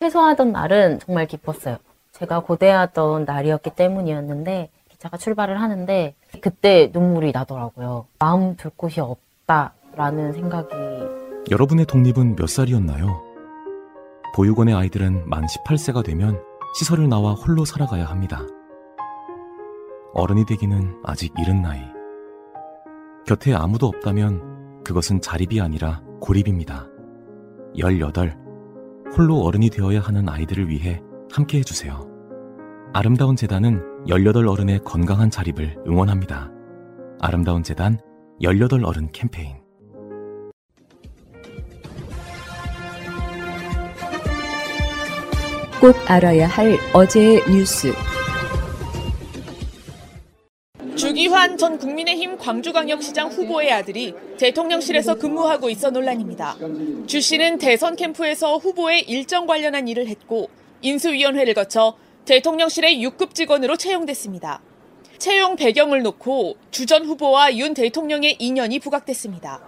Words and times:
퇴소하던 0.00 0.52
날은 0.52 0.98
정말 1.00 1.26
기뻤어요. 1.26 1.76
제가 2.12 2.40
고대하던 2.40 3.26
날이었기 3.26 3.70
때문이었는데 3.76 4.70
기차가 4.88 5.18
출발을 5.18 5.60
하는데 5.60 6.14
그때 6.40 6.90
눈물이 6.90 7.32
나더라고요. 7.32 8.06
마음 8.18 8.56
둘 8.56 8.70
곳이 8.74 9.00
없다라는 9.00 10.32
생각이 10.32 10.74
여러분의 11.50 11.84
독립은 11.84 12.36
몇 12.36 12.48
살이었나요? 12.48 13.22
보육원의 14.34 14.74
아이들은 14.74 15.28
만 15.28 15.44
18세가 15.44 16.02
되면 16.02 16.40
시설을 16.78 17.10
나와 17.10 17.34
홀로 17.34 17.66
살아가야 17.66 18.06
합니다. 18.06 18.40
어른이 20.14 20.46
되기는 20.46 21.02
아직 21.04 21.34
이른 21.38 21.60
나이. 21.60 21.80
곁에 23.26 23.54
아무도 23.54 23.86
없다면 23.86 24.82
그것은 24.82 25.20
자립이 25.20 25.60
아니라 25.60 26.00
고립입니다. 26.20 26.86
18. 27.76 28.49
홀로 29.16 29.40
어른이 29.42 29.70
되어야 29.70 30.00
하는 30.00 30.28
아이들을 30.28 30.68
위해 30.68 31.00
함께 31.32 31.58
해주세요. 31.58 32.06
아름다운 32.92 33.36
재단은 33.36 33.82
18 34.08 34.46
어른의 34.46 34.80
건강한 34.84 35.30
자립을 35.30 35.76
응원합니다. 35.86 36.50
아름다운 37.20 37.62
재단 37.62 37.98
18 38.40 38.84
어른 38.84 39.10
캠페인. 39.12 39.56
꼭 45.80 45.96
알아야 46.08 46.46
할 46.46 46.76
어제의 46.92 47.42
뉴스. 47.50 47.92
주기환 51.20 51.58
전 51.58 51.76
국민의힘 51.76 52.38
광주광역시장 52.38 53.28
후보의 53.28 53.70
아들이 53.70 54.14
대통령실에서 54.38 55.16
근무하고 55.16 55.68
있어 55.68 55.90
논란입니다. 55.90 56.56
주 57.06 57.20
씨는 57.20 57.58
대선 57.58 57.94
캠프에서 57.94 58.56
후보의 58.56 59.02
일정 59.02 59.46
관련한 59.46 59.86
일을 59.86 60.06
했고 60.06 60.48
인수위원회를 60.80 61.52
거쳐 61.52 61.94
대통령실의 62.24 63.04
6급 63.06 63.34
직원으로 63.34 63.76
채용됐습니다. 63.76 64.62
채용 65.18 65.56
배경을 65.56 66.00
놓고 66.04 66.56
주 66.70 66.86
전 66.86 67.04
후보와 67.04 67.54
윤 67.58 67.74
대통령의 67.74 68.36
인연이 68.38 68.78
부각됐습니다. 68.78 69.60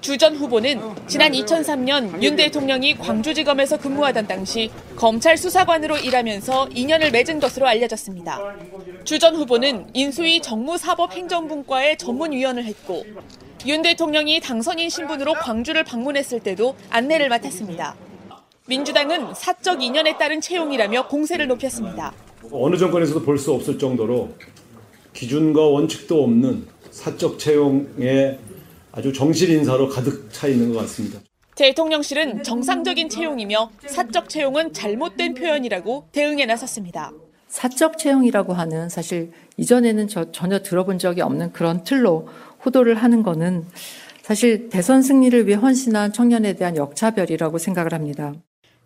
주 0.00 0.16
전 0.16 0.36
후보는 0.36 0.80
지난 1.06 1.32
2003년 1.32 2.22
윤 2.22 2.36
대통령이 2.36 2.96
광주지검에서 2.96 3.78
근무하던 3.78 4.26
당시 4.26 4.70
검찰 4.96 5.36
수사관으로 5.36 5.96
일하면서 5.98 6.68
인연을 6.74 7.10
맺은 7.10 7.40
것으로 7.40 7.66
알려졌습니다. 7.66 8.38
주 9.04 9.18
전 9.18 9.34
후보는 9.36 9.86
인수위 9.94 10.40
정무사법행정분과의 10.42 11.98
전문위원을 11.98 12.64
했고 12.64 13.04
윤 13.66 13.82
대통령이 13.82 14.40
당선인 14.40 14.88
신분으로 14.88 15.34
광주를 15.34 15.84
방문했을 15.84 16.40
때도 16.40 16.76
안내를 16.90 17.28
맡았습니다. 17.28 17.96
민주당은 18.66 19.34
사적 19.34 19.82
인연에 19.82 20.16
따른 20.18 20.40
채용이라며 20.40 21.08
공세를 21.08 21.46
높였습니다. 21.48 22.12
어느 22.52 22.76
정권에서도 22.76 23.22
볼 23.22 23.38
수 23.38 23.52
없을 23.52 23.78
정도로 23.78 24.30
기준과 25.12 25.60
원칙도 25.66 26.22
없는 26.22 26.66
사적 26.90 27.38
채용에 27.38 28.38
아주 28.98 29.12
정실 29.12 29.50
인사로 29.50 29.88
가득 29.88 30.28
차 30.32 30.48
있는 30.48 30.72
것 30.72 30.80
같습니다. 30.80 31.20
대통령실은 31.54 32.42
정상적인 32.42 33.08
채용이며 33.08 33.70
사적 33.86 34.28
채용은 34.28 34.72
잘못된 34.72 35.34
표현이라고 35.34 36.08
대응에 36.10 36.46
나섰습니다. 36.46 37.12
사적 37.46 37.96
채용이라고 37.96 38.54
하는 38.54 38.88
사실 38.88 39.30
이전에는 39.56 40.08
저 40.08 40.32
전혀 40.32 40.58
들어본 40.62 40.98
적이 40.98 41.20
없는 41.20 41.52
그런 41.52 41.84
틀로 41.84 42.28
호도를 42.64 42.96
하는 42.96 43.22
거는 43.22 43.66
사실 44.22 44.68
대선 44.68 45.02
승리를 45.02 45.46
위해 45.46 45.56
헌신한 45.56 46.12
청년에 46.12 46.54
대한 46.54 46.76
역차별이라고 46.76 47.58
생각을 47.58 47.94
합니다. 47.94 48.34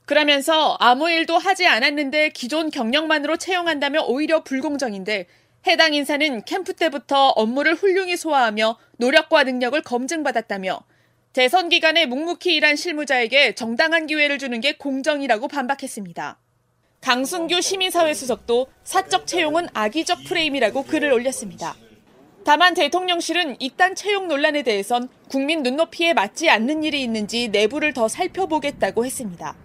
그러면서 0.04 0.76
아무 0.78 1.08
일도 1.08 1.38
하지 1.38 1.66
않았는데 1.66 2.30
기존 2.30 2.70
경력만으로 2.70 3.38
채용한다면 3.38 4.04
오히려 4.06 4.42
불공정인데 4.44 5.26
해당 5.66 5.94
인사는 5.94 6.44
캠프 6.44 6.72
때부터 6.74 7.28
업무를 7.28 7.74
훌륭히 7.74 8.16
소화하며 8.16 8.78
노력과 8.96 9.44
능력을 9.44 9.80
검증받았다며 9.82 10.80
대선 11.32 11.68
기간에 11.68 12.04
묵묵히 12.04 12.54
일한 12.54 12.74
실무자에게 12.76 13.54
정당한 13.54 14.06
기회를 14.06 14.38
주는 14.38 14.60
게 14.60 14.72
공정이라고 14.76 15.48
반박했습니다. 15.48 16.38
강순규 17.00 17.60
시민사회 17.60 18.12
수석도 18.12 18.66
사적 18.84 19.26
채용은 19.26 19.68
악의적 19.72 20.24
프레임이라고 20.24 20.82
글을 20.84 21.12
올렸습니다. 21.12 21.74
다만 22.44 22.74
대통령실은 22.74 23.56
이딴 23.60 23.94
채용 23.94 24.26
논란에 24.26 24.62
대해선 24.62 25.08
국민 25.28 25.62
눈높이에 25.62 26.12
맞지 26.12 26.50
않는 26.50 26.82
일이 26.82 27.02
있는지 27.02 27.48
내부를 27.48 27.92
더 27.92 28.08
살펴보겠다고 28.08 29.04
했습니다. 29.04 29.56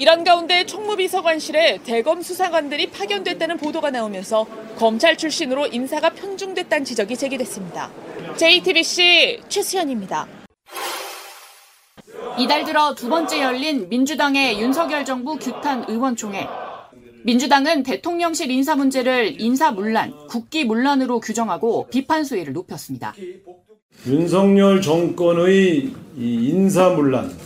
이런 0.00 0.24
가운데 0.24 0.64
총무비서관실에 0.64 1.80
대검 1.84 2.22
수사관들이 2.22 2.90
파견됐다는 2.90 3.58
보도가 3.58 3.90
나오면서 3.90 4.46
검찰 4.78 5.14
출신으로 5.14 5.66
인사가 5.66 6.08
편중됐다는 6.14 6.86
지적이 6.86 7.18
제기됐습니다. 7.18 7.90
JTBC 8.34 9.42
최수연입니다. 9.50 10.26
이달 12.38 12.64
들어 12.64 12.94
두 12.94 13.10
번째 13.10 13.42
열린 13.42 13.90
민주당의 13.90 14.58
윤석열 14.58 15.04
정부 15.04 15.36
규탄 15.36 15.84
의원총회. 15.86 16.48
민주당은 17.24 17.82
대통령실 17.82 18.50
인사 18.50 18.74
문제를 18.76 19.38
인사 19.38 19.70
문란, 19.70 20.14
국기 20.28 20.64
문란으로 20.64 21.20
규정하고 21.20 21.88
비판 21.90 22.24
수위를 22.24 22.54
높였습니다. 22.54 23.12
윤석열 24.06 24.80
정권의 24.80 25.92
인사 26.16 26.88
문란, 26.88 27.36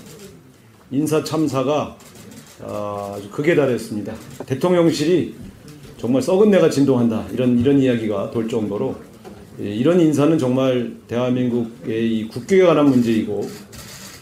인사 0.93 1.25
참사가 1.25 1.97
아주 2.67 3.31
극에 3.31 3.55
달했습니다. 3.55 4.15
대통령실이 4.47 5.35
정말 5.99 6.23
썩은 6.23 6.51
내가 6.51 6.71
진동한다 6.71 7.27
이런 7.33 7.59
이런 7.59 7.79
이야기가 7.79 8.31
돌 8.31 8.49
정도로 8.49 8.97
이런 9.59 10.01
인사는 10.01 10.37
정말 10.39 10.95
대한민국의 11.07 12.19
이 12.19 12.29
국기에 12.29 12.65
관한 12.65 12.87
문제이고 12.87 13.49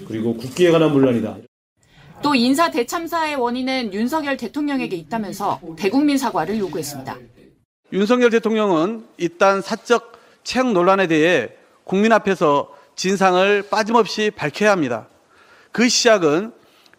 그리고 0.07 0.37
국기에 0.37 0.71
관한 0.71 0.93
문란이다. 0.93 1.39
또 2.23 2.35
인사 2.35 2.71
대참사의 2.71 3.35
원인은 3.37 3.93
윤석열 3.93 4.37
대통령에게 4.37 4.95
있다면서 4.97 5.61
대국민 5.77 6.19
사과를 6.19 6.59
요구했습니다. 6.59 7.17
윤석열 7.93 8.31
대통령은 8.31 9.05
이딴 9.19 9.61
사적 9.61 10.13
채용 10.45 10.73
논란에 10.73 11.07
대해 11.07 11.51
국민 11.85 12.13
앞에서 12.13 12.71
진상을 12.95 13.63
빠짐없이 13.71 14.31
밝혀야 14.31 14.71
합니다. 14.71 15.09
그 15.73 15.89
시작은 15.89 16.53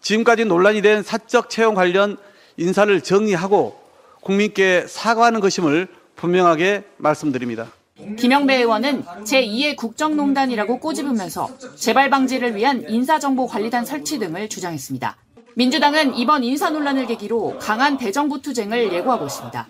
지금까지 0.03 0.45
논란이 0.45 0.81
된 0.81 1.01
사적 1.01 1.49
채용 1.49 1.73
관련 1.73 2.17
인사를 2.57 3.01
정리하고 3.01 3.81
국민께 4.21 4.85
사과하는 4.87 5.39
것임을 5.39 5.87
분명하게 6.15 6.83
말씀드립니다. 6.97 7.71
김영배 8.17 8.57
의원은 8.57 9.05
제2의 9.05 9.75
국정농단이라고 9.77 10.79
꼬집으면서 10.79 11.49
재발 11.75 12.09
방지를 12.09 12.55
위한 12.55 12.83
인사정보관리단 12.87 13.85
설치 13.85 14.19
등을 14.19 14.49
주장했습니다. 14.49 15.17
민주당은 15.55 16.15
이번 16.15 16.43
인사 16.43 16.69
논란을 16.69 17.05
계기로 17.05 17.59
강한 17.59 17.97
대정부 17.97 18.41
투쟁을 18.41 18.91
예고하고 18.91 19.25
있습니다. 19.25 19.67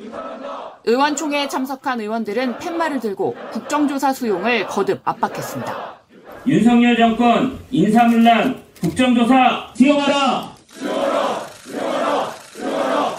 의원총회에 0.86 1.48
참석한 1.48 2.02
의원들은 2.02 2.58
팻말을 2.58 3.00
들고 3.02 3.36
국정조사 3.52 4.14
수용을 4.14 4.66
거듭 4.68 5.02
압박했습니다. 5.04 6.02
윤석열 6.48 6.98
정권 6.98 7.60
인사문란 7.72 8.63
국정조사 8.84 9.72
수용하라! 9.76 10.56
수용하라! 10.68 11.40
수용하라! 11.64 12.30
수용하라! 12.52 13.16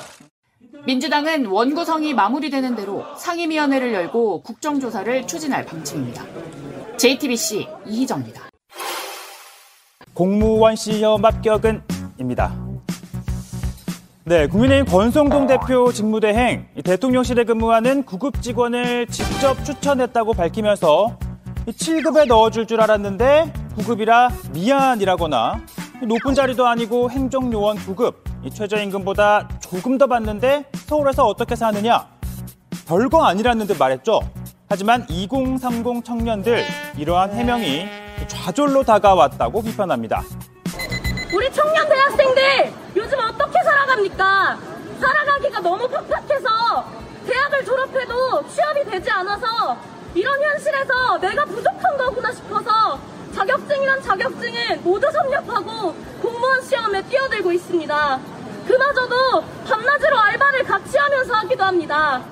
민주당은 0.84 1.46
원구성이 1.46 2.12
마무리되는 2.12 2.76
대로 2.76 3.02
상임위원회를 3.16 3.94
열고 3.94 4.42
국정조사를 4.42 5.26
추진할 5.26 5.64
방침입니다. 5.64 6.22
JTBC 6.98 7.66
이희정입니다. 7.86 8.42
공무원 10.12 10.76
시험 10.76 11.24
합격은 11.24 11.82
입니다. 12.20 12.54
네, 14.24 14.46
국민의힘 14.46 14.84
권성동 14.84 15.46
대표 15.46 15.90
직무대행 15.90 16.66
대통령실에 16.84 17.44
근무하는 17.44 18.02
구급 18.04 18.42
직원을 18.42 19.06
직접 19.06 19.64
추천했다고 19.64 20.34
밝히면서 20.34 21.18
7급에 21.66 22.26
넣어줄 22.26 22.66
줄 22.66 22.82
알았는데 22.82 23.63
9급이라 23.76 24.50
미안이라거나 24.52 25.60
높은 26.02 26.34
자리도 26.34 26.66
아니고 26.66 27.10
행정요원 27.10 27.78
9급 27.78 28.14
최저임금보다 28.52 29.48
조금 29.60 29.98
더 29.98 30.06
받는데 30.06 30.66
서울에서 30.86 31.26
어떻게 31.26 31.56
사느냐 31.56 32.06
별거 32.86 33.24
아니라는 33.24 33.66
듯 33.66 33.78
말했죠. 33.78 34.20
하지만 34.68 35.06
2030 35.08 36.04
청년들 36.04 36.64
이러한 36.96 37.32
해명이 37.32 37.86
좌절로 38.28 38.82
다가왔다고 38.82 39.62
비판합니다. 39.62 40.22
우리 41.34 41.52
청년 41.52 41.88
대학생들 41.88 42.72
요즘 42.96 43.18
어떻게 43.18 43.62
살아갑니까? 43.62 44.58
살아가기가 45.00 45.60
너무 45.60 45.88
팍팍해서 45.88 46.84
대학을 47.26 47.64
졸업해도 47.64 48.46
취업이 48.48 48.84
되지 48.90 49.10
않아서 49.10 49.76
이런 50.14 50.42
현실에서 50.42 51.18
내가 51.18 51.44
부족한 51.44 51.96
거구나 51.96 52.30
싶어서 52.32 52.98
자격증이란 53.34 54.02
자격증을 54.02 54.78
모두 54.82 55.10
섭렵하고 55.10 55.94
공무원 56.22 56.62
시험에 56.62 57.02
뛰어들고 57.08 57.52
있습니다. 57.52 58.20
그 58.66 58.72
그마저도 58.72 59.42
밤낮으로 59.66 60.18
알바를 60.18 60.64
같이 60.64 60.96
하면서 60.96 61.34
하기도 61.34 61.64
합니다. 61.64 62.22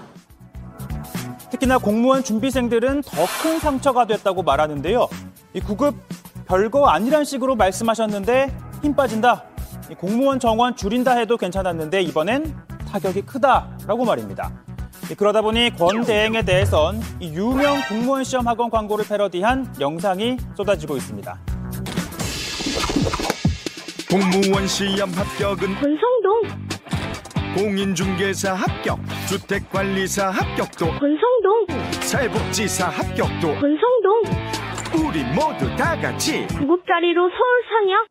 특히나 1.51 1.79
공무원 1.79 2.25
준비생들은 2.25 3.03
더 3.03 3.27
큰 3.43 3.59
상처가 3.59 4.07
됐다고 4.07 4.43
말하는데요. 4.43 5.09
이 5.55 5.61
구급 5.61 5.95
별거 6.47 6.87
아니란 6.87 7.25
식으로 7.25 7.57
말씀하셨는데 7.57 8.55
힘 8.83 8.95
빠진다. 8.95 9.45
이 9.91 9.95
공무원 9.95 10.41
정원 10.41 10.75
줄인다 10.77 11.13
해도 11.13 11.37
괜찮았는데 11.37 12.03
이번엔 12.03 12.57
타격이 12.91 13.23
크다라고 13.23 14.05
말입니다. 14.05 14.53
이 15.11 15.15
그러다 15.15 15.43
보니 15.43 15.71
권 15.77 16.05
대행에 16.05 16.43
대해선 16.43 17.01
이 17.21 17.33
유명 17.35 17.81
공무원 17.89 18.25
시험 18.25 18.47
학원 18.47 18.71
광고를 18.71 19.05
패러디한 19.07 19.75
영상이 19.81 20.37
쏟아지고 20.57 20.97
있습니다. 20.97 21.39
공무원 24.11 24.67
시험 24.67 25.11
합격은 25.11 25.75
권성동, 25.75 26.43
공인중개사 27.57 28.55
합격, 28.55 28.99
주택관리사 29.29 30.31
합격도, 30.31 30.87
권성동, 30.87 31.67
사회복지사 32.03 32.89
합격도 32.89 33.49
권성동. 33.55 34.23
우리 34.95 35.25
모두 35.25 35.75
다 35.77 35.99
같이 35.99 36.47
구급자리로 36.49 37.23
서울 37.23 37.63
상영. 37.71 38.07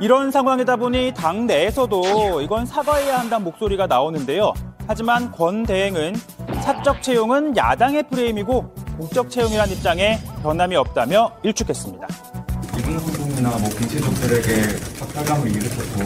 이런 0.00 0.30
상황이다 0.30 0.76
보니 0.76 1.12
당 1.14 1.46
내에서도 1.46 2.40
이건 2.40 2.66
사과해야 2.66 3.18
한다는 3.20 3.44
목소리가 3.44 3.86
나오는데요. 3.86 4.52
하지만 4.86 5.30
권 5.32 5.64
대행은 5.64 6.14
사적 6.62 7.02
채용은 7.02 7.56
야당의 7.56 8.04
프레임이고 8.10 8.74
공적 8.98 9.30
채용이란 9.30 9.70
입장에 9.70 10.18
변함이 10.42 10.76
없다며 10.76 11.32
일축했습니다. 11.42 12.06
이분 12.78 12.96
후보나 12.96 13.50
뭐 13.50 13.68
빈체족들에게 13.78 14.50
박탈감을 14.98 15.50
일으켰고 15.50 16.02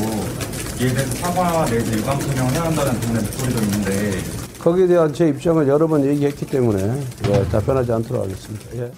이에 0.81 0.95
대해서 0.95 1.15
사과 1.17 1.65
내지 1.67 1.93
유감 1.99 2.21
소명을 2.21 2.53
해야 2.53 2.63
한다는 2.65 3.01
등의 3.01 3.23
목소리도 3.23 3.63
있는데 3.63 4.23
거기에 4.59 4.87
대한 4.87 5.13
제 5.13 5.29
입장을 5.29 5.67
여러 5.67 5.87
번 5.87 6.05
얘기했기 6.05 6.47
때문에 6.47 7.03
예, 7.29 7.49
답변하지 7.49 7.93
않도록 7.93 8.25
하겠습니다. 8.25 8.77
예. 8.77 8.93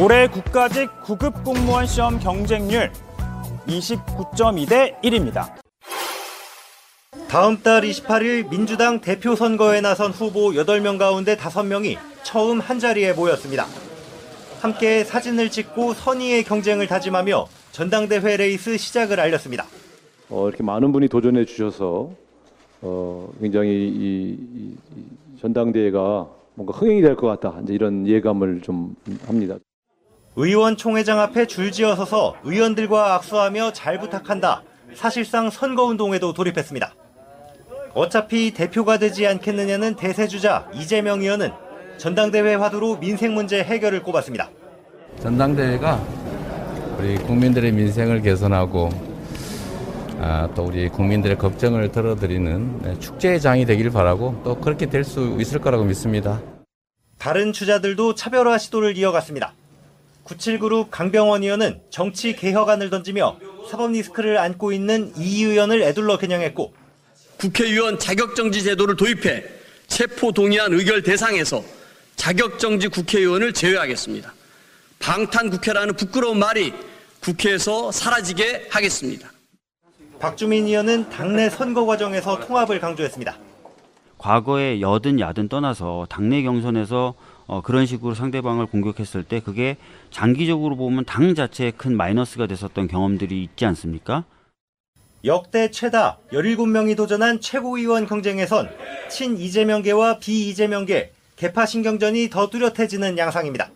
올해 0.00 0.28
국가직 0.28 0.90
구급 1.02 1.44
공무원 1.44 1.86
시험 1.86 2.18
경쟁률 2.18 2.92
29.2대 3.66 5.00
1입니다. 5.02 5.67
다음 7.28 7.58
달 7.62 7.82
28일 7.82 8.48
민주당 8.48 9.00
대표 9.00 9.34
선거에 9.34 9.80
나선 9.80 10.10
후보 10.12 10.50
8명 10.52 10.98
가운데 10.98 11.36
5명이 11.36 11.98
처음 12.22 12.58
한자리에 12.60 13.12
모였습니다. 13.12 13.66
함께 14.60 15.04
사진을 15.04 15.50
찍고 15.50 15.94
선의의 15.94 16.42
경쟁을 16.44 16.86
다짐하며 16.86 17.46
전당대회 17.72 18.36
레이스 18.38 18.76
시작을 18.78 19.20
알렸습니다. 19.20 19.66
어, 20.30 20.48
이렇게 20.48 20.62
많은 20.62 20.90
분이 20.92 21.08
도전해 21.08 21.44
주셔서 21.44 22.10
어, 22.80 23.30
굉장히 23.40 23.70
이, 23.70 24.36
이, 24.38 24.76
이 24.96 25.38
전당대회가 25.40 26.26
뭔가 26.54 26.76
흥행이 26.76 27.02
될 27.02 27.14
것 27.14 27.26
같다. 27.28 27.60
이제 27.62 27.74
이런 27.74 28.06
예감을 28.06 28.62
좀 28.62 28.96
합니다. 29.26 29.56
의원 30.34 30.76
총회장 30.76 31.20
앞에 31.20 31.46
줄지어 31.46 31.94
서서 31.94 32.36
의원들과 32.42 33.14
악수하며 33.16 33.72
잘 33.74 33.98
부탁한다. 34.00 34.62
사실상 34.94 35.50
선거운동에도 35.50 36.32
돌입했습니다. 36.32 36.94
어차피 37.98 38.52
대표가 38.52 38.96
되지 38.98 39.26
않겠느냐는 39.26 39.96
대세주자 39.96 40.70
이재명 40.72 41.20
의원은 41.20 41.50
전당대회 41.96 42.54
화두로 42.54 43.00
민생 43.00 43.34
문제 43.34 43.60
해결을 43.60 44.04
꼽았습니다. 44.04 44.50
전당대회가 45.20 46.00
우리 46.96 47.16
국민들의 47.16 47.72
민생을 47.72 48.22
개선하고 48.22 48.88
아, 50.20 50.48
또 50.54 50.66
우리 50.66 50.88
국민들의 50.88 51.38
걱정을 51.38 51.90
덜어드리는 51.90 52.82
네, 52.82 52.98
축제의 53.00 53.40
장이 53.40 53.66
되길 53.66 53.90
바라고 53.90 54.42
또 54.44 54.60
그렇게 54.60 54.86
될 54.86 55.02
수 55.02 55.36
있을 55.40 55.60
거라고 55.60 55.82
믿습니다. 55.82 56.40
다른 57.18 57.52
주자들도 57.52 58.14
차별화 58.14 58.58
시도를 58.58 58.96
이어갔습니다. 58.96 59.54
97그룹 60.24 60.86
강병원 60.92 61.42
의원은 61.42 61.80
정치 61.90 62.36
개혁안을 62.36 62.90
던지며 62.90 63.38
사법 63.68 63.90
리스크를 63.90 64.38
안고 64.38 64.70
있는 64.70 65.12
이 65.16 65.42
의원을 65.42 65.82
애둘러 65.82 66.18
겨냥했고 66.18 66.77
국회의원 67.38 67.98
자격정지 67.98 68.62
제도를 68.62 68.96
도입해 68.96 69.44
체포 69.86 70.32
동의안 70.32 70.72
의결 70.72 71.02
대상에서 71.02 71.62
자격정지 72.16 72.88
국회의원을 72.88 73.52
제외하겠습니다. 73.52 74.34
방탄 74.98 75.48
국회라는 75.50 75.94
부끄러운 75.94 76.38
말이 76.38 76.72
국회에서 77.20 77.92
사라지게 77.92 78.68
하겠습니다. 78.70 79.30
박주민 80.18 80.66
의원은 80.66 81.10
당내 81.10 81.48
선거 81.48 81.86
과정에서 81.86 82.40
통합을 82.40 82.80
강조했습니다. 82.80 83.38
과거에 84.18 84.80
여든 84.80 85.20
야든 85.20 85.48
떠나서 85.48 86.06
당내 86.10 86.42
경선에서 86.42 87.14
어, 87.46 87.62
그런 87.62 87.86
식으로 87.86 88.14
상대방을 88.14 88.66
공격했을 88.66 89.22
때 89.22 89.40
그게 89.40 89.76
장기적으로 90.10 90.76
보면 90.76 91.04
당 91.04 91.36
자체에 91.36 91.70
큰 91.70 91.96
마이너스가 91.96 92.46
됐었던 92.46 92.88
경험들이 92.88 93.42
있지 93.44 93.64
않습니까? 93.64 94.24
역대 95.24 95.68
최다 95.70 96.18
17명이 96.32 96.96
도전한 96.96 97.40
최고위원 97.40 98.06
경쟁에선 98.06 98.68
친 99.08 99.36
이재명계와 99.36 100.18
비 100.20 100.48
이재명계 100.48 101.10
개파 101.36 101.66
신경전이 101.66 102.28
더 102.30 102.46
뚜렷해지는 102.46 103.18
양상입니다. 103.18 103.66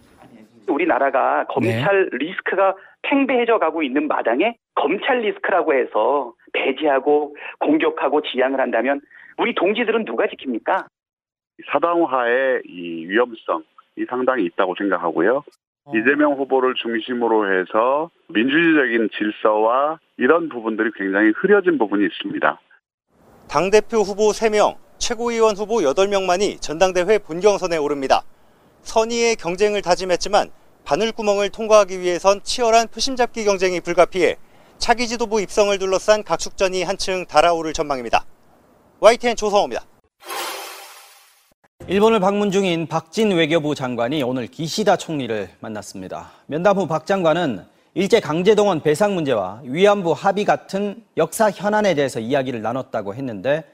우리나라가 0.69 1.45
검찰 1.49 2.09
리스크가 2.13 2.77
팽배해져 3.03 3.59
가고 3.59 3.83
있는 3.83 4.07
마당에 4.07 4.55
검찰 4.77 5.21
리스크라고 5.21 5.75
해서 5.75 6.33
배제하고 6.53 7.37
공격하고 7.59 8.23
지양을 8.23 8.61
한다면 8.61 9.01
우리 9.39 9.55
동지들은 9.55 10.05
누가 10.05 10.27
지킵니까? 10.27 10.87
사당화의 11.73 12.63
이 12.67 13.07
위험성이 13.07 13.65
상당히 14.09 14.45
있다고 14.45 14.75
생각하고요. 14.77 15.43
이재명 15.89 16.35
후보를 16.35 16.75
중심으로 16.81 17.53
해서 17.53 18.11
민주주의적인 18.29 19.11
질서와 19.17 19.99
이런 20.17 20.49
부분들이 20.49 20.91
굉장히 20.97 21.33
흐려진 21.37 21.77
부분이 21.77 22.07
있습니다. 22.07 22.61
당대표 23.49 23.99
후보 23.99 24.31
3명, 24.31 24.77
최고위원 24.99 25.57
후보 25.57 25.79
8명만이 25.79 26.61
전당대회 26.61 27.19
본경선에 27.19 27.77
오릅니다. 27.77 28.23
선의의 28.83 29.37
경쟁을 29.37 29.83
다짐했지만 29.83 30.51
바늘구멍을 30.85 31.51
통과하기 31.51 32.01
위해선 32.01 32.43
치열한 32.43 32.89
표심잡기 32.89 33.45
경쟁이 33.45 33.81
불가피해 33.81 34.37
차기 34.79 35.07
지도부 35.09 35.41
입성을 35.41 35.77
둘러싼 35.79 36.23
각축전이 36.23 36.83
한층 36.85 37.27
달아오를 37.27 37.73
전망입니다. 37.73 38.25
YTN 39.01 39.37
조성호입니다. 39.37 39.83
일본을 41.89 42.21
방문 42.21 42.51
중인 42.51 42.87
박진 42.87 43.33
외교부 43.33 43.75
장관이 43.75 44.23
오늘 44.23 44.47
기시다 44.47 44.97
총리를 44.97 45.49
만났습니다. 45.61 46.31
면담 46.47 46.77
후 46.79 46.87
박 46.87 47.07
장관은 47.07 47.61
일제 47.95 48.21
강제동원 48.21 48.81
배상 48.83 49.15
문제와 49.15 49.61
위안부 49.65 50.13
합의 50.13 50.45
같은 50.45 51.03
역사 51.17 51.51
현안에 51.51 51.95
대해서 51.95 52.21
이야기를 52.21 52.63
나눴다고 52.63 53.15
했는데 53.15 53.65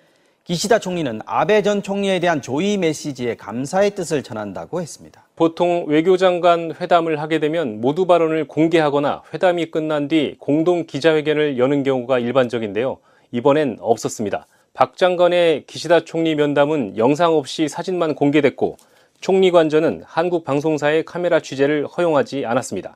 기시다 0.45 0.79
총리는 0.79 1.21
아베 1.27 1.61
전 1.63 1.83
총리에 1.83 2.19
대한 2.19 2.41
조의 2.41 2.79
메시지에 2.79 3.37
감사의 3.37 3.91
뜻을 3.91 4.23
전한다고 4.23 4.81
했습니다. 4.81 5.27
보통 5.37 5.85
외교장관 5.87 6.75
회담을 6.81 7.21
하게 7.21 7.39
되면 7.39 7.81
모두 7.83 8.07
발언을 8.07 8.49
공개하거나 8.49 9.23
회담이 9.35 9.67
끝난 9.67 10.09
뒤 10.09 10.37
공동 10.39 10.87
기자회견을 10.87 11.59
여는 11.59 11.83
경우가 11.83 12.19
일반적인데요. 12.19 12.97
이번엔 13.33 13.77
없었습니다. 13.81 14.47
박 14.79 14.97
장관의 14.97 15.65
기시다 15.67 15.99
총리 16.05 16.37
면담은 16.37 16.97
영상 16.99 17.35
없이 17.35 17.67
사진만 17.67 18.15
공개됐고 18.15 18.77
총리 19.21 19.51
관저는 19.51 20.05
한국 20.07 20.45
방송사의 20.45 21.05
카메라 21.05 21.41
취재를 21.41 21.85
허용하지 21.85 22.47
않았습니다. 22.47 22.95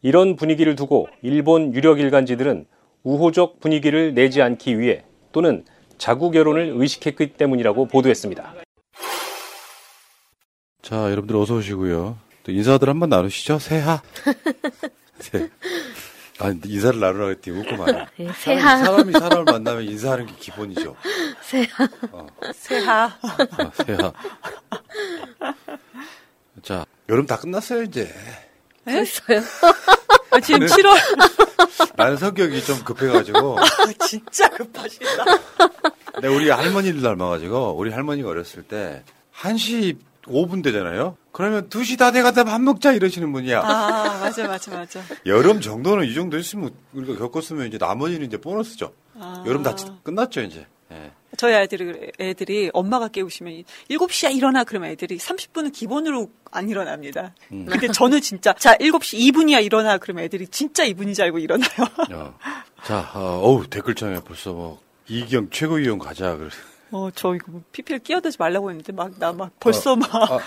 이런 0.00 0.34
분위기를 0.34 0.76
두고 0.76 1.08
일본 1.20 1.74
유력 1.74 2.00
일간지들은 2.00 2.64
우호적 3.02 3.60
분위기를 3.60 4.14
내지 4.14 4.40
않기 4.40 4.80
위해 4.80 5.04
또는 5.30 5.66
자국 5.98 6.34
여론을 6.34 6.72
의식했기 6.76 7.34
때문이라고 7.34 7.84
보도했습니다. 7.88 8.54
자, 10.80 11.10
여러분들 11.10 11.36
어서 11.36 11.56
오시고요. 11.56 12.16
또 12.44 12.50
인사들 12.50 12.88
한번 12.88 13.10
나누시죠. 13.10 13.58
새하. 13.58 14.00
새. 15.20 15.50
아, 16.40 16.54
인사를 16.64 16.98
나누라고 16.98 17.30
했더니 17.32 17.58
웃고 17.58 17.76
말이야. 17.76 18.06
네, 18.16 18.28
새하. 18.34 18.78
사람이 18.78 19.12
사람을 19.12 19.44
만나면 19.44 19.84
인사하는 19.84 20.26
게 20.26 20.34
기본이죠. 20.38 20.96
새하. 21.42 21.88
어. 22.12 22.26
새하. 22.54 23.04
아, 23.22 23.70
새하. 23.84 24.12
자, 26.62 26.86
여름 27.08 27.26
다 27.26 27.36
끝났어요, 27.36 27.82
이제. 27.82 28.12
벌써요? 28.84 29.40
아, 30.30 30.40
지금 30.40 30.60
네. 30.60 30.66
7월. 30.66 30.96
나는 31.96 32.16
성격이 32.16 32.64
좀 32.64 32.82
급해가지고. 32.84 33.58
아, 33.58 33.64
진짜 34.06 34.48
급하시다. 34.48 35.24
내 36.22 36.28
우리 36.28 36.48
할머니를 36.48 37.02
닮아가지고, 37.02 37.76
우리 37.76 37.90
할머니가 37.90 38.30
어렸을 38.30 38.62
때, 38.62 39.02
1시 39.36 39.98
5분 40.26 40.62
되잖아요? 40.62 41.16
그러면 41.32 41.68
2시 41.68 41.98
다 41.98 42.10
돼가다 42.12 42.44
밥 42.44 42.60
먹자 42.60 42.92
이러시는 42.92 43.32
분이야. 43.32 43.60
아, 43.60 44.18
맞아, 44.20 44.46
맞아, 44.46 44.70
맞아. 44.76 45.00
여름 45.26 45.60
정도는 45.60 46.06
이 46.06 46.14
정도 46.14 46.36
했으면, 46.36 46.70
우리가 46.92 47.18
겪었으면 47.18 47.68
이제 47.68 47.78
나머지는 47.78 48.26
이제 48.26 48.36
보너스죠. 48.36 48.92
여름 49.46 49.62
다 49.62 49.74
끝났죠 50.02 50.42
이제. 50.42 50.66
예. 50.92 51.12
저희 51.36 51.54
아이들이, 51.54 52.10
애들이 52.18 52.70
엄마가 52.72 53.08
깨우시면 53.08 53.62
7시야 53.88 54.34
일어나 54.34 54.64
그러면 54.64 54.90
애들이 54.90 55.16
30분은 55.18 55.72
기본으로 55.72 56.30
안 56.50 56.68
일어납니다. 56.68 57.34
음. 57.52 57.64
근데 57.66 57.86
저는 57.88 58.20
진짜 58.20 58.52
자 58.54 58.74
7시 58.76 59.32
2분이야 59.32 59.64
일어나 59.64 59.98
그러면 59.98 60.24
애들이 60.24 60.48
진짜 60.48 60.84
2분인 60.84 61.14
줄 61.14 61.24
알고 61.26 61.38
일어나요. 61.38 61.70
어. 62.12 62.34
자, 62.82 63.08
어, 63.14 63.40
어우 63.42 63.66
댓글창에 63.68 64.18
벌써 64.26 64.52
뭐 64.52 64.80
이경 65.06 65.48
최고위원 65.50 65.98
가자 66.00 66.36
그래. 66.36 66.48
어, 66.92 67.08
저 67.14 67.34
이거 67.34 67.52
뭐 67.52 67.62
PPL 67.72 68.00
끼어들지 68.00 68.36
말라고 68.38 68.70
했는데 68.70 68.92
막 68.92 69.12
나막 69.18 69.58
벌써 69.60 69.92
어, 69.92 69.96
막 69.96 70.12
아, 70.14 70.38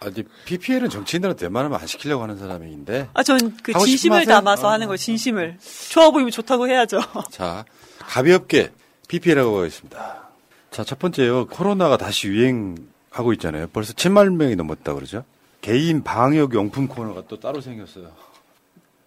아니 0.00 0.22
PPL은 0.46 0.88
정치인들한테 0.88 1.46
웬만하면 1.46 1.78
안 1.80 1.86
시키려고 1.86 2.22
하는 2.22 2.38
사람인데. 2.38 3.10
아, 3.12 3.22
전 3.22 3.38
그 3.62 3.72
진심을. 3.74 4.24
담아서 4.24 4.68
어. 4.68 4.70
하는 4.70 4.86
거예요, 4.86 4.96
진심을. 4.96 5.58
좋아 5.90 6.10
보이면 6.10 6.30
좋다고 6.30 6.68
해야죠. 6.68 7.00
자, 7.30 7.64
가볍게 7.98 8.72
PPL하고 9.08 9.54
가겠습니다. 9.56 10.28
자, 10.70 10.84
첫 10.84 10.98
번째요. 10.98 11.46
코로나가 11.48 11.96
다시 11.98 12.28
유행하고 12.28 13.32
있잖아요. 13.34 13.66
벌써 13.72 13.92
7만 13.92 14.34
명이 14.36 14.56
넘었다 14.56 14.94
그러죠. 14.94 15.24
개인 15.60 16.02
방역 16.02 16.54
용품 16.54 16.88
코너가 16.88 17.24
또 17.28 17.38
따로 17.38 17.60
생겼어요. 17.60 18.10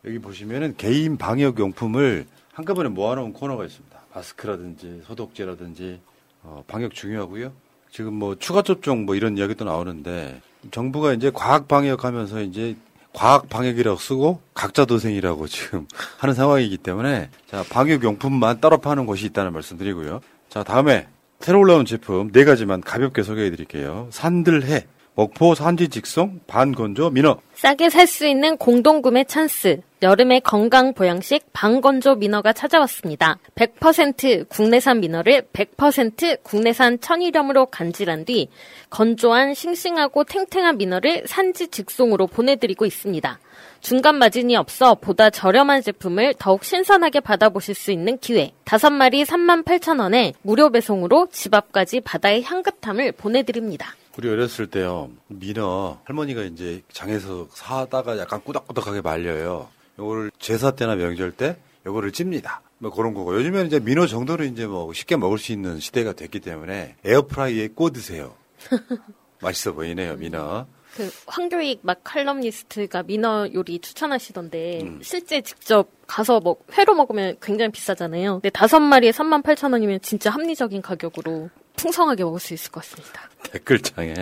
여기 0.06 0.20
보시면은 0.20 0.76
개인 0.78 1.18
방역 1.18 1.58
용품을 1.60 2.28
한꺼번에 2.54 2.90
모아놓은 2.90 3.34
코너가 3.34 3.66
있습니다. 3.66 4.00
마스크라든지 4.14 5.02
소독제라든지 5.08 6.00
어, 6.46 6.64
방역 6.68 6.94
중요하고요. 6.94 7.52
지금 7.92 8.14
뭐 8.14 8.36
추가 8.36 8.62
접종 8.62 9.06
뭐 9.06 9.16
이런 9.16 9.38
이야기도 9.38 9.66
나오는데 9.66 10.42
정부가 10.72 11.14
이제 11.14 11.32
과학 11.34 11.68
방역하면서 11.68 12.42
이제 12.42 12.76
과학 13.14 13.50
방역이라고 13.50 13.98
쓰고 13.98 14.42
각자 14.54 14.86
도생이라고 14.86 15.48
지금 15.48 15.88
하는 16.18 16.36
상황이기 16.36 16.78
때문에 16.78 17.30
자 17.50 17.64
방역 17.70 18.04
용품만 18.04 18.60
따로 18.60 18.78
파는 18.78 19.06
곳이 19.06 19.26
있다는 19.28 19.54
말씀드리고요. 19.54 20.22
자 20.50 20.64
다음에 20.64 21.08
새로 21.40 21.60
올라온 21.60 21.86
제품 21.86 22.32
네 22.32 22.44
가지만 22.44 22.82
가볍게 22.82 23.24
소개해 23.24 23.50
드릴게요. 23.52 24.08
산들해, 24.12 24.86
목포 25.16 25.56
산지 25.56 25.88
직송, 25.88 26.42
반건조 26.46 27.10
민어. 27.10 27.40
싸게 27.54 27.90
살 27.90 28.06
수 28.06 28.28
있는 28.28 28.58
공동구매 28.58 29.24
찬스. 29.24 29.82
여름의 30.02 30.42
건강 30.42 30.94
보양식 30.94 31.46
방건조 31.54 32.16
민어가 32.16 32.52
찾아왔습니다. 32.52 33.38
100% 33.56 34.50
국내산 34.50 35.00
민어를 35.00 35.44
100% 35.54 36.44
국내산 36.44 37.00
천일염으로 37.00 37.68
간질한 37.68 38.26
뒤 38.26 38.50
건조한 38.90 39.54
싱싱하고 39.54 40.26
탱탱한 40.26 40.78
민어를 40.78 41.24
산지 41.26 41.70
직송으로 41.70 42.28
보내드리고 42.28 42.86
있습니다. 42.86 43.40
중간 43.80 44.16
마진이 44.16 44.58
없어 44.58 44.96
보다 44.96 45.30
저렴한 45.30 45.82
제품을 45.82 46.36
더욱 46.38 46.66
신선하게 46.66 47.22
받아보실 47.22 47.74
수 47.74 47.92
있는 47.92 48.18
기회. 48.18 48.52
다섯 48.66 48.90
마리 48.90 49.24
38,000원에 49.24 50.34
무료 50.42 50.70
배송으로 50.70 51.30
집 51.32 51.54
앞까지 51.54 52.02
바다의 52.02 52.44
향긋함을 52.44 53.14
보내드립니다. 53.14 53.96
우리 54.18 54.30
어렸을 54.30 54.68
때요 54.68 55.10
민어 55.28 56.00
할머니가 56.06 56.44
이제 56.44 56.82
장에서 56.92 57.48
사다가 57.52 58.18
약간 58.18 58.42
꾸덕꾸덕하게 58.42 59.02
말려요. 59.02 59.70
요거를 60.00 60.32
제사 60.40 60.72
때나 60.72 60.96
명절 60.96 61.32
때 61.32 61.58
요거를 61.86 62.12
찝니다. 62.12 62.62
뭐 62.78 62.92
그런 62.92 63.14
거고 63.14 63.36
요즘에는 63.36 63.68
이제 63.68 63.80
민어 63.80 64.08
정도는 64.08 64.52
이제 64.52 64.66
뭐 64.66 64.92
쉽게 64.94 65.16
먹을 65.18 65.38
수 65.38 65.52
있는 65.52 65.80
시대가 65.80 66.14
됐기 66.14 66.40
때문에 66.40 66.96
에어프라이에 67.04 67.70
드세요. 67.94 68.36
맛있어 69.42 69.74
보이네요 69.74 70.16
민어. 70.16 70.66
그 70.96 71.12
황교익 71.28 71.80
맛 71.82 72.00
칼럼니스트가 72.06 73.04
민어 73.04 73.50
요리 73.54 73.80
추천하시던데 73.80 75.00
실제 75.02 75.42
직접 75.42 75.90
가서 76.08 76.40
먹 76.40 76.66
회로 76.78 76.96
먹으면 76.96 77.36
굉장히 77.42 77.72
비싸잖아요. 77.72 78.36
근데 78.36 78.50
다섯 78.50 78.80
마리에 78.80 79.12
3만 79.12 79.44
8천 79.44 79.74
원이면 79.74 80.00
진짜 80.02 80.30
합리적인 80.30 80.82
가격으로 80.82 81.50
풍성하게 81.86 82.24
먹을 82.24 82.40
수 82.40 82.54
있을 82.56 82.72
것 82.72 82.84
같습니다. 82.84 83.22
댓글창에 83.52 84.14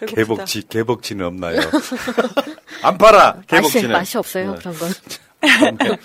배고프다. 0.00 0.16
개복치 0.16 0.68
개복치는 0.68 1.24
없나요? 1.24 1.60
안 2.82 2.98
팔아 2.98 3.34
맛이, 3.34 3.46
개복치는. 3.46 3.92
맛이 3.92 4.18
없어요 4.18 4.50
어. 4.50 4.54
그런 4.56 4.74
건. 4.74 4.90
다음에, 5.42 5.96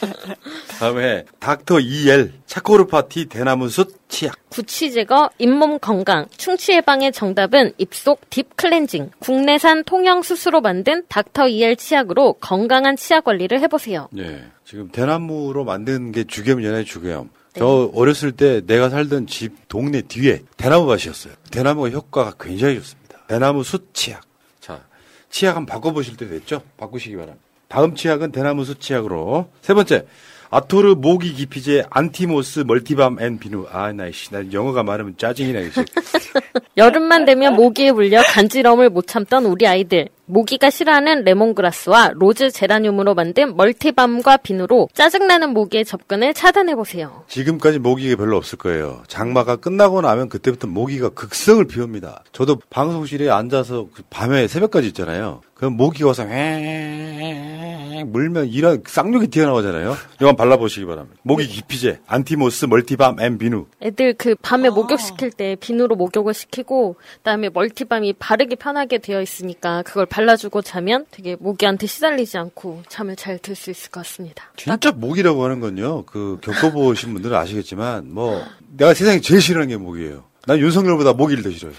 다음에 0.80 1.26
닥터 1.40 1.80
EL 1.80 2.34
차코르 2.48 2.88
파티 2.88 3.26
대나무 3.26 3.70
숯 3.70 3.96
치약. 4.10 4.36
구취 4.50 4.92
제거, 4.92 5.30
잇몸 5.38 5.78
건강, 5.78 6.26
충치 6.38 6.72
예방의 6.74 7.12
정답은 7.12 7.74
입속 7.78 8.28
deep 8.32 8.48
cleansing. 8.56 9.12
국내산 9.20 9.84
통영 9.84 10.24
숯으로 10.24 10.62
만든 10.62 11.04
닥터 11.08 11.48
EL 11.50 11.76
치약으로 11.76 12.34
건강한 12.34 12.96
치아 12.96 13.22
관리를 13.22 13.60
해보세요. 13.62 14.10
예. 14.18 14.44
지금 14.66 14.90
대나무로 14.90 15.64
만든 15.66 16.12
게 16.12 16.24
죽염이잖아요, 16.24 16.84
죽염. 16.86 17.30
저 17.58 17.92
어렸을 17.96 18.32
때 18.32 18.62
내가 18.66 18.90
살던 18.90 19.28
집 19.28 19.68
동네 19.68 20.02
뒤에 20.02 20.42
대나무 20.58 20.86
밭이었어요. 20.86 21.34
대나무가 21.52 21.90
효과가 21.90 22.34
굉장히 22.40 22.76
좋습니다. 22.76 23.20
대나무 23.28 23.64
숯 23.64 23.94
치약. 23.94 24.22
자, 24.60 24.82
치약 25.30 25.56
한번 25.56 25.74
바꿔보실 25.74 26.18
때 26.18 26.28
됐죠? 26.28 26.62
바꾸시기 26.78 27.16
바랍니다. 27.16 27.42
다음 27.68 27.96
치약은 27.96 28.32
대나무 28.32 28.64
숯 28.64 28.80
치약으로. 28.80 29.50
세 29.62 29.74
번째, 29.74 30.06
아토르 30.50 30.96
모기 30.96 31.34
기피제 31.34 31.86
안티모스 31.90 32.62
multi 32.62 32.95
balm 32.95 33.22
and 33.22 33.40
비누. 33.40 33.68
아, 33.72 33.92
나이씨. 33.92 34.32
나 34.32 34.44
영어가 34.52 34.84
많으면 34.84 35.16
짜증이 35.18 35.52
나겠어 35.52 35.84
여름만 36.78 37.26
되면 37.26 37.56
모기에 37.56 37.92
물려 37.92 38.22
간지러움을 38.22 38.90
못 38.90 39.08
참던 39.08 39.46
우리 39.46 39.68
아이들. 39.68 40.10
모기가 40.28 40.70
싫어하는 40.70 41.24
lemongrass와 41.24 42.12
rose 42.16 42.52
제라늄으로 42.52 43.16
만든 43.16 43.56
multi 43.56 43.90
balm과 43.90 44.38
비누로 44.38 44.90
짜증나는 44.94 45.52
모기의 45.52 45.86
접근을 45.86 46.34
차단해보세요. 46.34 47.24
지금까지 47.28 47.80
모기가 47.80 48.18
별로 48.18 48.38
없을 48.38 48.58
거예요. 48.58 49.04
장마가 49.08 49.56
끝나고 49.56 50.02
나면 50.02 50.30
그때부터 50.30 50.68
모기가 50.68 51.10
극성을 51.10 51.66
피웁니다. 51.66 52.24
저도 52.34 52.58
방송실에 52.70 53.30
앉아서 53.30 53.88
그 53.94 54.04
밤에 54.10 54.48
새벽까지 54.48 54.88
있잖아요. 54.90 55.42
그럼 55.58 55.76
모기가 55.76 56.10
와서 56.10 56.24
에 56.30 58.04
물면 58.06 58.48
이런 58.50 58.84
쌍욕이 58.86 59.28
튀어나오잖아요. 59.28 59.96
이거 60.18 60.28
한번 60.28 60.36
발라보시기 60.36 60.86
바랍니다. 60.86 61.20
모기 61.24 61.48
기피제, 61.48 62.02
안티모스 62.06 62.66
multi 62.66 62.96
balm 62.96 63.20
and 63.20 63.40
비누. 63.40 63.66
애들 63.82 64.14
그 64.18 64.36
밤에 64.36 64.70
목욕시킬 64.70 65.32
때 65.32 65.56
비누로 65.60 65.96
목욕을 65.96 66.36
시키고 66.36 66.96
그다음에 67.18 67.50
multi 67.50 67.82
balm이 67.82 68.14
바르기 68.14 68.56
편하게 68.58 69.00
되어 69.00 69.20
있으니까 69.22 69.82
그걸 69.82 70.06
발라주고 70.06 70.62
자면 70.62 71.06
되게 71.10 71.36
모기한테 71.40 71.88
시달리지 71.88 72.38
않고 72.38 72.84
잠을 72.88 73.16
잘 73.16 73.40
들 73.40 73.56
수 73.56 73.72
있을 73.72 73.90
것 73.90 74.02
같습니다. 74.02 74.52
진짜 74.56 74.92
모기라고 74.92 75.44
하는 75.44 75.60
건요. 75.60 76.04
그 76.06 76.38
겪어보신 76.42 77.14
분들은 77.14 77.36
아시겠지만 77.36 78.14
뭐 78.14 78.42
내가 78.76 78.94
세상에 78.94 79.20
제일 79.22 79.42
싫어하는 79.42 79.70
게 79.70 79.78
모기예요. 79.78 80.24
난 80.46 80.60
윤석열보다 80.60 81.14
모기를 81.14 81.44
더 81.44 81.50
싫어해요. 81.50 81.78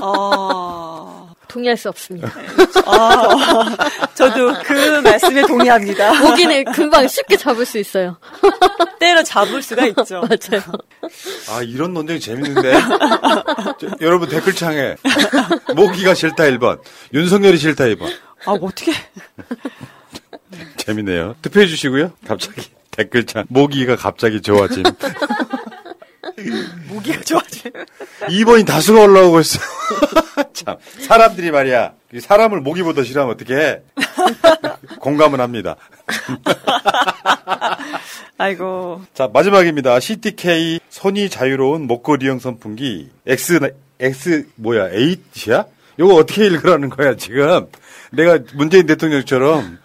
어, 0.00 0.65
동의할 1.56 1.74
수 1.78 1.88
없습니다. 1.88 2.30
아, 2.84 3.76
저도 4.14 4.52
그 4.62 5.00
말씀에 5.00 5.40
동의합니다. 5.46 6.20
모기는 6.20 6.64
금방 6.72 7.08
쉽게 7.08 7.38
잡을 7.38 7.64
수 7.64 7.78
있어요. 7.78 8.18
때려 9.00 9.22
잡을 9.22 9.62
수가 9.62 9.86
있죠. 9.86 10.20
맞아요. 10.20 10.62
아 11.48 11.62
이런 11.62 11.94
논쟁이 11.94 12.20
재밌는데 12.20 12.74
저, 13.80 13.88
여러분 14.02 14.28
댓글창에 14.28 14.96
모기가 15.74 16.12
싫다 16.12 16.44
1번 16.44 16.80
윤석열이 17.14 17.56
싫다 17.56 17.84
2번 17.84 18.10
아, 18.44 18.54
뭐 18.56 18.68
어떻게. 18.68 18.92
재밌네요 20.78 21.36
투표해 21.42 21.66
주시고요 21.66 22.12
갑자기 22.26 22.70
댓글창 22.90 23.44
모기가 23.48 23.94
갑자기 23.96 24.42
좋아짐 24.42 24.82
모기가 26.88 27.20
좋아지. 27.22 27.62
2번이 28.20 28.66
다수가 28.66 29.00
올라오고 29.02 29.40
있어 29.40 29.58
참 30.52 30.76
사람들이 31.00 31.50
말이야 31.50 31.92
이 32.12 32.20
사람을 32.20 32.60
모기보다 32.60 33.02
싫어하면 33.02 33.34
어떡해 33.34 33.80
공감은 35.00 35.40
합니다 35.40 35.76
아이고. 38.38 39.02
자 39.14 39.28
마지막입니다 39.32 39.98
CTK 39.98 40.80
손이 40.90 41.30
자유로운 41.30 41.86
목걸이형 41.86 42.38
선풍기 42.38 43.10
X 43.26 43.60
X 43.98 44.46
뭐야 44.56 44.90
8이야? 44.90 45.66
요거 45.98 46.14
어떻게 46.14 46.46
읽으라는 46.46 46.90
거야 46.90 47.16
지금 47.16 47.66
내가 48.12 48.38
문재인 48.54 48.86
대통령처럼 48.86 49.78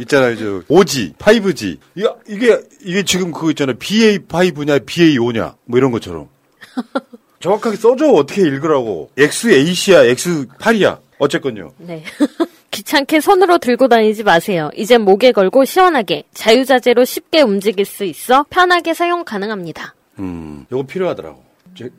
있잖아요 0.00 0.36
저 0.36 0.44
5G 0.74 1.16
5G 1.16 1.78
이게 1.94 2.08
이게 2.28 2.60
이게 2.84 3.02
지금 3.02 3.32
그거 3.32 3.50
있잖아요. 3.50 3.76
BA5냐 3.76 4.84
BA5냐 4.86 5.54
뭐 5.64 5.78
이런 5.78 5.90
것처럼. 5.90 6.28
정확하게 7.40 7.76
써줘 7.76 8.06
어떻게 8.08 8.42
읽으라고. 8.42 9.10
X8이야 9.16 10.14
X8이야. 10.14 10.98
어쨌건요. 11.18 11.72
네. 11.78 12.02
귀찮게 12.70 13.20
손으로 13.20 13.56
들고 13.58 13.88
다니지 13.88 14.22
마세요. 14.22 14.70
이젠 14.76 15.00
목에 15.02 15.32
걸고 15.32 15.64
시원하게 15.64 16.24
자유자재로 16.34 17.04
쉽게 17.06 17.40
움직일 17.40 17.86
수 17.86 18.04
있어 18.04 18.44
편하게 18.50 18.92
사용 18.92 19.24
가능합니다. 19.24 19.94
음 20.18 20.66
요거 20.70 20.86
필요하더라고 20.86 21.45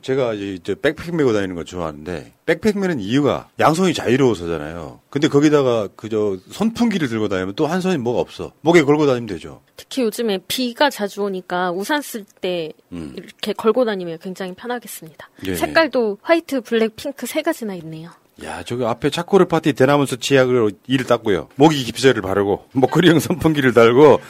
제, 0.02 0.14
가 0.16 0.34
이제 0.34 0.74
백팩 0.74 1.14
메고 1.14 1.32
다니는 1.32 1.54
거 1.54 1.64
좋아하는데 1.64 2.32
백팩 2.46 2.78
메는 2.78 3.00
이유가 3.00 3.48
양손이 3.60 3.94
자유로워서잖아요. 3.94 5.00
근데 5.10 5.28
거기다가 5.28 5.88
그저 5.96 6.36
손풍기를 6.50 7.08
들고 7.08 7.28
다니면 7.28 7.54
또 7.54 7.66
한 7.68 7.80
손이 7.80 7.98
뭐가 7.98 8.20
없어. 8.20 8.52
목에 8.62 8.82
걸고 8.82 9.06
다니면 9.06 9.26
되죠. 9.26 9.60
특히 9.76 10.02
요즘에 10.02 10.38
비가 10.48 10.90
자주 10.90 11.22
오니까 11.22 11.70
우산 11.70 12.00
쓸때 12.02 12.72
음. 12.92 13.12
이렇게 13.16 13.52
걸고 13.52 13.84
다니면 13.84 14.18
굉장히 14.22 14.54
편하겠습니다. 14.54 15.28
예. 15.46 15.54
색깔도 15.54 16.18
white, 16.22 16.62
black, 16.62 16.96
pink 16.96 17.26
세 17.26 17.42
가지나 17.42 17.74
있네요. 17.76 18.10
야, 18.44 18.62
저기 18.62 18.84
앞에 18.84 19.10
차코르 19.10 19.46
파티 19.46 19.72
대나무숯 19.72 20.20
치약으로 20.22 20.70
이를 20.86 21.04
닦고요. 21.06 21.48
모기 21.56 21.82
기피제를 21.84 22.22
바르고 22.22 22.64
목걸이형 22.72 23.18
선풍기를 23.20 23.74
달고 23.74 24.20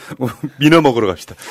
민어 0.59 0.81
먹으러 0.81 1.07
갑시다. 1.07 1.35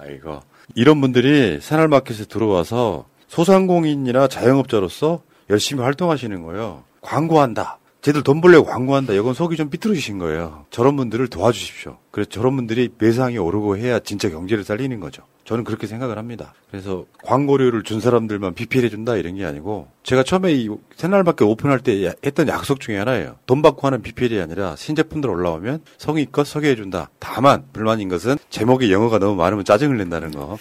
아이고. 0.00 0.40
이런 0.74 1.00
분들이 1.00 1.60
새날마켓에 1.60 2.24
들어와서 2.24 3.06
소상공인이나 3.28 4.28
자영업자로서 4.28 5.22
열심히 5.50 5.82
활동하시는 5.82 6.42
거예요. 6.42 6.82
광고한다. 7.00 7.78
쟤들 8.06 8.22
돈 8.22 8.40
벌려고 8.40 8.68
광고한다. 8.68 9.14
이건 9.14 9.34
속이 9.34 9.56
좀 9.56 9.68
삐뚤어지신 9.68 10.18
거예요. 10.18 10.64
저런 10.70 10.94
분들을 10.94 11.26
도와주십시오. 11.26 11.98
그래서 12.12 12.30
저런 12.30 12.54
분들이 12.54 12.88
매상이 12.98 13.36
오르고 13.36 13.78
해야 13.78 13.98
진짜 13.98 14.30
경제를 14.30 14.62
살리는 14.62 15.00
거죠. 15.00 15.24
저는 15.44 15.64
그렇게 15.64 15.88
생각을 15.88 16.16
합니다. 16.16 16.54
그래서 16.70 17.04
광고료를 17.24 17.82
준 17.82 18.00
사람들만 18.00 18.54
비필해 18.54 18.90
준다 18.90 19.16
이런 19.16 19.34
게 19.34 19.44
아니고 19.44 19.88
제가 20.04 20.22
처음에 20.22 20.52
이 20.52 20.70
새날밖에 20.94 21.44
오픈할 21.44 21.80
때 21.80 22.14
했던 22.24 22.46
약속 22.46 22.78
중에 22.78 22.96
하나예요. 22.96 23.38
돈 23.44 23.60
받고 23.60 23.84
하는 23.88 24.02
비필이 24.02 24.40
아니라 24.40 24.76
신제품들 24.76 25.28
올라오면 25.28 25.80
성의껏 25.98 26.46
소개해 26.46 26.76
준다. 26.76 27.10
다만 27.18 27.64
불만인 27.72 28.08
것은 28.08 28.36
제목에 28.50 28.92
영어가 28.92 29.18
너무 29.18 29.34
많으면 29.34 29.64
짜증을 29.64 29.96
낸다는 29.96 30.30
거. 30.30 30.56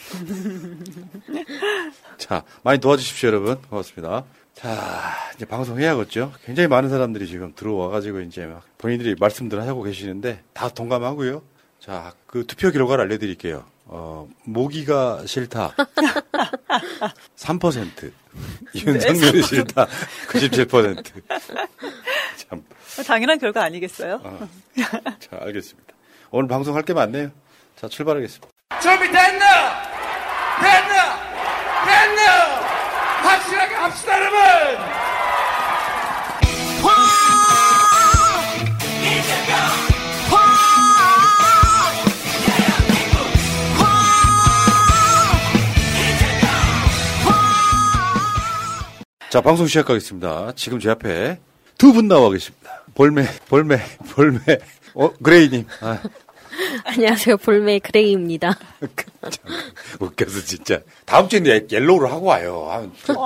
자, 2.18 2.44
많이 2.64 2.80
도와주십시오, 2.80 3.28
여러분. 3.28 3.58
고맙습니다. 3.70 4.24
자, 4.56 5.14
이제 5.36 5.46
방송해야겠죠. 5.46 6.34
굉장히 6.46 6.68
많은 6.68 6.90
사람들이 6.90 7.28
지금 7.28 7.54
들어와가지고 7.56 8.22
이제 8.22 8.46
막 8.46 8.64
본인들이 8.78 9.16
말씀들 9.20 9.62
하고 9.68 9.84
계시는데 9.84 10.42
다 10.54 10.70
동감하고요. 10.70 11.44
자, 11.80 12.14
그 12.26 12.46
투표 12.48 12.72
결과를 12.72 13.04
알려드릴게요. 13.04 13.66
어, 13.88 14.28
모기가 14.46 15.24
싫다. 15.26 15.76
3%. 17.38 18.12
윤석열이 18.76 19.44
싫다. 19.44 19.88
97%. 20.30 21.04
참. 22.50 22.64
당연한 23.06 23.38
결과 23.38 23.64
아니겠어요? 23.64 24.22
어. 24.24 24.50
자, 25.20 25.38
알겠습니다. 25.42 25.94
오늘 26.32 26.48
방송할 26.48 26.84
게 26.84 26.94
많네요. 26.94 27.30
자, 27.76 27.88
출발하겠습니다. 27.90 28.48
준비됐나? 28.82 29.46
됐나? 30.62 31.20
됐나? 31.86 32.56
확실하게 33.22 33.76
합시다, 33.96 34.18
여러분! 34.18 34.36
자, 49.30 49.42
방송 49.42 49.68
시작하겠습니다. 49.68 50.54
지금 50.56 50.80
제 50.80 50.90
앞에 50.92 51.40
두 51.78 51.92
분 51.92 52.08
나와 52.08 52.30
계십니다. 52.30 52.84
볼매, 52.94 53.26
볼매, 53.50 53.78
볼매. 54.14 54.40
어, 54.94 55.12
그레이님. 55.22 55.66
아, 55.82 56.00
안녕하세요. 56.86 57.38
볼매 57.38 57.80
그레이입니다. 57.80 58.58
웃겨서 60.00 60.42
진짜. 60.42 60.82
다음 61.06 61.28
주에 61.28 61.40
는 61.40 61.68
yellow를 61.70 62.12
하고 62.12 62.28
와요. 62.28 62.68
아, 62.70 62.78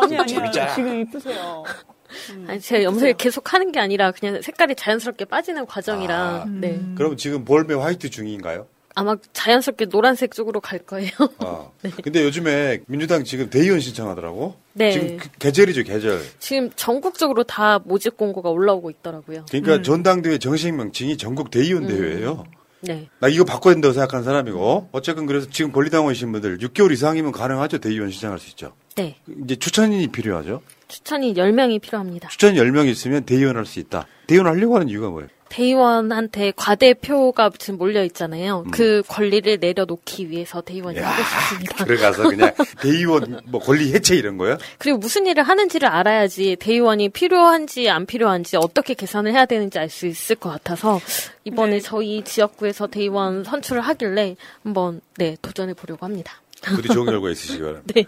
아니, 0.01 0.17
아니야. 0.17 0.25
재밌잖아. 0.25 0.75
지금 0.75 1.01
이쁘세요. 1.01 1.63
아니, 2.47 2.59
제가 2.59 2.83
염색을 2.83 3.13
계속 3.17 3.53
하는 3.53 3.71
게 3.71 3.79
아니라 3.79 4.11
그냥 4.11 4.41
색깔이 4.41 4.75
자연스럽게 4.75 5.25
빠지는 5.25 5.65
과정이라, 5.65 6.15
아. 6.15 6.45
네. 6.47 6.79
그럼 6.95 7.17
지금 7.17 7.45
볼매 7.45 7.75
white 7.75 8.09
중인가요? 8.09 8.67
아마 8.95 9.15
자연스럽게 9.31 9.85
노란색 9.85 10.33
쪽으로 10.33 10.59
갈 10.59 10.79
거예요. 10.79 11.11
아. 11.37 11.69
근데 12.03 12.23
요즘에 12.23 12.79
민주당 12.87 13.23
지금 13.23 13.49
대의원 13.49 13.79
신청하더라고. 13.79 14.55
네. 14.73 14.91
지금 14.91 15.17
그 15.17 15.29
계절이죠, 15.37 15.83
계절. 15.83 16.21
지금 16.39 16.71
전국적으로 16.75 17.43
다 17.43 17.79
모집 17.85 18.17
공고가 18.17 18.49
올라오고 18.49 18.89
있더라고요. 18.89 19.45
그러니까 19.49 19.83
전당대회 19.83 20.39
정식 20.39 20.73
명칭이 20.73 21.17
전국 21.17 21.51
대의원 21.51 21.87
대회예요. 21.87 22.43
네. 22.81 23.09
나 23.19 23.27
이거 23.27 23.43
바꿔야 23.43 23.73
된다고 23.73 23.93
생각하는 23.93 24.23
사람이고 24.23 24.89
어쨌든 24.91 25.25
그래서 25.25 25.47
지금 25.49 25.71
권리당원 25.71 26.13
이신 26.13 26.31
분들 26.31 26.59
6개월 26.59 26.91
이상이면 26.91 27.31
가능하죠 27.31 27.79
대의원 27.79 28.09
신청할 28.11 28.39
수 28.39 28.49
있죠. 28.49 28.73
네. 28.95 29.17
이제 29.43 29.55
추천인이 29.55 30.07
필요하죠. 30.07 30.61
추천이 30.87 31.33
10명이 31.33 31.81
필요합니다. 31.81 32.29
추천 32.29 32.55
10명 32.55 32.87
있으면 32.87 33.23
대의원 33.25 33.57
할 33.57 33.65
수 33.65 33.79
있다. 33.79 34.07
대의원 34.27 34.47
하려고 34.47 34.75
하는 34.75 34.89
이유가 34.89 35.09
뭐예요? 35.09 35.29
대의원한테 35.49 36.53
과대표가 36.55 37.51
지금 37.57 37.77
몰려 37.77 38.03
있잖아요. 38.05 38.63
음. 38.65 38.71
그 38.71 39.03
권리를 39.07 39.57
내려놓기 39.59 40.29
위해서 40.29 40.61
대의원이 40.61 40.99
하고 40.99 41.23
싶습니다. 41.23 41.85
들어가서 41.85 42.29
그냥 42.29 42.53
대의원 42.81 43.41
뭐 43.45 43.59
권리 43.59 43.93
해체 43.93 44.15
이런 44.15 44.37
거요? 44.37 44.57
그리고 44.77 44.97
무슨 44.97 45.25
일을 45.27 45.43
하는지를 45.43 45.89
알아야지 45.89 46.55
대의원이 46.59 47.09
필요한지 47.09 47.89
안 47.89 48.05
필요한지 48.05 48.57
어떻게 48.57 48.93
계산을 48.93 49.33
해야 49.33 49.45
되는지 49.45 49.77
알 49.77 49.89
수 49.89 50.05
있을 50.05 50.35
것 50.35 50.49
같아서 50.51 51.01
이번에 51.45 51.79
저희 51.79 52.23
지역구에서 52.23 52.87
대의원 52.87 53.43
선출을 53.43 53.81
하길래 53.81 54.35
한번 54.63 55.01
네 55.17 55.35
도전해 55.41 55.73
보려고 55.73 56.05
합니다. 56.05 56.41
부디 56.61 56.89
좋은 56.89 57.05
결과 57.07 57.29
있으시기 57.31 57.59
바랍니다. 57.63 57.93
네. 57.95 58.05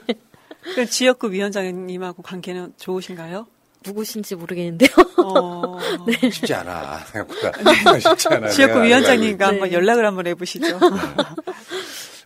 그 0.75 0.86
지역구 0.86 1.32
위원장님하고 1.32 2.21
관계는 2.21 2.73
좋으신가요? 2.77 3.47
누구신지 3.86 4.36
모르겠는데요. 4.36 4.89
어... 5.17 5.78
네. 6.08 6.30
쉽지 6.30 6.54
않아. 6.54 7.00
생각보다 7.12 8.00
쉽지 8.00 8.28
않아. 8.30 8.50
지역구 8.50 8.84
위원장님과 8.84 9.48
알고 9.48 9.63
한번. 9.63 9.72
연락을 9.74 10.06
한번 10.06 10.28
해보시죠. 10.28 10.80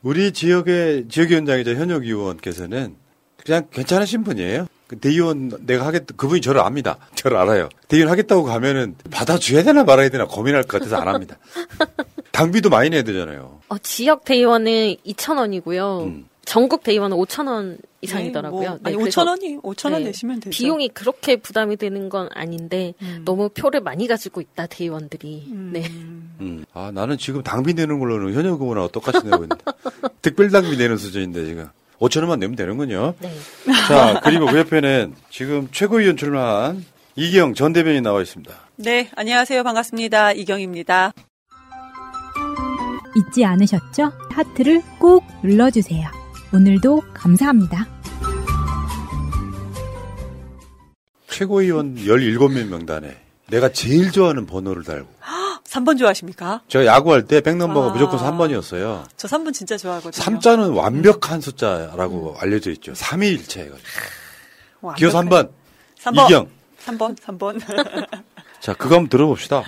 우리 0.02 0.32
지역의 0.32 1.06
지역위원장이자 1.10 1.76
현역 1.76 2.04
의원께서는 2.04 2.96
그냥 3.38 3.68
괜찮으신 3.72 4.24
분이에요. 4.24 4.68
그 4.88 5.00
대의원 5.00 5.52
내가 5.66 5.86
하겠다 5.88 6.14
그분이 6.16 6.42
저를 6.42 6.62
압니다. 6.62 6.98
저를 7.16 7.38
알아요. 7.38 7.70
대의원 7.88 8.12
하겠다고 8.12 8.44
가면은 8.44 8.96
받아줘야 9.10 9.64
되나 9.64 9.84
말아야 9.84 10.10
되나 10.10 10.26
고민할 10.26 10.64
것 10.64 10.80
같아서 10.80 10.98
안 10.98 11.08
합니다. 11.08 11.38
당비도 12.32 12.70
많이 12.70 12.90
내야 12.90 13.02
되잖아요. 13.04 13.62
어, 13.68 13.78
지역 13.80 14.26
대의원은 14.26 14.98
2,000원이고요. 15.06 16.04
음. 16.04 16.26
전국 16.44 16.84
대의원은 16.84 17.18
5,000원 17.18 17.78
이상이더라고요. 18.06 18.62
네, 18.62 18.70
뭐, 18.70 18.80
아니, 18.84 18.96
그래서 18.98 19.24
5,000원이, 19.24 19.62
5,000원 19.62 20.04
내시면 20.04 20.40
되죠. 20.40 20.50
비용이 20.50 20.90
그렇게 20.90 21.36
부담이 21.36 21.78
되는 21.78 22.10
건 22.10 22.30
아닌데 22.34 22.94
너무 23.26 23.50
표를 23.50 23.82
많이 23.82 24.08
가지고 24.08 24.42
있다 24.42 24.68
대의원들이. 24.68 25.48
네. 25.74 25.84
음. 26.42 26.66
아 26.74 26.92
나는 26.94 27.18
지금 27.18 27.44
당비 27.44 27.74
내는 27.74 28.00
걸로는 28.00 28.34
현역 28.34 28.62
의원하고 28.62 28.88
똑같이 28.90 29.24
내고 29.26 29.44
있는데 29.44 29.56
특별 30.22 30.50
당비 30.50 30.78
내는 30.78 30.98
수준인데 30.98 31.46
지금 31.46 31.68
5천 32.00 32.20
원만 32.20 32.40
내면 32.40 32.56
되는군요. 32.56 33.14
네. 33.20 33.32
자 33.88 34.20
그리고 34.24 34.46
그 34.46 34.58
옆에는 34.58 35.16
지금 35.30 35.68
최고위원 35.72 36.18
출마한 36.18 36.84
이기영 37.16 37.54
전 37.54 37.74
대변인 37.74 38.04
나와 38.04 38.22
있습니다. 38.22 38.54
네, 38.78 39.10
안녕하세요. 39.16 39.64
반갑습니다. 39.64 40.34
이경입니다. 40.34 41.14
잊지 43.16 43.46
않으셨죠? 43.46 44.12
하트를 44.32 44.82
꼭 45.00 45.24
눌러주세요. 45.42 46.10
오늘도 46.54 47.02
감사합니다. 47.14 47.95
최고위원 51.36 51.96
17명 51.96 52.68
명단에 52.68 53.18
내가 53.48 53.70
제일 53.70 54.12
좋아하는 54.12 54.46
번호를 54.46 54.84
달고 54.84 55.10
3번 55.66 56.00
좋아하십니까? 56.00 56.62
제가 56.70 56.86
야구할 56.86 57.26
때 57.28 57.42
백넘버가 57.42 57.88
아. 57.88 57.92
무조건 57.92 58.20
3번이었어요. 58.20 59.04
저 59.18 59.28
3번 59.28 59.54
진짜 59.54 59.76
좋아하거든요. 59.76 60.24
3자는 60.24 60.74
완벽한 60.74 61.42
숫자라고 61.42 62.38
알려져 62.40 62.72
있죠. 62.72 62.94
3위 62.94 63.34
일체 63.34 63.62
해가지고. 63.62 64.94
기호 64.96 65.10
3번. 65.10 65.52
3번. 66.00 66.26
이경. 66.26 66.48
3번, 66.86 67.18
3번. 67.18 67.60
자, 68.62 68.74
그거 68.74 68.96
한번 68.96 69.10
들어봅시다. 69.10 69.64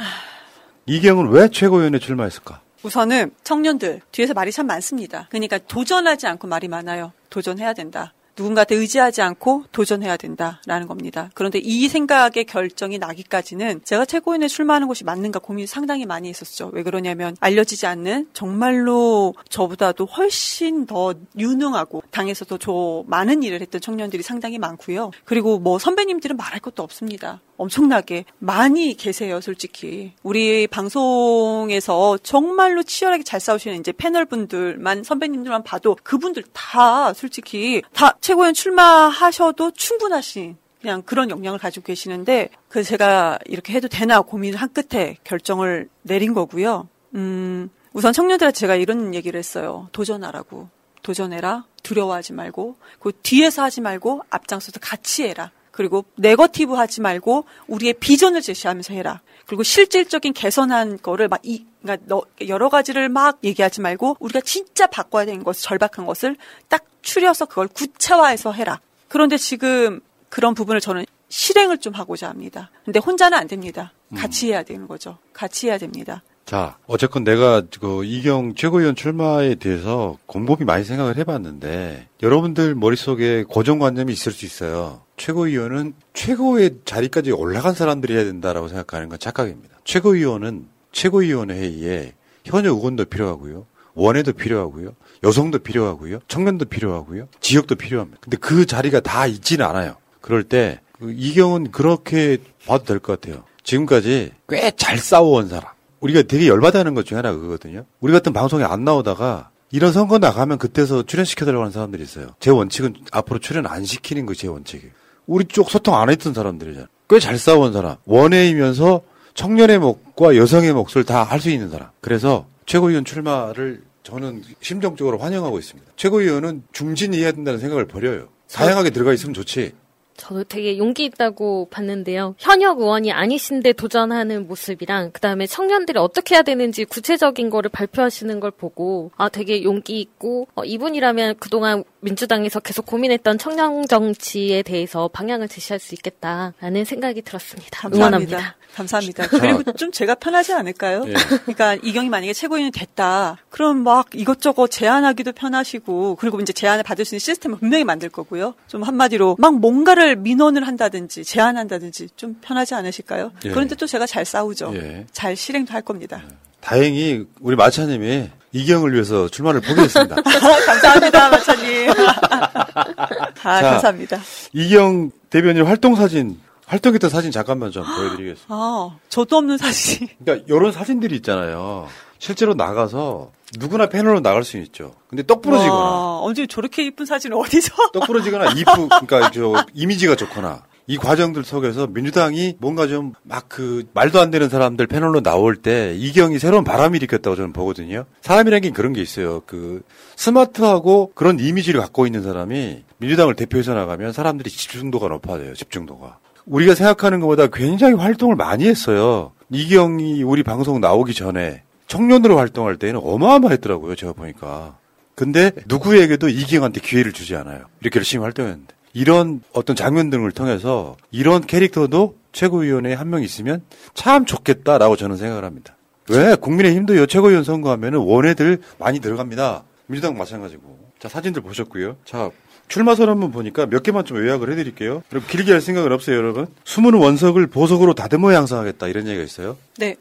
이경은 0.85 1.29
왜 1.31 1.49
최고위원에 1.49 1.99
출마했을까? 1.99 2.61
우선은 2.83 3.31
청년들 3.43 4.01
뒤에서 4.13 4.33
말이 4.33 4.51
참 4.53 4.67
많습니다. 4.67 5.27
그러니까 5.29 5.57
도전하지 5.57 6.27
않고 6.27 6.47
말이 6.47 6.69
많아요. 6.69 7.11
도전해야 7.29 7.73
된다. 7.73 8.13
누군가한테 8.37 8.75
의지하지 8.75 9.21
않고 9.21 9.65
도전해야 9.71 10.17
된다라는 10.17 10.87
겁니다. 10.87 11.29
그런데 11.33 11.59
이 11.59 11.87
생각의 11.87 12.45
결정이 12.45 12.99
나기까지는 12.99 13.81
제가 13.83 14.05
최고위원에 14.05 14.47
출마하는 14.47 14.87
것이 14.87 15.03
맞는가 15.03 15.39
고민이 15.39 15.67
상당히 15.67 16.05
많이 16.05 16.29
했었죠. 16.29 16.69
왜 16.73 16.83
그러냐면 16.83 17.35
알려지지 17.39 17.87
않는 17.87 18.29
정말로 18.33 19.33
저보다도 19.49 20.05
훨씬 20.05 20.85
더 20.85 21.13
유능하고 21.37 22.03
당에서도 22.11 22.57
저 22.59 23.03
많은 23.07 23.43
일을 23.43 23.61
했던 23.61 23.81
청년들이 23.81 24.23
상당히 24.23 24.59
많고요. 24.59 25.11
그리고 25.25 25.59
뭐 25.59 25.79
선배님들은 25.79 26.37
말할 26.37 26.59
것도 26.59 26.83
없습니다. 26.83 27.41
엄청나게 27.57 28.25
많이 28.39 28.95
계세요, 28.95 29.41
솔직히. 29.41 30.13
우리 30.23 30.67
방송에서 30.67 32.17
정말로 32.19 32.83
치열하게 32.83 33.23
잘 33.23 33.39
싸우시는 33.39 33.79
이제 33.79 33.91
패널 33.91 34.25
분들만, 34.25 35.03
선배님들만 35.03 35.63
봐도 35.63 35.97
그분들 36.03 36.43
다 36.53 37.13
솔직히 37.13 37.81
다 37.93 38.15
최고위원 38.21 38.53
출마하셔도 38.53 39.71
충분하신 39.71 40.57
그냥 40.81 41.01
그런 41.01 41.29
역량을 41.29 41.59
가지고 41.59 41.85
계시는데, 41.85 42.49
그래서 42.69 42.89
제가 42.89 43.39
이렇게 43.45 43.73
해도 43.73 43.87
되나 43.87 44.21
고민을 44.21 44.59
한 44.59 44.71
끝에 44.71 45.17
결정을 45.23 45.89
내린 46.03 46.33
거고요. 46.33 46.87
음, 47.15 47.69
우선 47.93 48.13
청년들한테 48.13 48.55
제가 48.57 48.75
이런 48.75 49.15
얘기를 49.15 49.37
했어요. 49.37 49.89
도전하라고. 49.91 50.69
도전해라. 51.01 51.65
두려워하지 51.83 52.33
말고. 52.33 52.77
그 52.99 53.11
뒤에서 53.23 53.63
하지 53.63 53.81
말고 53.81 54.21
앞장서서 54.29 54.79
같이 54.79 55.23
해라. 55.23 55.51
그리고 55.77 56.05
네거티브 56.15 56.73
하지 56.73 57.01
말고 57.01 57.45
우리의 57.67 57.93
비전을 57.93 58.41
제시하면서 58.41 58.95
해라. 58.95 59.21
그리고 59.45 59.61
실질적인 59.61 60.33
개선한 60.33 60.97
거를 61.03 61.27
막 61.27 61.39
이, 61.43 61.65
그러니까 61.83 62.03
너, 62.07 62.23
여러 62.47 62.67
가지를 62.69 63.09
막 63.09 63.37
얘기하지 63.43 63.81
말고 63.81 64.17
우리가 64.19 64.41
진짜 64.41 64.87
바꿔야 64.87 65.25
되는 65.25 65.43
것을 65.43 65.61
절박한 65.61 66.07
것을 66.07 66.35
딱 66.67 66.83
추려서 67.03 67.45
그걸 67.45 67.67
구체화해서 67.67 68.53
해라. 68.53 68.81
그런데 69.07 69.37
지금 69.37 70.01
그런 70.29 70.55
부분을 70.55 70.81
저는 70.81 71.05
실행을 71.29 71.77
좀 71.77 71.93
하고자 71.93 72.27
합니다. 72.27 72.71
근데 72.83 72.99
혼자는 72.99 73.37
안 73.37 73.47
됩니다. 73.47 73.93
같이 74.15 74.47
해야 74.47 74.63
되는 74.63 74.87
거죠. 74.87 75.19
같이 75.31 75.67
해야 75.67 75.77
됩니다. 75.77 76.23
자, 76.47 76.77
어쨌건 76.87 77.25
내가 77.25 77.61
그 77.81 78.05
이경 78.05 78.55
최고위원 78.55 78.95
출마에 78.95 79.55
대해서 79.55 80.17
곰곰이 80.27 80.63
많이 80.63 80.85
생각을 80.85 81.17
해봤는데 81.17 82.07
여러분들 82.23 82.73
머릿속에 82.73 83.43
고정관념이 83.43 84.13
있을 84.13 84.31
수 84.31 84.45
있어요. 84.45 85.01
최고위원은 85.17 85.93
최고의 86.13 86.77
자리까지 86.85 87.33
올라간 87.33 87.73
사람들이 87.73 88.15
해야 88.15 88.23
된다라고 88.23 88.69
생각하는 88.69 89.09
건 89.09 89.19
착각입니다. 89.19 89.75
최고위원은 89.83 90.67
최고위원회 90.93 91.53
회의에 91.53 92.13
현역 92.45 92.77
의원도 92.77 93.05
필요하고요. 93.05 93.65
원회도 93.95 94.31
필요하고요. 94.31 94.95
여성도 95.25 95.59
필요하고요. 95.59 96.19
청년도 96.29 96.65
필요하고요. 96.65 97.27
지역도 97.41 97.75
필요합니다. 97.75 98.19
근데 98.21 98.37
그 98.37 98.65
자리가 98.65 99.01
다 99.01 99.27
있지는 99.27 99.65
않아요. 99.65 99.97
그럴 100.21 100.43
때 100.43 100.79
그 100.99 101.13
이경은 101.15 101.71
그렇게 101.71 102.37
봐도 102.65 102.83
될 102.85 102.97
것 102.99 103.19
같아요. 103.21 103.43
지금까지 103.63 104.31
꽤 104.49 104.71
잘 104.77 104.97
싸워온 104.97 105.47
사람. 105.49 105.76
우리가 105.99 106.23
되게 106.23 106.47
열받아하는 106.47 106.93
것 106.93 107.05
중에 107.05 107.15
하나가 107.17 107.37
그거거든요. 107.37 107.85
우리 107.99 108.13
같은 108.13 108.33
방송에 108.33 108.63
안 108.63 108.83
나오다가 108.83 109.49
이런 109.71 109.91
선거 109.91 110.17
나가면 110.19 110.57
그때서 110.59 111.03
출연시켜달라고 111.03 111.61
하는 111.61 111.71
사람들이 111.71 112.03
있어요. 112.03 112.27
제 112.39 112.51
원칙은 112.51 112.95
앞으로 113.11 113.39
출연 113.39 113.65
안 113.67 113.83
시키는 113.83 114.25
것이 114.25 114.41
제 114.41 114.47
원칙이에요. 114.47 114.91
우리 115.25 115.45
쪽 115.45 115.69
소통 115.69 115.95
안 115.95 116.09
했던 116.09 116.33
사람들이잖아. 116.33 116.87
꽤 117.09 117.19
잘 117.19 117.37
싸워온 117.37 117.73
사람. 117.73 117.95
원회이면서 118.05 119.01
청년의 119.33 119.79
몫과 119.79 120.35
여성의 120.35 120.73
몫을 120.73 121.03
다 121.05 121.23
할 121.23 121.39
수 121.39 121.49
있는 121.49 121.69
사람. 121.69 121.89
그래서 122.01 122.47
최고위원 122.65 123.05
출마를 123.05 123.81
저는 124.03 124.41
심정적으로 124.61 125.17
환영하고 125.17 125.59
있습니다. 125.59 125.91
최고위원은 125.97 126.63
중진이해야 126.71 127.31
된다는 127.33 127.59
생각을 127.59 127.87
버려요. 127.87 128.29
다양하게 128.51 128.91
들어가 128.91 129.13
있으면 129.13 129.33
좋지. 129.33 129.73
저도 130.17 130.43
되게 130.43 130.77
용기 130.77 131.05
있다고 131.05 131.67
봤는데요. 131.69 132.35
현역 132.37 132.79
의원이 132.79 133.11
아니신데 133.11 133.73
도전하는 133.73 134.47
모습이랑 134.47 135.11
그다음에 135.11 135.47
청년들이 135.47 135.99
어떻게 135.99 136.35
해야 136.35 136.41
되는지 136.41 136.85
구체적인 136.85 137.49
거를 137.49 137.69
발표하시는 137.69 138.39
걸 138.39 138.51
보고 138.51 139.11
아 139.15 139.29
되게 139.29 139.63
용기 139.63 140.01
있고 140.01 140.47
어, 140.55 140.63
이분이라면 140.63 141.35
그동안 141.39 141.83
민주당에서 142.01 142.59
계속 142.59 142.85
고민했던 142.85 143.37
청년 143.37 143.87
정치에 143.87 144.63
대해서 144.63 145.07
방향을 145.07 145.47
제시할 145.47 145.79
수 145.79 145.95
있겠다라는 145.95 146.83
생각이 146.85 147.21
들었습니다. 147.21 147.81
감사합니다. 147.81 147.97
응원합니다. 148.37 148.56
감사합니다. 148.75 149.27
그리고 149.27 149.63
좀 149.73 149.91
제가 149.91 150.15
편하지 150.15 150.53
않을까요? 150.53 151.03
예. 151.07 151.13
그러니까 151.13 151.75
이경이 151.75 152.09
만약에 152.09 152.33
최고위원이 152.33 152.71
됐다. 152.71 153.37
그럼 153.49 153.83
막 153.83 154.07
이것저것 154.13 154.69
제안하기도 154.69 155.31
편하시고 155.31 156.15
그리고 156.15 156.39
이제 156.39 156.53
제안을 156.53 156.83
받을 156.83 157.05
수 157.05 157.15
있는 157.15 157.19
시스템을 157.19 157.57
분명히 157.59 157.83
만들 157.83 158.09
거고요. 158.09 158.53
좀 158.67 158.83
한마디로 158.83 159.37
막 159.39 159.59
뭔가를 159.59 160.15
민원을 160.15 160.67
한다든지 160.67 161.23
제안한다든지 161.23 162.09
좀 162.15 162.35
편하지 162.41 162.75
않으실까요? 162.75 163.31
예. 163.45 163.49
그런데 163.49 163.75
또 163.75 163.87
제가 163.87 164.05
잘 164.05 164.25
싸우죠. 164.25 164.73
예. 164.75 165.05
잘 165.11 165.35
실행도 165.35 165.73
할 165.73 165.81
겁니다. 165.81 166.21
다행히 166.59 167.25
우리 167.39 167.55
마차님이 167.55 168.29
이경을 168.51 168.93
위해서 168.93 169.27
출마를 169.29 169.61
포기했습니다. 169.61 170.15
감사합니다, 170.65 171.29
마차님. 171.29 171.89
아, 173.43 173.61
자, 173.61 173.71
감사합니다. 173.71 174.19
이경 174.53 175.11
대변인 175.29 175.65
활동 175.65 175.95
사진, 175.95 176.39
활동했 176.67 176.99
던 176.99 177.09
사진 177.09 177.31
잠깐만 177.31 177.71
좀 177.71 177.83
보여드리겠습니다. 177.83 178.45
아, 178.49 178.97
저도 179.09 179.37
없는 179.37 179.57
사실. 179.57 180.07
그러니까 180.23 180.45
이런 180.53 180.71
사진들이 180.71 181.15
있잖아요. 181.17 181.87
실제로 182.19 182.53
나가서 182.53 183.31
누구나 183.57 183.87
패널로 183.87 184.19
나갈 184.19 184.43
수 184.43 184.57
있죠. 184.57 184.93
근데 185.07 185.23
떡 185.25 185.41
부러지거나 185.41 185.73
와, 185.75 186.19
언제 186.21 186.45
저렇게 186.45 186.85
이쁜 186.85 187.05
사진을 187.05 187.37
어디서? 187.37 187.73
떡 187.93 188.05
부러지거나 188.07 188.51
이프 188.51 188.65
그러니까 189.07 189.31
저 189.31 189.65
이미지가 189.73 190.15
좋거나 190.15 190.63
이 190.87 190.97
과정들 190.97 191.43
속에서 191.43 191.87
민주당이 191.87 192.55
뭔가 192.59 192.87
좀 192.87 193.13
막 193.23 193.47
그 193.49 193.85
말도 193.93 194.19
안 194.19 194.29
되는 194.31 194.49
사람들 194.49 194.87
패널로 194.87 195.21
나올 195.21 195.55
때 195.55 195.95
이경이 195.97 196.37
새로운 196.39 196.63
바람이 196.65 196.97
일으켰다고 196.97 197.35
저는 197.37 197.53
보거든요. 197.53 198.05
사람이라는 198.21 198.61
게 198.61 198.69
그런 198.71 198.91
게 198.93 199.01
있어요. 199.01 199.41
그 199.45 199.81
스마트하고 200.17 201.11
그런 201.15 201.39
이미지를 201.39 201.79
갖고 201.79 202.05
있는 202.05 202.23
사람이 202.23 202.83
민주당을 202.97 203.35
대표해서 203.35 203.73
나가면 203.73 204.11
사람들이 204.11 204.49
집중도가 204.49 205.07
높아져요. 205.07 205.53
집중도가. 205.53 206.17
우리가 206.47 206.75
생각하는 206.75 207.19
것보다 207.19 207.47
굉장히 207.47 207.93
활동을 207.95 208.35
많이 208.35 208.67
했어요. 208.67 209.31
이경이 209.51 210.23
우리 210.23 210.43
방송 210.43 210.79
나오기 210.81 211.13
전에 211.13 211.63
청년으로 211.87 212.37
활동할 212.37 212.77
때는 212.77 212.99
어마어마했더라고요. 213.03 213.95
제가 213.95 214.13
보니까. 214.13 214.77
근데 215.15 215.51
누구에게도 215.67 216.29
이경한테 216.29 216.81
기회를 216.81 217.11
주지 217.11 217.35
않아요. 217.35 217.61
이렇게 217.81 217.97
열심히 217.99 218.23
활동했는데. 218.23 218.75
이런 218.93 219.41
어떤 219.53 219.75
장면 219.75 220.09
등을 220.09 220.31
통해서 220.31 220.95
이런 221.11 221.41
캐릭터도 221.45 222.15
최고위원회에 222.31 222.93
한 222.93 223.09
명 223.09 223.23
있으면 223.23 223.61
참 223.93 224.25
좋겠다라고 224.25 224.95
저는 224.95 225.17
생각을 225.17 225.43
합니다. 225.43 225.75
왜? 226.09 226.35
국민의힘도 226.35 226.95
요 226.97 227.05
최고위원 227.05 227.43
선거하면은 227.43 227.99
원외들 227.99 228.59
많이 228.79 228.99
들어갑니다. 228.99 229.63
민주당 229.87 230.17
마찬가지고. 230.17 230.77
자, 230.99 231.09
사진들 231.09 231.41
보셨고요. 231.41 231.95
자, 232.05 232.29
출마 232.67 232.95
선언문 232.95 233.31
보니까 233.31 233.65
몇 233.65 233.83
개만 233.83 234.05
좀 234.05 234.17
요약을 234.17 234.51
해드릴게요. 234.51 235.03
그리고 235.09 235.25
길게 235.27 235.51
할 235.51 235.61
생각은 235.61 235.91
없어요, 235.91 236.17
여러분. 236.17 236.47
숨은 236.65 236.93
원석을 236.93 237.47
보석으로 237.47 237.93
다듬어 237.93 238.33
양성하겠다 238.33 238.87
이런 238.87 239.07
얘기가 239.07 239.23
있어요. 239.23 239.57
네. 239.77 239.95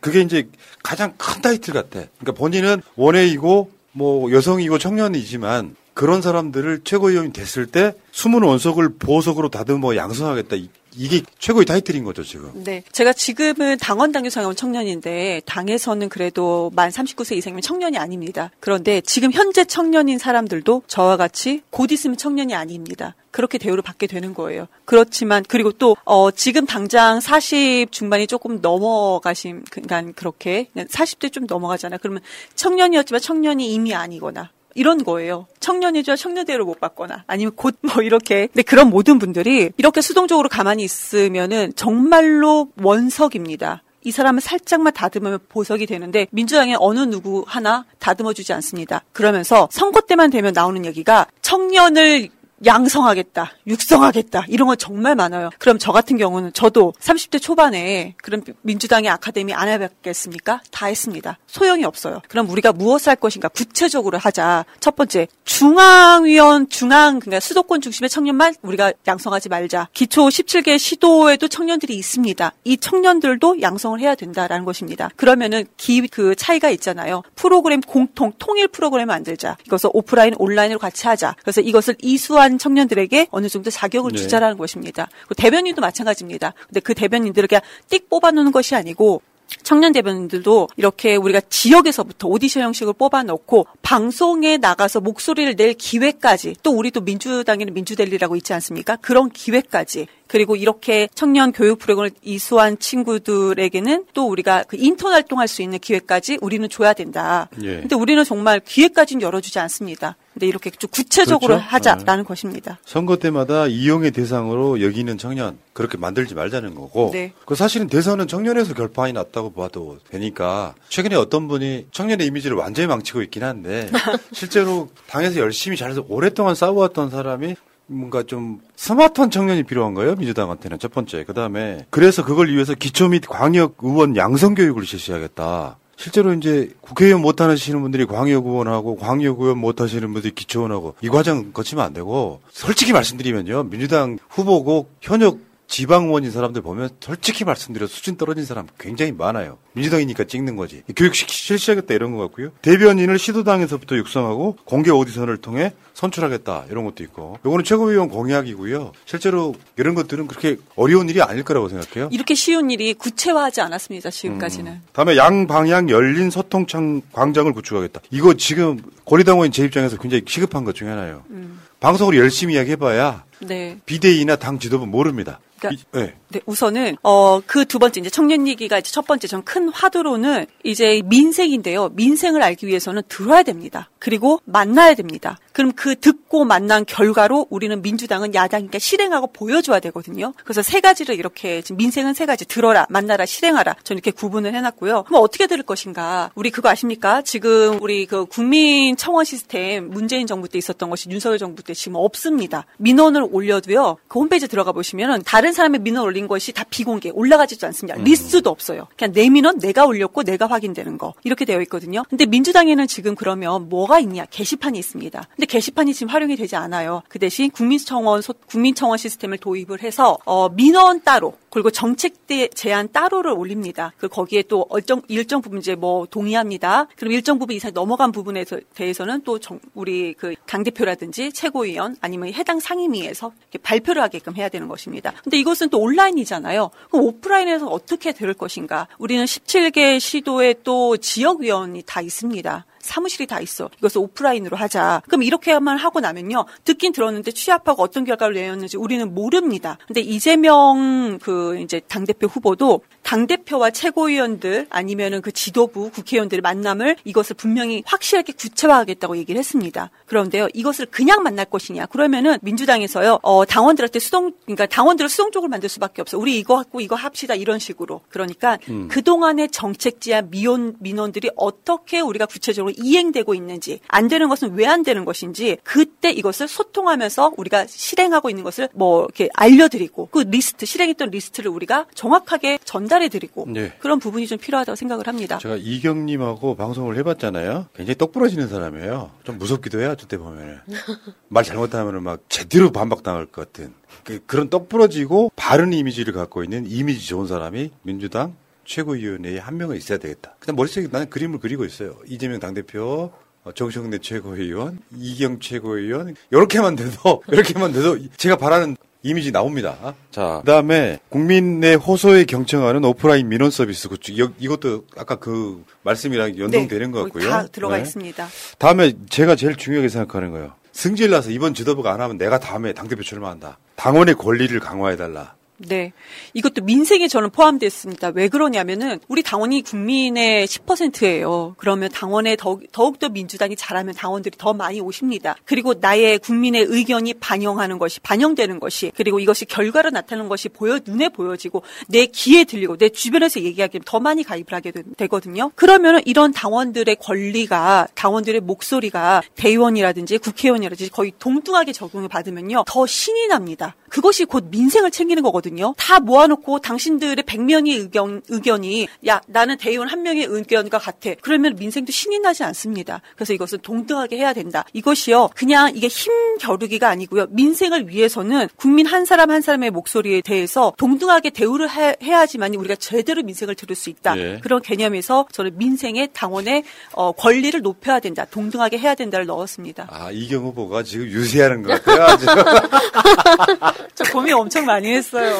그게 0.00 0.20
이제 0.20 0.48
가장 0.82 1.14
큰 1.16 1.42
타이틀 1.42 1.74
같아. 1.74 2.02
그러니까 2.18 2.32
본인은 2.38 2.82
원외이고 2.96 3.70
뭐 3.92 4.30
여성이고 4.30 4.78
청년이지만 4.78 5.74
그런 5.94 6.22
사람들을 6.22 6.80
최고위원이 6.84 7.32
됐을 7.32 7.66
때 7.66 7.94
숨은 8.12 8.42
원석을 8.42 8.94
보석으로 8.98 9.48
다듬어 9.50 9.96
양성하겠다. 9.96 10.56
이- 10.56 10.68
이게 10.94 11.22
최고의 11.38 11.64
타이틀인 11.64 12.04
거죠, 12.04 12.22
지금. 12.22 12.50
네. 12.64 12.82
제가 12.92 13.14
지금은 13.14 13.78
당원 13.78 14.12
당규상은 14.12 14.54
청년인데 14.54 15.40
당에서는 15.46 16.10
그래도 16.10 16.70
만 16.74 16.90
39세 16.90 17.34
이상이면 17.36 17.62
청년이 17.62 17.96
아닙니다. 17.96 18.50
그런데 18.60 19.00
지금 19.00 19.32
현재 19.32 19.64
청년인 19.64 20.18
사람들도 20.18 20.82
저와 20.86 21.16
같이 21.16 21.62
곧 21.70 21.92
있으면 21.92 22.18
청년이 22.18 22.54
아닙니다. 22.54 23.14
그렇게 23.30 23.56
대우를 23.56 23.82
받게 23.82 24.06
되는 24.06 24.34
거예요. 24.34 24.66
그렇지만 24.84 25.42
그리고 25.48 25.72
또 25.72 25.96
어, 26.04 26.30
지금 26.30 26.66
당장 26.66 27.20
40 27.20 27.90
중반이 27.90 28.26
조금 28.26 28.58
넘어가신 28.60 29.64
그러니까 29.70 30.12
그렇게 30.14 30.68
40대 30.76 31.32
좀 31.32 31.46
넘어가잖아. 31.48 31.96
그러면 31.96 32.20
청년이었지만 32.54 33.20
청년이 33.20 33.72
이미 33.72 33.94
아니거나 33.94 34.50
이런 34.74 35.04
거예요. 35.04 35.46
청년이죠. 35.60 36.16
청년 36.16 36.44
대우를 36.46 36.64
못 36.64 36.80
받거나 36.80 37.24
아니면 37.26 37.52
곧 37.56 37.76
뭐 37.82 38.02
이렇게. 38.02 38.46
근데 38.48 38.62
그런 38.62 38.90
모든 38.90 39.18
분들이 39.18 39.70
이렇게 39.76 40.00
수동적으로 40.00 40.48
가만히 40.48 40.84
있으면은 40.84 41.72
정말로 41.76 42.68
원석입니다. 42.80 43.82
이 44.04 44.10
사람은 44.10 44.40
살짝만 44.40 44.92
다듬으면 44.92 45.38
보석이 45.48 45.86
되는데 45.86 46.26
민주당의 46.30 46.76
어느 46.80 47.00
누구 47.00 47.44
하나 47.46 47.84
다듬어 48.00 48.32
주지 48.32 48.52
않습니다. 48.52 49.04
그러면서 49.12 49.68
선거 49.70 50.00
때만 50.00 50.30
되면 50.30 50.52
나오는 50.52 50.84
얘기가 50.84 51.26
청년을 51.40 52.28
양성하겠다, 52.64 53.52
육성하겠다 53.66 54.44
이런 54.48 54.68
건 54.68 54.76
정말 54.78 55.14
많아요. 55.14 55.50
그럼 55.58 55.78
저 55.78 55.90
같은 55.90 56.16
경우는 56.16 56.52
저도 56.52 56.92
30대 57.00 57.40
초반에 57.40 58.14
그런 58.22 58.44
민주당의 58.62 59.10
아카데미 59.10 59.52
안 59.54 59.68
해봤겠습니까? 59.68 60.62
다 60.70 60.86
했습니다. 60.86 61.38
소용이 61.46 61.84
없어요. 61.84 62.20
그럼 62.28 62.48
우리가 62.48 62.72
무엇을 62.72 63.10
할 63.10 63.16
것인가 63.16 63.48
구체적으로 63.48 64.18
하자. 64.18 64.64
첫 64.80 64.94
번째 64.94 65.26
중앙위원 65.44 66.68
중앙 66.68 67.18
그러니까 67.18 67.40
수도권 67.40 67.80
중심의 67.80 68.10
청년만 68.10 68.54
우리가 68.62 68.92
양성하지 69.06 69.48
말자. 69.48 69.88
기초 69.92 70.28
17개 70.28 70.78
시도에도 70.78 71.48
청년들이 71.48 71.94
있습니다. 71.94 72.52
이 72.64 72.76
청년들도 72.76 73.60
양성을 73.60 73.98
해야 74.00 74.14
된다라는 74.14 74.64
것입니다. 74.64 75.10
그러면은 75.16 75.64
기 75.76 76.02
그 76.12 76.34
차이가 76.34 76.70
있잖아요. 76.70 77.22
프로그램 77.34 77.80
공통 77.80 78.32
통일 78.38 78.68
프로그램 78.68 79.08
만들자. 79.08 79.56
이것을 79.66 79.90
오프라인 79.92 80.34
온라인으로 80.38 80.78
같이 80.78 81.06
하자. 81.06 81.36
그래서 81.40 81.60
이것을 81.60 81.96
이수환 82.02 82.51
이러한 82.52 82.58
청년들에게 82.58 83.28
어느 83.30 83.48
정도 83.48 83.70
자격을 83.70 84.12
네. 84.12 84.18
주자라는 84.18 84.56
것입니다. 84.58 85.08
대변인도 85.36 85.80
마찬가지입니다. 85.80 86.52
근데 86.66 86.80
그 86.80 86.94
대변인들을 86.94 87.48
그냥 87.48 87.62
띡 87.90 88.08
뽑아놓는 88.08 88.52
것이 88.52 88.74
아니고 88.74 89.22
청년 89.62 89.92
대변인들도 89.92 90.68
이렇게 90.76 91.16
우리가 91.16 91.40
지역에서부터 91.40 92.26
오디션 92.28 92.62
형식을 92.62 92.94
뽑아놓고 92.94 93.66
방송에 93.82 94.56
나가서 94.56 95.00
목소리를 95.00 95.56
낼 95.56 95.74
기회까지 95.74 96.56
또 96.62 96.70
우리 96.72 96.90
도 96.90 97.02
민주당에는 97.02 97.74
민주델리라고 97.74 98.36
있지 98.36 98.54
않습니까? 98.54 98.96
그런 98.96 99.28
기회까지 99.30 100.06
그리고 100.26 100.56
이렇게 100.56 101.08
청년 101.14 101.52
교육 101.52 101.78
프로그램을 101.80 102.12
이수한 102.22 102.78
친구들에게는 102.78 104.06
또 104.14 104.28
우리가 104.28 104.64
그 104.66 104.76
인턴 104.78 105.12
활동할 105.12 105.48
수 105.48 105.60
있는 105.60 105.78
기회까지 105.78 106.38
우리는 106.40 106.66
줘야 106.70 106.94
된다. 106.94 107.50
예. 107.62 107.80
근데 107.80 107.94
우리는 107.94 108.24
정말 108.24 108.60
기회까지는 108.60 109.20
열어주지 109.20 109.58
않습니다. 109.58 110.16
근데 110.32 110.46
이렇게 110.46 110.70
좀 110.70 110.88
구체적으로 110.90 111.54
그렇죠? 111.56 111.64
하자라는 111.68 112.24
것입니다. 112.24 112.78
선거 112.84 113.16
때마다 113.16 113.66
이용의 113.66 114.12
대상으로 114.12 114.80
여기는 114.82 115.18
청년 115.18 115.58
그렇게 115.72 115.98
만들지 115.98 116.34
말자는 116.34 116.74
거고 116.74 117.10
네. 117.12 117.32
그 117.44 117.54
사실은 117.54 117.86
대선은 117.86 118.28
청년에서 118.28 118.74
결판이 118.74 119.12
났다고 119.12 119.52
봐도 119.52 119.98
되니까 120.10 120.74
최근에 120.88 121.16
어떤 121.16 121.48
분이 121.48 121.88
청년의 121.92 122.26
이미지를 122.26 122.56
완전히 122.56 122.86
망치고 122.86 123.22
있긴 123.22 123.44
한데 123.44 123.90
실제로 124.32 124.88
당에서 125.08 125.40
열심히 125.40 125.76
잘해서 125.76 126.04
오랫동안 126.08 126.54
싸워왔던 126.54 127.10
사람이 127.10 127.56
뭔가 127.86 128.22
좀 128.22 128.60
스마트한 128.76 129.30
청년이 129.30 129.64
필요한 129.64 129.92
거예요 129.92 130.14
민주당한테는 130.14 130.78
첫 130.78 130.92
번째 130.92 131.24
그 131.24 131.34
다음에 131.34 131.84
그래서 131.90 132.24
그걸 132.24 132.48
위해서 132.48 132.74
기초 132.74 133.08
및 133.08 133.24
광역 133.28 133.76
의원 133.82 134.16
양성 134.16 134.54
교육을 134.54 134.86
실시하겠다. 134.86 135.76
실제로 136.02 136.32
이제 136.32 136.68
국회의원 136.80 137.22
못 137.22 137.40
하시는 137.40 137.80
분들이 137.80 138.06
광역의원하고 138.06 138.96
광역의원 138.96 139.56
못 139.56 139.80
하시는 139.80 140.12
분들이 140.12 140.34
기초원하고 140.34 140.96
이 141.00 141.08
과정 141.08 141.52
거치면 141.52 141.84
안 141.84 141.92
되고 141.92 142.40
솔직히 142.50 142.92
말씀드리면요. 142.92 143.62
민주당 143.70 144.18
후보고 144.28 144.88
현역 145.00 145.38
지방원인 145.68 146.30
사람들 146.30 146.60
보면 146.60 146.90
솔직히 147.00 147.44
말씀드려 147.44 147.86
수준 147.86 148.16
떨어진 148.16 148.44
사람 148.44 148.66
굉장히 148.78 149.12
많아요. 149.12 149.56
민주당이니까 149.72 150.24
찍는 150.24 150.56
거지. 150.56 150.82
교육 150.94 151.14
시- 151.14 151.24
실시하겠다 151.26 151.94
이런 151.94 152.12
것 152.12 152.18
같고요. 152.24 152.50
대변인을 152.60 153.18
시도당에서부터 153.18 153.96
육성하고 153.96 154.58
공개 154.66 154.90
오디션을 154.90 155.38
통해 155.38 155.72
선출하겠다 155.94 156.64
이런 156.70 156.84
것도 156.84 157.02
있고. 157.04 157.38
요거는 157.46 157.64
최고위원 157.64 158.08
공약이고요. 158.10 158.92
실제로 159.06 159.54
이런 159.78 159.94
것들은 159.94 160.26
그렇게 160.26 160.56
어려운 160.76 161.08
일이 161.08 161.22
아닐 161.22 161.42
거라고 161.42 161.70
생각해요. 161.70 162.10
이렇게 162.12 162.34
쉬운 162.34 162.70
일이 162.70 162.92
구체화하지 162.92 163.62
않았습니다. 163.62 164.10
지금까지는. 164.10 164.80
다음에 164.92 165.16
양방향 165.16 165.88
열린 165.88 166.28
소통창 166.28 167.00
광장을 167.12 167.50
구축하겠다. 167.52 168.00
이거 168.10 168.34
지금 168.34 168.78
고리당원인 169.04 169.52
제 169.52 169.64
입장에서 169.64 169.96
굉장히 169.96 170.22
시급한 170.26 170.64
것 170.64 170.74
중에 170.74 170.88
하나예요. 170.90 171.24
음. 171.30 171.60
방송으로 171.80 172.16
열심히 172.18 172.54
이야기해봐야 172.54 173.24
네. 173.46 173.78
비대위나 173.86 174.36
당 174.36 174.58
지도부 174.58 174.86
모릅니다. 174.86 175.40
그러니까 175.58 175.80
이- 175.80 175.98
네. 176.00 176.14
네, 176.30 176.40
우선은 176.46 176.96
어 177.02 177.40
그 177.46 177.64
두 177.66 177.78
번째 177.78 178.00
이제 178.00 178.08
청년 178.10 178.48
얘기가 178.48 178.78
이제 178.78 178.90
첫 178.90 179.06
번째 179.06 179.28
전 179.28 179.44
큰 179.44 179.68
화두로는 179.68 180.46
이제 180.64 181.02
민생인데요. 181.04 181.90
민생을 181.90 182.42
알기 182.42 182.66
위해서는 182.66 183.02
들어야 183.08 183.42
됩니다. 183.42 183.90
그리고 183.98 184.40
만나야 184.46 184.94
됩니다. 184.94 185.38
그럼 185.52 185.72
그 185.76 185.94
듣고 185.94 186.44
만난 186.46 186.84
결과로 186.86 187.46
우리는 187.50 187.80
민주당은 187.82 188.34
야당이니까 188.34 188.78
실행하고 188.78 189.28
보여줘야 189.32 189.78
되거든요. 189.80 190.32
그래서 190.42 190.62
세 190.62 190.80
가지를 190.80 191.16
이렇게 191.16 191.60
지금 191.60 191.76
민생은 191.76 192.14
세 192.14 192.24
가지 192.26 192.46
들어라, 192.46 192.86
만나라, 192.88 193.26
실행하라. 193.26 193.76
저는 193.84 193.98
이렇게 193.98 194.10
구분을 194.10 194.54
해놨고요. 194.54 195.04
그럼 195.04 195.22
어떻게 195.22 195.46
들을 195.46 195.62
것인가? 195.62 196.30
우리 196.34 196.50
그거 196.50 196.70
아십니까? 196.70 197.20
지금 197.22 197.78
우리 197.82 198.06
그 198.06 198.24
국민 198.24 198.96
청원 198.96 199.24
시스템 199.26 199.90
문재인 199.90 200.26
정부 200.26 200.48
때 200.48 200.56
있었던 200.58 200.88
것이 200.88 201.10
윤석열 201.10 201.38
정부 201.38 201.62
때 201.62 201.74
지금 201.74 201.96
없습니다. 201.96 202.64
민원을 202.78 203.28
올려도요. 203.32 203.98
그 204.08 204.18
홈페이지 204.18 204.46
들어가 204.48 204.72
보시면은 204.72 205.22
다른 205.24 205.52
사람의 205.52 205.80
민원 205.80 206.04
올린 206.04 206.28
것이 206.28 206.52
다 206.52 206.64
비공개 206.68 207.10
올라가지도 207.10 207.66
않습니다. 207.68 207.98
리스트도 208.00 208.50
없어요. 208.50 208.86
그냥 208.96 209.12
내 209.12 209.28
민원 209.28 209.58
내가 209.58 209.84
올렸고 209.86 210.22
내가 210.22 210.46
확인되는 210.46 210.98
거 210.98 211.14
이렇게 211.24 211.44
되어 211.44 211.60
있거든요. 211.62 212.04
근데 212.08 212.26
민주당에는 212.26 212.86
지금 212.86 213.14
그러면 213.14 213.68
뭐가 213.68 213.98
있냐? 214.00 214.26
게시판이 214.30 214.78
있습니다. 214.78 215.28
근데 215.36 215.46
게시판이 215.46 215.94
지금 215.94 216.12
활용이 216.12 216.36
되지 216.36 216.56
않아요. 216.56 217.02
그 217.08 217.18
대신 217.18 217.50
국민청원 217.50 218.22
소- 218.22 218.34
국민청원 218.46 218.98
시스템을 218.98 219.38
도입을 219.38 219.82
해서 219.82 220.18
어, 220.24 220.48
민원 220.50 221.02
따로 221.02 221.34
그리고 221.52 221.70
정책 221.70 222.26
대 222.26 222.48
제안 222.48 222.90
따로를 222.90 223.30
올립니다. 223.32 223.92
그 223.98 224.08
거기에 224.08 224.42
또 224.48 224.66
일정 224.74 225.02
일정 225.08 225.42
부분 225.42 225.58
이제 225.58 225.74
뭐 225.74 226.06
동의합니다. 226.06 226.86
그럼 226.96 227.12
일정 227.12 227.38
부분 227.38 227.54
이상 227.54 227.72
넘어간 227.74 228.10
부분에 228.10 228.44
대해서는 228.74 229.20
또 229.22 229.38
정- 229.38 229.60
우리 229.74 230.14
그당 230.14 230.62
대표라든지 230.64 231.30
최고위원 231.32 231.96
아니면 232.00 232.32
해당 232.32 232.58
상임위에서 232.58 233.32
발표를 233.62 234.00
하게끔 234.02 234.34
해야 234.36 234.48
되는 234.48 234.66
것입니다. 234.66 235.12
근데 235.22 235.36
이것은 235.38 235.68
또 235.68 235.78
온라인이잖아요. 235.80 236.70
그럼 236.90 237.04
오프라인에서 237.06 237.66
어떻게 237.66 238.12
들을 238.12 238.32
것인가? 238.32 238.88
우리는 238.98 239.22
17개 239.24 240.00
시도에 240.00 240.54
또 240.64 240.96
지역위원이 240.96 241.82
다 241.86 242.00
있습니다. 242.00 242.64
사무실이 242.82 243.26
다 243.26 243.40
있어. 243.40 243.70
이것을 243.78 244.00
오프라인으로 244.00 244.56
하자. 244.56 245.02
그럼 245.06 245.22
이렇게만 245.22 245.78
하고 245.78 246.00
나면요. 246.00 246.44
듣긴 246.64 246.92
들었는데 246.92 247.30
취합하고 247.30 247.82
어떤 247.82 248.04
결과를 248.04 248.34
내었는지 248.34 248.76
우리는 248.76 249.14
모릅니다. 249.14 249.78
근데 249.86 250.00
이재명 250.00 251.18
그 251.22 251.58
이제 251.60 251.80
당대표 251.88 252.26
후보도 252.26 252.82
당대표와 253.02 253.70
최고위원들 253.70 254.66
아니면은 254.70 255.22
그 255.22 255.32
지도부 255.32 255.90
국회의원들의 255.90 256.42
만남을 256.42 256.96
이것을 257.04 257.36
분명히 257.36 257.82
확실하게 257.86 258.32
구체화하겠다고 258.32 259.16
얘기를 259.16 259.38
했습니다. 259.38 259.90
그런데요. 260.06 260.48
이것을 260.52 260.86
그냥 260.86 261.22
만날 261.22 261.46
것이냐. 261.46 261.86
그러면은 261.86 262.38
민주당에서요. 262.42 263.20
어, 263.22 263.44
당원들한테 263.44 263.98
수동 263.98 264.32
그러니까 264.44 264.66
당원들을 264.66 265.08
수동적으로 265.08 265.48
만들 265.48 265.68
수밖에 265.68 266.02
없어. 266.02 266.18
우리 266.18 266.38
이거 266.38 266.56
갖고 266.56 266.80
이거 266.80 266.96
합시다 266.96 267.34
이런 267.34 267.58
식으로. 267.58 268.00
그러니까 268.08 268.58
음. 268.68 268.88
그동안의 268.88 269.50
정책지와 269.50 270.22
미온 270.22 270.76
민원들이 270.80 271.30
어떻게 271.36 272.00
우리가 272.00 272.26
구체적으로 272.26 272.71
이행되고 272.76 273.34
있는지 273.34 273.78
안 273.88 274.08
되는 274.08 274.28
것은 274.28 274.54
왜 274.54 274.72
안 274.72 274.82
되는 274.82 275.04
것인지 275.04 275.58
그때 275.62 276.10
이것을 276.10 276.48
소통하면서 276.48 277.34
우리가 277.36 277.66
실행하고 277.66 278.30
있는 278.30 278.42
것을 278.42 278.68
뭐 278.72 279.04
이렇게 279.04 279.28
알려드리고 279.34 280.08
그 280.10 280.20
리스트 280.20 280.64
실행했던 280.64 281.10
리스트를 281.10 281.50
우리가 281.50 281.86
정확하게 281.94 282.58
전달해드리고 282.64 283.46
네. 283.48 283.72
그런 283.80 283.98
부분이 283.98 284.26
좀 284.26 284.38
필요하다고 284.38 284.76
생각을 284.76 285.06
합니다. 285.08 285.38
제가 285.38 285.56
이경님하고 285.56 286.56
방송을 286.56 286.96
해봤잖아요. 286.96 287.66
굉장히 287.74 287.96
똑 287.96 288.12
부러지는 288.12 288.48
사람이에요. 288.48 289.10
좀 289.24 289.38
무섭기도 289.38 289.80
해요. 289.80 289.94
저때 289.98 290.16
보면은 290.16 290.58
말 291.28 291.44
잘못하면은 291.44 292.02
막 292.02 292.20
제대로 292.28 292.72
반박당할 292.72 293.26
것 293.26 293.52
같은 293.52 293.74
그, 294.04 294.20
그런 294.26 294.48
똑 294.48 294.68
부러지고 294.68 295.30
바른 295.36 295.72
이미지를 295.72 296.14
갖고 296.14 296.42
있는 296.42 296.64
이미지 296.66 297.06
좋은 297.06 297.26
사람이 297.26 297.70
민주당 297.82 298.34
최고위원회에 298.64 299.38
한 299.38 299.56
명은 299.56 299.76
있어야 299.76 299.98
되겠다. 299.98 300.34
그냥 300.40 300.56
머릿속에 300.56 300.88
나는 300.90 301.08
그림을 301.10 301.38
그리고 301.40 301.64
있어요. 301.64 301.96
이재명 302.06 302.38
당대표, 302.40 303.10
어, 303.44 303.52
정청래 303.52 303.98
최고위원, 303.98 304.78
이경 304.96 305.40
최고위원 305.40 306.14
이렇게만 306.30 306.76
돼도 306.76 307.22
이렇게만 307.32 307.72
돼도 307.72 307.98
제가 308.16 308.36
바라는 308.36 308.76
이미지 309.04 309.32
나옵니다. 309.32 309.94
자, 310.12 310.40
그 310.44 310.46
다음에 310.46 311.00
국민의 311.08 311.74
호소에 311.74 312.24
경청하는 312.24 312.84
오프라인 312.84 313.28
민원 313.28 313.50
서비스 313.50 313.88
구축. 313.88 314.16
이- 314.16 314.28
이것도 314.38 314.84
아까 314.96 315.16
그 315.16 315.64
말씀이랑 315.82 316.38
연동되는 316.38 316.92
것 316.92 317.04
네, 317.06 317.10
거기 317.10 317.24
같고요. 317.26 317.30
다 317.30 317.46
들어가 317.50 317.76
네. 317.78 317.82
있습니다. 317.82 318.28
다음에 318.58 318.92
제가 319.10 319.34
제일 319.34 319.56
중요하게 319.56 319.88
생각하는 319.88 320.30
거예요. 320.30 320.52
승질 320.70 321.10
나서 321.10 321.30
이번 321.30 321.52
지도부가 321.52 321.92
안 321.92 322.00
하면 322.00 322.16
내가 322.16 322.38
다음에 322.38 322.72
당대표 322.72 323.02
출마한다. 323.02 323.58
당원의 323.74 324.14
권리를 324.14 324.58
강화해달라. 324.60 325.34
네. 325.68 325.92
이것도 326.34 326.62
민생에 326.62 327.08
저는 327.08 327.30
포함됐습니다. 327.30 328.12
왜 328.14 328.28
그러냐면은 328.28 329.00
우리 329.08 329.22
당원이 329.22 329.62
국민의 329.62 330.46
10%예요. 330.46 331.54
그러면 331.56 331.90
당원에 331.90 332.36
더욱, 332.36 332.62
더욱더 332.72 333.08
민주당이 333.08 333.56
잘하면 333.56 333.94
당원들이 333.94 334.36
더 334.38 334.52
많이 334.52 334.80
오십니다. 334.80 335.36
그리고 335.44 335.74
나의 335.74 336.18
국민의 336.18 336.66
의견이 336.68 337.14
반영하는 337.14 337.78
것이, 337.78 338.00
반영되는 338.00 338.60
것이, 338.60 338.92
그리고 338.96 339.18
이것이 339.20 339.44
결과로 339.44 339.90
나타나는 339.90 340.28
것이 340.28 340.48
보여, 340.48 340.80
눈에 340.84 341.08
보여지고 341.08 341.62
내 341.88 342.06
귀에 342.06 342.44
들리고 342.44 342.76
내 342.76 342.88
주변에서 342.88 343.40
얘기하기를 343.40 343.84
더 343.86 344.00
많이 344.00 344.22
가입을 344.22 344.46
하게 344.50 344.72
되, 344.72 345.06
거든요 345.06 345.50
그러면은 345.54 346.00
이런 346.04 346.32
당원들의 346.32 346.96
권리가, 346.96 347.88
당원들의 347.94 348.40
목소리가 348.40 349.22
대의원이라든지 349.34 350.18
국회의원이라든지 350.18 350.90
거의 350.90 351.12
동등하게 351.18 351.72
적용을 351.72 352.08
받으면요. 352.08 352.64
더 352.66 352.86
신이 352.86 353.28
납니다. 353.28 353.74
그것이 353.88 354.24
곧 354.24 354.46
민생을 354.50 354.90
챙기는 354.90 355.22
거거든요. 355.22 355.51
없거든요. 355.52 355.74
다 355.76 356.00
모아놓고 356.00 356.60
당신들의 356.60 357.22
백명의 357.26 357.76
의견, 357.76 358.22
의견이 358.28 358.88
야 359.06 359.20
나는 359.26 359.56
대의원 359.56 359.88
한 359.88 360.02
명의 360.02 360.24
의견과 360.24 360.78
같아. 360.78 361.10
그러면 361.20 361.54
민생도 361.56 361.92
신이 361.92 362.18
나지 362.20 362.42
않습니다. 362.44 363.00
그래서 363.14 363.32
이것은 363.32 363.58
동등하게 363.62 364.16
해야 364.16 364.32
된다. 364.32 364.64
이것이요 364.72 365.30
그냥 365.34 365.72
이게 365.74 365.88
힘 365.88 366.38
겨루기가 366.38 366.88
아니고요. 366.88 367.26
민생을 367.30 367.88
위해서는 367.88 368.48
국민 368.56 368.86
한 368.86 369.04
사람 369.04 369.30
한 369.30 369.40
사람의 369.40 369.70
목소리에 369.70 370.22
대해서 370.22 370.72
동등하게 370.76 371.30
대우를 371.30 371.70
해, 371.70 371.96
해야지만 372.02 372.54
우리가 372.54 372.76
제대로 372.76 373.22
민생을 373.22 373.54
들을 373.54 373.76
수 373.76 373.90
있다. 373.90 374.18
예. 374.18 374.40
그런 374.42 374.62
개념에서 374.62 375.26
저는 375.30 375.58
민생의 375.58 376.08
당원의 376.12 376.64
어, 376.92 377.12
권리를 377.12 377.60
높여야 377.60 378.00
된다. 378.00 378.24
동등하게 378.24 378.78
해야 378.78 378.94
된다를 378.94 379.26
넣었습니다. 379.26 379.88
아, 379.90 380.10
이경 380.10 380.44
후보가 380.44 380.82
지금 380.82 381.06
유세하는 381.06 381.62
것 381.62 381.82
같아요. 381.82 382.18
저 383.94 384.04
고민 384.12 384.34
엄청 384.34 384.64
많이 384.64 384.92
했어요. 384.92 385.31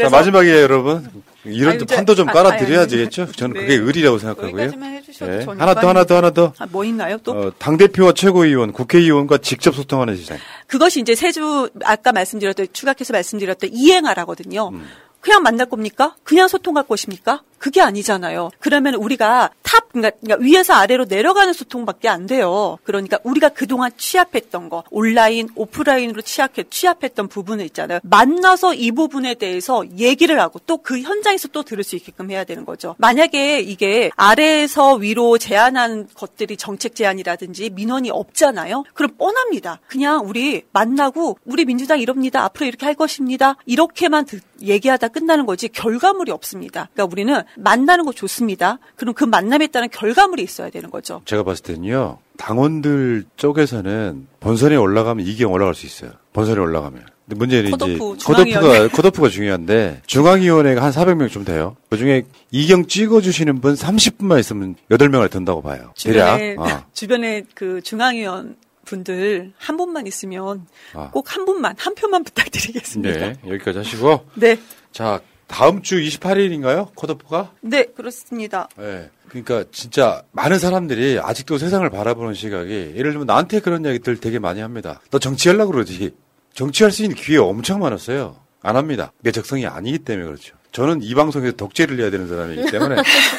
자, 0.00 0.10
마지막에 0.10 0.62
여러분. 0.62 1.08
이런 1.44 1.74
아유, 1.74 1.84
판도 1.86 2.14
좀 2.14 2.28
아, 2.28 2.32
깔아드려야겠죠? 2.32 3.32
저는 3.32 3.54
네. 3.54 3.60
그게 3.60 3.74
의리라고 3.74 4.18
생각하고요. 4.18 4.70
저는 5.12 5.60
하나 5.60 5.74
더, 5.74 5.88
하나 5.88 6.04
더, 6.04 6.16
하나 6.16 6.30
더. 6.30 6.52
아, 6.58 6.66
뭐 6.70 6.84
있나요 6.84 7.18
또? 7.18 7.32
어, 7.32 7.52
당 7.58 7.76
대표와 7.76 8.12
최고위원, 8.12 8.72
국회의원과 8.72 9.38
직접 9.38 9.74
소통하는 9.74 10.16
시장. 10.16 10.38
그것이 10.66 11.00
이제 11.00 11.14
세주 11.14 11.70
아까 11.84 12.12
말씀드렸던 12.12 12.68
추가해서 12.72 13.12
말씀드렸던 13.12 13.70
이행하라거든요. 13.72 14.70
음. 14.72 14.88
그냥 15.20 15.42
만날 15.42 15.68
겁니까? 15.68 16.16
그냥 16.22 16.48
소통할 16.48 16.84
것입니까? 16.86 17.42
그게 17.64 17.80
아니잖아요. 17.80 18.50
그러면 18.60 18.92
우리가 18.96 19.48
top, 19.62 19.88
그러니까, 19.90 20.14
그러니까 20.20 20.44
위에서 20.44 20.74
아래로 20.74 21.06
내려가는 21.06 21.54
소통밖에 21.54 22.08
안 22.10 22.26
돼요. 22.26 22.76
그러니까 22.84 23.18
우리가 23.24 23.48
그동안 23.48 23.90
취합했던 23.96 24.68
거, 24.68 24.84
온라인, 24.90 25.48
오프라인으로 25.54 26.20
취합해, 26.20 26.64
취합했던 26.68 27.28
부분을 27.28 27.64
있잖아요. 27.64 28.00
만나서 28.02 28.74
이 28.74 28.90
부분에 28.92 29.32
대해서 29.36 29.82
얘기를 29.96 30.38
하고 30.40 30.58
또 30.66 30.76
그 30.76 31.00
현장에서 31.00 31.48
또 31.48 31.62
들을 31.62 31.82
수 31.82 31.96
있게끔 31.96 32.30
해야 32.30 32.44
되는 32.44 32.66
거죠. 32.66 32.96
만약에 32.98 33.60
이게 33.60 34.10
아래에서 34.16 34.96
위로 34.96 35.38
제안하는 35.38 36.08
것들이 36.14 36.58
정책 36.58 36.94
제안이라든지 36.94 37.70
민원이 37.70 38.10
없잖아요. 38.10 38.84
그럼 38.92 39.12
뻔합니다. 39.16 39.80
그냥 39.86 40.28
우리 40.28 40.64
만나고 40.72 41.38
우리 41.46 41.64
민주당 41.64 41.98
이럽니다. 42.00 42.44
앞으로 42.44 42.66
이렇게 42.66 42.84
할 42.84 42.94
것입니다. 42.94 43.56
이렇게만 43.64 44.26
듣- 44.26 44.42
얘기하다 44.60 45.08
끝나는 45.08 45.46
거지 45.46 45.68
결과물이 45.68 46.30
없습니다. 46.32 46.88
그러니까 46.92 47.10
우리는 47.10 47.42
만나는 47.56 48.04
거 48.04 48.12
좋습니다. 48.12 48.78
그럼 48.96 49.14
그 49.14 49.24
만남에 49.24 49.66
따른 49.68 49.88
결과물이 49.90 50.42
있어야 50.42 50.70
되는 50.70 50.90
거죠. 50.90 51.22
제가 51.24 51.42
봤을 51.42 51.62
때는요, 51.62 52.18
당원들 52.36 53.24
쪽에서는 53.36 54.26
본선에 54.40 54.76
올라가면 54.76 55.26
이경 55.26 55.52
올라갈 55.52 55.74
수 55.74 55.86
있어요. 55.86 56.10
본선에 56.32 56.60
올라가면. 56.60 57.04
근데 57.26 57.38
문제는 57.38 57.68
이제 57.68 57.96
컷오프, 57.96 57.98
컷오프가, 58.24 58.44
중앙위원회. 58.44 58.88
컷오프가 58.88 59.28
중요한데, 59.30 60.02
중앙위원회가 60.06 60.82
한 60.82 60.92
400명 60.92 61.30
좀 61.30 61.44
돼요. 61.44 61.76
그 61.88 61.96
중에 61.96 62.24
이경 62.50 62.86
찍어주시는 62.86 63.60
분 63.60 63.74
30분만 63.74 64.38
있으면 64.40 64.74
8명을 64.90 65.30
든다고 65.30 65.62
봐요. 65.62 65.92
대략. 66.02 66.36
주변에 66.38 66.56
어. 66.58 66.84
주변에 66.92 67.44
그 67.54 67.80
중앙위원 67.82 68.56
분들 68.84 69.52
한 69.56 69.76
분만 69.78 70.06
있으면 70.06 70.66
아. 70.92 71.08
꼭한 71.10 71.46
분만 71.46 71.74
한 71.78 71.94
표만 71.94 72.24
부탁드리겠습니다. 72.24 73.18
네, 73.18 73.34
여기까지 73.46 73.78
하시고. 73.78 74.26
네. 74.34 74.58
자, 74.92 75.20
다음 75.54 75.82
주 75.82 76.00
28일인가요? 76.00 76.92
컷오프가? 76.96 77.52
네, 77.60 77.84
그렇습니다. 77.84 78.68
네. 78.76 79.08
그러니까 79.28 79.62
진짜 79.70 80.24
많은 80.32 80.58
사람들이 80.58 81.20
아직도 81.22 81.58
세상을 81.58 81.88
바라보는 81.90 82.34
시각이 82.34 82.94
예를 82.96 83.12
들면 83.12 83.26
나한테 83.28 83.60
그런 83.60 83.86
얘기들 83.86 84.16
되게 84.16 84.40
많이 84.40 84.60
합니다. 84.60 85.00
너 85.12 85.20
정치하려고 85.20 85.70
그러지. 85.70 86.12
정치할 86.54 86.90
수 86.90 87.04
있는 87.04 87.14
기회 87.14 87.38
엄청 87.38 87.78
많았어요. 87.78 88.34
안 88.62 88.74
합니다. 88.74 89.12
내 89.20 89.30
적성이 89.30 89.64
아니기 89.64 90.00
때문에 90.00 90.26
그렇죠. 90.26 90.56
저는 90.72 91.02
이 91.02 91.14
방송에서 91.14 91.54
독재를 91.54 92.00
해야 92.00 92.10
되는 92.10 92.26
사람이기 92.26 92.72
때문에 92.72 92.96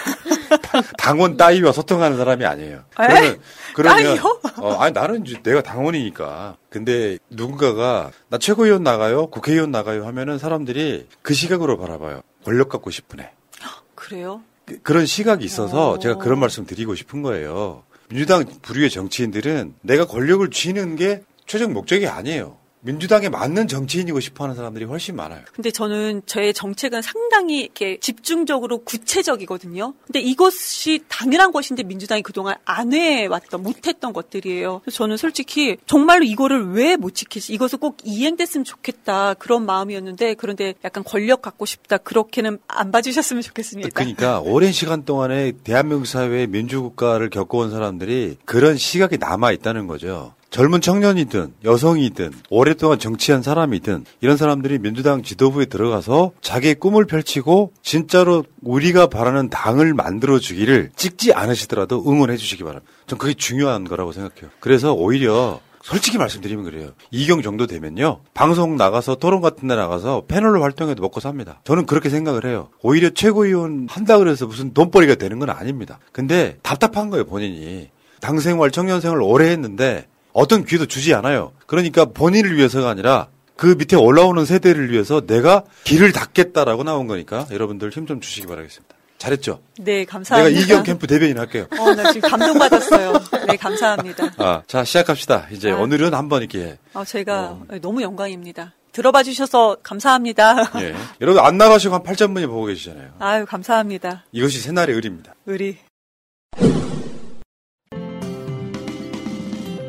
당원 0.97 1.37
따위와 1.37 1.71
소통하는 1.71 2.17
사람이 2.17 2.45
아니에요. 2.45 2.83
그러면 2.95 3.39
그러면? 3.73 4.17
어, 4.57 4.73
아니 4.79 4.93
나는 4.93 5.25
이제 5.25 5.41
내가 5.43 5.61
당원이니까. 5.61 6.57
근데 6.69 7.17
누군가가 7.29 8.11
나 8.29 8.37
최고위원 8.37 8.83
나가요, 8.83 9.27
국회의원 9.27 9.71
나가요 9.71 10.05
하면은 10.07 10.37
사람들이 10.37 11.07
그 11.21 11.33
시각으로 11.33 11.77
바라봐요. 11.77 12.21
권력 12.43 12.69
갖고 12.69 12.91
싶으네. 12.91 13.31
그래요? 13.95 14.41
그- 14.65 14.79
그런 14.81 15.05
시각이 15.05 15.43
있어서 15.45 15.99
제가 15.99 16.15
그런 16.15 16.39
말씀 16.39 16.65
드리고 16.65 16.95
싶은 16.95 17.21
거예요. 17.21 17.83
민주당 18.09 18.45
부류의 18.61 18.89
정치인들은 18.89 19.75
내가 19.81 20.05
권력을 20.05 20.47
쥐는 20.51 20.95
게 20.95 21.23
최종 21.47 21.73
목적이 21.73 22.07
아니에요. 22.07 22.57
민주당에 22.85 23.29
맞는 23.29 23.67
정치인이고 23.67 24.19
싶어 24.19 24.43
하는 24.45 24.55
사람들이 24.55 24.85
훨씬 24.85 25.15
많아요. 25.15 25.41
근데 25.53 25.71
저는 25.71 26.21
저의 26.25 26.53
정책은 26.53 27.01
상당히 27.01 27.61
이렇게 27.61 27.99
집중적으로 27.99 28.79
구체적이거든요. 28.79 29.93
근데 30.05 30.19
이것이 30.21 31.03
당연한 31.07 31.51
것인데 31.51 31.83
민주당이 31.83 32.21
그동안 32.21 32.55
안 32.65 32.93
해왔던, 32.93 33.63
못했던 33.63 34.13
것들이에요. 34.13 34.81
저는 34.91 35.17
솔직히 35.17 35.77
정말로 35.85 36.23
이거를 36.23 36.71
왜 36.73 36.95
못 36.95 37.13
지키지? 37.13 37.53
이것을 37.53 37.79
꼭 37.79 37.97
이행됐으면 38.03 38.63
좋겠다. 38.63 39.33
그런 39.35 39.65
마음이었는데 39.65 40.35
그런데 40.35 40.73
약간 40.83 41.03
권력 41.03 41.41
갖고 41.41 41.65
싶다. 41.65 41.97
그렇게는 41.97 42.59
안 42.67 42.91
봐주셨으면 42.91 43.41
좋겠습니다. 43.43 43.89
그러니까 43.93 44.39
오랜 44.39 44.71
시간 44.71 45.03
동안에 45.05 45.53
대한민국 45.63 46.05
사회의 46.05 46.47
민주국가를 46.47 47.29
겪어온 47.29 47.71
사람들이 47.71 48.37
그런 48.45 48.77
시각이 48.77 49.17
남아 49.17 49.51
있다는 49.51 49.87
거죠. 49.87 50.33
젊은 50.55 50.79
청년이든 50.79 51.55
여성이든 51.65 52.31
오랫동안 52.49 52.97
정치한 52.97 53.41
사람이든 53.41 54.05
이런 54.21 54.37
사람들이 54.37 54.79
민주당 54.79 55.21
지도부에 55.21 55.65
들어가서 55.65 56.31
자기의 56.39 56.75
꿈을 56.75 57.03
펼치고 57.03 57.73
진짜로 57.83 58.45
우리가 58.61 59.07
바라는 59.07 59.49
당을 59.49 59.93
만들어 59.93 60.39
주기를 60.39 60.91
찍지 60.95 61.33
않으시더라도 61.33 62.01
응원해 62.07 62.37
주시기 62.37 62.63
바랍니다. 62.63 62.89
전 63.05 63.19
그게 63.19 63.33
중요한 63.33 63.83
거라고 63.83 64.13
생각해요. 64.13 64.49
그래서 64.61 64.93
오히려 64.93 65.59
솔직히 65.83 66.17
말씀드리면 66.17 66.63
그래요. 66.63 66.91
이경 67.11 67.41
정도 67.41 67.67
되면요. 67.67 68.21
방송 68.33 68.77
나가서 68.77 69.15
토론 69.15 69.41
같은 69.41 69.67
데 69.67 69.75
나가서 69.75 70.23
패널로 70.29 70.63
활동해도 70.63 71.01
먹고 71.01 71.19
삽니다. 71.19 71.59
저는 71.65 71.85
그렇게 71.85 72.07
생각을 72.07 72.45
해요. 72.45 72.69
오히려 72.81 73.09
최고위원 73.09 73.87
한다 73.89 74.17
그래서 74.17 74.47
무슨 74.47 74.73
돈벌이가 74.73 75.15
되는 75.15 75.37
건 75.37 75.49
아닙니다. 75.49 75.99
근데 76.13 76.59
답답한 76.63 77.09
거예요, 77.09 77.25
본인이. 77.25 77.89
당 78.21 78.39
생활, 78.39 78.71
청년 78.71 79.01
생활을 79.01 79.21
오래 79.21 79.49
했는데 79.49 80.07
어떤 80.35 80.65
기회도 80.65 80.85
주지 80.85 81.13
않아요. 81.13 81.53
그러니까 81.65 82.03
본인을 82.05 82.57
위해서가 82.57 82.89
아니라 82.89 83.27
그 83.55 83.67
밑에 83.77 83.95
올라오는 83.95 84.43
세대를 84.45 84.91
위해서 84.91 85.21
내가 85.25 85.63
길을 85.85 86.11
닫겠다라고 86.11 86.83
나온 86.83 87.07
거니까 87.07 87.47
여러분들 87.51 87.89
힘 87.89 88.05
좀 88.05 88.19
주시기 88.19 88.45
바라겠습니다. 88.45 88.93
잘했죠? 89.17 89.61
네, 89.79 90.03
감사합니다. 90.03 90.49
내가 90.53 90.61
이경 90.65 90.83
캠프 90.83 91.07
대변인 91.07 91.39
할게요. 91.39 91.67
어, 91.79 91.95
나 91.95 92.11
지금 92.11 92.29
감동받았어요. 92.29 93.13
네, 93.47 93.55
감사합니다. 93.55 94.33
아, 94.37 94.61
자, 94.67 94.83
시작합시다. 94.83 95.47
이제 95.51 95.71
아. 95.71 95.77
오늘은 95.77 96.13
한번 96.13 96.41
이렇게 96.41 96.77
어, 96.93 97.05
제가 97.05 97.57
너무 97.81 98.01
영광입니다. 98.01 98.73
들어봐 98.91 99.23
주셔서 99.23 99.77
감사합니다. 99.83 100.69
예. 100.81 100.93
여러분 101.21 101.43
안 101.43 101.57
나가시고 101.57 101.95
한 101.95 102.03
8천 102.03 102.33
분이 102.33 102.45
보고 102.47 102.65
계시잖아요. 102.65 103.13
아유, 103.19 103.45
감사합니다. 103.45 104.25
이것이 104.33 104.59
새날의 104.59 104.95
의리입니다. 104.95 105.33
의리. 105.45 105.77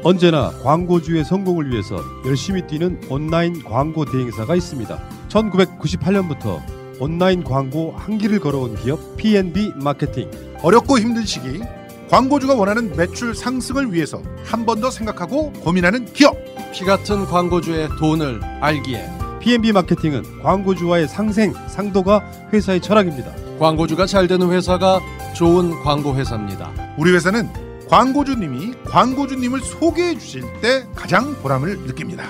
언제나 0.07 0.51
광고주의 0.63 1.25
성공을 1.25 1.69
위해서 1.73 1.97
열심히 2.25 2.65
뛰는 2.65 3.01
온라인 3.11 3.61
광고 3.65 4.05
대행사가 4.05 4.55
있습니다. 4.55 4.97
1998년부터 5.29 6.61
온라인 7.01 7.43
광고 7.43 7.91
한 7.97 8.17
길을 8.17 8.39
걸어온 8.39 8.77
기업 8.77 9.17
P&B 9.17 9.73
마케팅. 9.75 10.31
어렵고 10.63 11.01
힘든 11.01 11.27
시기 11.27 11.61
광고주가 12.09 12.55
원하는 12.55 12.95
매출 12.95 13.35
상승을 13.35 13.93
위해서 13.93 14.23
한 14.45 14.65
번 14.65 14.81
더 14.81 14.93
생각하고 14.93 15.53
고민하는 15.55 16.05
기업 16.13 16.37
피 16.73 16.85
같은 16.85 17.25
광고주의 17.25 17.89
돈을 17.99 18.41
알기에 18.61 19.11
P&B 19.41 19.73
마케팅은 19.73 20.41
광고주와의 20.41 21.09
상생, 21.09 21.53
상도가 21.67 22.23
회사의 22.53 22.81
철학입니다. 22.81 23.33
광고주가 23.59 24.07
잘 24.07 24.29
되는 24.29 24.53
회사가 24.53 25.01
좋은 25.35 25.83
광고 25.83 26.15
회사입니다. 26.15 26.71
우리 26.97 27.11
회사는 27.13 27.66
광고주님이 27.89 28.75
광고주님을 28.85 29.61
소개해 29.61 30.19
주실 30.19 30.43
때 30.61 30.87
가장 30.95 31.35
보람을 31.41 31.79
느낍니다. 31.87 32.25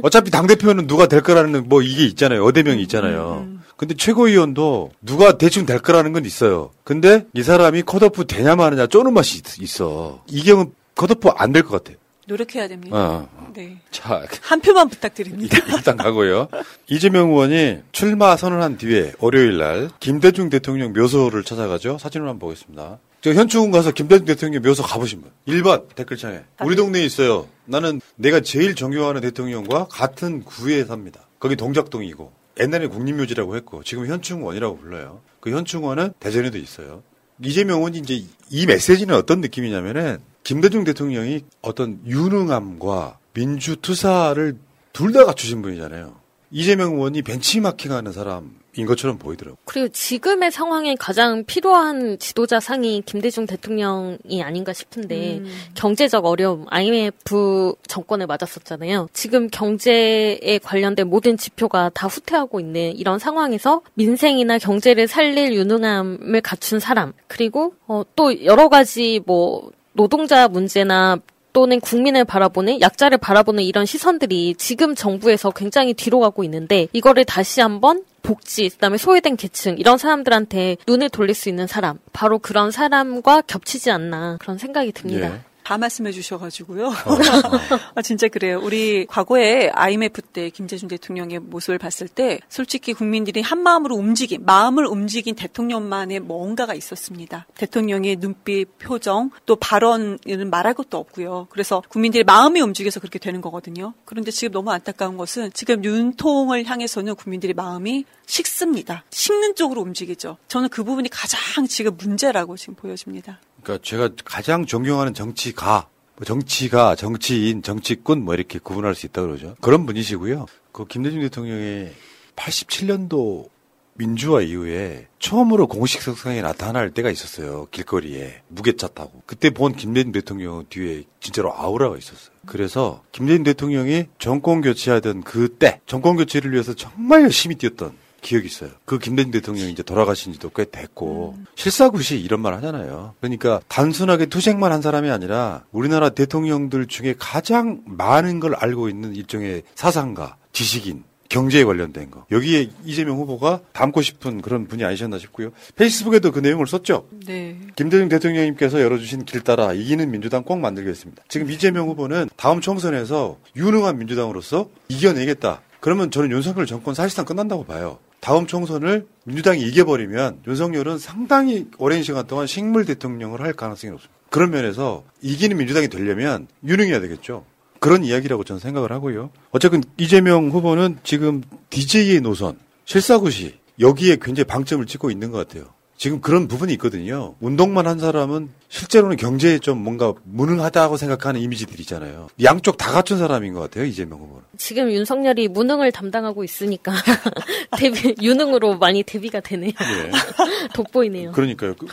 어차피 0.03 0.31
당 0.31 0.47
대표는 0.47 0.87
누가 0.87 1.07
될 1.07 1.21
거라는 1.23 1.69
뭐 1.69 1.83
이게 1.83 2.05
있잖아요. 2.07 2.45
어대명이 2.45 2.81
있잖아요. 2.83 3.47
근데 3.77 3.95
최고위원도 3.95 4.93
누가 5.03 5.37
대충 5.37 5.67
될 5.67 5.81
거라는 5.81 6.13
건 6.15 6.25
있어요. 6.25 6.71
근데 6.83 7.27
이 7.35 7.43
사람이 7.43 7.83
컷오프 7.83 8.27
되냐 8.27 8.57
마느냐 8.57 8.87
쪼는 8.87 9.13
맛이 9.13 9.39
있- 9.39 9.61
있어. 9.61 10.23
이경은 10.29 10.73
컷오프 10.95 11.29
안 11.37 11.53
될 11.53 11.63
것 11.63 11.85
같아. 11.85 11.99
노력해야 12.27 12.69
됩니다. 12.69 12.97
어. 12.97 13.53
네. 13.55 13.79
자, 13.91 14.25
한 14.43 14.61
표만 14.61 14.89
부탁드립니다. 14.89 15.59
일단 15.75 15.97
가고요. 15.97 16.49
이재명 16.89 17.31
의원이 17.31 17.83
출마 17.93 18.37
선언한 18.37 18.79
뒤에 18.79 19.13
월요일 19.19 19.59
날 19.59 19.91
김대중 20.01 20.51
대통령 20.51 20.93
묘소를 20.93 21.45
찾아가죠. 21.45 21.99
사진을 21.99 22.29
한번 22.29 22.41
보겠습니다. 22.41 22.99
저 23.23 23.33
현충원 23.33 23.71
가서 23.71 23.93
김대중 23.93 24.27
대통령 24.27 24.63
묘소 24.63 24.83
가보신 24.83 25.23
분. 25.23 25.31
1번 25.49 25.95
댓글창에. 25.95 26.41
우리 26.63 26.77
동네에 26.77 27.05
있어요. 27.05 27.49
나는 27.65 28.01
내가 28.17 28.41
제일 28.41 28.75
존경하는 28.75 29.21
대통령과 29.21 29.87
같은 29.89 30.43
구에 30.45 30.85
삽니다. 30.85 31.21
거기 31.39 31.57
동작동이고. 31.57 32.33
옛날에 32.59 32.87
국립묘지라고 32.87 33.57
했고 33.57 33.83
지금 33.83 34.07
현충원이라고 34.07 34.79
불러요. 34.79 35.21
그 35.41 35.51
현충원은 35.51 36.15
대전에도 36.19 36.59
있어요. 36.59 37.03
이재명 37.43 37.79
의원이 37.79 37.99
이제 37.99 38.25
이 38.49 38.67
메시지는 38.67 39.15
어떤 39.15 39.41
느낌이냐면은 39.41 40.19
김대중 40.47 40.85
대통령이 40.85 41.41
어떤 41.61 41.99
유능함과 42.07 43.19
민주투사를 43.35 44.57
둘 44.93 45.13
다 45.13 45.25
갖추신 45.25 45.61
분이잖아요. 45.61 46.15
이재명 46.53 46.95
의원이 46.95 47.23
벤치마킹하는 47.23 48.13
사람인 48.13 48.87
것처럼 48.87 49.19
보이더라고요. 49.19 49.59
그리고 49.65 49.89
지금의 49.89 50.53
상황에 50.53 50.95
가장 50.95 51.45
필요한 51.45 52.17
지도자 52.21 52.61
상이 52.61 53.03
김대중 53.05 53.45
대통령이 53.45 54.41
아닌가 54.41 54.73
싶은데 54.73 55.39
음. 55.39 55.53
경제적 55.75 56.25
어려움, 56.25 56.65
IMF 56.69 57.75
정권에 57.89 58.25
맞았었잖아요. 58.27 59.09
지금 59.13 59.49
경제에 59.49 60.61
관련된 60.63 61.09
모든 61.09 61.37
지표가 61.37 61.91
다 61.93 62.07
후퇴하고 62.07 62.61
있는 62.61 62.97
이런 62.97 63.19
상황에서 63.19 63.83
민생이나 63.95 64.59
경제를 64.59 65.09
살릴 65.09 65.53
유능함을 65.55 66.41
갖춘 66.43 66.79
사람, 66.79 67.13
그리고 67.27 67.75
어, 67.89 68.05
또 68.15 68.45
여러 68.45 68.69
가지 68.69 69.21
뭐 69.27 69.73
노동자 69.97 70.49
문제나 70.49 71.19
또는 71.53 71.81
국민을 71.81 72.27
바라보는 72.27 72.83
약자를 72.83 73.17
바라보는 73.17 73.65
이런 73.65 73.87
시선들이 73.87 74.57
지금 74.59 74.95
정부에서 74.95 75.51
굉장히 75.51 75.95
뒤로 75.95 76.21
가고 76.21 76.45
있는데 76.45 76.87
이거를 76.93 77.25
다시 77.25 77.63
한번 77.63 78.05
복지, 78.23 78.69
그다음에 78.69 78.99
소외된 78.99 79.37
계층 79.37 79.79
이런 79.79 79.97
사람들한테 79.97 80.77
눈을 80.87 81.09
돌릴 81.09 81.35
수 81.35 81.49
있는 81.49 81.67
사람 81.67 81.99
바로 82.13 82.39
그런 82.39 82.71
사람과 82.71 83.41
겹치지 83.41 83.91
않나 83.91 84.37
그런 84.39 84.59
생각이 84.59 84.93
듭니다. 84.93 85.33
예. 85.35 85.41
다 85.67 85.79
말씀해 85.79 86.13
주셔가지고요. 86.13 86.93
아, 87.97 88.03
진짜 88.03 88.29
그래요. 88.29 88.61
우리 88.63 89.05
과거에 89.07 89.69
IMF 89.71 90.23
때 90.23 90.49
김대중 90.49 90.89
대통령의 90.89 91.41
모습을 91.41 91.77
봤을 91.77 92.07
때 92.07 92.39
솔직히 92.49 92.95
국민들이 92.95 93.41
한 93.41 93.65
마음으로 93.65 93.97
움직인, 93.97 94.45
마음을 94.47 94.87
움직인 94.87 95.35
대통령만의 95.35 96.21
뭔가가 96.21 96.73
있었습니다. 96.73 97.49
대통령의 97.57 98.15
눈빛, 98.21 98.79
표정, 98.79 99.33
또 99.45 99.57
발언은 99.57 100.21
말할 100.49 100.75
것도 100.75 100.99
없고요. 100.99 101.49
그래서 101.51 101.83
국민들의 101.89 102.23
마음이 102.23 102.61
움직여서 102.61 103.01
그렇게 103.01 103.19
되는 103.19 103.41
거거든요. 103.41 103.93
그런데 104.05 104.31
지금 104.31 104.53
너무 104.53 104.71
안타까운 104.71 105.17
것은 105.17 105.51
지금 105.53 105.83
윤통을 105.83 106.65
향해서는 106.65 107.17
국민들의 107.17 107.55
마음이 107.55 108.05
식습니다. 108.27 109.03
식는 109.11 109.57
쪽으로 109.57 109.83
움직이죠. 109.83 110.37
저는 110.47 110.69
그 110.69 110.85
부분이 110.85 111.09
가장 111.09 111.67
지금 111.67 111.97
문제라고 111.97 112.57
지금 112.57 112.77
보여집니다. 112.77 113.41
그러니까 113.67 113.79
제가 113.83 114.11
가장 114.25 114.65
존경하는 114.65 115.13
정치가, 115.13 115.89
뭐 116.15 116.25
정치가, 116.25 116.95
정치인, 116.95 117.63
정치꾼 117.63 118.25
뭐 118.25 118.35
이렇게 118.35 118.61
구분할 118.61 118.95
수 118.95 119.07
있다 119.07 119.23
그러죠. 119.23 119.57
그런 119.61 119.87
분이시고요. 119.87 120.47
그 120.71 120.87
김대중 120.87 121.21
대통령이 121.21 121.89
87년도 122.37 123.49
민주화 123.95 124.43
이후에 124.43 125.09
처음으로 125.19 125.67
공식 125.67 126.03
석상에 126.03 126.43
나타날 126.43 126.91
때가 126.91 127.11
있었어요. 127.11 127.67
길거리에 127.73 128.43
무게차 128.49 128.89
타고. 128.89 129.23
그때 129.27 129.51
본 129.51 129.75
김대중 129.75 130.13
대통령 130.13 130.65
뒤에 130.69 131.03
진짜로 131.19 131.53
아우라가 131.53 131.97
있었어요. 131.97 132.37
그래서 132.47 133.03
김대중 133.11 133.43
대통령이 133.43 134.05
정권 134.21 134.61
교체하던 134.61 135.23
그때 135.23 135.81
정권 135.87 136.17
교체를 136.17 136.53
위해서 136.53 136.73
정말 136.75 137.23
열심히 137.23 137.57
뛰었던 137.57 138.06
기억이 138.27 138.47
있어요. 138.47 138.71
그 138.85 138.99
김대중 138.99 139.31
대통령이 139.31 139.71
이제 139.71 139.85
돌아가신 139.85 140.33
지도 140.33 140.51
꽤 140.51 140.65
됐고 140.65 141.37
실사구시 141.55 142.19
이런 142.19 142.41
말 142.41 142.55
하잖아요. 142.55 143.15
그러니까 143.21 143.61
단순하게 143.69 144.27
투쟁만 144.27 144.73
한 144.73 144.83
사람이 144.83 145.11
아니라 145.11 145.65
우리나라 145.71 146.09
대통령들 146.11 146.87
중에 146.89 147.15
가장 147.17 147.83
많은 147.87 148.41
걸 148.41 148.57
알고 148.57 148.89
있는 148.89 149.15
일종의 149.15 149.63
사상가, 149.77 150.37
지식인, 150.53 151.05
경제에 151.29 151.63
관련된 151.63 152.11
거. 152.11 152.27
여기에 152.33 152.71
이재명 152.85 153.19
후보가 153.19 153.61
담고 153.73 154.03
싶은 154.03 154.43
그런 154.43 154.67
분이 154.67 154.85
아니셨나 154.85 155.19
싶고요. 155.19 155.51
페이스북에도 155.77 156.33
그 156.33 156.41
내용을 156.41 156.67
썼죠. 156.67 157.07
네. 157.27 157.57
김대중 157.77 158.09
대통령님께서 158.09 158.81
열어주신 158.81 159.25
길 159.25 159.43
따라 159.43 159.73
이기는 159.73 160.11
민주당 160.11 160.43
꼭 160.43 160.59
만들겠습니다. 160.59 161.23
지금 161.29 161.51
이재명 161.51 161.89
후보는 161.89 162.31
다음 162.37 162.61
총선에서 162.61 163.39
유능한 163.55 163.99
민주당으로서 163.99 164.69
이겨내겠다. 164.89 165.63
그러면 165.81 166.11
저는 166.11 166.33
윤석열 166.33 166.67
정권 166.67 166.95
사실상 166.95 167.25
끝난다고 167.25 167.65
봐요. 167.65 167.99
다음 168.21 168.47
총선을 168.47 169.07
민주당이 169.25 169.63
이겨버리면 169.63 170.43
윤석열은 170.47 170.99
상당히 170.99 171.67
오랜 171.79 172.03
시간 172.03 172.27
동안 172.27 172.47
식물 172.47 172.85
대통령을 172.85 173.41
할 173.41 173.53
가능성이 173.53 173.93
높습니다. 173.93 174.17
그런 174.31 174.51
면에서 174.51 175.05
이기는 175.23 175.57
민주당이 175.57 175.89
되려면 175.89 176.49
유능해야 176.65 177.01
되겠죠. 177.01 177.45
그런 177.79 178.05
이야기라고 178.05 178.45
저는 178.45 178.61
생각을 178.61 178.91
하고요. 178.93 179.31
어쨌든 179.51 179.83
이재명 179.97 180.51
후보는 180.51 180.99
지금 181.05 181.43
DJ의 181.71 182.21
노선, 182.21 182.59
실사구시 182.85 183.59
여기에 183.81 184.19
굉장히 184.21 184.45
방점을 184.47 184.85
찍고 184.87 185.11
있는 185.11 185.31
것 185.31 185.39
같아요. 185.39 185.67
지금 185.97 186.21
그런 186.21 186.49
부분이 186.49 186.73
있거든요. 186.75 187.35
운동만 187.41 187.87
한 187.87 187.99
사람은 187.99 188.51
실제로는 188.77 189.17
경제에 189.17 189.59
좀 189.59 189.79
뭔가 189.83 190.13
무능하다고 190.25 190.99
생각하는 190.99 191.41
이미지들이 191.41 191.81
있잖아요. 191.81 192.29
양쪽 192.43 192.77
다 192.77 192.93
갖춘 192.93 193.17
사람인 193.19 193.55
것 193.55 193.61
같아요, 193.61 193.87
이재명 193.87 194.19
후보는. 194.19 194.43
지금 194.59 194.91
윤석열이 194.91 195.49
무능을 195.49 195.93
담당하고 195.93 196.45
있으니까 196.45 196.93
데뷔 197.79 198.15
유능으로 198.21 198.77
많이 198.77 199.03
대비가 199.03 199.41
되네요. 199.41 199.71
예. 199.71 200.11
돋보이네요. 200.75 201.33
그러니까요. 201.33 201.75
그- 201.75 201.87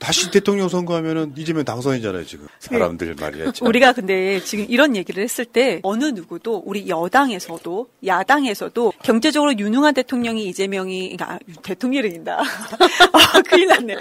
다시 0.00 0.30
대통령 0.30 0.68
선거하면은 0.70 1.34
이재명 1.36 1.64
당선이잖아요, 1.64 2.24
지금. 2.24 2.46
사람들 2.60 3.14
말이야. 3.20 3.52
참. 3.52 3.68
우리가 3.68 3.92
근데 3.92 4.40
지금 4.42 4.64
이런 4.70 4.96
얘기를 4.96 5.22
했을 5.22 5.44
때 5.44 5.80
어느 5.82 6.04
누구도 6.06 6.62
우리 6.64 6.88
여당에서도 6.88 7.88
야당에서도 8.06 8.92
경제적으로 9.02 9.58
유능한 9.58 9.92
대통령이 9.92 10.46
이재명이 10.48 11.18
아, 11.20 11.38
대통령이다. 11.62 12.38
아, 12.40 13.42
큰일 13.48 13.66
났네. 13.68 13.96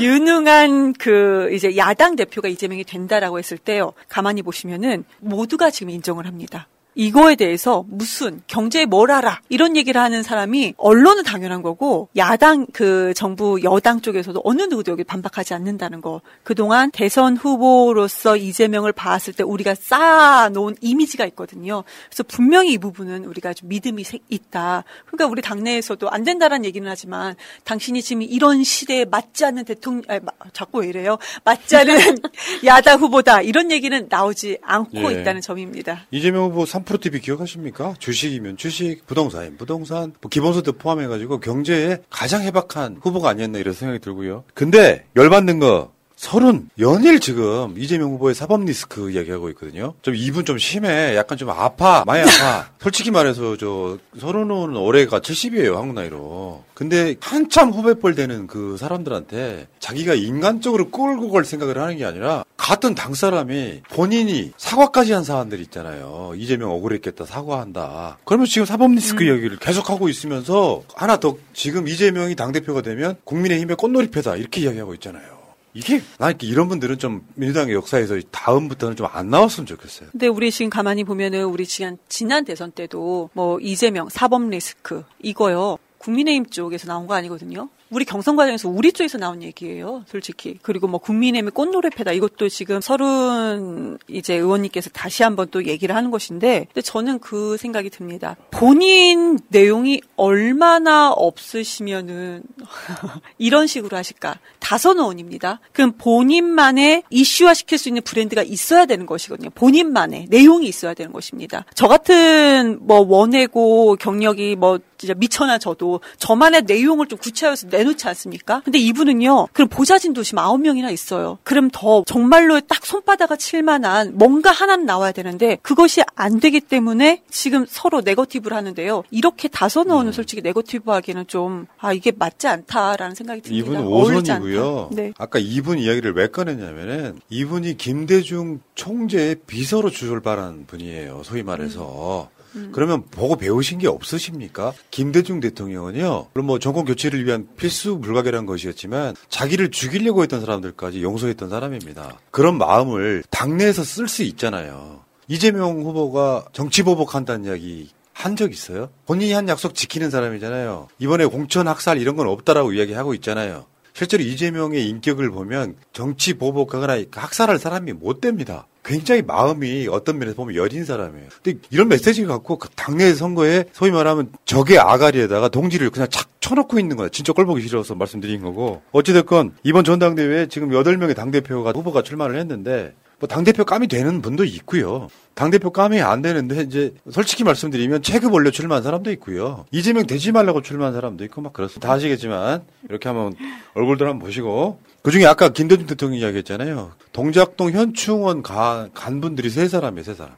유능한 0.00 0.92
그 0.94 1.50
이제 1.52 1.76
야당 1.76 2.16
대표가 2.16 2.48
이재명이 2.48 2.84
된다라고 2.84 3.38
했을 3.38 3.58
때요. 3.58 3.92
가만히 4.08 4.42
보시면은 4.42 5.04
모두가 5.20 5.70
지금 5.70 5.90
인정을 5.90 6.26
합니다. 6.26 6.68
이거에 6.94 7.36
대해서 7.36 7.84
무슨 7.88 8.42
경제에 8.46 8.84
뭘 8.86 9.10
알아 9.10 9.40
이런 9.48 9.76
얘기를 9.76 10.00
하는 10.00 10.22
사람이 10.22 10.74
언론은 10.76 11.22
당연한 11.24 11.62
거고 11.62 12.08
야당 12.16 12.66
그 12.72 13.14
정부 13.14 13.60
여당 13.62 14.00
쪽에서도 14.00 14.40
어느 14.44 14.62
누구도 14.62 14.92
여기 14.92 15.02
반박하지 15.04 15.54
않는다는 15.54 16.00
거 16.02 16.20
그동안 16.42 16.90
대선 16.90 17.36
후보로서 17.36 18.36
이재명을 18.36 18.92
봤을 18.92 19.32
때 19.32 19.42
우리가 19.42 19.74
쌓아놓은 19.74 20.76
이미지가 20.80 21.24
있거든요 21.26 21.84
그래서 22.08 22.22
분명히 22.24 22.72
이 22.72 22.78
부분은 22.78 23.24
우리가 23.24 23.54
좀 23.54 23.68
믿음이 23.70 24.04
세- 24.04 24.18
있다 24.28 24.84
그러니까 25.06 25.26
우리 25.26 25.40
당내에서도 25.42 26.10
안 26.10 26.24
된다라는 26.24 26.64
얘기는 26.66 26.88
하지만 26.88 27.34
당신이 27.64 28.02
지금 28.02 28.22
이런 28.22 28.62
시대에 28.64 29.04
맞지 29.06 29.44
않는 29.46 29.64
대통령 29.64 30.02
아, 30.08 30.20
마- 30.22 30.32
자꾸 30.52 30.80
왜 30.80 30.88
이래요 30.88 31.16
맞지 31.44 31.76
않은 31.76 31.96
야당 32.66 33.00
후보다 33.00 33.40
이런 33.42 33.70
얘기는 33.70 34.06
나오지 34.10 34.58
않고 34.62 35.12
예. 35.14 35.20
있다는 35.20 35.40
점입니다. 35.40 36.06
이재명 36.10 36.44
후보 36.50 36.64
3% 36.64 36.81
TV 36.84 37.20
기억하십니까? 37.20 37.94
주식이면 37.98 38.56
주식, 38.56 39.06
부동산이면 39.06 39.56
부동산, 39.58 40.12
뭐 40.20 40.28
기본소득 40.28 40.78
포함해가지고 40.78 41.40
경제에 41.40 41.98
가장 42.10 42.42
해박한 42.42 42.98
후보가 43.02 43.30
아니었나 43.30 43.58
이런 43.58 43.74
생각이 43.74 44.00
들고요. 44.00 44.44
근데 44.54 45.06
열받는 45.16 45.58
거 45.58 45.92
서른 46.22 46.70
연일 46.78 47.18
지금 47.18 47.74
이재명 47.76 48.12
후보의 48.12 48.36
사법 48.36 48.64
리스크 48.64 49.10
이야기하고 49.10 49.48
있거든요. 49.50 49.94
좀 50.02 50.14
이분 50.14 50.44
좀 50.44 50.56
심해. 50.56 51.16
약간 51.16 51.36
좀 51.36 51.50
아파. 51.50 52.04
많이 52.06 52.22
아파. 52.22 52.70
솔직히 52.80 53.10
말해서 53.10 53.56
저 53.56 53.98
서른은 54.20 54.76
올해가 54.76 55.18
70이에요. 55.18 55.74
한국 55.74 55.94
나이로. 55.94 56.62
근데 56.74 57.16
한참 57.20 57.70
후배뻘 57.70 58.14
되는 58.14 58.46
그 58.46 58.76
사람들한테 58.78 59.66
자기가 59.80 60.14
인간적으로 60.14 60.90
끌고 60.90 61.32
갈 61.32 61.44
생각을 61.44 61.78
하는 61.78 61.96
게 61.96 62.04
아니라 62.04 62.44
같은 62.56 62.94
당 62.94 63.14
사람이 63.14 63.82
본인이 63.90 64.52
사과까지 64.56 65.12
한 65.12 65.24
사람들 65.24 65.58
있잖아요. 65.62 66.34
이재명 66.36 66.70
억울했겠다 66.70 67.26
사과한다. 67.26 68.18
그러면 68.24 68.46
지금 68.46 68.64
사법 68.64 68.92
리스크 68.92 69.24
이야기를 69.24 69.56
계속하고 69.56 70.08
있으면서 70.08 70.84
하나 70.94 71.18
더 71.18 71.36
지금 71.52 71.88
이재명이 71.88 72.36
당대표가 72.36 72.82
되면 72.82 73.16
국민의힘의 73.24 73.74
꽃놀이패다 73.74 74.36
이렇게 74.36 74.60
이야기하고 74.60 74.94
있잖아요. 74.94 75.31
이게 75.74 76.02
나 76.18 76.28
이렇게 76.28 76.46
이런 76.46 76.68
분들은 76.68 76.98
좀 76.98 77.26
민주당의 77.34 77.74
역사에서 77.74 78.18
다음부터는 78.30 78.96
좀 78.96 79.06
안 79.12 79.28
나왔으면 79.30 79.66
좋겠어요. 79.66 80.10
근데 80.12 80.26
우리 80.28 80.50
지금 80.50 80.70
가만히 80.70 81.04
보면은 81.04 81.44
우리 81.44 81.66
지난 81.66 81.98
지난 82.08 82.44
대선 82.44 82.70
때도 82.72 83.30
뭐 83.32 83.58
이재명 83.60 84.08
사법 84.08 84.48
리스크 84.48 85.04
이거요. 85.20 85.78
국민의힘 85.98 86.46
쪽에서 86.46 86.86
나온 86.86 87.06
거 87.06 87.14
아니거든요. 87.14 87.68
우리 87.92 88.06
경선 88.06 88.36
과정에서 88.36 88.70
우리 88.70 88.90
쪽에서 88.90 89.18
나온 89.18 89.42
얘기예요, 89.42 90.04
솔직히. 90.08 90.58
그리고 90.62 90.88
뭐 90.88 90.98
국민의힘의 90.98 91.52
꽃노래패다 91.52 92.12
이것도 92.12 92.48
지금 92.48 92.80
서른 92.80 93.98
이제 94.08 94.34
의원님께서 94.34 94.88
다시 94.90 95.22
한번 95.22 95.48
또 95.50 95.66
얘기를 95.66 95.94
하는 95.94 96.10
것인데, 96.10 96.68
근데 96.72 96.80
저는 96.80 97.18
그 97.18 97.58
생각이 97.58 97.90
듭니다. 97.90 98.36
본인 98.50 99.38
내용이 99.48 100.00
얼마나 100.16 101.10
없으시면은 101.10 102.42
이런 103.36 103.66
식으로 103.66 103.94
하실까? 103.94 104.38
다선 104.58 104.98
의원입니다. 104.98 105.60
그럼 105.72 105.92
본인만의 105.98 107.02
이슈화 107.10 107.52
시킬 107.52 107.76
수 107.76 107.90
있는 107.90 108.00
브랜드가 108.00 108.42
있어야 108.42 108.86
되는 108.86 109.04
것이거든요. 109.04 109.50
본인만의 109.50 110.28
내용이 110.30 110.66
있어야 110.66 110.94
되는 110.94 111.12
것입니다. 111.12 111.66
저 111.74 111.88
같은 111.88 112.78
뭐 112.80 113.00
원해고 113.00 113.96
경력이 113.96 114.56
뭐 114.56 114.78
진짜 115.02 115.14
미천한 115.14 115.58
저도 115.58 116.00
저만의 116.18 116.62
내용을 116.62 117.08
좀 117.08 117.18
구체화해서 117.18 117.66
내놓지 117.68 118.06
않습니까? 118.06 118.60
근데 118.64 118.78
이분은요, 118.78 119.48
그럼 119.52 119.68
보좌진 119.68 120.12
도시 120.12 120.32
9명이나 120.36 120.92
있어요. 120.92 121.38
그럼 121.42 121.70
더 121.72 122.04
정말로 122.06 122.60
딱 122.60 122.86
손바닥을 122.86 123.36
칠 123.36 123.64
만한 123.64 124.12
뭔가 124.14 124.52
하나는 124.52 124.86
나와야 124.86 125.10
되는데 125.10 125.58
그것이 125.62 126.02
안 126.14 126.38
되기 126.38 126.60
때문에 126.60 127.24
지금 127.28 127.66
서로 127.68 128.00
네거티브를 128.00 128.56
하는데요. 128.56 129.02
이렇게 129.10 129.48
다선 129.48 129.88
의원은 129.90 130.12
솔직히 130.12 130.40
네거티브 130.40 130.88
하기는 130.92 131.26
좀, 131.26 131.66
아, 131.78 131.92
이게 131.92 132.12
맞지 132.16 132.46
않다라는 132.46 133.16
생각이 133.16 133.40
듭니다. 133.42 133.66
이분은 133.66 133.84
어울리지 133.84 134.30
않다. 134.30 134.44
오선이고요. 134.44 134.90
네. 134.92 135.12
아까 135.18 135.40
이분 135.40 135.80
이야기를 135.80 136.12
왜 136.12 136.28
꺼냈냐면은 136.28 137.18
이분이 137.28 137.76
김대중 137.76 138.60
총재의 138.76 139.38
비서로 139.48 139.90
출발한 139.90 140.64
분이에요. 140.68 141.22
소위 141.24 141.42
말해서. 141.42 142.28
음. 142.38 142.41
그러면 142.72 143.04
보고 143.10 143.36
배우신 143.36 143.78
게 143.78 143.88
없으십니까? 143.88 144.72
김대중 144.90 145.40
대통령은요, 145.40 146.28
물론 146.34 146.46
뭐 146.46 146.58
정권 146.58 146.84
교체를 146.84 147.24
위한 147.24 147.48
필수 147.56 147.98
불가결한 147.98 148.46
것이었지만 148.46 149.14
자기를 149.28 149.70
죽이려고 149.70 150.22
했던 150.22 150.40
사람들까지 150.40 151.02
용서했던 151.02 151.48
사람입니다. 151.48 152.18
그런 152.30 152.58
마음을 152.58 153.24
당내에서 153.30 153.84
쓸 153.84 154.08
수 154.08 154.22
있잖아요. 154.22 155.00
이재명 155.28 155.82
후보가 155.82 156.46
정치 156.52 156.82
보복한다는 156.82 157.46
이야기 157.46 157.88
한적 158.12 158.52
있어요? 158.52 158.90
본인이 159.06 159.32
한 159.32 159.48
약속 159.48 159.74
지키는 159.74 160.10
사람이잖아요. 160.10 160.88
이번에 160.98 161.24
공천 161.26 161.66
학살 161.66 161.98
이런 161.98 162.16
건 162.16 162.28
없다라고 162.28 162.72
이야기하고 162.72 163.14
있잖아요. 163.14 163.66
실제로 163.94 164.22
이재명의 164.22 164.88
인격을 164.88 165.30
보면 165.30 165.76
정치 165.92 166.34
보복하거나 166.34 167.04
학살할 167.10 167.58
사람이 167.58 167.92
못 167.92 168.20
됩니다. 168.20 168.66
굉장히 168.84 169.22
마음이 169.22 169.86
어떤 169.88 170.18
면에서 170.18 170.36
보면 170.36 170.56
여린 170.56 170.84
사람이에요. 170.84 171.28
근데 171.42 171.58
이런 171.70 171.88
메시지를 171.88 172.28
갖고 172.28 172.58
그 172.58 172.68
당내 172.70 173.14
선거에 173.14 173.66
소위 173.72 173.92
말하면 173.92 174.32
적의 174.44 174.78
아가리에다가 174.78 175.48
동지를 175.48 175.90
그냥 175.90 176.08
착 176.10 176.28
쳐놓고 176.40 176.80
있는 176.80 176.96
거야. 176.96 177.08
진짜 177.08 177.32
꼴보기 177.32 177.62
싫어서 177.62 177.94
말씀드린 177.94 178.42
거고. 178.42 178.82
어찌됐건 178.90 179.54
이번 179.62 179.84
전당대회에 179.84 180.46
지금 180.48 180.70
8명의 180.70 181.14
당대표가 181.14 181.70
후보가 181.70 182.02
출마를 182.02 182.36
했는데 182.40 182.94
뭐 183.22 183.28
당대표 183.28 183.64
감이 183.64 183.86
되는 183.86 184.20
분도 184.20 184.42
있고요. 184.42 185.06
당대표 185.34 185.70
감이 185.70 186.00
안 186.00 186.22
되는데 186.22 186.62
이제 186.62 186.92
솔직히 187.08 187.44
말씀드리면 187.44 188.02
체급 188.02 188.34
올려 188.34 188.50
출마한 188.50 188.82
사람도 188.82 189.12
있고요. 189.12 189.64
이재명 189.70 190.08
되지 190.08 190.32
말라고 190.32 190.60
출마한 190.60 190.92
사람도 190.92 191.22
있고 191.26 191.40
막 191.40 191.52
그렇습니다. 191.52 191.86
다 191.86 191.94
아시겠지만 191.94 192.64
이렇게 192.88 193.08
한번 193.08 193.34
얼굴들 193.74 194.08
한번 194.08 194.26
보시고 194.26 194.80
그중에 195.02 195.24
아까 195.26 195.50
김대중 195.50 195.86
대통령 195.86 196.18
이야기했잖아요. 196.18 196.94
동작동 197.12 197.70
현충원 197.70 198.42
가, 198.42 198.88
간 198.92 199.20
분들이 199.20 199.50
세 199.50 199.68
사람이에요. 199.68 200.02
세 200.02 200.14
사람. 200.14 200.34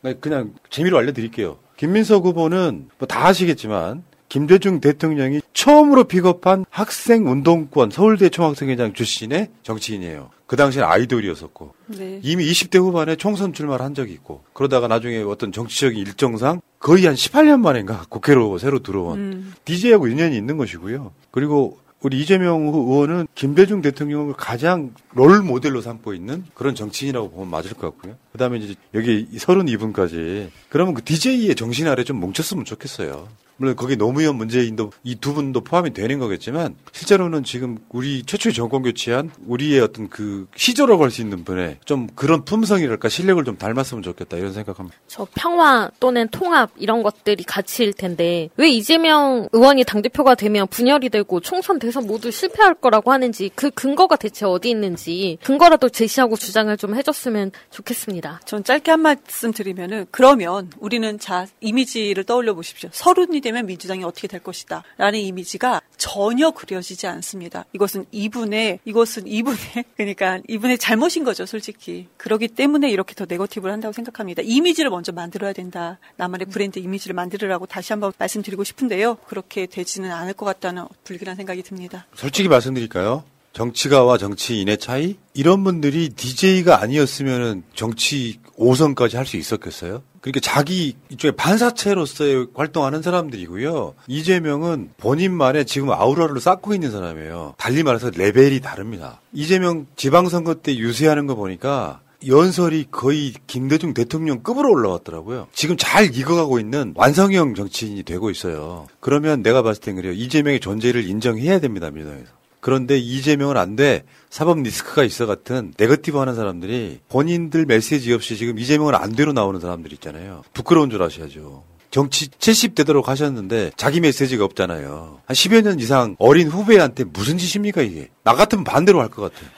네, 0.00 0.14
그냥 0.20 0.54
재미로 0.70 0.98
알려드릴게요. 0.98 1.58
김민석 1.76 2.24
후보는 2.24 2.88
뭐 2.98 3.06
다 3.06 3.26
아시겠지만 3.28 4.02
김대중 4.32 4.80
대통령이 4.80 5.42
처음으로 5.52 6.04
픽업한 6.04 6.64
학생 6.70 7.30
운동권 7.30 7.90
서울대 7.90 8.30
총학생회장 8.30 8.94
출신의 8.94 9.50
정치인이에요. 9.62 10.30
그 10.46 10.56
당시엔 10.56 10.86
아이돌이었었고 10.86 11.74
네. 11.88 12.18
이미 12.22 12.50
20대 12.50 12.78
후반에 12.78 13.16
총선 13.16 13.52
출마를 13.52 13.84
한 13.84 13.94
적이 13.94 14.14
있고 14.14 14.42
그러다가 14.54 14.88
나중에 14.88 15.18
어떤 15.18 15.52
정치적인 15.52 15.98
일정상 15.98 16.62
거의 16.78 17.04
한 17.04 17.14
18년 17.14 17.60
만인가 17.60 18.06
국회로 18.08 18.56
새로 18.56 18.78
들어온 18.82 19.18
음. 19.18 19.54
DJ하고 19.66 20.08
인연이 20.08 20.34
있는 20.34 20.56
것이고요. 20.56 21.12
그리고 21.30 21.78
우리 22.00 22.18
이재명 22.18 22.68
의원은 22.68 23.28
김대중 23.34 23.82
대통령을 23.82 24.32
가장 24.32 24.94
롤 25.12 25.42
모델로 25.42 25.82
삼고 25.82 26.14
있는 26.14 26.42
그런 26.54 26.74
정치인이라고 26.74 27.32
보면 27.32 27.50
맞을 27.50 27.74
것 27.74 27.82
같고요. 27.82 28.16
그 28.32 28.38
다음에 28.38 28.56
이제 28.56 28.76
여기 28.94 29.28
32분까지. 29.36 30.48
그러면 30.70 30.94
그 30.94 31.04
DJ의 31.04 31.54
정신 31.54 31.86
아래 31.86 32.02
좀 32.02 32.16
뭉쳤으면 32.16 32.64
좋겠어요. 32.64 33.28
물론 33.62 33.76
거기 33.76 33.96
노무현 33.96 34.36
문재인도 34.36 34.90
이 35.04 35.16
두 35.22 35.34
분도 35.34 35.60
포함이 35.60 35.92
되는 35.92 36.18
거겠지만 36.18 36.74
실제로는 36.90 37.44
지금 37.44 37.78
우리 37.90 38.24
최초의 38.24 38.54
정권 38.54 38.82
교체한 38.82 39.30
우리의 39.46 39.80
어떤 39.80 40.08
그 40.08 40.48
시조라고 40.56 41.04
할수 41.04 41.20
있는 41.20 41.44
분의 41.44 41.78
좀 41.84 42.08
그런 42.16 42.44
품성이랄까 42.44 43.08
실력을 43.08 43.44
좀 43.44 43.56
닮았으면 43.56 44.02
좋겠다 44.02 44.36
이런 44.36 44.52
생각합니다. 44.52 44.98
저 45.06 45.24
평화 45.36 45.88
또는 46.00 46.26
통합 46.32 46.72
이런 46.76 47.04
것들이 47.04 47.44
가치일 47.44 47.92
텐데 47.92 48.48
왜 48.56 48.68
이재명 48.68 49.48
의원이 49.52 49.84
당대표가 49.84 50.34
되면 50.34 50.66
분열이 50.66 51.08
되고 51.10 51.38
총선 51.38 51.78
대선 51.78 52.08
모두 52.08 52.32
실패할 52.32 52.74
거라고 52.74 53.12
하는지 53.12 53.52
그 53.54 53.70
근거가 53.70 54.16
대체 54.16 54.44
어디 54.44 54.70
있는지 54.70 55.38
근거라도 55.44 55.88
제시하고 55.88 56.34
주장을 56.36 56.76
좀 56.78 56.96
해줬으면 56.96 57.52
좋겠습니다. 57.70 58.40
전 58.44 58.64
짧게 58.64 58.90
한 58.90 59.00
말씀 59.00 59.52
드리면은 59.52 60.06
그러면 60.10 60.68
우리는 60.80 61.16
자 61.20 61.46
이미지를 61.60 62.24
떠올려 62.24 62.54
보십시오. 62.54 62.90
서른이 62.92 63.40
되면 63.40 63.51
민주당이 63.60 64.04
어떻게 64.04 64.28
될 64.28 64.42
것이다. 64.42 64.82
라는 64.96 65.18
이미지가 65.18 65.80
전혀 65.96 66.50
그려지지 66.50 67.06
않습니다. 67.06 67.64
이것은 67.72 68.06
이분의 68.10 68.80
이것은 68.84 69.26
이분의 69.26 69.58
그러니까 69.96 70.40
이분의 70.48 70.78
잘못인 70.78 71.24
거죠, 71.24 71.46
솔직히. 71.46 72.08
그러기 72.16 72.48
때문에 72.48 72.90
이렇게 72.90 73.14
더 73.14 73.26
네거티브를 73.28 73.72
한다고 73.72 73.92
생각합니다. 73.92 74.42
이미지를 74.44 74.90
먼저 74.90 75.12
만들어야 75.12 75.52
된다. 75.52 75.98
나만의 76.16 76.46
브랜드 76.46 76.78
이미지를 76.78 77.14
만들으라고 77.14 77.66
다시 77.66 77.92
한번 77.92 78.12
말씀드리고 78.18 78.64
싶은데요. 78.64 79.16
그렇게 79.26 79.66
되지는 79.66 80.10
않을 80.10 80.32
것 80.34 80.46
같다는 80.46 80.86
불길한 81.04 81.36
생각이 81.36 81.62
듭니다. 81.62 82.06
솔직히 82.14 82.48
말씀드릴까요? 82.48 83.24
정치가와 83.52 84.18
정치인의 84.18 84.78
차이? 84.78 85.16
이런 85.34 85.64
분들이 85.64 86.08
DJ가 86.08 86.80
아니었으면은 86.80 87.62
정치 87.74 88.40
5선까지 88.58 89.16
할 89.16 89.26
수 89.26 89.36
있었겠어요? 89.36 90.02
그러니까 90.20 90.40
자기 90.40 90.94
이쪽에 91.08 91.34
반사체로서의 91.34 92.48
활동하는 92.54 93.02
사람들이고요. 93.02 93.94
이재명은 94.06 94.90
본인만의 94.98 95.66
지금 95.66 95.90
아우라를 95.90 96.40
쌓고 96.40 96.74
있는 96.74 96.90
사람이에요. 96.90 97.54
달리 97.58 97.82
말해서 97.82 98.10
레벨이 98.10 98.60
다릅니다. 98.60 99.20
이재명 99.32 99.86
지방선거 99.96 100.54
때 100.56 100.76
유세하는 100.76 101.26
거 101.26 101.34
보니까 101.34 102.00
연설이 102.26 102.86
거의 102.90 103.34
김대중 103.48 103.94
대통령급으로 103.94 104.70
올라왔더라고요. 104.70 105.48
지금 105.52 105.76
잘 105.76 106.14
익어가고 106.14 106.60
있는 106.60 106.92
완성형 106.96 107.54
정치인이 107.56 108.04
되고 108.04 108.30
있어요. 108.30 108.86
그러면 109.00 109.42
내가 109.42 109.62
봤을 109.62 109.80
땐 109.82 109.96
그래요. 109.96 110.12
이재명의 110.12 110.60
존재를 110.60 111.04
인정해야 111.04 111.58
됩니다, 111.58 111.90
민주당에서. 111.90 112.30
그런데 112.62 112.96
이재명은 112.96 113.56
안 113.56 113.74
돼. 113.74 114.04
사법 114.30 114.60
리스크가 114.62 115.02
있어 115.02 115.26
같은 115.26 115.74
네거티브 115.76 116.16
하는 116.16 116.36
사람들이 116.36 117.00
본인들 117.08 117.66
메시지 117.66 118.12
없이 118.12 118.36
지금 118.36 118.56
이재명은 118.56 118.94
안 118.94 119.12
돼로 119.12 119.32
나오는 119.32 119.58
사람들 119.58 119.92
있잖아요. 119.94 120.42
부끄러운 120.54 120.88
줄 120.88 121.02
아셔야죠. 121.02 121.64
정치 121.90 122.28
70대도록 122.30 123.06
하셨는데 123.06 123.72
자기 123.76 123.98
메시지가 124.00 124.44
없잖아요. 124.44 125.18
한 125.26 125.34
10여 125.34 125.62
년 125.62 125.80
이상 125.80 126.14
어린 126.20 126.48
후배한테 126.48 127.02
무슨 127.04 127.36
짓입니까 127.36 127.82
이게? 127.82 128.08
나 128.22 128.32
같으면 128.34 128.62
반대로 128.64 129.00
할 129.00 129.08
것 129.08 129.32
같아요. 129.34 129.50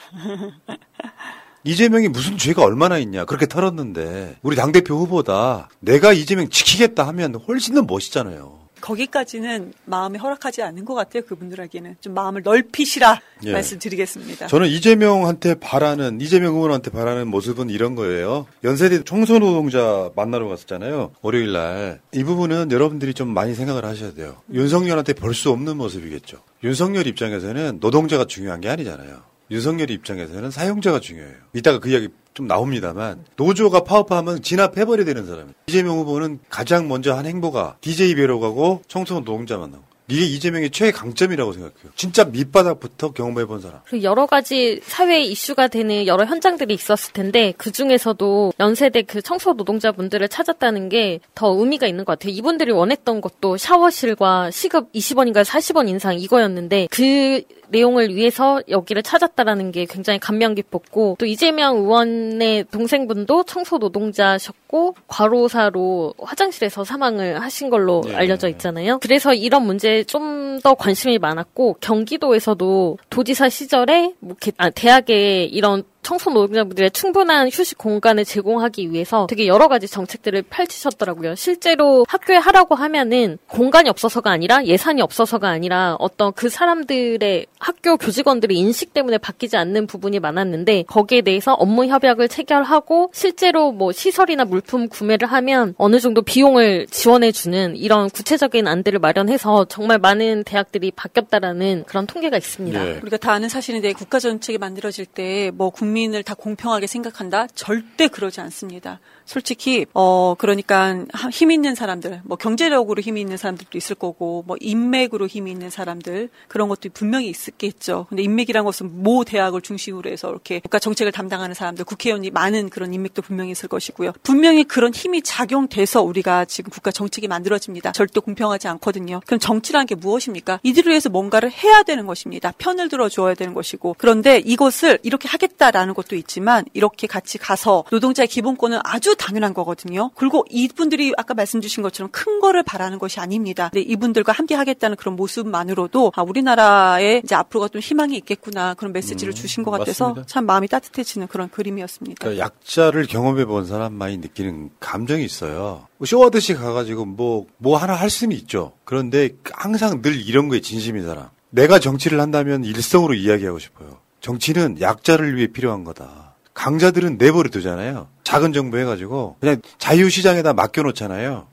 이재명이 1.63 2.09
무슨 2.09 2.37
죄가 2.39 2.63
얼마나 2.63 2.99
있냐 2.99 3.27
그렇게 3.27 3.47
털었는데 3.47 4.37
우리 4.43 4.57
당대표 4.57 4.97
후보다 4.97 5.69
내가 5.81 6.13
이재명 6.15 6.49
지키겠다 6.49 7.07
하면 7.09 7.35
훨씬 7.47 7.75
더 7.75 7.83
멋있잖아요. 7.83 8.64
거기까지는 8.85 9.73
마음이 9.87 10.19
허락하지 10.19 10.63
않는 10.63 10.85
것 10.85 10.95
같아요. 10.95 11.23
그분들에게는 11.25 11.97
좀 12.03 12.13
마음을 12.15 12.43
넓히시라 12.43 13.21
예. 13.47 13.53
말씀드리겠습니다. 13.53 14.47
저는 14.49 14.69
이재명한테 14.69 15.55
바라는 15.55 16.21
이재명 16.21 16.55
의원한테 16.57 16.91
바라는 16.91 17.29
모습은 17.29 17.71
이런 17.71 17.95
거예요. 17.95 18.47
연세대 18.63 19.05
청소 19.05 19.39
노동자 19.39 20.11
만나러 20.15 20.49
갔었잖아요. 20.49 21.13
월요일 21.23 21.53
날. 21.53 22.01
이 22.13 22.23
부분은 22.25 22.71
여러분들이 22.71 23.15
좀 23.15 23.29
많이 23.33 23.55
생각을 23.55 23.85
하셔야 23.85 24.13
돼요. 24.13 24.37
윤석열한테 24.53 25.15
볼 25.15 25.35
수 25.35 25.51
없는 25.51 25.77
모습이겠죠. 25.79 26.37
윤석열 26.63 27.09
입장에서는 27.09 27.79
노동자가 27.81 28.25
중요한 28.27 28.61
게 28.61 28.69
아니잖아요. 28.69 29.23
윤석열 29.51 29.91
입장에서는 29.91 30.51
사용자가 30.51 31.01
중요해요. 31.01 31.35
이따가 31.55 31.81
그 31.81 31.89
이야기 31.91 32.09
좀 32.35 32.47
나옵니다만 32.47 33.25
노조가 33.37 33.85
파업하면 33.85 34.43
진압해버려야 34.43 35.05
되는 35.07 35.25
사람이에요. 35.25 35.55
이재명 35.69 35.99
후보는 35.99 36.41
가장 36.51 36.89
먼저 36.89 37.15
한 37.15 37.27
행보가 37.27 37.77
DJ 37.81 38.17
뵈러 38.17 38.39
가고 38.41 38.83
청소 38.89 39.15
노동자 39.15 39.57
만나고 39.57 39.83
이게 40.07 40.23
이재명의 40.27 40.69
최애 40.71 40.91
강점이라고 40.91 41.53
생각해요. 41.55 41.93
진짜 41.97 42.25
밑바닥부터 42.25 43.13
경험해본 43.13 43.63
사람. 43.63 43.81
그리고 43.87 44.05
여러 44.05 44.27
가지 44.27 44.81
사회 44.85 45.23
이슈가 45.23 45.69
되는 45.69 46.07
여러 46.07 46.27
현장들이 46.27 46.75
있었을 46.75 47.15
텐데 47.15 47.55
그 47.57 47.73
중에서도 47.73 48.53
연세대 48.61 49.01
그 49.03 49.23
청소 49.23 49.55
노동자분들을 49.55 50.29
찾았다는 50.29 50.91
게 50.91 51.21
더 51.35 51.55
의미가 51.59 51.87
있는 51.87 52.05
것 52.05 52.19
같아요. 52.19 52.35
이분들이 52.35 52.71
원했던 52.73 53.23
것도 53.23 53.57
샤워실과 53.57 54.51
시급 54.51 54.93
20원인가 54.93 55.43
40원 55.43 55.89
인상 55.89 56.19
이거였는데 56.19 56.89
그 56.91 57.41
내용을 57.75 58.15
위해서 58.15 58.61
여기를 58.69 59.03
찾았다라는 59.03 59.73
게 59.73 59.85
굉장히 59.85 60.19
감명 60.21 60.55
깊었고 60.55 61.17
또 61.19 61.27
이재명 61.27 61.77
의원의 61.79 62.67
동생분도 62.71 63.43
청소 63.45 63.79
노동자셨고 63.79 64.95
과로사로 65.09 66.15
화장실에서 66.23 66.85
사망을 66.85 67.41
하신 67.43 67.71
걸로 67.71 68.03
네. 68.07 68.15
알려져 68.15 68.49
있잖아요. 68.49 68.99
그래서 69.03 69.35
이런 69.35 69.67
문제에 69.67 70.05
좀 70.05 70.45
더 70.63 70.75
관심이 70.75 71.19
많았고 71.19 71.79
경기도에서도 71.81 72.99
도지사 73.11 73.49
시절에 73.49 74.13
뭐 74.21 74.37
이렇게- 74.41 74.53
아, 74.57 74.71
대학에 74.71 75.45
이런 75.45 75.83
청소 76.05 76.31
노동자분들의 76.31 76.91
충분한 76.93 77.49
휴식 77.49 77.79
공간을 77.79 78.25
제공하기 78.25 78.93
위해서 78.93 79.27
되게 79.29 79.47
여러 79.47 79.69
가지 79.69 79.89
정책들을 79.89 80.43
펼치셨더라고요. 80.43 81.35
실제로 81.35 82.05
학교에 82.09 82.37
하라고 82.37 82.75
하면은 82.75 83.39
공간이 83.49 83.89
없어서가 83.89 84.31
아니라 84.31 84.65
예산이 84.65 85.01
없어서가 85.03 85.49
아니라 85.49 85.97
어떤 85.99 86.33
그 86.33 86.49
사람들의 86.49 87.47
학교 87.59 87.97
교직원들의 87.97 88.57
인식 88.57 88.93
때문에 88.93 89.19
바뀌지 89.19 89.57
않는 89.57 89.87
부분이 89.87 90.21
많았는데 90.21 90.85
거기에 90.85 91.23
대해서 91.23 91.55
업무 91.55 91.87
협약을 91.87 92.29
체결하고 92.29 93.11
실제로 93.15 93.73
뭐 93.73 93.91
시설이나 93.91 94.45
물품 94.45 94.89
구매를 94.89 95.27
하면 95.33 95.75
어느 95.79 95.99
정도 95.99 96.21
비용을 96.21 96.87
지원해 96.91 97.33
주는 97.33 97.75
이런 97.77 98.11
구체적인 98.11 98.69
안들을 98.69 98.99
마련해서 98.99 99.65
정말 99.65 99.99
많은 99.99 100.45
대학들이 100.45 100.91
바뀌었다라는 100.91 101.85
그런 101.87 102.07
통계가 102.07 102.37
있습니다. 102.37 102.81
우리가 103.03 103.17
다 103.17 103.33
아는 103.33 103.49
사실인데 103.49 103.95
국가 103.95 104.19
정책이 104.19 104.59
만들어질 104.59 105.07
때 105.07 105.51
뭐 105.57 105.71
국민 105.71 105.94
을 106.15 106.23
다 106.23 106.35
공평하게 106.35 106.87
생각한다? 106.87 107.47
절대 107.49 108.09
그러지 108.09 108.41
않습니다. 108.41 109.01
솔직히 109.27 109.87
어 109.95 110.35
그러니까 110.39 111.05
하- 111.13 111.31
힘 111.31 111.51
있는 111.51 111.75
사람들, 111.75 112.21
뭐 112.25 112.37
경제력으로 112.37 113.01
힘이 113.01 113.21
있는 113.23 113.37
사람들도 113.37 113.77
있을 113.79 113.97
거고, 113.97 114.45
뭐 114.47 114.57
인맥으로 114.61 115.27
힘이 115.27 115.51
있는 115.53 115.71
사람들 115.71 116.29
그런 116.49 116.69
것도 116.69 116.91
분명히 116.93 117.29
있겠죠. 117.29 118.07
근데 118.09 118.23
인맥이란 118.23 118.65
것은 118.65 119.03
모 119.03 119.25
대학을 119.25 119.63
중심으로 119.63 120.11
해서 120.11 120.31
이렇게 120.31 120.61
국가 120.61 120.79
정책을 120.79 121.13
담당하는 121.13 121.55
사람들, 121.55 121.85
국회의원이 121.85 122.31
많은 122.31 122.69
그런 122.69 122.93
인맥도 122.93 123.23
분명히 123.23 123.51
있을 123.53 123.69
것이고요. 123.69 124.13
분명히 124.23 124.65
그런 124.65 124.93
힘이 124.93 125.23
작용돼서 125.23 126.03
우리가 126.03 126.45
지금 126.45 126.71
국가 126.71 126.91
정책이 126.91 127.29
만들어집니다. 127.29 127.93
절대 127.93 128.21
공평하지 128.21 128.69
않거든요. 128.69 129.21
그럼 129.27 129.39
정치라는 129.41 129.87
게 129.87 129.95
무엇입니까? 129.95 130.61
이들을 130.63 130.91
위해서 130.91 131.09
뭔가를 131.09 131.51
해야 131.51 131.83
되는 131.83 132.07
것입니다. 132.07 132.53
편을 132.59 132.89
들어 132.89 133.09
줘야 133.09 133.35
되는 133.35 133.55
것이고. 133.55 133.95
그런데 133.99 134.39
이것을 134.39 134.99
이렇게 135.03 135.29
하겠다라는 135.29 135.95
것도 135.95 136.17
있지만 136.17 136.65
이렇게 136.75 137.07
같이 137.07 137.39
가서 137.39 137.85
노동자의 137.91 138.27
기본권은 138.29 138.81
아주 138.85 139.14
당연한 139.15 139.55
거거든요. 139.55 140.11
그리고 140.15 140.45
이분들이 140.51 141.13
아까 141.17 141.35
말씀 141.35 141.61
주신 141.61 141.83
것처럼 141.83 142.11
큰 142.11 142.41
거를 142.41 142.63
바라는 142.63 142.99
것이 142.99 143.21
아닙니다. 143.21 143.71
근데 143.73 143.83
이분들과 143.83 144.33
함께 144.33 144.55
하겠다는 144.55 144.97
그런 144.97 145.17
모습만으로도 145.17 146.13
아, 146.15 146.23
우리나라에 146.23 147.23
이제 147.25 147.35
앞으로가 147.35 147.69
좀 147.69 147.81
희망이 147.81 148.17
있겠구나 148.17 148.75
그런 148.75 148.93
메시지를 148.93 149.35
주신 149.35 149.63
것 149.65 149.71
같아서 149.71 150.09
맞습니다. 150.09 150.27
참 150.27 150.47
마음이 150.47 150.69
따뜻해지는 150.69 151.29
그런 151.29 151.49
그림이었습니다. 151.51 152.17
그러니까 152.21 152.45
약자를 152.45 153.07
경험해 153.07 153.45
본 153.47 153.67
사람만이 153.67 154.19
느끼는 154.19 154.71
감정이 154.81 155.25
있어요. 155.25 155.87
뭐 155.99 156.07
쇼하듯이 156.07 156.55
가가지고 156.55 157.05
뭐, 157.05 157.47
뭐 157.59 157.77
하나 157.77 157.95
할 157.95 158.11
수는 158.11 158.37
있죠. 158.37 158.73
그런데 158.85 159.31
항상 159.53 160.03
늘 160.03 160.21
이런 160.21 160.49
거에 160.49 160.61
진심인 160.61 161.05
사람. 161.05 161.29
내가 161.51 161.79
정치를 161.79 162.21
한다면 162.21 162.65
일성으로 162.65 163.15
이야기하고 163.15 163.59
싶어요. 163.59 163.99
정치는 164.21 164.81
약자를 164.81 165.37
위해 165.37 165.47
필요한 165.47 165.85
거다. 165.85 166.24
강자들은 166.55 167.19
내버려 167.19 167.51
두잖아요. 167.51 168.09
작은 168.23 168.53
정부 168.53 168.79
해가지고 168.79 169.37
그냥 169.41 169.61
자유시장에다 169.79 170.53
맡겨놓잖아요. 170.55 171.47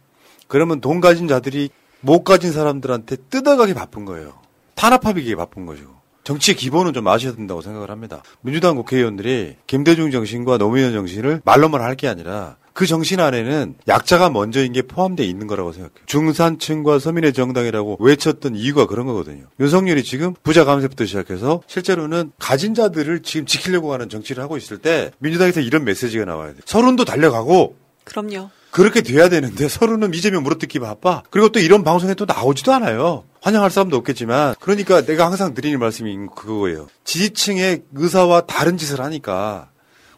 그러면 0.48 0.80
돈 0.82 1.02
가진 1.02 1.28
자들이 1.28 1.70
못 2.02 2.24
가진 2.24 2.52
사람들한테 2.52 3.18
뜯어가기 3.30 3.74
바쁜 3.74 4.06
거예요. 4.06 4.34
탄압하기 4.76 5.36
바쁜 5.36 5.66
거죠. 5.66 5.84
정치의 6.24 6.56
기본은 6.56 6.94
좀 6.94 7.08
아셔야 7.08 7.34
된다고 7.34 7.62
생각을 7.62 7.90
합니다. 7.90 8.22
민주당 8.42 8.76
국회의원들이 8.76 9.58
김대중 9.66 10.12
정신과 10.12 10.58
노무현 10.60 10.94
정신을 10.94 11.42
말로만 11.46 11.82
할 11.82 11.96
게 11.96 12.08
아니라 12.08 12.58
그 12.74 12.86
정신 12.86 13.20
안에는 13.20 13.76
약자가 13.88 14.30
먼저인 14.30 14.74
게 14.74 14.82
포함되어 14.82 15.26
있는 15.26 15.48
거라고 15.48 15.72
생각해요. 15.72 16.06
중산층과 16.06 17.00
서민의 17.00 17.34
정당이라고 17.34 17.98
외쳤던 18.00 18.56
이유가 18.56 18.86
그런 18.88 19.06
거거든요. 19.06 19.46
윤석열이 19.60 20.04
지금 20.04 20.34
부자 20.44 20.66
감세부터 20.66 21.06
시작해서 21.06 21.62
실제로는 21.68 22.32
가진 22.40 22.74
자들을 22.74 23.22
지금 23.24 23.46
지키려고 23.46 23.94
하는 23.94 24.10
정치를 24.10 24.44
하고 24.44 24.58
있을 24.58 24.78
때 24.78 25.12
민주당에서 25.20 25.60
이런 25.60 25.84
메시지가 25.84 26.26
나와야 26.26 26.52
돼요. 26.52 26.62
서른도 26.66 27.06
달려가고 27.06 27.76
그럼요. 28.04 28.50
그렇게 28.72 29.02
돼야 29.02 29.28
되는데 29.28 29.68
서로는 29.68 30.14
이재명 30.14 30.44
물어뜯기 30.44 30.80
바빠. 30.80 31.24
그리고 31.30 31.50
또 31.50 31.60
이런 31.60 31.84
방송에 31.84 32.14
또 32.14 32.26
나오지도 32.26 32.74
않아요. 32.74 33.26
환영할 33.42 33.70
사람도 33.70 33.98
없겠지만 33.98 34.56
그러니까 34.60 35.02
내가 35.02 35.26
항상 35.26 35.54
드리는 35.54 35.78
말씀이 35.78 36.16
그거예요. 36.36 36.88
지지층의 37.04 37.84
의사와 37.94 38.42
다른 38.42 38.78
짓을 38.78 39.02
하니까 39.02 39.70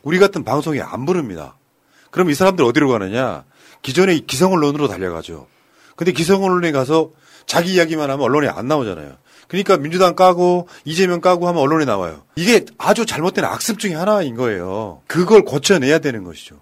우리 0.03 0.19
같은 0.19 0.43
방송에 0.43 0.81
안 0.81 1.05
부릅니다. 1.05 1.57
그럼 2.13 2.29
이 2.29 2.35
사람들 2.35 2.63
어디로 2.63 2.89
가느냐? 2.89 3.43
기존의 3.81 4.21
기성 4.27 4.53
언론으로 4.53 4.87
달려가죠. 4.87 5.47
근데 5.95 6.11
기성 6.11 6.43
언론에 6.43 6.71
가서 6.71 7.09
자기 7.47 7.73
이야기만 7.73 8.09
하면 8.11 8.23
언론에 8.23 8.47
안 8.47 8.67
나오잖아요. 8.67 9.17
그러니까 9.47 9.77
민주당 9.77 10.15
까고 10.15 10.67
이재명 10.85 11.21
까고 11.21 11.47
하면 11.47 11.59
언론에 11.59 11.85
나와요. 11.85 12.21
이게 12.35 12.65
아주 12.77 13.07
잘못된 13.07 13.43
악습 13.43 13.79
중에 13.79 13.95
하나인 13.95 14.35
거예요. 14.35 15.01
그걸 15.07 15.43
고쳐내야 15.43 15.99
되는 15.99 16.23
것이죠. 16.23 16.59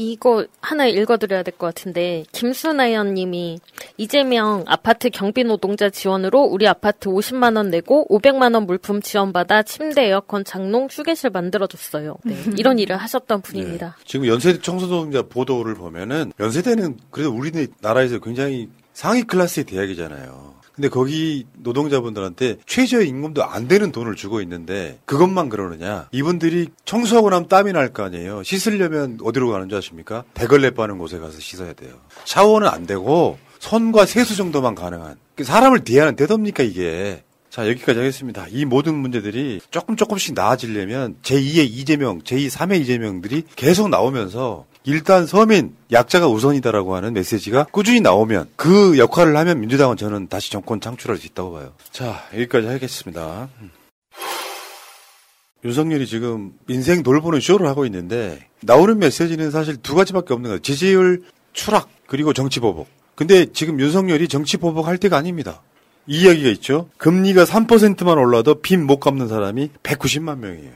이거 0.00 0.46
하나 0.62 0.86
읽어드려야 0.86 1.42
될 1.42 1.50
것 1.58 1.66
같은데 1.66 2.24
김순아연 2.32 3.14
님이 3.14 3.58
이재명 3.98 4.64
아파트 4.66 5.10
경비 5.10 5.44
노동자 5.44 5.90
지원으로 5.90 6.42
우리 6.42 6.66
아파트 6.66 7.08
50만 7.10 7.56
원 7.56 7.68
내고 7.70 8.06
500만 8.08 8.54
원 8.54 8.66
물품 8.66 9.02
지원받아 9.02 9.62
침대 9.64 10.06
에어컨 10.06 10.44
장롱 10.44 10.88
휴게실 10.90 11.30
만들어줬어요. 11.30 12.16
네, 12.24 12.34
이런 12.56 12.78
일을 12.78 12.96
하셨던 12.96 13.42
분입니다. 13.42 13.96
지금 14.04 14.26
연세대 14.26 14.60
청소노동자 14.60 15.22
보도를 15.22 15.74
보면은 15.74 16.32
연세대는 16.40 16.98
그래도 17.10 17.32
우리나라에서 17.32 18.18
굉장히 18.20 18.68
상위 18.94 19.22
클래스의 19.24 19.64
대학이잖아요. 19.64 20.59
근데 20.80 20.88
거기 20.88 21.44
노동자분들한테 21.58 22.56
최저 22.64 23.02
임금도 23.02 23.44
안 23.44 23.68
되는 23.68 23.92
돈을 23.92 24.16
주고 24.16 24.40
있는데 24.40 24.98
그것만 25.04 25.50
그러느냐? 25.50 26.08
이분들이 26.10 26.68
청소하고 26.86 27.28
나면 27.28 27.48
땀이 27.48 27.72
날 27.74 27.90
거 27.92 28.04
아니에요. 28.04 28.42
씻으려면 28.44 29.18
어디로 29.22 29.50
가는 29.50 29.68
줄 29.68 29.76
아십니까? 29.76 30.24
대걸레 30.32 30.70
빠는 30.70 30.96
곳에 30.96 31.18
가서 31.18 31.38
씻어야 31.38 31.74
돼요. 31.74 31.90
샤워는 32.24 32.66
안 32.66 32.86
되고 32.86 33.36
손과 33.58 34.06
세수 34.06 34.36
정도만 34.36 34.74
가능한 34.74 35.16
그 35.36 35.44
사람을 35.44 35.80
대하는 35.84 36.16
대도입니까 36.16 36.62
이게? 36.62 37.24
자, 37.50 37.68
여기까지 37.68 37.98
하겠습니다. 37.98 38.46
이 38.48 38.64
모든 38.64 38.94
문제들이 38.94 39.60
조금 39.70 39.96
조금씩 39.96 40.34
나아지려면 40.34 41.16
제2의 41.22 41.66
이재명, 41.68 42.20
제3의 42.22 42.80
이재명들이 42.80 43.42
계속 43.56 43.88
나오면서 43.90 44.64
일단 44.84 45.26
서민, 45.26 45.76
약자가 45.92 46.26
우선이다라고 46.28 46.94
하는 46.96 47.12
메시지가 47.12 47.64
꾸준히 47.70 48.00
나오면 48.00 48.50
그 48.56 48.98
역할을 48.98 49.36
하면 49.36 49.60
민주당은 49.60 49.96
저는 49.96 50.28
다시 50.28 50.50
정권 50.50 50.80
창출할 50.80 51.18
수 51.18 51.26
있다고 51.26 51.52
봐요. 51.52 51.72
자, 51.92 52.26
여기까지 52.32 52.66
하겠습니다. 52.66 53.48
윤석열이 55.64 56.06
지금 56.06 56.52
인생 56.68 57.02
돌보는 57.02 57.40
쇼를 57.40 57.66
하고 57.66 57.84
있는데 57.84 58.46
나오는 58.62 58.98
메시지는 58.98 59.50
사실 59.50 59.76
두 59.76 59.94
가지밖에 59.94 60.32
없는 60.32 60.48
거예요. 60.48 60.58
지지율 60.60 61.22
추락 61.52 61.90
그리고 62.06 62.32
정치 62.32 62.60
보복. 62.60 62.88
근데 63.14 63.44
지금 63.52 63.78
윤석열이 63.78 64.28
정치 64.28 64.56
보복할 64.56 64.96
때가 64.96 65.18
아닙니다. 65.18 65.60
이 66.06 66.22
이야기가 66.22 66.48
있죠. 66.50 66.88
금리가 66.96 67.44
3%만 67.44 68.16
올라도 68.16 68.54
빚 68.62 68.78
못 68.78 68.98
갚는 69.00 69.28
사람이 69.28 69.68
190만 69.82 70.38
명이에요. 70.38 70.72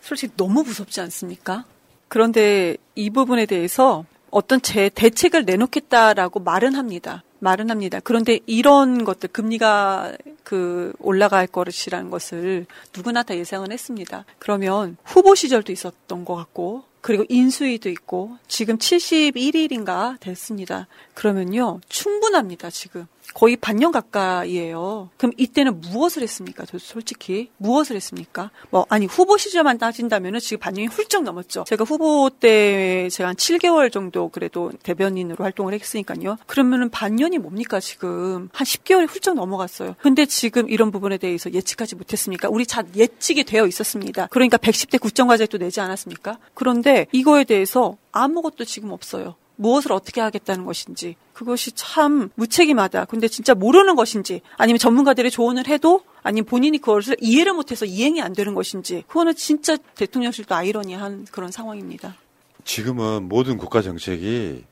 솔직히 0.00 0.32
너무 0.38 0.62
무섭지 0.62 1.02
않습니까? 1.02 1.66
그런데 2.12 2.76
이 2.94 3.08
부분에 3.08 3.46
대해서 3.46 4.04
어떤 4.30 4.60
제 4.60 4.90
대책을 4.90 5.46
내놓겠다라고 5.46 6.40
말은 6.40 6.74
합니다. 6.74 7.24
말은 7.38 7.70
합니다. 7.70 8.00
그런데 8.04 8.38
이런 8.44 9.04
것들 9.04 9.30
금리가 9.30 10.12
그 10.44 10.92
올라갈 10.98 11.46
것이라는 11.46 12.10
것을 12.10 12.66
누구나 12.94 13.22
다 13.22 13.34
예상은 13.34 13.72
했습니다. 13.72 14.26
그러면 14.38 14.98
후보 15.04 15.34
시절도 15.34 15.72
있었던 15.72 16.26
것 16.26 16.34
같고 16.36 16.84
그리고 17.00 17.24
인수위도 17.30 17.88
있고 17.88 18.36
지금 18.46 18.76
71일인가 18.76 20.20
됐습니다. 20.20 20.88
그러면요 21.14 21.80
충분합니다 21.88 22.68
지금. 22.68 23.06
거의 23.34 23.56
반년 23.56 23.92
가까이에요. 23.92 25.10
그럼 25.16 25.32
이때는 25.36 25.80
무엇을 25.80 26.22
했습니까? 26.22 26.64
저 26.66 26.78
솔직히 26.78 27.50
무엇을 27.56 27.96
했습니까? 27.96 28.50
뭐 28.70 28.86
아니 28.88 29.06
후보 29.06 29.36
시절만 29.36 29.78
따진다면은 29.78 30.40
지금 30.40 30.60
반년이 30.60 30.88
훌쩍 30.88 31.22
넘었죠. 31.22 31.64
제가 31.66 31.84
후보 31.84 32.30
때 32.30 33.08
제가 33.10 33.30
한 33.30 33.36
7개월 33.36 33.90
정도 33.90 34.28
그래도 34.28 34.72
대변인으로 34.82 35.42
활동을 35.42 35.74
했으니까요. 35.74 36.36
그러면은 36.46 36.90
반년이 36.90 37.38
뭡니까 37.38 37.80
지금 37.80 38.48
한 38.52 38.64
10개월이 38.64 39.08
훌쩍 39.08 39.34
넘어갔어요. 39.34 39.96
근데 40.00 40.26
지금 40.26 40.68
이런 40.68 40.90
부분에 40.90 41.18
대해서 41.18 41.52
예측하지 41.52 41.96
못했습니까? 41.96 42.48
우리 42.48 42.66
잘 42.66 42.86
예측이 42.94 43.44
되어 43.44 43.66
있었습니다. 43.66 44.28
그러니까 44.30 44.56
110대 44.56 45.00
국정과제도 45.00 45.58
내지 45.58 45.80
않았습니까? 45.80 46.38
그런데 46.54 47.06
이거에 47.12 47.44
대해서 47.44 47.96
아무것도 48.12 48.64
지금 48.64 48.90
없어요. 48.90 49.34
무엇을 49.62 49.92
어떻게 49.92 50.20
하겠다는 50.20 50.64
것인지 50.64 51.16
그것이 51.32 51.72
참 51.72 52.30
무책임하다. 52.34 53.06
근데 53.06 53.28
진짜 53.28 53.54
모르는 53.54 53.94
것인지 53.94 54.42
아니면 54.56 54.78
전문가들의 54.78 55.30
조언을 55.30 55.66
해도 55.68 56.02
아니면 56.22 56.46
본인이 56.46 56.78
그것을 56.78 57.16
이해를 57.20 57.54
못해서 57.54 57.84
이행이 57.84 58.20
안 58.20 58.32
되는 58.32 58.54
것인지 58.54 59.04
그거는 59.06 59.34
진짜 59.34 59.76
대통령실도 59.76 60.54
아이러니한 60.54 61.26
그런 61.30 61.50
상황입니다. 61.50 62.16
지금은 62.64 63.28
모든 63.28 63.56
국가 63.56 63.82
정책이 63.82 64.64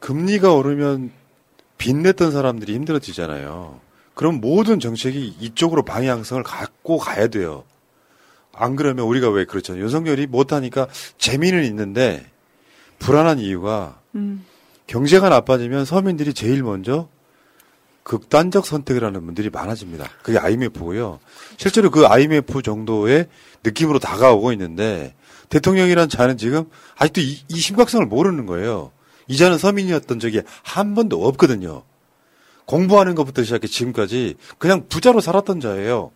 금리가 0.00 0.52
오르면 0.52 1.12
빚냈던 1.78 2.32
사람들이 2.32 2.74
힘들어지잖아요. 2.74 3.80
그럼 4.14 4.40
모든 4.40 4.80
정책이 4.80 5.36
이쪽으로 5.40 5.84
방향성을 5.84 6.42
갖고 6.42 6.98
가야 6.98 7.28
돼요. 7.28 7.64
안 8.52 8.76
그러면 8.76 9.06
우리가 9.06 9.30
왜 9.30 9.44
그렇잖아요. 9.44 9.82
윤석열이 9.82 10.26
못하니까 10.26 10.88
재미는 11.16 11.64
있는데 11.64 12.26
불안한 13.02 13.38
이유가 13.40 14.00
음. 14.14 14.44
경제가 14.86 15.28
나빠지면 15.28 15.84
서민들이 15.84 16.32
제일 16.34 16.62
먼저 16.62 17.08
극단적 18.04 18.66
선택을 18.66 19.04
하는 19.04 19.24
분들이 19.24 19.50
많아집니다. 19.50 20.08
그게 20.22 20.38
IMF고요. 20.38 21.20
실제로 21.56 21.90
그 21.90 22.06
IMF 22.06 22.62
정도의 22.62 23.28
느낌으로 23.64 23.98
다가오고 23.98 24.52
있는데 24.52 25.14
대통령이란 25.50 26.08
자는 26.08 26.36
지금 26.36 26.64
아직도 26.96 27.20
이, 27.20 27.38
이 27.48 27.56
심각성을 27.56 28.04
모르는 28.06 28.46
거예요. 28.46 28.90
이 29.28 29.36
자는 29.36 29.58
서민이었던 29.58 30.18
적이 30.18 30.42
한 30.62 30.94
번도 30.94 31.24
없거든요. 31.26 31.84
공부하는 32.64 33.14
것부터 33.14 33.44
시작해 33.44 33.66
지금까지 33.66 34.34
그냥 34.58 34.86
부자로 34.88 35.20
살았던 35.20 35.60
자예요. 35.60 36.10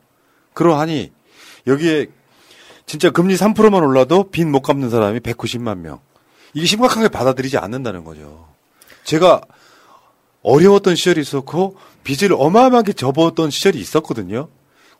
그러하니 0.54 1.12
여기에 1.66 2.06
진짜 2.86 3.10
금리 3.10 3.34
3%만 3.34 3.82
올라도 3.82 4.30
빚 4.30 4.46
못 4.46 4.62
갚는 4.62 4.90
사람이 4.90 5.20
190만 5.20 5.78
명. 5.78 6.00
이게 6.56 6.64
심각하게 6.64 7.08
받아들이지 7.08 7.58
않는다는 7.58 8.02
거죠. 8.02 8.48
제가 9.04 9.42
어려웠던 10.42 10.96
시절이 10.96 11.20
있었고 11.20 11.76
빚을 12.02 12.32
어마어마하게 12.32 12.94
접었던 12.94 13.50
시절이 13.50 13.78
있었거든요. 13.78 14.48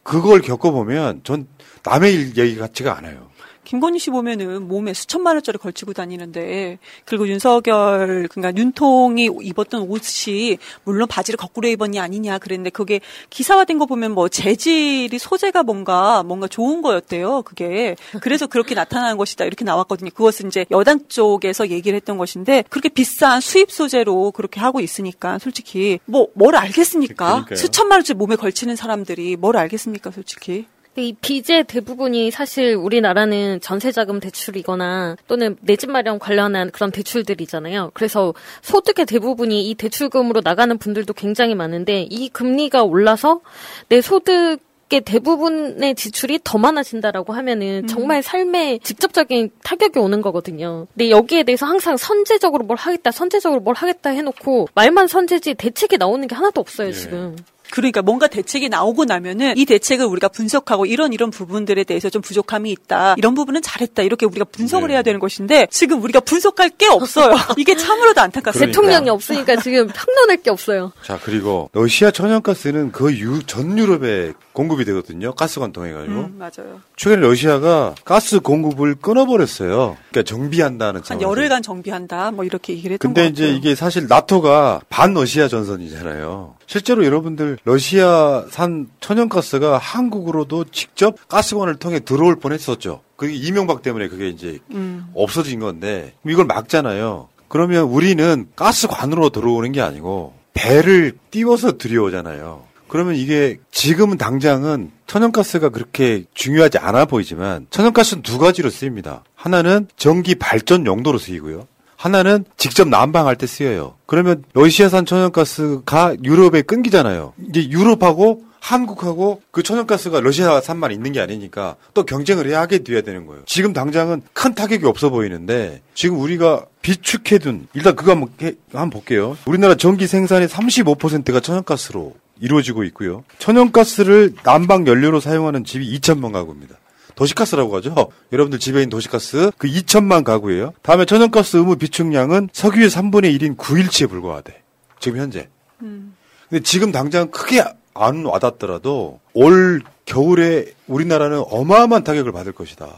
그걸 0.02 0.42
겪어보면 0.42 1.22
전 1.24 1.48
남의 1.82 2.12
일 2.12 2.36
얘기 2.36 2.56
같지가 2.56 2.98
않아요. 2.98 3.30
김건희 3.66 3.98
씨 3.98 4.10
보면은 4.10 4.68
몸에 4.68 4.94
수천만 4.94 5.34
원짜리 5.34 5.58
걸치고 5.58 5.92
다니는데 5.92 6.78
그리고 7.04 7.28
윤석열 7.28 8.28
그러니까 8.30 8.60
윤통이 8.60 9.30
입었던 9.42 9.82
옷이 9.82 10.58
물론 10.84 11.08
바지를 11.08 11.36
거꾸로 11.36 11.68
입었냐 11.68 12.02
아니냐 12.02 12.38
그랬는데 12.38 12.70
그게 12.70 13.00
기사화된 13.30 13.78
거 13.78 13.86
보면 13.86 14.12
뭐 14.12 14.28
재질이 14.28 15.18
소재가 15.18 15.64
뭔가 15.64 16.22
뭔가 16.22 16.46
좋은 16.46 16.80
거였대요. 16.80 17.42
그게 17.42 17.96
그래서 18.20 18.46
그렇게 18.46 18.74
나타나는 18.74 19.16
것이다 19.16 19.44
이렇게 19.44 19.64
나왔거든요. 19.64 20.10
그것은 20.10 20.48
이제 20.48 20.64
여당 20.70 21.00
쪽에서 21.08 21.68
얘기를 21.70 21.96
했던 21.96 22.18
것인데 22.18 22.64
그렇게 22.70 22.88
비싼 22.88 23.40
수입 23.40 23.72
소재로 23.72 24.30
그렇게 24.30 24.60
하고 24.60 24.80
있으니까 24.80 25.38
솔직히 25.38 25.98
뭐 26.06 26.28
뭘 26.36 26.54
알겠습니까? 26.54 27.26
그러니까요. 27.26 27.56
수천만 27.56 27.98
원짜리 27.98 28.16
몸에 28.16 28.36
걸치는 28.36 28.76
사람들이 28.76 29.36
뭘 29.36 29.56
알겠습니까, 29.56 30.10
솔직히? 30.10 30.66
이 30.96 31.14
빚의 31.20 31.64
대부분이 31.68 32.30
사실 32.30 32.74
우리나라는 32.74 33.60
전세자금 33.60 34.20
대출이거나 34.20 35.16
또는 35.28 35.56
내 35.60 35.76
집 35.76 35.90
마련 35.90 36.18
관련한 36.18 36.70
그런 36.70 36.90
대출들이잖아요. 36.90 37.90
그래서 37.92 38.32
소득의 38.62 39.04
대부분이 39.04 39.68
이 39.68 39.74
대출금으로 39.74 40.40
나가는 40.42 40.76
분들도 40.78 41.12
굉장히 41.12 41.54
많은데 41.54 42.06
이 42.08 42.30
금리가 42.30 42.82
올라서 42.82 43.40
내 43.88 44.00
소득 44.00 44.58
의 44.92 45.00
대부분의 45.00 45.96
지출이 45.96 46.38
더 46.44 46.58
많아진다라고 46.58 47.32
하면은 47.32 47.88
정말 47.88 48.22
삶에 48.22 48.78
직접적인 48.84 49.50
타격이 49.64 49.98
오는 49.98 50.20
거거든요. 50.22 50.86
근데 50.94 51.10
여기에 51.10 51.42
대해서 51.42 51.66
항상 51.66 51.96
선제적으로 51.96 52.62
뭘 52.64 52.78
하겠다, 52.78 53.10
선제적으로 53.10 53.60
뭘 53.60 53.74
하겠다 53.74 54.10
해놓고 54.10 54.68
말만 54.76 55.08
선제지 55.08 55.54
대책이 55.54 55.98
나오는 55.98 56.28
게 56.28 56.36
하나도 56.36 56.60
없어요 56.60 56.92
지금. 56.92 57.34
그러니까 57.70 58.02
뭔가 58.02 58.26
대책이 58.26 58.68
나오고 58.68 59.04
나면은 59.04 59.56
이 59.56 59.64
대책을 59.64 60.06
우리가 60.06 60.28
분석하고 60.28 60.86
이런 60.86 61.12
이런 61.12 61.30
부분들에 61.30 61.84
대해서 61.84 62.08
좀 62.10 62.22
부족함이 62.22 62.70
있다. 62.70 63.14
이런 63.18 63.34
부분은 63.34 63.62
잘했다. 63.62 64.02
이렇게 64.02 64.26
우리가 64.26 64.44
분석을 64.44 64.90
해야 64.90 65.02
되는 65.02 65.20
것인데 65.20 65.66
지금 65.70 66.02
우리가 66.02 66.20
분석할 66.20 66.70
게 66.70 66.86
없어요. 66.88 67.34
이게 67.56 67.76
참으로도 67.76 68.20
안타깝습니다. 68.20 68.66
대통령이 68.66 69.10
없으니까 69.10 69.56
지금 69.56 69.88
평론할 69.94 70.38
게 70.42 70.50
없어요. 70.50 70.92
자 71.02 71.18
그리고 71.22 71.70
러시아 71.72 72.10
천연가스는 72.10 72.92
거의 72.92 73.20
유- 73.20 73.42
전 73.46 73.78
유럽에 73.78 74.32
공급이 74.56 74.86
되거든요. 74.86 75.34
가스관 75.34 75.70
통해 75.70 75.92
가지고. 75.92 76.14
음, 76.14 76.36
맞아요. 76.38 76.80
최근에 76.96 77.20
러시아가 77.20 77.94
가스 78.06 78.40
공급을 78.40 78.94
끊어버렸어요. 78.94 79.98
그러니까 80.10 80.22
정비한다는 80.22 81.02
한. 81.06 81.20
열흘간 81.20 81.62
정비한다. 81.62 82.30
뭐 82.30 82.42
이렇게 82.42 82.72
얘기를 82.72 82.94
했던 82.94 83.12
근데 83.12 83.24
것 83.24 83.32
이제. 83.32 83.50
이게 83.50 83.74
사실 83.74 84.06
나토가 84.08 84.80
반 84.88 85.12
러시아 85.12 85.46
전선이잖아요. 85.46 86.54
실제로 86.66 87.04
여러분들 87.04 87.58
러시아산 87.64 88.88
천연가스가 89.00 89.76
한국으로도 89.76 90.64
직접 90.72 91.28
가스관을 91.28 91.76
통해 91.76 92.00
들어올 92.00 92.36
뻔했었죠. 92.36 93.02
그게 93.16 93.34
이명박 93.34 93.82
때문에 93.82 94.08
그게 94.08 94.30
이제 94.30 94.58
음. 94.70 95.06
없어진 95.14 95.60
건데 95.60 96.14
이걸 96.26 96.46
막잖아요. 96.46 97.28
그러면 97.48 97.82
우리는 97.84 98.48
가스관으로 98.56 99.28
들어오는 99.28 99.70
게 99.72 99.82
아니고 99.82 100.32
배를 100.54 101.12
띄워서 101.30 101.76
들여오잖아요. 101.76 102.64
그러면 102.88 103.14
이게 103.16 103.58
지금은 103.70 104.16
당장은 104.18 104.90
천연가스가 105.06 105.68
그렇게 105.70 106.24
중요하지 106.34 106.78
않아 106.78 107.04
보이지만 107.06 107.66
천연가스는 107.70 108.22
두 108.22 108.38
가지로 108.38 108.70
쓰입니다. 108.70 109.24
하나는 109.34 109.88
전기 109.96 110.34
발전 110.34 110.86
용도로 110.86 111.18
쓰이고요. 111.18 111.66
하나는 111.96 112.44
직접 112.56 112.88
난방할 112.88 113.36
때 113.36 113.46
쓰여요. 113.46 113.94
그러면 114.06 114.44
러시아산 114.52 115.06
천연가스가 115.06 116.16
유럽에 116.22 116.62
끊기잖아요. 116.62 117.32
이제 117.48 117.68
유럽하고 117.68 118.44
한국하고 118.60 119.42
그 119.52 119.62
천연가스가 119.62 120.20
러시아산만 120.20 120.90
있는 120.90 121.12
게 121.12 121.20
아니니까 121.20 121.76
또 121.94 122.04
경쟁을 122.04 122.46
해야 122.48 122.60
하게 122.60 122.80
돼야 122.80 123.00
되는 123.00 123.24
거예요. 123.26 123.42
지금 123.46 123.72
당장은 123.72 124.22
큰 124.32 124.54
타격이 124.54 124.84
없어 124.86 125.08
보이는데 125.08 125.82
지금 125.94 126.18
우리가 126.18 126.66
비축해둔 126.82 127.68
일단 127.74 127.94
그거 127.94 128.10
한번, 128.12 128.28
해- 128.42 128.54
한번 128.72 128.90
볼게요. 128.90 129.36
우리나라 129.46 129.76
전기 129.76 130.06
생산의 130.06 130.48
35%가 130.48 131.38
천연가스로 131.40 132.14
이루어지고 132.40 132.84
있고요. 132.84 133.24
천연가스를 133.38 134.34
난방 134.42 134.86
연료로 134.86 135.20
사용하는 135.20 135.64
집이 135.64 135.98
2천만 135.98 136.32
가구입니다. 136.32 136.76
도시가스라고 137.14 137.74
하죠. 137.76 137.94
여러분들 138.32 138.58
집에 138.58 138.80
있는 138.80 138.90
도시가스 138.90 139.50
그 139.56 139.68
2천만 139.68 140.22
가구예요. 140.22 140.74
다음에 140.82 141.04
천연가스 141.06 141.56
의무 141.56 141.76
비축량은 141.76 142.50
석유의 142.52 142.90
3분의 142.90 143.38
1인 143.38 143.56
9일치에 143.56 144.08
불과하대. 144.08 144.62
지금 145.00 145.18
현재. 145.18 145.48
근데 145.78 146.62
지금 146.62 146.92
당장 146.92 147.30
크게 147.30 147.62
안 147.94 148.24
와닿더라도 148.24 149.20
올 149.32 149.82
겨울에 150.04 150.66
우리나라는 150.86 151.42
어마어마한 151.48 152.04
타격을 152.04 152.32
받을 152.32 152.52
것이다. 152.52 152.94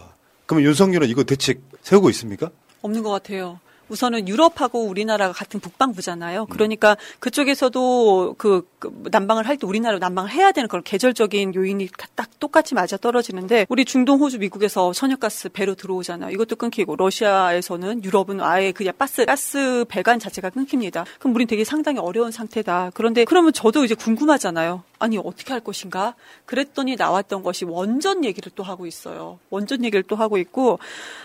그러면 0.47 0.66
윤석열은 0.68 1.09
이거 1.09 1.22
대책 1.24 1.61
세우고 1.82 2.11
있습니까? 2.11 2.51
없는 2.82 3.03
것 3.03 3.11
같아요. 3.11 3.61
우선은 3.89 4.28
유럽하고 4.28 4.84
우리나라가 4.84 5.32
같은 5.32 5.61
북방부잖아요. 5.61 6.47
그러니까 6.47 6.97
그쪽에서도 7.20 8.34
그, 8.36 8.68
그 8.78 8.90
난방을 9.10 9.46
할 9.46 9.56
때 9.58 9.66
우리나라 9.66 9.98
난방을 9.98 10.30
해야 10.30 10.52
되는 10.52 10.68
그런 10.68 10.84
계절적인 10.84 11.54
요인이 11.54 11.88
딱 12.14 12.30
똑같이 12.38 12.74
맞아 12.74 12.96
떨어지는데 12.96 13.66
우리 13.68 13.84
중동, 13.84 14.20
호주, 14.20 14.38
미국에서 14.38 14.92
천연가스 14.92 15.48
배로 15.48 15.74
들어오잖아요. 15.74 16.30
이것도 16.30 16.56
끊기고 16.56 16.94
러시아에서는 16.94 18.04
유럽은 18.04 18.40
아예 18.40 18.70
그냥 18.70 18.94
가스 18.96 19.24
가스 19.26 19.84
배관 19.88 20.20
자체가 20.20 20.50
끊깁니다. 20.50 21.04
그럼 21.18 21.34
우린 21.34 21.48
되게 21.48 21.64
상당히 21.64 21.98
어려운 21.98 22.30
상태다. 22.30 22.92
그런데 22.94 23.24
그러면 23.24 23.52
저도 23.52 23.84
이제 23.84 23.94
궁금하잖아요. 23.96 24.84
아니 25.00 25.18
어떻게 25.18 25.52
할 25.52 25.60
것인가? 25.60 26.14
그랬더니 26.46 26.96
나왔던 26.96 27.42
것이 27.42 27.64
원전 27.64 28.24
얘기를 28.24 28.52
또 28.54 28.62
하고 28.62 28.86
있어요. 28.86 29.38
원전 29.50 29.84
얘기를 29.84 30.02
또 30.04 30.14
하고 30.14 30.38
있고 30.38 30.78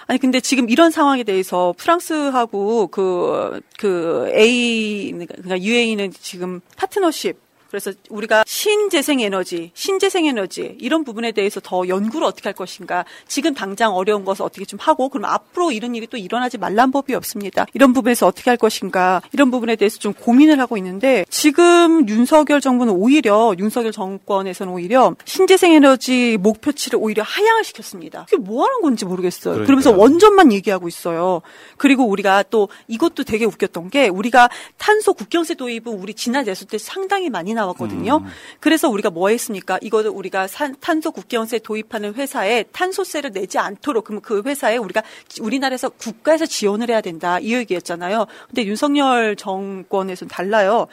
아니 0.07 0.19
근데 0.19 0.39
지금 0.39 0.69
이런 0.69 0.89
상황에 0.89 1.23
대해서 1.23 1.73
프랑스하고 1.77 2.87
그그 2.87 4.31
A 4.35 5.11
그러니까 5.11 5.61
UAE는 5.61 6.11
지금 6.13 6.61
파트너십 6.77 7.42
그래서 7.73 7.91
우리가 8.11 8.43
신재생 8.45 9.19
에너지, 9.19 9.71
신재생 9.73 10.27
에너지 10.27 10.77
이런 10.79 11.03
부분에 11.03 11.31
대해서 11.31 11.59
더 11.59 11.87
연구를 11.87 12.27
어떻게 12.27 12.43
할 12.43 12.53
것인가. 12.53 13.03
지금 13.27 13.55
당장 13.55 13.95
어려운 13.95 14.25
것을 14.25 14.45
어떻게 14.45 14.63
좀 14.63 14.77
하고 14.79 15.09
그럼 15.09 15.25
앞으로 15.25 15.71
이런 15.71 15.95
일이 15.95 16.05
또 16.05 16.15
일어나지 16.15 16.59
말란 16.59 16.91
법이 16.91 17.15
없습니다. 17.15 17.65
이런 17.73 17.93
부분에서 17.93 18.27
어떻게 18.27 18.51
할 18.51 18.57
것인가. 18.57 19.23
이런 19.31 19.49
부분에 19.49 19.75
대해서 19.75 19.97
좀 19.97 20.13
고민을 20.13 20.59
하고 20.59 20.77
있는데 20.77 21.25
지금 21.31 22.07
윤석열 22.07 22.61
정부는 22.61 22.93
오히려 22.93 23.55
윤석열 23.57 23.91
정권에서는 23.91 24.71
오히려 24.71 25.15
신재생 25.25 25.71
에너지 25.71 26.37
목표치를 26.41 26.99
오히려 27.01 27.23
하향을 27.23 27.63
시켰습니다. 27.63 28.27
그게 28.29 28.37
뭐 28.37 28.65
하는 28.65 28.81
건지 28.81 29.03
모르겠어요. 29.03 29.55
그러니까요. 29.55 29.65
그러면서 29.65 29.91
원전만 29.97 30.53
얘기하고 30.53 30.87
있어요. 30.87 31.41
그리고 31.77 32.05
우리가 32.05 32.43
또 32.51 32.69
이것도 32.87 33.23
되게 33.23 33.45
웃겼던 33.45 33.89
게 33.89 34.09
우리가 34.09 34.51
탄소 34.77 35.13
국경세 35.13 35.55
도입은 35.55 35.87
우리 35.87 36.13
지난 36.13 36.45
대선 36.45 36.67
때 36.67 36.77
상당히 36.77 37.31
많이 37.31 37.55
나 37.55 37.62
왔거든요. 37.67 38.17
음. 38.17 38.25
그래서 38.59 38.89
우리가 38.89 39.09
뭐 39.09 39.29
했습니까? 39.29 39.77
이거를 39.81 40.09
우리가 40.11 40.47
산- 40.47 40.75
탄소 40.79 41.11
국경세 41.11 41.59
도입하는 41.59 42.13
회사에 42.15 42.63
탄소세를 42.71 43.31
내지 43.31 43.57
않도록 43.59 44.05
그러면 44.05 44.21
그 44.21 44.41
회사에 44.45 44.77
우리가 44.77 45.03
지- 45.27 45.41
우리나라에서 45.41 45.89
국가에서 45.89 46.45
지원을 46.45 46.89
해야 46.89 47.01
된다 47.01 47.39
이 47.39 47.53
얘기였잖아요. 47.53 48.25
근데 48.47 48.65
윤석열 48.65 49.35
정권에서는 49.35 50.29
달라요. 50.29 50.87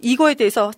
이거에 0.00 0.34
대해서 0.34 0.70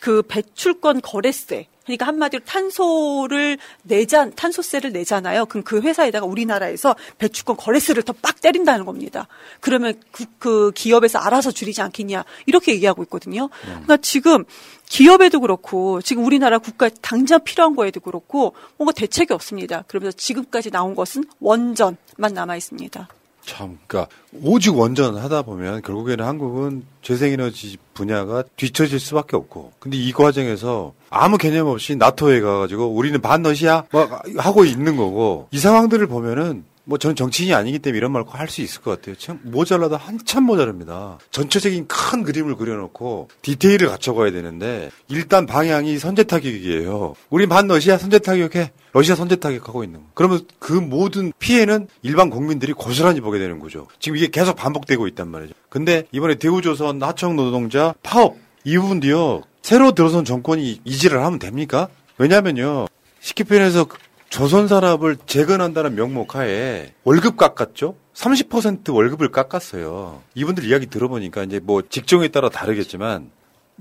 그 0.00 0.22
배출권 0.22 1.00
거래세 1.02 1.66
그러니까 1.96 2.06
한마디로 2.06 2.44
탄소를 2.44 3.58
내자 3.82 4.30
탄소세를 4.30 4.92
내잖아요. 4.92 5.46
그럼 5.46 5.64
그 5.64 5.80
회사에다가 5.80 6.26
우리나라에서 6.26 6.94
배출권 7.18 7.56
거래세를 7.56 8.02
더 8.04 8.14
빡 8.22 8.40
때린다는 8.40 8.84
겁니다. 8.84 9.28
그러면 9.60 9.94
그, 10.12 10.24
그 10.38 10.72
기업에서 10.74 11.18
알아서 11.18 11.50
줄이지 11.50 11.80
않겠냐 11.82 12.24
이렇게 12.46 12.72
얘기하고 12.72 13.02
있거든요. 13.04 13.48
그러니까 13.62 13.96
지금 13.98 14.44
기업에도 14.86 15.40
그렇고 15.40 16.02
지금 16.02 16.24
우리나라 16.24 16.58
국가에 16.58 16.90
당장 17.00 17.42
필요한 17.44 17.74
거에도 17.76 18.00
그렇고 18.00 18.54
뭔가 18.76 18.92
대책이 18.92 19.32
없습니다. 19.32 19.84
그러면서 19.86 20.16
지금까지 20.16 20.70
나온 20.70 20.94
것은 20.94 21.24
원전만 21.40 22.34
남아 22.34 22.56
있습니다. 22.56 23.08
참, 23.50 23.78
그러니까 23.88 24.14
오직 24.44 24.76
원전 24.76 25.16
하다 25.16 25.42
보면 25.42 25.82
결국에는 25.82 26.24
한국은 26.24 26.84
재생에너지 27.02 27.78
분야가 27.94 28.44
뒤처질 28.56 29.00
수밖에 29.00 29.36
없고. 29.36 29.72
근데 29.80 29.96
이 29.96 30.12
과정에서 30.12 30.92
아무 31.10 31.36
개념 31.36 31.66
없이 31.66 31.96
나토에 31.96 32.40
가가지고 32.40 32.86
우리는 32.86 33.20
반넛이야 33.20 33.86
막 33.90 34.22
하고 34.36 34.64
있는 34.64 34.96
거고 34.96 35.48
이 35.50 35.58
상황들을 35.58 36.06
보면은 36.06 36.64
뭐 36.90 36.98
저는 36.98 37.14
정치인이 37.14 37.54
아니기 37.54 37.78
때문에 37.78 37.98
이런 37.98 38.10
말 38.10 38.24
할 38.26 38.48
수 38.48 38.62
있을 38.62 38.82
것 38.82 38.90
같아요. 38.90 39.14
참 39.14 39.38
모자라다 39.44 39.96
한참 39.96 40.42
모자랍니다. 40.42 41.18
전체적인 41.30 41.86
큰 41.86 42.24
그림을 42.24 42.56
그려놓고 42.56 43.28
디테일을 43.42 43.86
갖춰가야 43.88 44.32
되는데 44.32 44.90
일단 45.06 45.46
방향이 45.46 46.00
선제 46.00 46.24
타격이에요. 46.24 47.14
우린 47.30 47.48
반러시아 47.48 47.96
선제 47.96 48.18
타격해. 48.18 48.72
러시아 48.92 49.14
선제 49.14 49.36
타격하고 49.36 49.84
있는 49.84 50.00
거. 50.00 50.06
그러면 50.14 50.40
그 50.58 50.72
모든 50.72 51.32
피해는 51.38 51.86
일반 52.02 52.28
국민들이 52.28 52.72
고스란히 52.72 53.20
보게 53.20 53.38
되는 53.38 53.60
거죠. 53.60 53.86
지금 54.00 54.16
이게 54.16 54.26
계속 54.26 54.56
반복되고 54.56 55.06
있단 55.06 55.28
말이죠. 55.28 55.54
근데 55.68 56.02
이번에 56.10 56.34
대우조선 56.34 57.00
하청 57.00 57.36
노동자 57.36 57.94
파업 58.02 58.36
이 58.64 58.76
부분도요. 58.76 59.42
새로 59.62 59.92
들어선 59.92 60.24
정권이 60.24 60.80
이지를 60.84 61.22
하면 61.24 61.38
됩니까? 61.38 61.86
왜냐면요. 62.18 62.86
표현해서 63.46 63.86
조선산업을 64.30 65.16
재건한다는 65.26 65.96
명목 65.96 66.36
하에 66.36 66.94
월급 67.04 67.36
깎았죠? 67.36 67.96
30% 68.14 68.94
월급을 68.94 69.30
깎았어요. 69.30 70.22
이분들 70.34 70.64
이야기 70.64 70.86
들어보니까 70.86 71.42
이제 71.42 71.60
뭐 71.62 71.82
직종에 71.86 72.28
따라 72.28 72.48
다르겠지만 72.48 73.30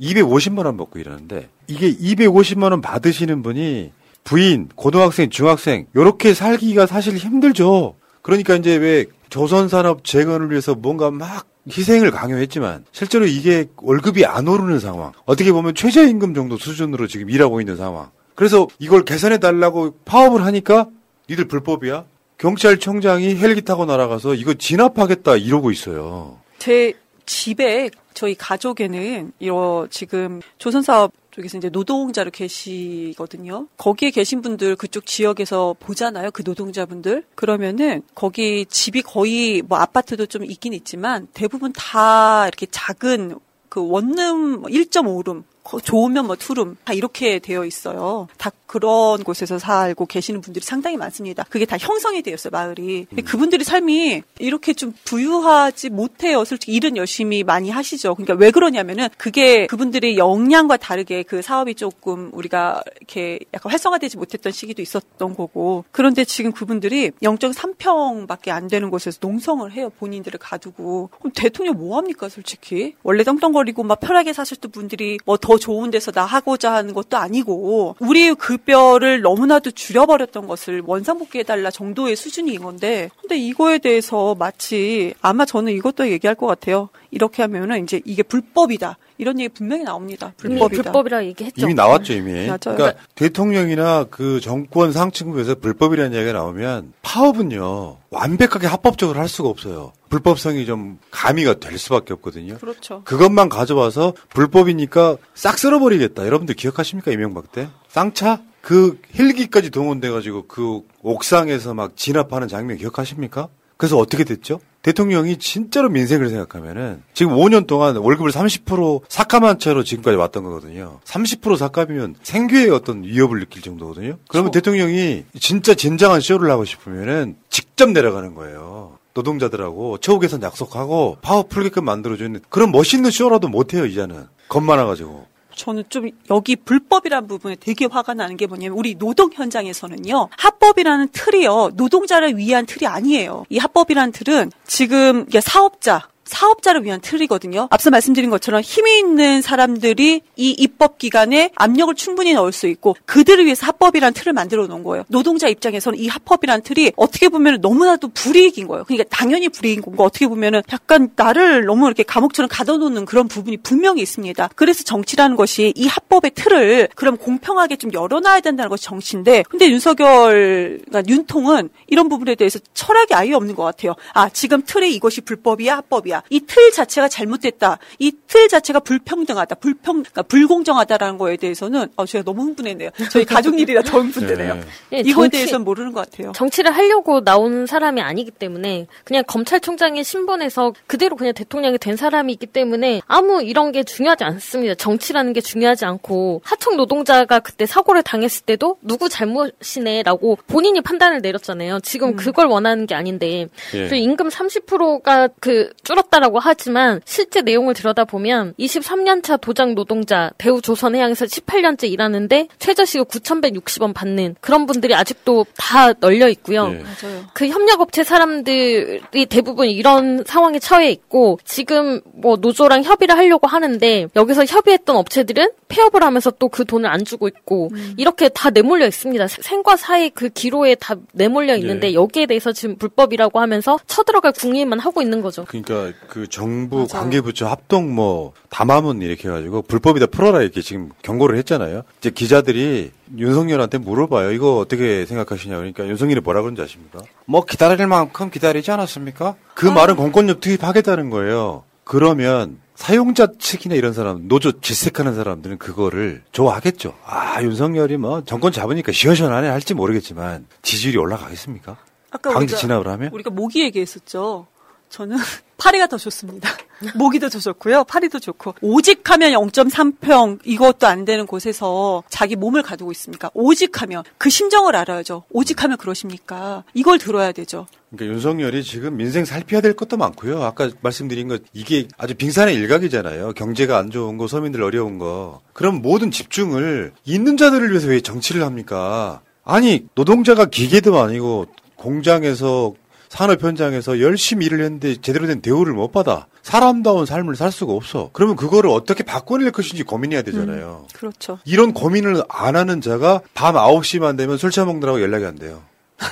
250만 0.01 0.65
원 0.65 0.75
먹고 0.75 0.99
일하는데 0.99 1.49
이게 1.67 1.93
250만 1.93 2.71
원 2.71 2.81
받으시는 2.81 3.43
분이 3.43 3.91
부인, 4.23 4.69
고등학생, 4.75 5.29
중학생 5.29 5.85
요렇게 5.95 6.33
살기가 6.33 6.87
사실 6.87 7.15
힘들죠. 7.15 7.95
그러니까 8.21 8.55
이제 8.55 8.75
왜 8.75 9.05
조선산업 9.29 10.03
재건을 10.03 10.49
위해서 10.49 10.73
뭔가 10.73 11.11
막 11.11 11.47
희생을 11.69 12.11
강요했지만 12.11 12.85
실제로 12.91 13.25
이게 13.25 13.67
월급이 13.77 14.25
안 14.25 14.47
오르는 14.47 14.79
상황. 14.79 15.11
어떻게 15.25 15.51
보면 15.51 15.75
최저임금 15.75 16.33
정도 16.33 16.57
수준으로 16.57 17.07
지금 17.07 17.29
일하고 17.29 17.61
있는 17.61 17.77
상황. 17.77 18.09
그래서 18.39 18.69
이걸 18.79 19.03
개선해 19.03 19.39
달라고 19.39 19.95
파업을 20.05 20.45
하니까 20.45 20.87
니들 21.29 21.49
불법이야? 21.49 22.05
경찰청장이 22.37 23.35
헬기 23.35 23.63
타고 23.63 23.83
날아가서 23.83 24.35
이거 24.35 24.53
진압하겠다 24.53 25.35
이러고 25.35 25.71
있어요. 25.71 26.37
제 26.57 26.93
집에 27.25 27.89
저희 28.13 28.35
가족에는 28.35 29.33
이런 29.39 29.89
지금 29.89 30.39
조선사업 30.57 31.11
쪽에서 31.31 31.57
이제 31.57 31.67
노동자로 31.67 32.31
계시거든요. 32.31 33.67
거기에 33.75 34.09
계신 34.09 34.41
분들 34.41 34.77
그쪽 34.77 35.05
지역에서 35.05 35.75
보잖아요. 35.77 36.31
그 36.31 36.41
노동자분들. 36.45 37.25
그러면은 37.35 38.03
거기 38.15 38.65
집이 38.69 39.01
거의 39.01 39.61
뭐 39.61 39.79
아파트도 39.79 40.27
좀 40.27 40.45
있긴 40.45 40.71
있지만 40.71 41.27
대부분 41.33 41.73
다 41.73 42.47
이렇게 42.47 42.67
작은 42.71 43.37
그 43.67 43.85
원룸 43.85 44.63
1.5룸 44.63 45.43
좋으면 45.77 46.27
뭐 46.27 46.35
투룸 46.35 46.77
다 46.83 46.93
이렇게 46.93 47.39
되어 47.39 47.65
있어요. 47.65 48.27
다 48.37 48.51
그런 48.65 49.23
곳에서 49.23 49.57
살고 49.59 50.05
계시는 50.05 50.41
분들이 50.41 50.63
상당히 50.63 50.95
많습니다. 50.97 51.43
그게 51.49 51.65
다 51.65 51.77
형성이 51.77 52.21
되어 52.21 52.35
있어요, 52.35 52.51
마을이. 52.51 53.07
근데 53.09 53.23
그분들이 53.23 53.63
삶이 53.63 54.21
이렇게 54.39 54.73
좀 54.73 54.93
부유하지 55.05 55.89
못해요. 55.89 56.45
솔직히 56.45 56.73
일은 56.73 56.95
열심히 56.95 57.43
많이 57.43 57.69
하시죠. 57.69 58.15
그러니까 58.15 58.35
왜 58.35 58.51
그러냐면은 58.51 59.09
그게 59.17 59.67
그분들의 59.67 60.17
역량과 60.17 60.77
다르게 60.77 61.23
그 61.23 61.41
사업이 61.41 61.75
조금 61.75 62.29
우리가 62.33 62.83
이렇게 62.97 63.39
약간 63.53 63.71
활성화되지 63.71 64.17
못했던 64.17 64.51
시기도 64.51 64.81
있었던 64.81 65.35
거고. 65.35 65.85
그런데 65.91 66.23
지금 66.25 66.51
그분들이 66.51 67.09
0.3평밖에 67.23 68.49
안 68.49 68.67
되는 68.67 68.89
곳에서 68.89 69.17
농성을 69.21 69.71
해요. 69.71 69.91
본인들을 69.99 70.39
가두고. 70.39 71.09
그럼 71.17 71.31
대통령 71.35 71.77
뭐 71.77 71.97
합니까, 71.97 72.29
솔직히? 72.29 72.95
원래 73.01 73.23
떵떵거리고 73.23 73.83
막 73.83 73.99
편하게 73.99 74.33
사셨던 74.33 74.71
분들이 74.71 75.17
뭐 75.25 75.37
더 75.39 75.57
좋은 75.59 75.91
데서 75.91 76.11
나 76.11 76.25
하고자 76.25 76.73
하는 76.73 76.93
것도 76.93 77.17
아니고 77.17 77.95
우리의 77.99 78.35
급여를 78.35 79.21
너무나도 79.21 79.71
줄여버렸던 79.71 80.47
것을 80.47 80.81
원상복귀해달라 80.85 81.71
정도의 81.71 82.15
수준인 82.15 82.61
건데 82.61 83.09
근데 83.21 83.37
이거에 83.37 83.77
대해서 83.77 84.35
마치 84.35 85.13
아마 85.21 85.45
저는 85.45 85.73
이것도 85.73 86.09
얘기할 86.09 86.35
것 86.35 86.47
같아요. 86.47 86.89
이렇게 87.11 87.41
하면은 87.43 87.83
이제 87.83 88.01
이게 88.05 88.23
불법이다. 88.23 88.97
이런 89.17 89.39
얘기 89.39 89.49
분명히 89.49 89.83
나옵니다. 89.83 90.33
불법이다. 90.37 90.83
불법이라 90.83 91.25
얘기했죠. 91.25 91.61
이미 91.61 91.73
나왔죠 91.73 92.13
이미. 92.13 92.47
맞아요. 92.47 92.57
그러니까 92.59 92.93
대통령이나 93.15 94.05
그 94.05 94.39
정권 94.39 94.91
상층부에서 94.91 95.55
불법이라는 95.55 96.13
이야기가 96.13 96.33
나오면 96.33 96.93
파업은요 97.01 97.97
완벽하게 98.09 98.67
합법적으로 98.67 99.19
할 99.19 99.27
수가 99.27 99.49
없어요. 99.49 99.93
불법성이 100.09 100.65
좀 100.65 100.99
가미가 101.11 101.55
될 101.55 101.77
수밖에 101.77 102.13
없거든요. 102.13 102.57
그렇죠. 102.57 103.03
그것만 103.03 103.49
가져와서 103.49 104.13
불법이니까 104.29 105.17
싹 105.33 105.57
쓸어버리겠다. 105.57 106.25
여러분들 106.25 106.55
기억하십니까 106.55 107.11
이명박 107.11 107.51
때? 107.51 107.69
쌍차? 107.89 108.41
그 108.61 108.99
헬기까지 109.17 109.69
동원돼가지고 109.69 110.47
그 110.47 110.81
옥상에서 111.01 111.73
막 111.73 111.95
진압하는 111.95 112.47
장면 112.47 112.77
기억하십니까? 112.77 113.47
그래서 113.77 113.97
어떻게 113.97 114.25
됐죠? 114.25 114.59
대통령이 114.81 115.37
진짜로 115.37 115.89
민생을 115.89 116.29
생각하면은 116.29 117.03
지금 117.13 117.33
5년 117.33 117.67
동안 117.67 117.97
월급을 117.97 118.31
30% 118.31 119.01
삭감한 119.09 119.59
채로 119.59 119.83
지금까지 119.83 120.15
왔던 120.15 120.43
거거든요. 120.43 120.99
30% 121.03 121.57
삭감이면 121.57 122.15
생계에 122.23 122.69
어떤 122.69 123.03
위협을 123.03 123.39
느낄 123.39 123.61
정도거든요. 123.61 124.17
그러면 124.29 124.51
대통령이 124.51 125.25
진짜 125.39 125.73
진정한 125.73 126.21
쇼를 126.21 126.49
하고 126.49 126.65
싶으면은 126.65 127.35
직접 127.49 127.91
내려가는 127.91 128.35
거예요. 128.35 128.97
노동자들하고 129.13 129.97
처우 129.97 130.19
개선 130.19 130.41
약속하고 130.41 131.17
파업 131.21 131.49
풀게끔 131.49 131.83
만들어주는 131.83 132.39
그런 132.49 132.71
멋있는 132.71 133.11
쇼라도 133.11 133.47
못해요 133.47 133.85
이제는 133.85 134.27
겁 134.47 134.63
많아가지고 134.63 135.27
저는 135.59 135.83
좀 135.89 136.09
여기 136.29 136.55
불법이라는 136.55 137.27
부분에 137.27 137.57
되게 137.59 137.85
화가 137.85 138.13
나는 138.13 138.37
게 138.37 138.47
뭐냐면 138.47 138.77
우리 138.77 138.95
노동 138.95 139.29
현장에서는요 139.33 140.29
합법이라는 140.37 141.09
틀이요 141.11 141.71
노동자를 141.73 142.37
위한 142.37 142.65
틀이 142.65 142.87
아니에요. 142.87 143.45
이 143.49 143.57
합법이라는 143.57 144.13
틀은 144.13 144.51
지금 144.65 145.25
사업자 145.41 146.07
사업자를 146.29 146.83
위한 146.85 147.01
틀이거든요. 147.01 147.67
앞서 147.71 147.89
말씀드린 147.89 148.29
것처럼 148.29 148.61
힘이 148.61 148.99
있는 148.99 149.41
사람들이 149.41 150.21
이 150.35 150.51
입법 150.51 150.97
기관에 150.97 151.51
압력을 151.55 151.93
충분히 151.95 152.33
넣을 152.33 152.51
수 152.51 152.67
있고 152.67 152.95
그들을 153.05 153.45
위해서 153.45 153.65
합법이라는 153.65 154.13
틀을 154.13 154.33
만들어 154.33 154.67
놓은 154.67 154.83
거예요. 154.83 155.03
노동자 155.07 155.47
입장에서는 155.47 155.97
이 155.97 156.07
합법이라는 156.07 156.63
틀이 156.63 156.93
어떻게 156.95 157.29
보면 157.29 157.59
너무나도 157.61 158.09
불이익인 158.09 158.67
거예요. 158.67 158.83
그러니까 158.83 159.09
당연히 159.09 159.49
불이익인 159.49 159.81
거고 159.81 160.03
어떻게 160.03 160.27
보면은 160.27 160.61
약간 160.71 161.09
나를 161.15 161.65
너무 161.65 161.87
이렇게 161.87 162.03
감옥처럼 162.03 162.47
가둬놓는 162.49 163.05
그런 163.05 163.27
부분이 163.27 163.57
분명히 163.57 164.01
있습니다. 164.01 164.49
그래서 164.55 164.83
정치라는 164.83 165.35
것이 165.35 165.73
이 165.75 165.87
합법의 165.87 166.31
틀을 166.35 166.89
그럼 166.95 167.17
공평하게 167.17 167.77
좀 167.77 167.91
열어놔야 167.91 168.41
된다는 168.41 168.69
것이 168.69 168.83
정치인데 168.83 169.43
근데 169.49 169.69
윤석열, 169.69 170.79
그러니까 170.85 171.11
윤통은 171.11 171.69
이런 171.87 172.07
부분에 172.07 172.35
대해서 172.35 172.59
철학이 172.73 173.13
아예 173.13 173.33
없는 173.33 173.55
것 173.55 173.63
같아요. 173.63 173.95
아 174.13 174.29
지금 174.29 174.61
틀에 174.63 174.89
이것이 174.89 175.21
불법이야 175.21 175.77
합법이야. 175.77 176.18
이 176.29 176.39
틀 176.41 176.71
자체가 176.71 177.07
잘못됐다. 177.07 177.77
이 177.99 178.11
틀 178.27 178.47
자체가 178.47 178.79
불평등하다. 178.81 179.55
불평, 179.55 180.03
그러니까 180.03 180.21
불공정하다라는 180.23 181.17
거에 181.17 181.37
대해서는 181.37 181.87
어, 181.95 182.05
제가 182.05 182.23
너무 182.23 182.41
흥분했네요. 182.43 182.89
저희 183.11 183.25
가족 183.25 183.59
일이라 183.59 183.81
더 183.83 183.99
흥분되네요. 183.99 184.61
예, 184.93 184.99
이거에 184.99 185.25
정치- 185.25 185.29
대해서는 185.31 185.65
모르는 185.65 185.93
것 185.93 186.09
같아요. 186.09 186.31
정치를 186.33 186.71
하려고 186.71 187.23
나온 187.23 187.65
사람이 187.65 188.01
아니기 188.01 188.31
때문에 188.31 188.87
그냥 189.03 189.23
검찰총장의 189.27 190.03
신분에서 190.03 190.73
그대로 190.87 191.15
그냥 191.15 191.33
대통령이 191.33 191.77
된 191.77 191.95
사람이기 191.95 192.47
때문에 192.47 193.01
아무 193.07 193.41
이런 193.41 193.71
게 193.71 193.83
중요하지 193.83 194.23
않습니다. 194.23 194.75
정치라는 194.75 195.33
게 195.33 195.41
중요하지 195.41 195.85
않고 195.85 196.41
하청 196.43 196.77
노동자가 196.77 197.39
그때 197.39 197.65
사고를 197.65 198.03
당했을 198.03 198.45
때도 198.45 198.77
누구 198.81 199.09
잘못이네라고 199.09 200.37
본인이 200.47 200.81
판단을 200.81 201.21
내렸잖아요. 201.21 201.79
지금 201.81 202.15
그걸 202.15 202.47
원하는 202.47 202.85
게 202.85 202.95
아닌데 202.95 203.47
예. 203.73 203.97
임금 203.97 204.29
30%가 204.29 205.29
그 205.39 205.71
줄었 205.83 206.08
다라고 206.09 206.39
하지만 206.39 207.01
실제 207.05 207.41
내용을 207.41 207.73
들여다보면 207.73 208.53
23년차 208.59 209.39
도장 209.39 209.75
노동자 209.75 210.31
대우 210.37 210.61
조선해양에서 210.61 211.25
18년째 211.25 211.89
일하는데 211.89 212.47
최저시급 212.59 213.09
9,160원 213.09 213.93
받는 213.93 214.35
그런 214.41 214.65
분들이 214.65 214.93
아직도 214.93 215.45
다 215.57 215.93
널려 215.93 216.29
있고요. 216.29 216.65
맞아요. 216.65 217.23
그 217.33 217.47
협력업체 217.47 218.03
사람들이 218.03 219.25
대부분 219.29 219.69
이런 219.69 220.23
상황에 220.25 220.59
처해 220.59 220.91
있고 220.91 221.39
지금 221.45 222.01
뭐 222.13 222.35
노조랑 222.35 222.83
협의를 222.83 223.17
하려고 223.17 223.47
하는데 223.47 224.07
여기서 224.15 224.45
협의했던 224.45 224.95
업체들은 224.95 225.51
폐업을 225.69 226.03
하면서 226.03 226.31
또 226.31 226.49
그 226.49 226.65
돈을 226.65 226.89
안 226.89 227.05
주고 227.05 227.27
있고 227.27 227.69
이렇게 227.95 228.27
다 228.29 228.49
내몰려 228.49 228.87
있습니다. 228.87 229.27
생과 229.27 229.77
사의 229.77 230.09
그 230.09 230.29
기로에 230.29 230.75
다 230.75 230.95
내몰려 231.13 231.55
있는데 231.57 231.91
예. 231.91 231.93
여기에 231.93 232.25
대해서 232.25 232.51
지금 232.51 232.75
불법이라고 232.75 233.39
하면서 233.39 233.79
쳐들어갈 233.87 234.33
궁리만 234.33 234.79
하고 234.79 235.01
있는 235.01 235.21
거죠. 235.21 235.45
그러니까 235.45 235.93
그 236.07 236.27
정부 236.27 236.87
관계부처 236.87 237.47
합동 237.47 237.93
뭐 237.93 238.33
담화문 238.49 239.01
이렇게 239.01 239.27
해가지고 239.27 239.61
불법이다 239.63 240.07
풀어라 240.07 240.41
이렇게 240.41 240.61
지금 240.61 240.89
경고를 241.03 241.37
했잖아요. 241.39 241.83
이제 241.99 242.09
기자들이 242.09 242.91
윤석열한테 243.17 243.77
물어봐요. 243.77 244.31
이거 244.31 244.57
어떻게 244.57 245.05
생각하시냐 245.05 245.57
그러니까 245.57 245.87
윤석열이 245.87 246.21
뭐라 246.21 246.41
그런지 246.41 246.61
아십니까? 246.61 246.99
뭐 247.25 247.45
기다릴 247.45 247.85
만큼 247.87 248.29
기다리지 248.31 248.71
않았습니까? 248.71 249.35
그 249.53 249.67
말은 249.67 249.95
공권력 249.97 250.39
투입하겠다는 250.39 251.09
거예요. 251.09 251.63
그러면 251.83 252.57
사용자 252.75 253.27
측이나 253.37 253.75
이런 253.75 253.93
사람, 253.93 254.27
노조 254.27 254.61
질색하는 254.61 255.13
사람들은 255.13 255.57
그거를 255.57 256.23
좋아하겠죠. 256.31 256.95
아, 257.05 257.41
윤석열이 257.43 257.97
뭐 257.97 258.23
정권 258.23 258.51
잡으니까 258.53 258.91
시원시원하네 258.93 259.49
할지 259.49 259.73
모르겠지만 259.73 260.45
지지율이 260.61 260.97
올라가겠습니까? 260.97 261.77
아까 262.11 262.31
강제 262.31 262.55
우리가- 262.55 262.57
진압을 262.59 262.87
하면? 262.87 263.09
우리가 263.11 263.29
모기 263.31 263.61
얘기했었죠. 263.63 264.47
저는 264.89 265.17
파리가 265.59 265.87
더 265.87 265.97
좋습니다. 265.97 266.49
모기 266.95 267.19
도 267.19 267.29
더 267.29 267.37
좋고요. 267.39 267.83
파리도 267.83 268.19
좋고. 268.19 268.55
오직 268.61 269.07
하면 269.09 269.33
0.3평 269.33 270.39
이것도 270.45 270.87
안 270.87 271.05
되는 271.05 271.27
곳에서 271.27 272.03
자기 272.09 272.35
몸을 272.35 272.63
가두고 272.63 272.91
있습니까? 272.93 273.29
오직 273.33 273.81
하면 273.81 274.03
그 274.17 274.29
심정을 274.29 274.75
알아야죠. 274.75 275.23
오직 275.29 275.61
하면 275.63 275.77
그러십니까? 275.77 276.63
이걸 276.73 276.97
들어야 276.97 277.31
되죠. 277.33 277.67
그러니까 277.91 278.13
윤석열이 278.15 278.63
지금 278.63 278.97
민생 278.97 279.25
살펴야 279.25 279.61
될 279.61 279.75
것도 279.75 279.97
많고요. 279.97 280.41
아까 280.43 280.69
말씀드린 280.81 281.27
것 281.27 281.41
이게 281.53 281.87
아주 281.97 282.15
빙산의 282.15 282.55
일각이잖아요. 282.55 283.33
경제가 283.33 283.77
안 283.77 283.91
좋은 283.91 284.17
거, 284.17 284.27
서민들 284.27 284.63
어려운 284.63 284.97
거. 284.97 285.41
그럼 285.53 285.81
모든 285.81 286.11
집중을 286.11 286.93
있는 287.05 287.35
자들을 287.37 287.69
위해서 287.69 287.87
왜 287.87 287.99
정치를 287.99 288.43
합니까? 288.43 289.21
아니 289.43 289.85
노동자가 289.95 290.45
기계도 290.45 290.99
아니고 290.99 291.47
공장에서 291.75 292.73
산업 293.09 293.43
현장에서 293.43 293.99
열심히 293.99 294.45
일을 294.45 294.59
했는데 294.63 294.95
제대로 295.01 295.27
된 295.27 295.41
대우를 295.41 295.73
못 295.73 295.91
받아. 295.91 296.27
사람다운 296.43 297.05
삶을 297.05 297.35
살 297.35 297.51
수가 297.51 297.73
없어. 297.73 298.09
그러면 298.13 298.35
그거를 298.35 298.69
어떻게 298.69 299.03
바꿔낼 299.03 299.51
것인지 299.51 299.83
고민해야 299.83 300.21
되잖아요. 300.21 300.85
그렇죠. 300.93 301.39
이런 301.43 301.73
고민을 301.73 302.23
안 302.29 302.55
하는 302.55 302.81
자가 302.81 303.21
밤 303.33 303.55
9시만 303.55 304.15
되면 304.17 304.37
술 304.37 304.51
처먹느라고 304.51 305.01
연락이 305.01 305.25
안 305.25 305.35
돼요. 305.35 305.63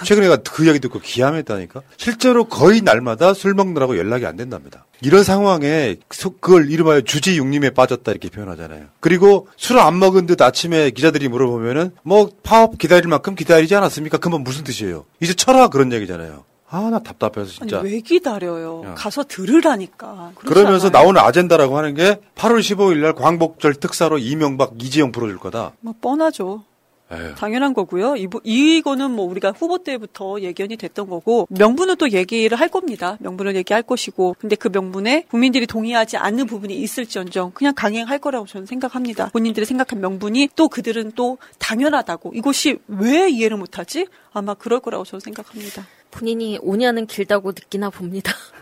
최근에 0.03 0.27
그 0.43 0.65
이야기 0.65 0.79
듣고 0.79 0.99
기함했다니까? 0.99 1.81
실제로 1.95 2.43
거의 2.45 2.81
날마다 2.81 3.33
술 3.33 3.53
먹느라고 3.53 3.97
연락이 3.97 4.25
안 4.25 4.35
된답니다. 4.35 4.85
이런 5.01 5.23
상황에 5.23 5.95
소- 6.11 6.31
그걸 6.37 6.69
이름하여 6.69 7.01
주지육림에 7.01 7.69
빠졌다 7.69 8.11
이렇게 8.11 8.27
표현하잖아요. 8.29 8.87
그리고 8.99 9.47
술안 9.55 9.97
먹은 9.97 10.25
듯 10.25 10.41
아침에 10.41 10.89
기자들이 10.89 11.29
물어보면은 11.29 11.91
뭐 12.03 12.29
파업 12.43 12.77
기다릴 12.77 13.07
만큼 13.07 13.35
기다리지 13.35 13.75
않았습니까? 13.75 14.17
그건 14.17 14.43
무슨 14.43 14.65
뜻이에요? 14.65 15.05
이제 15.21 15.33
쳐라 15.33 15.69
그런 15.69 15.93
얘기잖아요. 15.93 16.43
아 16.69 16.89
나 16.89 16.99
답답해서 16.99 17.45
진짜. 17.51 17.79
아니 17.79 17.91
왜 17.93 17.99
기다려요? 18.01 18.83
야. 18.85 18.93
가서 18.93 19.23
들으라니까. 19.23 20.31
그러면서 20.35 20.87
않아요? 20.87 21.01
나오는 21.03 21.21
아젠다라고 21.21 21.77
하는 21.77 21.93
게 21.93 22.19
8월 22.35 22.59
15일 22.59 22.97
날 22.97 23.13
광복절 23.13 23.75
특사로 23.75 24.17
이명박 24.17 24.73
이재용 24.81 25.11
풀어줄 25.13 25.37
거다. 25.39 25.71
뭐 25.79 25.93
뻔하죠. 26.01 26.63
에휴. 27.11 27.35
당연한 27.35 27.73
거고요. 27.73 28.15
이, 28.17 28.27
부- 28.27 28.41
이거는 28.43 29.11
뭐 29.11 29.25
우리가 29.25 29.51
후보 29.51 29.77
때부터 29.77 30.41
예견이 30.41 30.75
됐던 30.75 31.07
거고 31.09 31.47
명분은 31.49 31.95
또 31.95 32.09
얘기를 32.11 32.59
할 32.59 32.67
겁니다. 32.67 33.17
명분을 33.21 33.55
얘기할 33.55 33.83
것이고 33.83 34.35
근데 34.39 34.55
그 34.57 34.67
명분에 34.71 35.25
국민들이 35.29 35.65
동의하지 35.67 36.17
않는 36.17 36.47
부분이 36.47 36.75
있을지언정 36.75 37.51
그냥 37.53 37.73
강행할 37.75 38.19
거라고 38.19 38.45
저는 38.45 38.65
생각합니다. 38.65 39.29
본인들이 39.29 39.65
생각한 39.65 40.01
명분이 40.01 40.49
또 40.55 40.67
그들은 40.67 41.13
또 41.15 41.37
당연하다고 41.59 42.33
이것이 42.35 42.79
왜 42.87 43.29
이해를 43.29 43.55
못하지? 43.57 44.07
아마 44.33 44.53
그럴 44.53 44.79
거라고 44.81 45.05
저는 45.05 45.21
생각합니다. 45.21 45.85
본인이 46.11 46.57
5년은 46.59 47.07
길다고 47.07 47.49
느끼나 47.51 47.89
봅니다. 47.89 48.33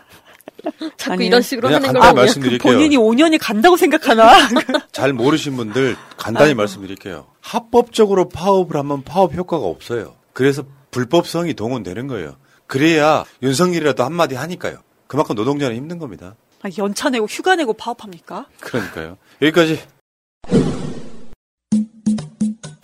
자꾸 0.96 1.12
아니요. 1.14 1.26
이런 1.26 1.42
식으로 1.42 1.68
그냥 1.68 1.84
하는 1.84 2.00
걸 2.00 2.14
말씀드릴게요. 2.14 2.72
본인이 2.72 2.96
5년이 2.96 3.38
간다고 3.40 3.76
생각하나? 3.76 4.32
잘 4.92 5.12
모르신 5.12 5.56
분들 5.56 5.96
간단히 6.16 6.54
말씀드릴게요. 6.54 7.26
합법적으로 7.40 8.28
파업을 8.28 8.76
하면 8.76 9.02
파업 9.02 9.34
효과가 9.34 9.64
없어요. 9.64 10.14
그래서 10.32 10.64
불법성이 10.90 11.54
동원되는 11.54 12.06
거예요. 12.08 12.36
그래야 12.66 13.24
윤석열이라도 13.42 14.04
한마디 14.04 14.34
하니까요. 14.34 14.78
그만큼 15.06 15.34
노동자는 15.36 15.76
힘든 15.76 15.98
겁니다. 15.98 16.34
아, 16.62 16.68
연차 16.78 17.10
내고 17.10 17.26
휴가 17.26 17.54
내고 17.54 17.72
파업합니까? 17.74 18.46
그러니까요. 18.60 19.18
여기까지. 19.42 19.80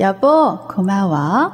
여보, 0.00 0.58
고마워. 0.68 1.52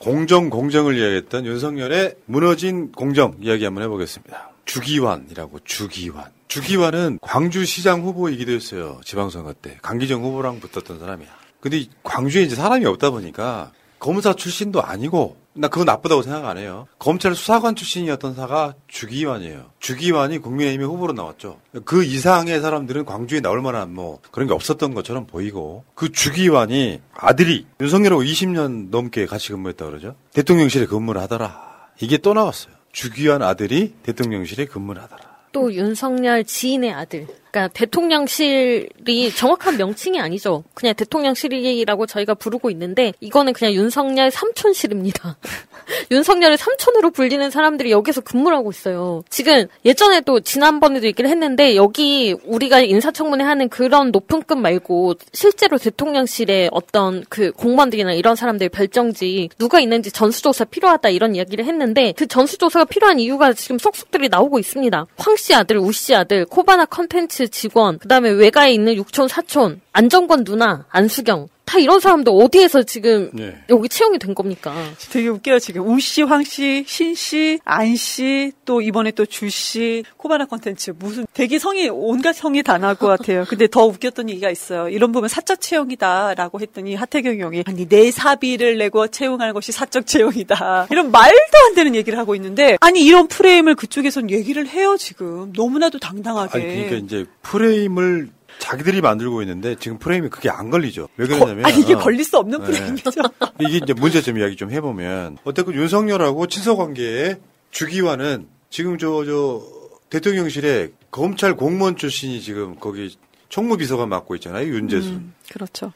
공정 0.00 0.50
공정을 0.50 0.96
이야기했던 0.96 1.46
윤석열의 1.46 2.16
무너진 2.26 2.90
공정 2.90 3.36
이야기 3.40 3.64
한번 3.64 3.84
해보겠습니다. 3.84 4.50
주기환이라고 4.64 5.60
주기환. 5.64 6.24
주기환은 6.48 7.18
광주시장 7.22 8.02
후보이기도 8.02 8.50
했어요. 8.50 9.00
지방선거 9.04 9.52
때 9.54 9.78
강기정 9.82 10.24
후보랑 10.24 10.58
붙었던 10.58 10.98
사람이야. 10.98 11.28
근데 11.60 11.78
이 11.78 11.90
광주에 12.02 12.42
이제 12.42 12.56
사람이 12.56 12.86
없다 12.86 13.10
보니까 13.10 13.70
검사 14.00 14.32
출신도 14.32 14.82
아니고 14.82 15.36
나 15.52 15.68
그거 15.68 15.84
나쁘다고 15.84 16.22
생각 16.22 16.46
안 16.46 16.58
해요. 16.58 16.86
검찰 16.98 17.34
수사관 17.34 17.74
출신이었던 17.74 18.34
사가 18.34 18.74
주기환이에요. 18.88 19.70
주기환이 19.80 20.38
국민의힘의 20.38 20.86
후보로 20.86 21.12
나왔죠. 21.12 21.60
그 21.84 22.04
이상의 22.04 22.60
사람들은 22.60 23.04
광주에 23.04 23.40
나올 23.40 23.60
만한 23.60 23.92
뭐 23.92 24.20
그런 24.30 24.46
게 24.46 24.54
없었던 24.54 24.94
것처럼 24.94 25.26
보이고 25.26 25.84
그 25.94 26.12
주기환이 26.12 27.00
아들이 27.14 27.66
윤석열하고 27.80 28.22
20년 28.22 28.90
넘게 28.90 29.26
같이 29.26 29.50
근무했다 29.50 29.86
그러죠. 29.86 30.14
대통령실에 30.34 30.86
근무를 30.86 31.20
하더라. 31.22 31.88
이게 32.00 32.16
또 32.18 32.32
나왔어요. 32.32 32.74
주기환 32.92 33.42
아들이 33.42 33.94
대통령실에 34.02 34.66
근무를 34.66 35.02
하더라. 35.02 35.30
또 35.52 35.72
윤석열 35.74 36.44
지인의 36.44 36.92
아들. 36.92 37.26
그러니까 37.50 37.68
대통령실 37.74 38.88
이 39.10 39.30
정확한 39.34 39.76
명칭이 39.76 40.20
아니죠. 40.20 40.62
그냥 40.74 40.94
대통령실이라고 40.94 42.06
저희가 42.06 42.34
부르고 42.34 42.70
있는데 42.70 43.12
이거는 43.20 43.52
그냥 43.52 43.74
윤석열 43.74 44.30
삼촌실입니다. 44.30 45.36
윤석열을 46.10 46.56
삼촌으로 46.56 47.10
불리는 47.10 47.50
사람들이 47.50 47.90
여기서 47.90 48.20
근무를 48.20 48.56
하고 48.56 48.70
있어요. 48.70 49.24
지금 49.28 49.66
예전에도 49.84 50.40
지난번에도 50.40 51.06
얘기를 51.06 51.28
했는데 51.28 51.74
여기 51.74 52.36
우리가 52.44 52.80
인사청문회 52.80 53.44
하는 53.44 53.68
그런 53.68 54.12
높은 54.12 54.42
급 54.42 54.58
말고 54.58 55.14
실제로 55.32 55.78
대통령실에 55.78 56.68
어떤 56.70 57.24
그 57.28 57.50
공무원들이나 57.52 58.12
이런 58.12 58.36
사람들 58.36 58.68
별정지 58.68 59.48
누가 59.58 59.80
있는지 59.80 60.12
전수조사 60.12 60.64
필요하다 60.66 61.08
이런 61.08 61.34
이야기를 61.34 61.64
했는데 61.64 62.14
그 62.16 62.26
전수조사가 62.26 62.84
필요한 62.84 63.18
이유가 63.18 63.52
지금 63.52 63.78
속속들이 63.78 64.28
나오고 64.28 64.58
있습니다. 64.60 65.06
황 65.16 65.36
씨 65.40 65.54
아들, 65.54 65.78
우 65.78 65.90
씨 65.90 66.14
아들, 66.14 66.44
코바나 66.44 66.84
컨텐츠 66.84 67.48
직원, 67.48 67.98
그 67.98 68.08
다음에 68.08 68.28
외가에 68.30 68.72
있는 68.72 68.96
육촌, 69.00 69.28
사촌, 69.28 69.80
안정권 69.92 70.44
누나, 70.44 70.84
안수경 70.90 71.48
다 71.64 71.78
이런 71.78 72.00
사람들 72.00 72.32
어디에서 72.34 72.82
지금 72.82 73.30
네. 73.32 73.56
여기 73.68 73.88
채용이 73.88 74.18
된 74.18 74.34
겁니까? 74.34 74.74
되게 75.12 75.28
웃겨요, 75.28 75.60
지금. 75.60 75.86
우 75.86 76.00
씨, 76.00 76.22
황 76.22 76.42
씨, 76.42 76.82
신 76.84 77.14
씨, 77.14 77.60
안 77.64 77.94
씨, 77.94 78.50
또 78.64 78.82
이번에 78.82 79.12
또 79.12 79.24
주 79.24 79.48
씨, 79.48 80.02
코바나 80.16 80.46
컨텐츠. 80.46 80.94
무슨 80.98 81.26
되게 81.32 81.60
성이, 81.60 81.88
온갖 81.88 82.32
성이 82.32 82.64
다 82.64 82.76
나올 82.78 82.96
것 82.96 83.06
같아요. 83.06 83.44
근데 83.48 83.68
더 83.68 83.84
웃겼던 83.86 84.28
얘기가 84.30 84.50
있어요. 84.50 84.88
이런 84.88 85.12
부분 85.12 85.28
사적 85.28 85.60
채용이다. 85.60 86.34
라고 86.34 86.58
했더니 86.58 86.96
하태경 86.96 87.38
형이, 87.38 87.62
아니, 87.64 87.86
내 87.88 88.10
사비를 88.10 88.76
내고 88.78 89.06
채용하는 89.06 89.54
것이 89.54 89.70
사적 89.70 90.08
채용이다. 90.08 90.88
이런 90.90 91.12
말도 91.12 91.58
안 91.68 91.74
되는 91.76 91.94
얘기를 91.94 92.18
하고 92.18 92.34
있는데, 92.34 92.78
아니, 92.80 93.04
이런 93.04 93.28
프레임을 93.28 93.76
그쪽에선 93.76 94.30
얘기를 94.30 94.66
해요, 94.66 94.96
지금. 94.98 95.52
너무나도 95.54 96.00
당당하게. 96.00 96.58
아니 96.58 96.66
그러니까 96.88 96.96
이제 96.96 97.26
프레임을 97.42 98.30
자기들이 98.60 99.00
만들고 99.00 99.42
있는데 99.42 99.74
지금 99.74 99.98
프레임이 99.98 100.28
그게 100.28 100.50
안 100.50 100.70
걸리죠. 100.70 101.08
왜 101.16 101.26
그러냐면 101.26 101.64
아니, 101.64 101.80
이게 101.80 101.94
어, 101.94 101.98
걸릴 101.98 102.24
수 102.24 102.38
없는 102.38 102.60
네. 102.60 102.66
프레임이죠. 102.66 103.10
이게 103.58 103.78
이제 103.78 103.92
문제점 103.94 104.38
이야기 104.38 104.54
좀 104.54 104.70
해보면 104.70 105.38
어쨌든 105.44 105.74
윤석열하고 105.74 106.46
친서 106.46 106.76
관계에 106.76 107.40
주기환은 107.70 108.46
지금 108.68 108.98
저저 108.98 109.62
대통령실에 110.10 110.90
검찰 111.10 111.56
공무원 111.56 111.96
출신이 111.96 112.40
지금 112.40 112.76
거기 112.78 113.16
총무비서관 113.48 114.08
맡고 114.08 114.36
있잖아요 114.36 114.68
윤재순. 114.68 115.12
음, 115.12 115.34
그렇죠. 115.50 115.92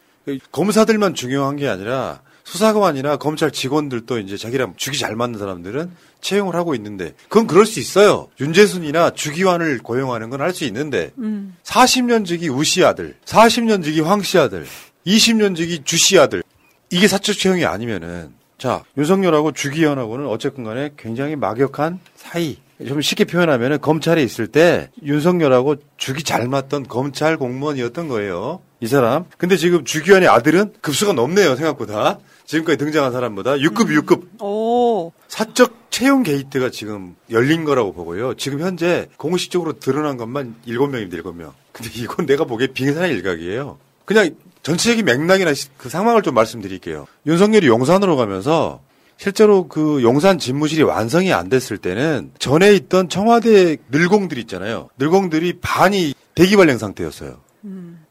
검사들만 0.51 1.15
중요한 1.15 1.57
게 1.57 1.69
아니라 1.69 2.23
수사관이나 2.45 3.17
검찰 3.17 3.51
직원들도 3.51 4.19
이제 4.21 4.37
자기랑 4.37 4.75
죽이 4.77 4.99
잘 4.99 5.17
맞는 5.17 5.39
사람들은 5.39 5.91
채용을 6.21 6.55
하고 6.55 6.75
있는데 6.75 7.15
그건 7.29 7.47
그럴 7.47 7.67
수 7.67 7.81
있어요. 7.81 8.29
윤재순이나 8.41 9.11
주기환을 9.11 9.79
고용하는 9.79 10.31
건 10.31 10.41
할 10.41 10.53
수 10.55 10.65
있는데 10.65 11.11
음. 11.19 11.57
40년 11.65 12.25
지기 12.27 12.49
우씨 12.49 12.85
아들, 12.85 13.17
40년 13.25 13.83
지기 13.83 14.01
황씨 14.01 14.39
아들, 14.39 14.67
20년 15.07 15.57
지기 15.57 15.83
주씨 15.85 16.19
아들 16.19 16.43
이게 16.91 17.09
사적 17.09 17.37
채용이 17.37 17.65
아니면은 17.65 18.33
자 18.59 18.85
윤석열하고 18.97 19.53
주기현하고는 19.53 20.27
어쨌건 20.27 20.65
간에 20.65 20.91
굉장히 20.97 21.35
막역한 21.37 21.99
사이. 22.15 22.59
좀 22.87 23.01
쉽게 23.01 23.25
표현하면은 23.25 23.81
검찰에 23.81 24.23
있을 24.23 24.49
때 24.49 24.91
윤석열하고 25.03 25.77
죽이 25.97 26.23
잘 26.25 26.49
맞던 26.49 26.89
검찰 26.89 27.37
공무원이었던 27.37 28.09
거예요. 28.09 28.61
이 28.81 28.87
사람. 28.87 29.25
근데 29.39 29.57
지금 29.57 29.85
주기현의 29.85 30.29
아들은 30.29 30.75
급수가 30.81 31.13
높네요, 31.13 31.55
생각보다. 31.57 32.19
지금까지 32.47 32.77
등장한 32.79 33.13
사람보다 33.13 33.55
6급, 33.55 33.89
6급. 34.03 34.43
오. 34.43 35.13
사적 35.29 35.91
채용 35.91 36.23
게이트가 36.23 36.71
지금 36.71 37.15
열린 37.31 37.65
거라고 37.65 37.93
보고요. 37.93 38.35
지금 38.35 38.61
현재 38.61 39.09
공식적으로 39.17 39.79
드러난 39.79 40.17
것만 40.17 40.57
7명입니다, 40.67 41.23
7명. 41.23 41.53
근데 41.73 41.91
이건 41.95 42.27
내가 42.27 42.45
보기에 42.45 42.69
빙산의 42.69 43.13
일각이에요. 43.13 43.79
그냥 44.05 44.35
전체적인 44.63 45.05
맥락이나 45.05 45.55
시- 45.55 45.69
그 45.77 45.89
상황을 45.89 46.23
좀 46.23 46.35
말씀드릴게요. 46.35 47.07
윤석열이 47.27 47.67
용산으로 47.67 48.17
가면서 48.17 48.81
실제로 49.17 49.69
그 49.69 50.03
용산 50.03 50.39
집무실이 50.39 50.83
완성이 50.83 51.33
안 51.33 51.49
됐을 51.49 51.79
때는 51.79 52.33
전에 52.39 52.75
있던 52.75 53.09
청와대 53.09 53.77
늘공들 53.91 54.39
있잖아요. 54.39 54.89
늘공들이 54.99 55.59
반이 55.61 56.15
대기발령 56.35 56.79
상태였어요. 56.79 57.41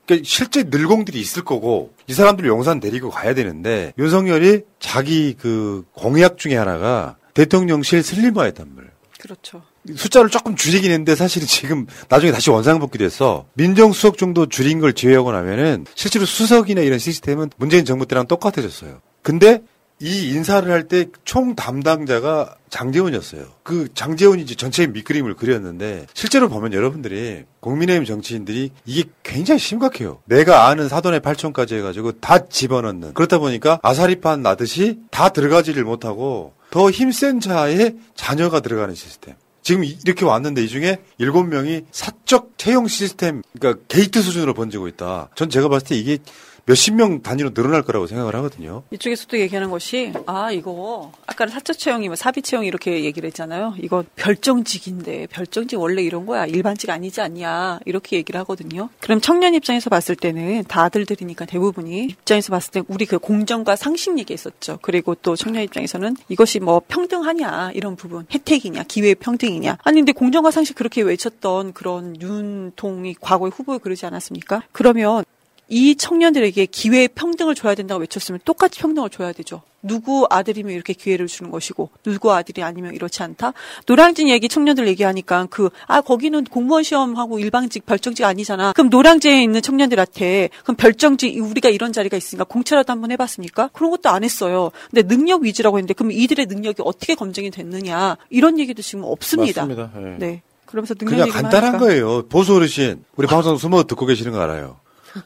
그러니까 0.06 0.26
실제 0.28 0.64
늘공들이 0.64 1.20
있을 1.20 1.44
거고 1.44 1.94
이 2.08 2.14
사람들 2.14 2.46
용산 2.46 2.80
데리고 2.80 3.10
가야 3.10 3.34
되는데 3.34 3.94
윤석열이 3.98 4.62
자기 4.80 5.36
그 5.38 5.86
공약 5.94 6.38
중에 6.38 6.56
하나가 6.56 7.16
대통령실 7.34 8.04
슬림화했단 8.04 8.68
말이에요. 8.76 8.94
그렇죠. 9.20 9.64
숫자를 9.96 10.30
조금 10.30 10.56
줄이긴 10.56 10.92
했는데 10.92 11.16
사실은 11.16 11.48
지금 11.48 11.88
나중에 12.10 12.32
다시 12.32 12.50
원상복귀 12.50 12.98
돼서 12.98 13.46
민정수석 13.54 14.18
정도 14.18 14.48
줄인 14.48 14.80
걸 14.80 14.94
제외하고 14.94 15.32
나면은 15.32 15.86
실제로 15.96 16.26
수석이나 16.26 16.82
이런 16.82 17.00
시스템은 17.00 17.50
문재인 17.58 17.86
정부 17.86 18.06
때랑 18.06 18.28
똑같아졌어요. 18.28 19.02
근데 19.22 19.62
이 20.04 20.32
인사를 20.34 20.70
할 20.70 20.88
때 20.90 21.06
총 21.24 21.56
담당자가 21.56 22.56
장재훈이었어요. 22.70 23.46
그 23.64 23.88
장재훈이 23.94 24.42
이제 24.42 24.54
전체 24.56 24.86
밑그림을 24.86 25.36
그렸는데 25.36 26.08
실제로 26.14 26.50
보면 26.50 26.74
여러분들이 26.74 27.44
국민의힘 27.62 28.04
정치인들이 28.06 28.72
이게 28.86 29.04
굉장히 29.24 29.60
심각해요. 29.60 30.20
내가 30.26 30.68
아는 30.68 30.90
사돈의 30.90 31.22
팔촌까지 31.22 31.76
해가지고 31.76 32.14
다 32.20 32.48
집어넣는 32.48 33.14
그렇다 33.14 33.38
보니까 33.38 33.80
아사리판 33.82 34.42
나듯이 34.42 35.00
다 35.10 35.30
들어가지를 35.30 35.86
못하고 35.86 36.54
더 36.70 36.92
힘센 36.92 37.40
자의 37.40 37.96
자녀가 38.16 38.60
들어가는 38.60 38.94
시스템. 38.96 39.36
지금 39.62 39.86
이- 39.86 39.98
이렇게 40.04 40.26
왔는데 40.26 40.62
이 40.62 40.68
중에 40.68 40.98
일곱 41.20 41.44
명이 41.46 41.84
사적 41.92 42.58
채용 42.58 42.88
시스템, 42.90 43.42
그러니까 43.58 43.82
게이트 43.88 44.22
수준으로 44.22 44.54
번지고 44.54 44.90
있다. 44.90 45.30
전 45.36 45.50
제가 45.50 45.70
봤을 45.70 45.88
때 45.88 45.96
이게 45.96 46.18
몇십 46.66 46.96
명 46.96 47.22
단위로 47.22 47.54
늘어날 47.54 47.82
거라고 47.82 48.08
생각을 48.08 48.36
하거든요. 48.36 48.84
이쪽에서 48.92 49.26
또 49.28 49.38
얘기하는 49.38 49.70
것이 49.70 50.14
아 50.26 50.52
이거 50.52 51.12
아까는 51.28 51.52
사적 51.52 51.78
채용이면 51.78 52.16
사비 52.16 52.42
채용 52.42 52.66
이렇게 52.66 53.04
얘기를 53.04 53.28
했잖아요. 53.28 53.76
이거 53.80 54.06
별정직인데 54.16 55.28
별정직 55.28 55.80
원래 55.80 56.02
이런 56.02 56.26
거야 56.26 56.46
일반직 56.46 56.90
아니지 56.90 57.20
않냐 57.22 57.80
이렇게 57.86 58.16
얘기를 58.18 58.40
하거든요. 58.42 58.90
그럼 59.02 59.20
청년 59.20 59.54
입장에서 59.56 59.90
봤을 59.90 60.16
때는 60.16 60.64
다 60.68 60.84
아들들이니까 60.84 61.46
대부분이 61.46 62.06
입장에서 62.06 62.52
봤을 62.52 62.72
때 62.72 62.82
우리 62.88 63.06
그 63.06 63.20
공정과 63.20 63.76
상식 63.76 64.18
얘기했었죠. 64.18 64.80
그리고 64.82 65.16
또 65.16 65.36
청년 65.36 65.64
입장에서는 65.64 66.16
이것이 66.30 66.60
뭐 66.60 66.82
평등하냐 66.88 67.72
이런 67.74 67.96
부분 67.96 68.26
혜택이냐 68.34 68.84
기회 68.84 69.16
평등이냐 69.16 69.80
아니 69.84 70.00
근데 70.00 70.14
공정과 70.14 70.52
상식 70.52 70.76
그렇게 70.76 71.02
외쳤던 71.02 71.74
그런 71.74 72.20
윤통이 72.22 73.16
과거에 73.20 73.50
후보에 73.54 73.80
그러지 73.80 74.06
않았습니까? 74.06 74.64
그러면 74.72 75.26
이 75.70 75.96
청년들에게 75.96 76.66
기회 76.68 77.08
평등을 77.08 77.56
줘야 77.56 77.74
된다고 77.76 78.02
외쳤으면 78.02 78.40
똑같이 78.46 78.80
평등을 78.80 79.10
줘야 79.10 79.32
되죠. 79.32 79.62
누구 79.86 80.26
아들이면 80.30 80.72
이렇게 80.74 80.94
기회를 80.94 81.28
주는 81.28 81.52
것이고 81.52 81.90
누구 82.04 82.32
아들이 82.32 82.64
아니면 82.64 82.94
이렇지 82.96 83.22
않다. 83.22 83.52
노량진 83.86 84.30
얘기 84.30 84.48
청년들 84.48 84.88
얘기하니까 84.88 85.48
그 85.50 85.70
아 85.88 86.00
거기는 86.02 86.44
공무원 86.46 86.84
시험하고 86.84 87.40
일방직 87.40 87.86
별정직 87.86 88.24
아니잖아. 88.26 88.72
그럼 88.74 88.90
노량진에 88.90 89.44
있는 89.44 89.62
청년들한테 89.62 90.50
그럼 90.64 90.76
별정직 90.78 91.38
우리가 91.44 91.70
이런 91.70 91.92
자리가 91.92 92.16
있으니까 92.16 92.46
공채라도 92.46 92.92
한번 92.94 93.12
해봤습니까? 93.12 93.70
그런 93.74 93.92
것도 93.92 94.10
안 94.10 94.24
했어요. 94.24 94.72
근데 94.90 95.04
능력 95.08 95.42
위주라고 95.44 95.78
했는데 95.78 95.94
그럼 95.94 96.12
이들의 96.12 96.46
능력이 96.46 96.82
어떻게 96.86 97.16
검증이 97.16 97.52
됐느냐 97.52 98.16
이런 98.30 98.60
얘기도 98.60 98.82
지금 98.82 99.04
없습니다. 99.04 99.66
맞습니다. 99.66 99.92
예. 99.98 100.16
네. 100.18 100.42
그러면서 100.66 100.94
능력 100.96 101.12
그냥 101.12 101.28
얘기만 101.28 101.44
간단한 101.44 101.74
하니까. 101.76 101.86
거예요. 101.86 102.26
보수 102.28 102.56
어르신, 102.56 103.04
우리 103.16 103.28
방송 103.28 103.58
숨어 103.58 103.84
듣고 103.84 104.06
계시는 104.06 104.32
거 104.32 104.40
알아요. 104.40 104.78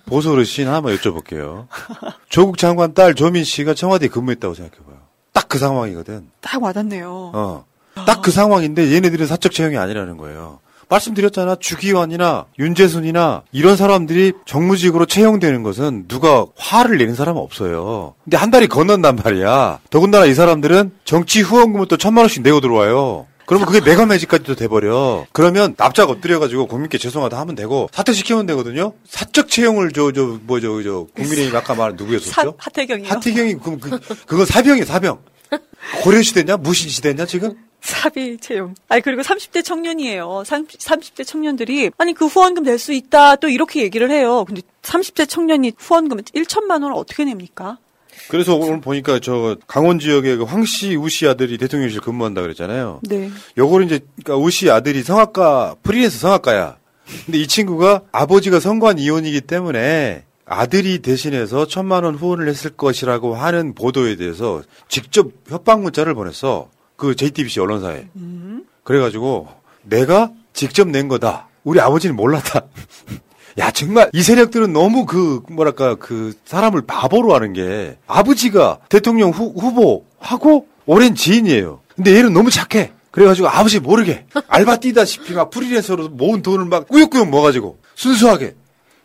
보수 0.05 0.31
어르신 0.31 0.67
하나만 0.67 0.95
여쭤볼게요. 0.97 1.67
조국 2.29 2.57
장관 2.57 2.93
딸 2.93 3.15
조민 3.15 3.43
씨가 3.43 3.73
청와대에 3.73 4.09
근무했다고 4.09 4.53
생각해봐요. 4.53 4.97
딱 5.33 5.47
그 5.47 5.57
상황이거든. 5.59 6.27
딱 6.41 6.61
와닿네요. 6.61 7.31
어. 7.33 7.65
딱 8.05 8.21
그 8.21 8.31
상황인데 8.31 8.91
얘네들은 8.93 9.25
사적 9.27 9.51
채용이 9.51 9.77
아니라는 9.77 10.17
거예요. 10.17 10.59
말씀드렸잖아. 10.89 11.55
주기환이나 11.59 12.45
윤재순이나 12.59 13.43
이런 13.51 13.75
사람들이 13.75 14.33
정무직으로 14.45 15.05
채용되는 15.05 15.61
것은 15.63 16.05
누가 16.07 16.45
화를 16.57 16.97
내는 16.97 17.13
사람은 17.15 17.41
없어요. 17.41 18.13
근데 18.23 18.38
한 18.38 18.51
달이 18.51 18.67
건넌단 18.67 19.17
말이야. 19.17 19.79
더군다나 19.89 20.25
이 20.25 20.33
사람들은 20.33 20.91
정치 21.05 21.41
후원금을 21.41 21.88
또 21.88 21.97
천만 21.97 22.23
원씩 22.23 22.41
내고 22.43 22.61
들어와요. 22.61 23.25
그러면 23.47 23.65
그게 23.65 23.79
메가 23.81 24.05
매직까지도 24.05 24.55
돼버려. 24.55 25.25
그러면 25.31 25.73
납작 25.77 26.09
엎드려가지고 26.09 26.67
국민께 26.67 26.97
죄송하다 26.97 27.39
하면 27.39 27.55
되고 27.55 27.89
사퇴시키면 27.93 28.45
되거든요. 28.45 28.93
사적 29.07 29.47
채용을 29.49 29.91
저 29.93 30.11
저 30.11 30.37
뭐 30.45 30.59
저 30.59 30.83
저 30.83 31.07
국민의힘 31.15 31.55
아까 31.55 31.73
말한 31.73 31.97
사, 31.97 32.03
누구였었죠? 32.03 32.55
하태경이요. 32.57 33.07
하태경이 33.09 33.55
그럼 33.55 33.79
그 33.79 33.99
그건 34.25 34.45
사병이 34.45 34.83
사병. 34.83 35.17
고려 36.03 36.21
시대냐 36.21 36.57
무신 36.57 36.89
시대냐 36.89 37.25
지금? 37.25 37.55
사비 37.79 38.37
채용. 38.39 38.75
아니 38.89 39.01
그리고 39.01 39.21
30대 39.21 39.63
청년이에요. 39.63 40.43
30, 40.45 40.78
30대 40.79 41.25
청년들이 41.25 41.91
아니 41.97 42.13
그 42.13 42.25
후원금 42.25 42.63
낼 42.63 42.78
수 42.78 42.91
있다 42.91 43.37
또 43.37 43.47
이렇게 43.47 43.82
얘기를 43.82 44.11
해요. 44.11 44.43
근데 44.45 44.61
30대 44.82 45.29
청년이 45.29 45.71
후원금 45.78 46.17
1천만 46.21 46.83
원을 46.83 46.91
어떻게 46.93 47.24
냅니까? 47.24 47.78
그래서 48.29 48.55
오늘 48.55 48.82
보니까 48.82 49.20
저 49.20 49.55
강원 49.67 49.99
지역에 49.99 50.36
그 50.36 50.43
황씨 50.43 50.95
우씨 50.95 51.28
아들이 51.28 51.58
대통령실 51.58 52.01
근무한다 52.01 52.41
그랬잖아요. 52.41 53.01
네. 53.04 53.29
요거를 53.58 53.86
이제 53.86 53.99
그러니까 54.24 54.43
우씨 54.43 54.70
아들이 54.70 55.04
성악가 55.04 55.75
프리랜서 55.83 56.17
성악가야. 56.20 56.78
근데 57.25 57.39
이 57.39 57.47
친구가 57.47 58.01
아버지가 58.12 58.59
성관 58.59 58.99
이혼이기 58.99 59.41
때문에 59.41 60.24
아들이 60.45 60.99
대신해서 60.99 61.67
천만 61.67 62.04
원 62.04 62.16
후원을 62.16 62.47
했을 62.47 62.71
것이라고 62.71 63.36
하는 63.36 63.74
보도에 63.75 64.16
대해서 64.16 64.62
직접 64.87 65.29
협박 65.47 65.82
문자를 65.82 66.13
보냈어. 66.13 66.70
그 66.95 67.16
JTBC 67.16 67.59
언론사에. 67.59 68.08
그래가지고 68.83 69.47
내가 69.83 70.32
직접 70.54 70.87
낸 70.87 71.08
거다. 71.08 71.47
우리 71.63 71.79
아버지는 71.79 72.16
몰랐다. 72.16 72.66
야 73.58 73.71
정말 73.71 74.09
이 74.13 74.21
세력들은 74.21 74.71
너무 74.71 75.05
그 75.05 75.42
뭐랄까 75.50 75.96
그 75.96 76.34
사람을 76.46 76.84
바보로 76.84 77.34
하는 77.34 77.54
게 77.54 77.97
아버지가 78.05 78.79
대통령 78.89 79.32
후, 79.32 79.54
후보하고 79.58 80.67
오랜 80.86 81.16
지인이에요. 81.16 81.82
근데 81.96 82.16
얘는 82.16 82.34
너무 82.34 82.51
착해. 82.51 82.92
그래가지고 83.12 83.47
아버지 83.47 83.79
모르게 83.79 84.25
알바 84.47 84.78
뛰다시피 84.78 85.34
막 85.34 85.50
프리랜서로 85.50 86.09
모은 86.09 86.43
돈을 86.43 86.66
막 86.66 86.88
꾸역꾸역 86.88 87.29
모아가지고 87.29 87.79
순수하게 87.96 88.54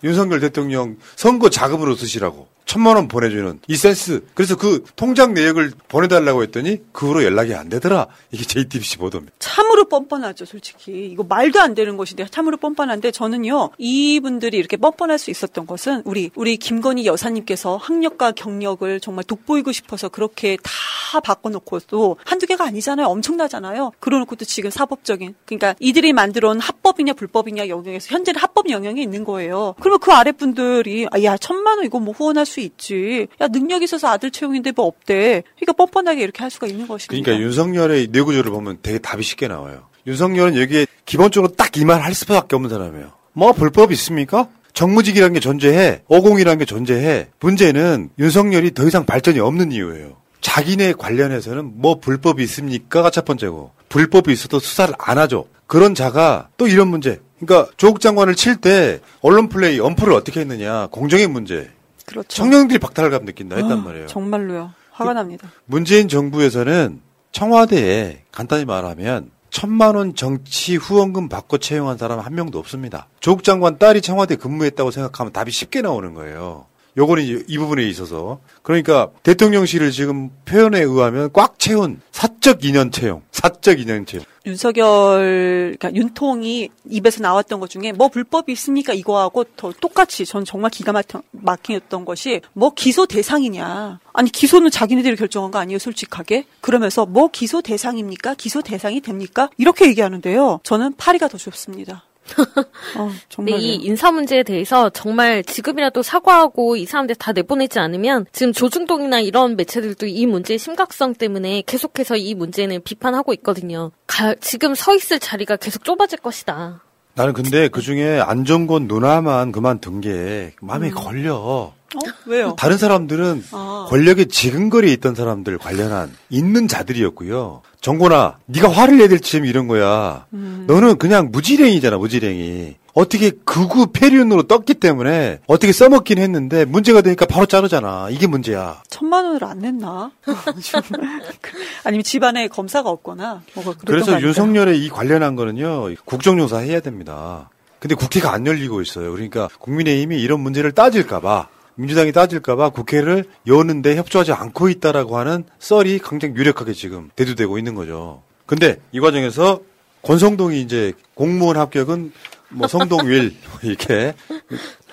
윤석열 0.05 0.41
대통령 0.41 0.97
선거 1.17 1.49
자금으로 1.49 1.95
쓰시라고 1.95 2.47
천만 2.65 2.97
원 2.97 3.09
보내주는 3.09 3.61
이 3.67 3.77
센스. 3.77 4.25
그래서 4.35 4.57
그 4.57 4.85
통장 4.97 5.35
내역을 5.35 5.73
보내달라고 5.89 6.43
했더니 6.45 6.79
그 6.93 7.09
후로 7.09 7.25
연락이 7.25 7.55
안 7.55 7.69
되더라. 7.69 8.07
이게 8.31 8.45
JTBC 8.45 8.99
보도입니다. 8.99 9.35
참으로 9.39 9.85
뻔뻔하죠, 9.89 10.45
솔직히. 10.45 11.07
이거 11.07 11.25
말도 11.25 11.61
안 11.61 11.75
되는 11.75 11.97
것인데 11.97 12.27
참으로 12.31 12.57
뻔뻔한데 12.57 13.11
저는요, 13.11 13.71
이분들이 13.79 14.57
이렇게 14.57 14.77
뻔뻔할 14.77 15.19
수 15.19 15.31
있었던 15.31 15.67
것은 15.67 16.03
우리, 16.05 16.31
우리 16.35 16.57
김건희 16.57 17.07
여사님께서 17.07 17.77
학력과 17.77 18.33
경력을 18.33 19.01
정말 19.01 19.25
돋보이고 19.25 19.73
싶어서 19.73 20.09
그렇게 20.09 20.57
다 20.63 21.21
바꿔놓고도 21.21 22.17
한두 22.25 22.47
개가 22.47 22.65
아니잖아요. 22.65 23.07
엄청나잖아요. 23.07 23.93
그러놓고 24.01 24.37
또 24.37 24.45
지금 24.45 24.71
사법적인. 24.71 25.35
그러니까 25.45 25.75
이들이 25.79 26.13
만들어 26.13 26.51
온 26.51 26.61
합법이냐 26.61 27.13
불법이냐 27.15 27.69
영역에서 27.69 28.09
현재는 28.11 28.41
합법 28.41 28.71
영역에 28.71 29.03
있는 29.03 29.25
거예요. 29.25 29.75
그러면 29.81 29.99
그 30.01 30.13
아랫 30.13 30.39
분들이, 30.39 31.07
아, 31.11 31.23
야, 31.23 31.37
천만 31.37 31.79
원 31.79 31.87
이거 31.87 32.01
뭐 32.01 32.15
후원할 32.15 32.47
수 32.47 32.52
있지. 32.61 33.27
야, 33.41 33.49
능력 33.49 33.83
있어서 33.83 34.09
아들 34.09 34.31
채용인데 34.31 34.73
뭐 34.77 34.87
없대. 34.87 35.43
그러니까 35.57 35.73
뻔뻔하게 35.75 36.23
이렇게 36.23 36.43
할 36.43 36.51
수가 36.51 36.67
있는 36.67 36.87
것입니다. 36.87 37.25
그러니까 37.25 37.45
윤석열의 37.45 38.09
뇌구조를 38.11 38.51
보면 38.51 38.79
되게 38.83 38.99
답이 38.99 39.23
쉽게 39.23 39.49
나와요. 39.49 39.87
윤석열은 40.07 40.61
여기에 40.61 40.87
기본적으로 41.07 41.53
딱 41.53 41.77
이 41.77 41.85
말 41.85 42.01
할 42.03 42.15
수밖에 42.15 42.55
없는 42.57 42.69
사람이에요. 42.71 43.13
뭐 43.35 43.53
불법 43.53 43.93
있습니까? 43.93 44.49
정무직이라는 44.75 45.35
게 45.35 45.41
존재해. 45.41 46.03
어공이라는 46.09 46.59
게 46.59 46.65
존재해. 46.65 47.29
문제는 47.41 48.11
윤석열이 48.19 48.73
더 48.75 48.87
이상 48.87 49.05
발전이 49.07 49.39
없는 49.41 49.71
이유예요. 49.73 50.17
자기네 50.41 50.95
관련해서는 50.95 51.73
뭐 51.81 52.01
불법이 52.01 52.43
있습니까가 52.45 53.11
첫 53.11 53.25
번째고 53.25 53.71
불법이 53.89 54.33
있어도 54.33 54.59
수사를 54.59 54.93
안 54.99 55.19
하죠. 55.19 55.47
그런 55.67 55.95
자가 55.95 56.49
또 56.57 56.67
이런 56.67 56.89
문제. 56.89 57.21
그러니까 57.41 57.71
조국 57.77 58.01
장관을 58.01 58.35
칠 58.35 58.57
때 58.57 59.01
언론 59.21 59.49
플레이 59.49 59.79
엄프를 59.79 60.13
어떻게 60.15 60.41
했느냐 60.41 60.89
공정의 60.91 61.27
문제. 61.29 61.71
그렇죠. 62.07 62.29
청년들이 62.29 62.79
박탈감 62.79 63.25
느낀다 63.25 63.57
했단 63.57 63.73
아, 63.73 63.77
말이에요. 63.77 64.07
정말로요. 64.07 64.73
화가 64.93 65.15
납니다. 65.15 65.51
문재인 65.65 66.09
정부에서는 66.09 67.01
청와대에 67.33 68.25
간단히 68.31 68.65
말하면 68.65 69.31
천만 69.51 69.97
원 69.97 70.15
정치 70.15 70.77
후원금 70.77 71.29
받고 71.29 71.59
채용한 71.59 71.99
사람 71.99 72.19
한 72.21 72.35
명도 72.35 72.59
없습니다. 72.59 73.07
조국 73.21 73.45
장관 73.45 73.79
딸이 73.79 74.01
청와대 74.01 74.37
근무했다고 74.37 74.91
생각하면 74.91 75.33
답이 75.33 75.51
쉽게 75.51 75.83
나오는 75.83 76.15
거예요. 76.15 76.67
요거는 76.97 77.23
이제 77.23 77.45
이 77.49 77.59
부분에 77.59 77.83
있어서 77.89 78.41
그러니까 78.63 79.11
대통령실을 79.23 79.91
지금 79.91 80.31
표현에 80.45 80.81
의하면 80.81 81.31
꽉 81.33 81.59
채운 81.59 82.01
사적 82.11 82.65
인연 82.65 82.91
채용, 82.91 83.23
사적 83.33 83.81
인연 83.81 84.05
채용. 84.05 84.25
윤석열, 84.45 85.77
그러니까 85.79 85.95
윤통이 85.95 86.69
입에서 86.91 87.23
나왔던 87.23 87.61
것 87.61 87.71
중에 87.71 87.93
뭐 87.93 88.09
불법이 88.09 88.53
있습니까? 88.53 88.93
이거하고 88.93 89.45
더 89.57 89.73
똑같이 89.81 90.27
전 90.27 90.45
정말 90.45 90.71
기가 90.71 90.93
막히었던 91.31 92.05
것이 92.05 92.41
뭐 92.53 92.71
기소 92.75 93.07
대상이냐. 93.07 94.01
아니, 94.13 94.31
기소는 94.31 94.71
자기네들이 94.71 95.17
결정한 95.17 95.51
거 95.53 95.59
아니에요, 95.59 95.79
솔직하게? 95.79 96.47
그러면서 96.61 97.07
뭐 97.07 97.29
기소 97.29 97.63
대상입니까? 97.63 98.35
기소 98.35 98.63
대상이 98.63 99.01
됩니까? 99.01 99.49
이렇게 99.59 99.87
얘기하는데요. 99.87 100.61
저는 100.65 100.95
파리가 100.97 101.29
더 101.29 101.39
좋습니다. 101.39 102.05
어, 102.97 103.09
근데 103.09 103.19
정말요. 103.29 103.57
이 103.57 103.75
인사 103.77 104.11
문제에 104.13 104.43
대해서 104.43 104.91
정말 104.91 105.43
지금이라도 105.43 106.03
사과하고 106.03 106.77
이 106.77 106.87
사람들 106.87 107.17
다 107.17 107.33
내보내지 107.33 107.79
않으면 107.79 108.27
지금 108.33 108.53
조중동이나 108.53 109.21
이런 109.21 109.57
매체들도 109.57 110.07
이 110.07 110.27
문제의 110.27 110.59
심각성 110.59 111.15
때문에 111.15 111.63
계속해서 111.67 112.17
이 112.17 112.35
문제는 112.35 112.83
비판하고 112.85 113.33
있거든요. 113.35 113.91
가- 114.07 114.35
지금 114.37 114.75
서 114.75 114.95
있을 114.95 115.19
자리가 115.19 115.57
계속 115.57 115.85
좁아질 115.85 116.21
것이다. 116.21 116.83
나는 117.15 117.35
근데 117.35 117.69
그 117.69 117.83
중에 117.83 118.21
안정권 118.21 118.87
누나만 118.89 119.53
그만둔 119.53 120.01
게 120.01 120.55
마음에 120.63 120.89
음. 120.89 120.95
걸려. 120.95 121.73
어? 121.95 121.99
왜요? 122.27 122.55
다른 122.59 122.79
사람들은 122.79 123.45
아. 123.53 123.87
권력의 123.89 124.27
지근거리에 124.27 124.93
있던 124.95 125.15
사람들 125.15 125.59
관련한 125.59 126.13
있는 126.31 126.69
자들이었고요. 126.69 127.63
정권아, 127.81 128.39
네가 128.47 128.71
화를 128.71 128.99
내야 128.99 129.09
될 129.09 129.21
지금 129.21 129.45
이런 129.45 129.67
거야. 129.67 130.27
음. 130.33 130.65
너는 130.69 130.99
그냥 130.99 131.31
무지랭이잖아, 131.33 131.99
무지랭이. 131.99 132.77
어떻게 132.95 133.31
극우 133.31 133.87
폐륜으로 133.93 134.43
떴기 134.43 134.75
때문에 134.75 135.41
어떻게 135.47 135.73
써먹긴 135.73 136.19
했는데 136.19 136.65
문제가 136.67 137.01
되니까 137.01 137.25
바로 137.25 137.47
자르잖아. 137.47 138.09
이게 138.11 138.27
문제야. 138.27 138.83
천만 138.89 139.25
원을 139.25 139.43
안 139.45 139.61
냈나? 139.61 140.11
아니면 141.85 142.05
집안에 142.05 142.49
검사가 142.49 142.91
없거나 142.91 143.43
뭐가 143.55 143.75
그래서? 143.87 144.21
윤석열의 144.21 144.85
이 144.85 144.91
관련한 144.91 145.37
거는요, 145.37 145.95
국정조사 146.05 146.59
해야 146.59 146.81
됩니다. 146.81 147.49
근데 147.81 147.95
국회가 147.95 148.33
안 148.33 148.47
열리고 148.47 148.81
있어요. 148.83 149.11
그러니까 149.11 149.49
국민의힘이 149.59 150.21
이런 150.21 150.41
문제를 150.41 150.71
따질까봐, 150.73 151.49
민주당이 151.75 152.13
따질까봐 152.13 152.71
국회를 152.71 153.25
여는데 153.47 153.97
협조하지 153.97 154.33
않고 154.33 154.69
있다라고 154.69 155.17
하는 155.19 155.45
썰이 155.59 156.01
굉장히 156.05 156.35
유력하게 156.35 156.73
지금 156.73 157.11
대두되고 157.17 157.59
있는 157.59 157.75
거죠. 157.75 158.23
근데 158.47 158.77
이 158.93 159.01
과정에서 159.01 159.61
권성동이 160.03 160.61
이제 160.61 160.93
공무원 161.15 161.57
합격은 161.57 162.13
뭐 162.51 162.69
성동윌 162.69 163.35
이렇게 163.63 164.15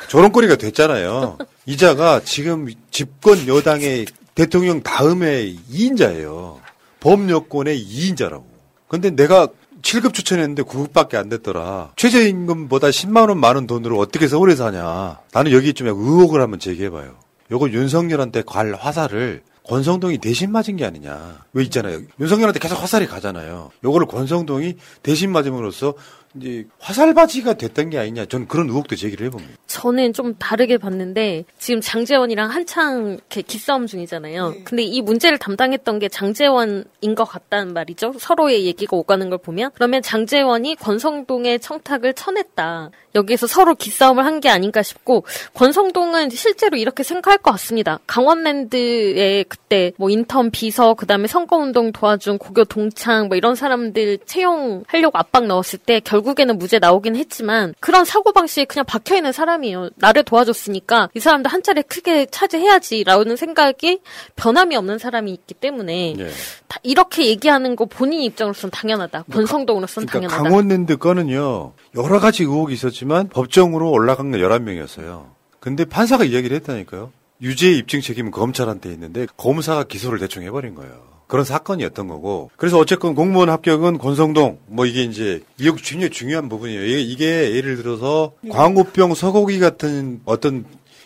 조롱거리가 0.07 0.55
됐잖아요. 0.55 1.37
이자가 1.65 2.21
지금 2.23 2.67
집권 2.91 3.47
여당의 3.47 4.05
대통령 4.35 4.81
다음에 4.81 5.53
2인자예요. 5.71 6.59
범여권의 7.01 7.85
2인자라고. 7.85 8.43
근데 8.87 9.09
내가 9.11 9.47
7급 9.81 10.13
추천했는데 10.13 10.63
9급밖에 10.63 11.15
안 11.15 11.29
됐더라. 11.29 11.91
최저임금보다 11.95 12.87
10만 12.87 13.29
원 13.29 13.39
많은 13.39 13.67
돈으로 13.67 13.97
어떻게 13.99 14.27
서울에 14.27 14.55
사냐. 14.55 15.19
나는 15.31 15.51
여기 15.51 15.73
좀 15.73 15.87
의혹을 15.87 16.41
한번 16.41 16.59
제기해봐요. 16.59 17.15
요거 17.51 17.69
윤석열한테 17.69 18.43
갈 18.43 18.73
화살을 18.73 19.41
권성동이 19.63 20.17
대신 20.17 20.51
맞은 20.51 20.77
게 20.77 20.85
아니냐. 20.85 21.43
왜 21.53 21.63
있잖아요. 21.65 22.01
윤석열한테 22.19 22.59
계속 22.59 22.81
화살이 22.81 23.05
가잖아요. 23.05 23.69
요거를 23.83 24.07
권성동이 24.07 24.75
대신 25.03 25.31
맞음으로써 25.31 25.93
이제 26.35 26.65
화살바지가 26.79 27.53
됐던 27.55 27.91
게 27.91 27.99
아니냐. 27.99 28.25
전 28.25 28.47
그런 28.47 28.67
의혹도 28.67 28.95
제기를 28.95 29.27
해봅니다. 29.27 29.53
저는 29.67 30.13
좀 30.13 30.35
다르게 30.35 30.77
봤는데 30.77 31.45
지금 31.57 31.81
장재원이랑 31.81 32.49
한창 32.49 33.13
이렇게 33.13 33.41
기싸움 33.41 33.87
중이잖아요. 33.87 34.55
근데 34.63 34.83
이 34.83 35.01
문제를 35.01 35.37
담당했던 35.37 35.99
게 35.99 36.09
장재원인 36.09 37.15
것 37.15 37.25
같다는 37.25 37.73
말이죠. 37.73 38.13
서로의 38.17 38.65
얘기가 38.65 38.97
오가는 38.97 39.29
걸 39.29 39.37
보면 39.39 39.71
그러면 39.75 40.01
장재원이 40.01 40.75
권성동의 40.75 41.59
청탁을 41.59 42.13
쳐냈다. 42.13 42.91
여기에서 43.15 43.47
서로 43.47 43.75
기싸움을 43.75 44.25
한 44.25 44.39
게 44.39 44.47
아닌가 44.49 44.81
싶고 44.81 45.25
권성동은 45.53 46.29
실제로 46.29 46.77
이렇게 46.77 47.03
생각할 47.03 47.39
것 47.39 47.51
같습니다. 47.51 47.99
강원랜드에 48.07 49.43
그때 49.49 49.91
뭐 49.97 50.09
인턴 50.09 50.49
비서 50.49 50.93
그다음에 50.93 51.27
선거운동 51.27 51.91
도와준 51.91 52.37
고교 52.37 52.63
동창 52.65 53.27
뭐 53.27 53.35
이런 53.35 53.55
사람들 53.55 54.19
채용하려고 54.25 55.17
압박 55.17 55.45
넣었을 55.47 55.79
때 55.79 55.99
결국 55.99 56.18
결국에는 56.19 56.57
무죄 56.57 56.79
나오긴 56.79 57.15
했지만 57.15 57.73
그런 57.79 58.05
사고방식에 58.05 58.65
그냥 58.65 58.85
박혀있는 58.85 59.31
사람이에요. 59.31 59.89
나를 59.95 60.23
도와줬으니까 60.23 61.09
이 61.13 61.19
사람도 61.19 61.49
한 61.49 61.63
차례 61.63 61.81
크게 61.81 62.27
차지해야지라는 62.27 63.35
생각이 63.35 63.99
변함이 64.35 64.75
없는 64.75 64.97
사람이 64.97 65.31
있기 65.31 65.53
때문에 65.55 66.15
예. 66.17 66.29
다 66.67 66.79
이렇게 66.83 67.25
얘기하는 67.27 67.75
거 67.75 67.85
본인 67.85 68.21
입장으로서는 68.21 68.71
당연하다. 68.71 69.23
권성동으로서는 69.31 70.07
그러니까 70.07 70.29
당연하다. 70.29 70.49
강원랜드 70.49 70.97
건은요 70.97 71.73
여러 71.95 72.19
가지 72.19 72.43
의혹이 72.43 72.73
있었지만 72.73 73.29
법정으로 73.29 73.91
올라간 73.91 74.31
건 74.31 74.41
11명이었어요. 74.41 75.27
근데 75.59 75.85
판사가 75.85 76.23
이야기를 76.23 76.55
했다니까요. 76.57 77.11
유죄 77.41 77.71
입증 77.71 78.01
책임은 78.01 78.31
검찰한테 78.31 78.91
있는데 78.93 79.27
검사가 79.37 79.83
기소를 79.83 80.19
대충 80.19 80.43
해버린 80.43 80.75
거예요. 80.75 81.18
그런 81.29 81.45
사건이었던 81.45 82.07
거고. 82.07 82.49
그래서 82.57 82.79
어쨌건 82.79 83.13
공무원 83.13 83.49
합격은 83.49 83.99
권성동 83.99 84.57
뭐 84.65 84.85
이게 84.87 85.03
이제 85.03 85.41
이게 85.57 85.71
굉장히 85.77 86.09
중요한 86.09 86.49
부분이에요. 86.49 86.83
이게, 86.83 86.99
이게 86.99 87.55
예를 87.55 87.77
들어서 87.77 88.33
광우병 88.49 89.13
서고기 89.13 89.59
같은 89.59 90.21
어떤 90.25 90.65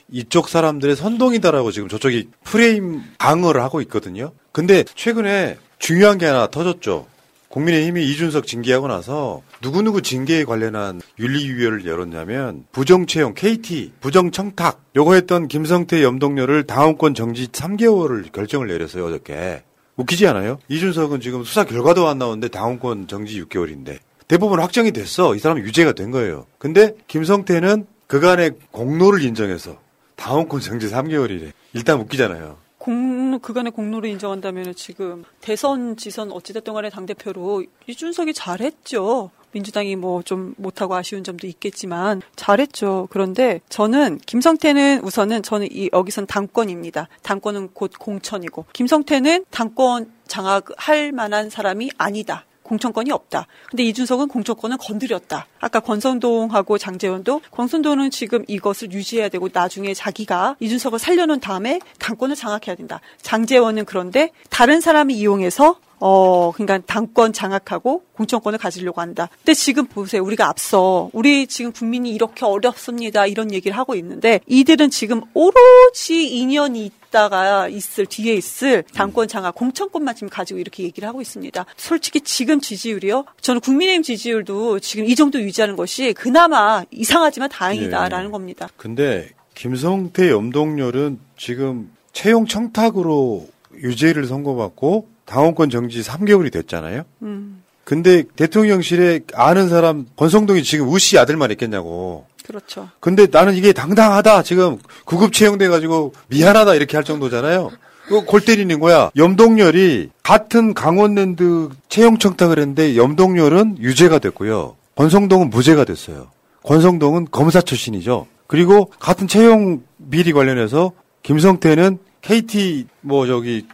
이쪽 0.09 0.47
사람들의 0.47 0.95
선동이다라고 0.95 1.71
지금 1.71 1.89
저쪽이 1.89 2.29
프레임 2.43 3.01
방어를 3.17 3.61
하고 3.61 3.81
있거든요. 3.81 4.31
근데 4.53 4.85
최근에 4.95 5.57
중요한 5.77 6.17
게 6.17 6.25
하나 6.25 6.47
터졌죠. 6.47 7.05
국민의힘이 7.49 8.09
이준석 8.09 8.47
징계하고 8.47 8.87
나서 8.87 9.41
누구누구 9.61 10.01
징계에 10.01 10.45
관련한 10.45 11.01
윤리위원회를 11.19 11.85
열었냐면 11.85 12.65
부정채용 12.71 13.33
KT 13.35 13.91
부정청탁 13.99 14.81
요거 14.95 15.13
했던 15.13 15.47
김성태 15.47 16.01
염동료를 16.01 16.63
당원권 16.63 17.13
정지 17.13 17.47
3개월을 17.49 18.31
결정을 18.31 18.69
내렸어요 18.69 19.05
어저께 19.05 19.61
웃기지 19.95 20.27
않아요? 20.27 20.59
이준석은 20.69 21.21
지금 21.21 21.43
수사 21.43 21.63
결과도 21.63 22.07
안 22.07 22.17
나오는데 22.17 22.47
당원권 22.47 23.07
정지 23.07 23.41
6개월인데. 23.43 23.99
대부분 24.27 24.59
확정이 24.59 24.91
됐어. 24.91 25.35
이 25.35 25.39
사람은 25.39 25.63
유죄가 25.63 25.93
된 25.93 26.11
거예요. 26.11 26.45
근데 26.57 26.95
김성태는 27.07 27.85
그간의 28.07 28.53
공로를 28.71 29.21
인정해서 29.23 29.77
당원권 30.15 30.61
정지 30.61 30.87
3개월이래. 30.89 31.51
일단 31.73 31.99
웃기잖아요. 31.99 32.57
공, 32.77 33.39
그간의 33.39 33.71
공로를 33.71 34.09
인정한다면 34.09 34.75
지금 34.75 35.23
대선, 35.39 35.95
지선 35.95 36.31
어찌됐든 36.31 36.73
간에 36.73 36.89
당대표로 36.89 37.63
이준석이 37.87 38.33
잘했죠. 38.33 39.31
민주당이 39.53 39.95
뭐 39.95 40.23
좀 40.23 40.53
못하고 40.57 40.95
아쉬운 40.95 41.23
점도 41.23 41.47
있겠지만 41.47 42.21
잘했죠. 42.35 43.07
그런데 43.11 43.59
저는 43.69 44.19
김성태는 44.25 45.01
우선은 45.03 45.43
저는 45.43 45.67
이 45.71 45.89
여기선 45.91 46.27
당권입니다. 46.27 47.09
당권은 47.23 47.69
곧 47.73 47.91
공천이고 47.99 48.65
김성태는 48.73 49.45
당권 49.49 50.11
장악할 50.27 51.11
만한 51.11 51.49
사람이 51.49 51.91
아니다. 51.97 52.45
공천권이 52.63 53.11
없다. 53.11 53.47
근데 53.69 53.83
이준석은 53.83 54.27
공천권을 54.27 54.77
건드렸다. 54.77 55.47
아까 55.59 55.79
권성동하고 55.79 56.77
장재원도 56.77 57.41
권성동은 57.51 58.11
지금 58.11 58.43
이것을 58.47 58.91
유지해야 58.91 59.29
되고 59.29 59.49
나중에 59.51 59.93
자기가 59.93 60.55
이준석을 60.59 60.99
살려놓은 60.99 61.39
다음에 61.39 61.79
당권을 61.99 62.35
장악해야 62.35 62.75
된다. 62.75 63.01
장재원은 63.21 63.85
그런데 63.85 64.31
다른 64.49 64.81
사람이 64.81 65.13
이용해서 65.15 65.77
어, 66.05 66.51
그러니까 66.51 66.79
당권 66.85 67.31
장악하고 67.31 68.03
공천권을 68.17 68.59
가지려고 68.59 68.99
한다. 68.99 69.29
근데 69.37 69.53
지금 69.53 69.85
보세요. 69.85 70.21
우리가 70.23 70.49
앞서 70.49 71.09
우리 71.13 71.47
지금 71.47 71.71
국민이 71.71 72.11
이렇게 72.11 72.45
어렵습니다. 72.45 73.25
이런 73.25 73.53
얘기를 73.53 73.77
하고 73.77 73.95
있는데 73.95 74.41
이들은 74.47 74.89
지금 74.89 75.21
오로지 75.33 76.27
인연이 76.27 76.91
있다가 77.13 77.67
있을 77.67 78.07
뒤에 78.07 78.33
있을 78.33 78.83
당권 78.93 79.27
장악 79.27 79.55
공천권만 79.55 80.15
지금 80.15 80.29
가지고 80.29 80.59
이렇게 80.59 80.83
얘기를 80.83 81.07
하고 81.07 81.21
있습니다. 81.21 81.65
솔직히 81.77 82.19
지금 82.21 82.59
지지율이요. 82.59 83.25
저는 83.39 83.61
국민의힘 83.61 84.01
지지율도 84.01 84.79
지금 84.79 85.05
이 85.05 85.15
정도 85.15 85.39
유지하는 85.39 85.75
것이 85.75 86.13
그나마 86.13 86.83
이상하지만 86.91 87.49
다행이다라는 87.49 88.27
예. 88.27 88.31
겁니다. 88.31 88.67
근데 88.75 89.29
김성태 89.53 90.29
염동열은 90.31 91.19
지금 91.37 91.91
채용 92.11 92.47
청탁으로 92.47 93.47
유죄를 93.75 94.25
선고받고 94.25 95.07
당원권 95.25 95.69
정지 95.69 96.01
3개월이 96.01 96.51
됐잖아요. 96.51 97.03
음, 97.21 97.63
근데 97.83 98.23
대통령실에 98.35 99.21
아는 99.33 99.69
사람 99.69 100.05
권성동이 100.15 100.63
지금 100.63 100.89
우씨 100.89 101.17
아들만 101.17 101.51
있겠냐고. 101.51 102.25
그렇죠. 102.45 102.89
근데 102.99 103.27
나는 103.29 103.55
이게 103.55 103.73
당당하다. 103.73 104.43
지금 104.43 104.77
구급 105.05 105.33
채용돼 105.33 105.67
가지고 105.69 106.13
미안하다 106.27 106.75
이렇게 106.75 106.97
할 106.97 107.03
정도잖아요. 107.03 107.71
그거 108.07 108.25
골 108.25 108.41
때리는 108.41 108.79
거야. 108.79 109.11
염동열이 109.15 110.09
같은 110.23 110.73
강원랜드 110.73 111.69
채용 111.87 112.17
청탁을 112.17 112.59
했는데 112.59 112.97
염동열은 112.97 113.77
유죄가 113.79 114.19
됐고요. 114.19 114.75
권성동은 114.95 115.49
무죄가 115.49 115.85
됐어요. 115.85 116.27
권성동은 116.63 117.27
검사 117.31 117.61
출신이죠. 117.61 118.27
그리고 118.47 118.91
같은 118.99 119.27
채용 119.27 119.83
비리 120.11 120.33
관련해서 120.33 120.91
김성태는 121.23 121.97
KT 122.21 122.87
뭐 123.01 123.25
저기 123.25 123.65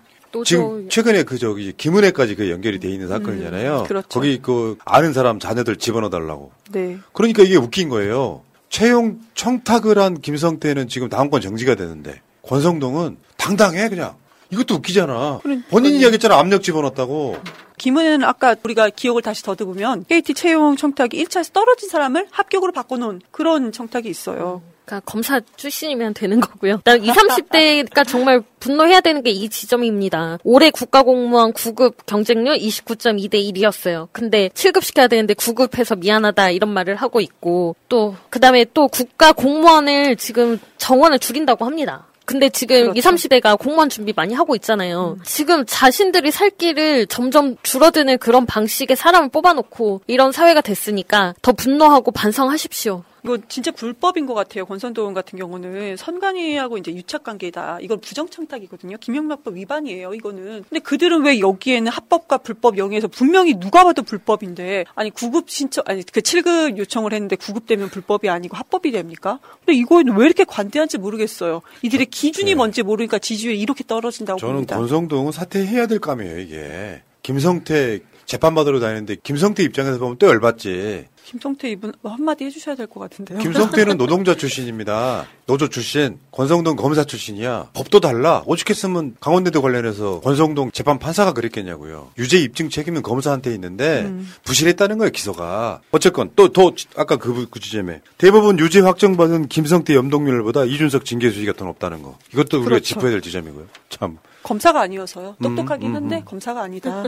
지금 0.45 0.87
최근에 0.89 1.23
그 1.23 1.37
저기 1.39 1.73
김은혜까지 1.75 2.35
그 2.35 2.49
연결이 2.51 2.79
돼 2.79 2.89
있는 2.89 3.07
사건이잖아요. 3.07 3.79
음, 3.79 3.83
그렇죠. 3.85 4.07
거기 4.09 4.39
그 4.41 4.77
아는 4.85 5.11
사람 5.11 5.39
자녀들 5.39 5.77
집어넣어 5.77 6.09
달라고. 6.09 6.51
네. 6.71 6.97
그러니까 7.13 7.43
이게 7.43 7.55
웃긴 7.57 7.89
거예요. 7.89 8.41
채용 8.69 9.19
청탁을 9.35 9.97
한 9.97 10.21
김성태는 10.21 10.87
지금 10.87 11.09
당원권 11.09 11.41
정지가 11.41 11.75
되는데 11.75 12.21
권성동은 12.43 13.17
당당해 13.37 13.89
그냥. 13.89 14.15
이것도 14.51 14.75
웃기잖아. 14.75 15.41
본인이 15.69 15.99
이야기했잖아 15.99 16.37
압력 16.39 16.63
집어넣었다고. 16.63 17.37
김은혜는 17.77 18.23
아까 18.23 18.55
우리가 18.63 18.89
기억을 18.89 19.21
다시 19.21 19.43
더듬으면 19.43 20.05
KT 20.05 20.33
채용 20.33 20.75
청탁이 20.75 21.11
1차에서 21.11 21.53
떨어진 21.53 21.87
사람을 21.89 22.27
합격으로 22.31 22.71
바꿔놓은 22.71 23.21
그런 23.31 23.71
청탁이 23.71 24.07
있어요. 24.09 24.61
그러니까 24.89 25.01
검사 25.05 25.39
출신이면 25.55 26.15
되는 26.15 26.39
거고요. 26.39 26.81
나 26.83 26.95
20, 26.95 27.13
30대가 27.13 28.07
정말 28.07 28.41
분노해야 28.59 29.01
되는 29.01 29.21
게 29.23 29.29
이 29.29 29.47
지점입니다. 29.47 30.39
올해 30.43 30.71
국가공무원 30.71 31.53
9급 31.53 31.93
경쟁률 32.07 32.57
29.2대 32.57 33.35
1이었어요. 33.35 34.09
근데 34.11 34.49
7급 34.49 34.81
시켜야 34.81 35.07
되는데 35.07 35.35
9급해서 35.35 35.97
미안하다 35.97 36.49
이런 36.49 36.71
말을 36.71 36.95
하고 36.95 37.21
있고 37.21 37.75
또 37.87 38.15
그다음에 38.31 38.65
또 38.73 38.87
국가공무원을 38.87 40.15
지금 40.15 40.59
정원을 40.77 41.19
줄인다고 41.19 41.65
합니다. 41.65 42.07
근데 42.25 42.49
지금 42.49 42.95
20, 42.95 43.11
30대가 43.11 43.57
공무원 43.57 43.89
준비 43.89 44.13
많이 44.15 44.33
하고 44.33 44.55
있잖아요. 44.55 45.17
지금 45.23 45.65
자신들이 45.65 46.31
살 46.31 46.49
길을 46.49 47.07
점점 47.07 47.55
줄어드는 47.63 48.17
그런 48.17 48.45
방식의 48.45 48.97
사람을 48.97 49.29
뽑아놓고 49.29 50.01
이런 50.07 50.31
사회가 50.31 50.61
됐으니까 50.61 51.33
더 51.41 51.53
분노하고 51.53 52.11
반성하십시오. 52.11 53.03
이거 53.23 53.37
진짜 53.47 53.71
불법인 53.71 54.25
것 54.25 54.33
같아요. 54.33 54.65
권선동 54.65 55.13
같은 55.13 55.37
경우는 55.37 55.97
선관위하고 55.97 56.77
이제 56.77 56.93
유착 56.93 57.23
관계다. 57.23 57.79
이건 57.81 57.99
부정청탁이거든요. 57.99 58.97
김영란법 58.97 59.55
위반이에요. 59.55 60.13
이거는. 60.13 60.63
근데 60.69 60.79
그들은 60.79 61.23
왜 61.23 61.39
여기에는 61.39 61.91
합법과 61.91 62.39
불법 62.39 62.77
영역에서 62.77 63.07
분명히 63.07 63.55
누가 63.55 63.83
봐도 63.83 64.03
불법인데 64.03 64.85
아니 64.95 65.11
9급 65.11 65.49
신청 65.49 65.83
아니 65.87 66.03
그 66.03 66.21
7급 66.21 66.77
요청을 66.77 67.13
했는데 67.13 67.35
9급 67.35 67.65
되면 67.65 67.89
불법이 67.89 68.29
아니고 68.29 68.55
합법이 68.57 68.91
됩니까? 68.91 69.39
근데 69.65 69.77
이거는 69.77 70.15
왜 70.15 70.25
이렇게 70.25 70.43
관대한지 70.43 70.97
모르겠어요. 70.97 71.61
이들의 71.81 72.07
기준이 72.07 72.55
뭔지 72.55 72.83
모르니까 72.83 73.19
지지율이 73.19 73.59
이렇게 73.59 73.83
떨어진다고 73.85 74.39
저는 74.39 74.53
봅니다. 74.53 74.77
권성동은 74.77 75.31
사퇴해야 75.31 75.87
될 75.87 75.99
감이에요 75.99 76.39
이게. 76.39 77.01
김성태 77.23 77.99
재판 78.25 78.55
받으러 78.55 78.79
다니는데 78.79 79.17
김성태 79.23 79.63
입장에서 79.63 79.99
보면 79.99 80.17
또 80.19 80.27
열받지. 80.27 81.07
김성태 81.29 81.69
이분 81.69 81.93
한마디 82.03 82.43
해주셔야 82.45 82.75
될 82.75 82.87
것 82.87 82.99
같은데요. 82.99 83.37
김성태는 83.39 83.97
노동자 84.01 84.35
출신입니다. 84.35 85.27
노조 85.45 85.67
출신. 85.69 86.19
권성동 86.31 86.75
검사 86.75 87.03
출신이야. 87.03 87.69
법도 87.73 87.99
달라. 87.99 88.41
오죽했으면 88.47 89.15
강원대도 89.19 89.61
관련해서 89.61 90.21
권성동 90.21 90.71
재판 90.71 90.97
판사가 90.97 91.33
그랬겠냐고요. 91.33 92.11
유죄 92.17 92.39
입증 92.39 92.69
책임은 92.69 93.03
검사한테 93.03 93.53
있는데 93.53 94.01
음. 94.05 94.27
부실했다는 94.43 94.97
거예요 94.97 95.11
기소가. 95.11 95.81
어쨌건 95.91 96.31
또 96.35 96.49
더 96.49 96.71
아까 96.97 97.15
그, 97.17 97.47
그 97.49 97.59
주제에 97.59 97.79
대법원 98.17 98.57
유죄 98.59 98.79
확정받은 98.79 99.47
김성태 99.49 99.93
염동률보다 99.93 100.65
이준석 100.65 101.05
징계 101.05 101.29
수위가 101.29 101.53
더 101.53 101.65
높다는 101.65 102.01
거. 102.01 102.17
이것도 102.33 102.57
우리가 102.57 102.69
그렇죠. 102.69 102.83
짚어야 102.85 103.11
될 103.11 103.21
지점이고요. 103.21 103.65
참. 103.89 104.17
검사가 104.43 104.81
아니어서요. 104.81 105.35
똑똑하긴 105.43 105.89
음, 105.89 105.91
음, 105.91 105.95
한데 105.95 106.17
음. 106.17 106.25
검사가 106.25 106.61
아니다. 106.61 107.03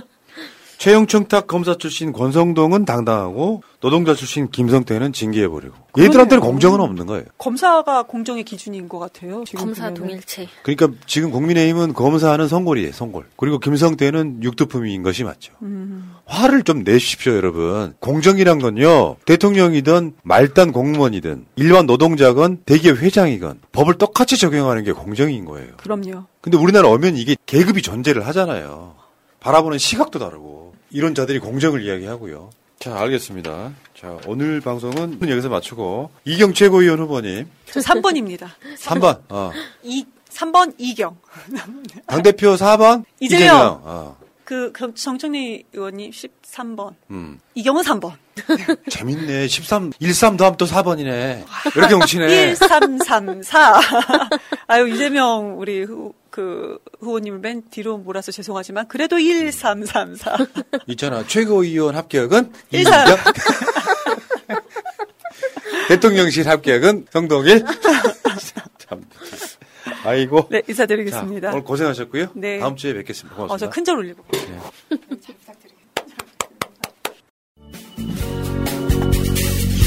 최영 0.81 1.05
청탁 1.05 1.45
검사 1.45 1.75
출신 1.75 2.11
권성동은 2.11 2.85
당당하고 2.85 3.61
노동자 3.81 4.15
출신 4.15 4.49
김성태는 4.49 5.13
징계해버리고 5.13 5.75
얘들한테는 5.95 6.27
그러네요. 6.27 6.41
공정은 6.41 6.79
없는 6.79 7.05
거예요. 7.05 7.25
검사가 7.37 8.01
공정의 8.07 8.43
기준인 8.43 8.89
것 8.89 8.97
같아요. 8.97 9.43
지금 9.45 9.65
검사 9.65 9.89
보면은. 9.89 10.07
동일체. 10.07 10.47
그러니까 10.63 10.99
지금 11.05 11.29
국민의힘은 11.29 11.93
검사하는 11.93 12.47
선골이에요, 12.47 12.93
선골. 12.93 13.27
그리고 13.37 13.59
김성태는 13.59 14.41
육두품인 14.41 15.03
것이 15.03 15.23
맞죠. 15.23 15.53
음. 15.61 16.15
화를 16.25 16.63
좀 16.63 16.83
내십시오, 16.83 17.35
여러분. 17.35 17.93
공정이란 17.99 18.57
건요, 18.57 19.17
대통령이든 19.27 20.13
말단 20.23 20.71
공무원이든 20.71 21.45
일반 21.57 21.85
노동자건 21.85 22.57
대기업 22.65 22.97
회장이건 22.97 23.59
법을 23.71 23.99
똑같이 23.99 24.35
적용하는 24.35 24.83
게 24.83 24.93
공정인 24.93 25.45
거예요. 25.45 25.73
그럼요. 25.77 26.23
근데 26.41 26.57
우리나라 26.57 26.89
오면 26.89 27.17
이게 27.17 27.35
계급이 27.45 27.83
존재를 27.83 28.25
하잖아요. 28.25 28.95
바라보는 29.41 29.77
시각도 29.77 30.19
다르고 30.19 30.70
이런 30.91 31.15
자들이 31.15 31.39
공정을 31.39 31.84
이야기하고요. 31.84 32.49
자, 32.80 32.97
알겠습니다. 32.99 33.73
자, 33.97 34.18
오늘 34.26 34.59
방송은 34.59 35.19
여기서 35.30 35.49
마치고 35.49 36.09
이경 36.26 36.53
최고위원 36.53 36.99
후보님 36.99 37.47
저 37.65 37.80
3번입니다. 37.80 38.49
3번. 38.77 39.22
어. 39.30 39.51
이 39.84 40.05
3번 40.30 40.73
이경. 40.77 41.18
당 42.07 42.23
대표 42.23 42.55
4번 42.55 43.03
이재명. 43.19 43.80
어. 43.84 44.18
그 44.43 44.72
그럼 44.73 44.93
정청래 44.95 45.63
의원님 45.72 46.11
13번. 46.11 46.95
음. 47.11 47.39
이경은 47.55 47.84
3번. 47.84 48.13
재밌네. 48.89 49.47
13 49.47 49.93
13 50.01 50.35
더하면 50.38 50.57
또 50.57 50.65
4번이네. 50.65 51.45
이렇게 51.76 51.95
뭉치네. 51.95 52.55
1334. 52.55 53.80
아유 54.68 54.88
이재명 54.88 55.59
우리 55.59 55.84
후, 55.84 56.13
그 56.31 56.79
후보님을 57.01 57.39
맨 57.39 57.63
뒤로 57.69 57.97
몰아서 57.97 58.31
죄송하지만 58.31 58.87
그래도 58.87 59.19
1334. 59.19 60.37
있잖아. 60.87 61.27
최고위원 61.27 61.95
합격은 61.95 62.51
13. 62.71 63.07
이경. 63.07 63.17
대통령실 65.89 66.47
합격은 66.47 67.07
성동일. 67.11 67.65
참. 68.79 69.03
아이고. 70.03 70.47
네, 70.49 70.61
인사드리겠습니다. 70.67 71.49
자, 71.49 71.53
오늘 71.53 71.65
고생하셨고요. 71.65 72.27
네. 72.35 72.59
다음 72.59 72.77
주에 72.77 72.93
뵙겠습니다. 72.93 73.35
고맙습니다. 73.35 73.53
어, 73.53 73.57
저 73.57 73.69
큰절 73.69 73.97
올리고. 73.97 74.23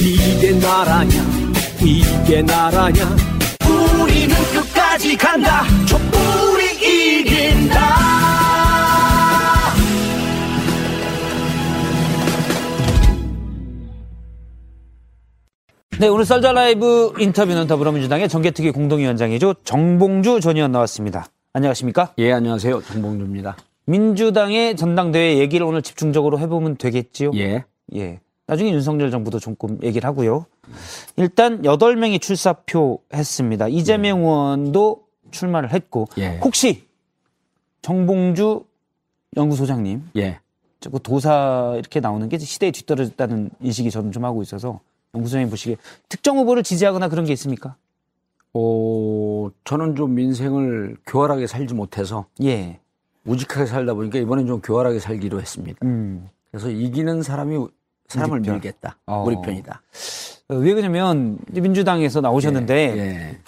이게 0.07 0.53
나라냐 0.59 1.15
이게 1.81 2.43
나라냐 2.43 3.34
우리는 4.01 4.35
끝까지 4.53 5.17
간다 5.17 5.63
촛불이 5.87 7.21
이긴다 7.21 8.15
네, 16.01 16.09
오늘 16.09 16.25
썰자 16.25 16.53
라이브 16.53 17.13
인터뷰는 17.19 17.69
더불어민주당의 17.69 18.29
정계특위 18.29 18.73
공동위원장이죠. 18.73 19.55
정봉주 19.63 20.41
전 20.41 20.57
의원 20.57 20.73
나왔습니다. 20.73 21.27
안녕하십니까? 21.53 22.15
예, 22.19 22.33
안녕하세요. 22.33 22.83
정봉주입니다. 22.83 23.57
민주당의 23.87 24.77
전당대회 24.77 25.39
얘기를 25.39 25.65
오늘 25.65 25.83
집중적으로 25.83 26.41
해보면 26.41 26.79
되겠지요? 26.79 27.31
예. 27.37 27.65
예. 27.95 28.19
나중에 28.47 28.73
윤석열 28.73 29.11
정부도 29.11 29.39
조금 29.39 29.79
얘기를 29.83 30.07
하고요. 30.07 30.47
일단 31.17 31.63
8명이 31.63 32.21
출사표 32.21 33.01
했습니다. 33.13 33.69
이재명 33.69 34.21
의원도 34.21 35.05
출마를 35.31 35.73
했고. 35.73 36.07
예. 36.19 36.39
혹시 36.39 36.87
정봉주 37.83 38.65
연구소장님. 39.37 40.11
예. 40.17 40.41
자꾸 40.81 41.01
도사 41.01 41.75
이렇게 41.79 42.01
나오는 42.01 42.29
게 42.29 42.37
시대에 42.39 42.71
뒤떨어졌다는 42.71 43.51
인식이 43.61 43.91
저는 43.91 44.13
좀 44.13 44.25
하고 44.25 44.43
있어서 44.43 44.81
연구소장님 45.15 45.49
보시기에 45.49 45.77
특정 46.11 46.37
후보를 46.37 46.63
지지하거나 46.63 47.09
그런 47.09 47.25
게 47.25 47.33
있습니까? 47.33 47.77
어, 48.53 49.49
저는 49.65 49.97
좀 49.97 50.15
민생을 50.15 50.99
교활하게 51.07 51.47
살지 51.47 51.75
못해서 51.75 52.27
예. 52.43 52.79
우직하게 53.25 53.67
살다 53.67 53.95
보니까 53.95 54.19
이번엔 54.19 54.47
좀 54.47 54.61
교활하게 54.61 54.99
살기로 54.99 55.41
했습니다. 55.41 55.79
음. 55.83 56.29
그래서 56.51 56.69
이기는 56.71 57.23
사람이 57.23 57.67
사람을 58.09 58.39
우리 58.39 58.45
편. 58.47 58.55
밀겠다. 58.55 58.97
어. 59.07 59.25
우리 59.27 59.37
편이다. 59.43 59.83
어, 60.49 60.55
왜 60.57 60.75
그러냐면 60.75 61.39
민주당에서 61.51 62.21
나오셨는데 62.21 62.75
예. 62.99 63.39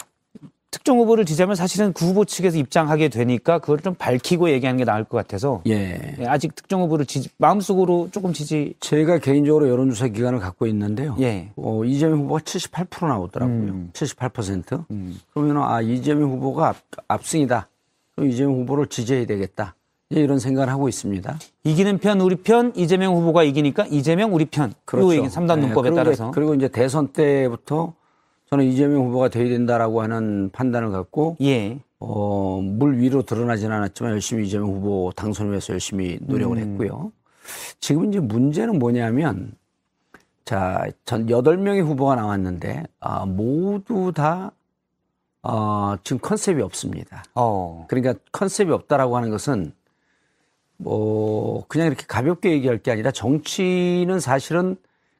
특정 0.69 0.99
후보를 0.99 1.25
지지하면 1.25 1.55
사실은 1.55 1.93
그 1.93 2.05
후보 2.05 2.25
측에서 2.25 2.57
입장하게 2.57 3.09
되니까 3.09 3.59
그걸 3.59 3.79
좀 3.79 3.95
밝히고 3.95 4.49
얘기하는 4.49 4.77
게 4.77 4.83
나을 4.85 5.03
것 5.03 5.17
같아서 5.17 5.61
예. 5.67 6.15
예, 6.19 6.25
아직 6.25 6.53
특정 6.55 6.81
후보를 6.81 7.05
지지, 7.05 7.29
마음속으로 7.37 8.09
조금 8.11 8.33
지지 8.33 8.73
제가 8.79 9.19
개인적으로 9.19 9.69
여론조사 9.69 10.09
기관을 10.09 10.39
갖고 10.39 10.67
있는데요. 10.67 11.15
예. 11.19 11.51
어, 11.55 11.83
이재명 11.85 12.19
후보가 12.23 12.41
78% 12.41 13.07
나오더라고요. 13.07 13.55
음. 13.55 13.89
78%. 13.93 14.83
그러면 15.33 15.57
아 15.63 15.81
이재명 15.81 16.31
후보가 16.31 16.69
압, 16.69 16.77
압승이다. 17.07 17.69
그럼 18.15 18.29
이재명 18.29 18.53
후보를 18.55 18.87
지지해야 18.87 19.25
되겠다. 19.25 19.75
이제 20.09 20.21
이런 20.21 20.39
생각을 20.39 20.69
하고 20.69 20.87
있습니다. 20.87 21.37
이기는 21.63 21.97
편 21.97 22.21
우리 22.21 22.35
편 22.35 22.71
이재명 22.75 23.15
후보가 23.15 23.43
이기니까 23.43 23.87
이재명 23.87 24.33
우리 24.33 24.45
편. 24.45 24.73
요 24.95 25.13
얘기 25.13 25.27
3단 25.27 25.55
네, 25.55 25.65
눈법에 25.67 25.89
그리고 25.89 25.95
따라서 25.95 26.31
그리고 26.31 26.53
이제 26.55 26.67
대선 26.69 27.09
때부터 27.09 27.93
저는 28.49 28.65
이재명 28.65 29.05
후보가 29.07 29.29
돼야 29.29 29.49
된다라고 29.49 30.01
하는 30.01 30.49
판단을 30.51 30.91
갖고 30.91 31.35
예. 31.41 31.79
어, 31.99 32.61
물 32.61 32.99
위로 32.99 33.23
드러나지는 33.23 33.75
않았지만 33.75 34.13
열심히 34.13 34.45
이재명 34.45 34.69
후보 34.69 35.11
당선을 35.15 35.51
위해서 35.51 35.73
열심히 35.73 36.17
노력을 36.21 36.57
음. 36.57 36.71
했고요. 36.71 37.11
지금 37.79 38.07
이제 38.09 38.19
문제는 38.19 38.79
뭐냐면 38.79 39.53
자, 40.45 40.85
전 41.03 41.29
여덟 41.29 41.57
명의 41.57 41.81
후보가 41.81 42.15
나왔는데 42.15 42.83
아, 43.01 43.25
모두 43.25 44.13
다 44.15 44.51
어, 45.43 45.95
지금 46.03 46.19
컨셉이 46.19 46.61
없습니다. 46.61 47.23
어. 47.35 47.85
그러니까 47.89 48.13
컨셉이 48.31 48.71
없다라고 48.71 49.17
하는 49.17 49.29
것은 49.29 49.73
뭐 50.77 51.65
그냥 51.67 51.87
이렇게 51.87 52.05
가볍게 52.07 52.51
얘기할 52.51 52.77
게 52.77 52.91
아니라 52.91 53.11
정치는 53.11 54.19
사실은 54.19 54.77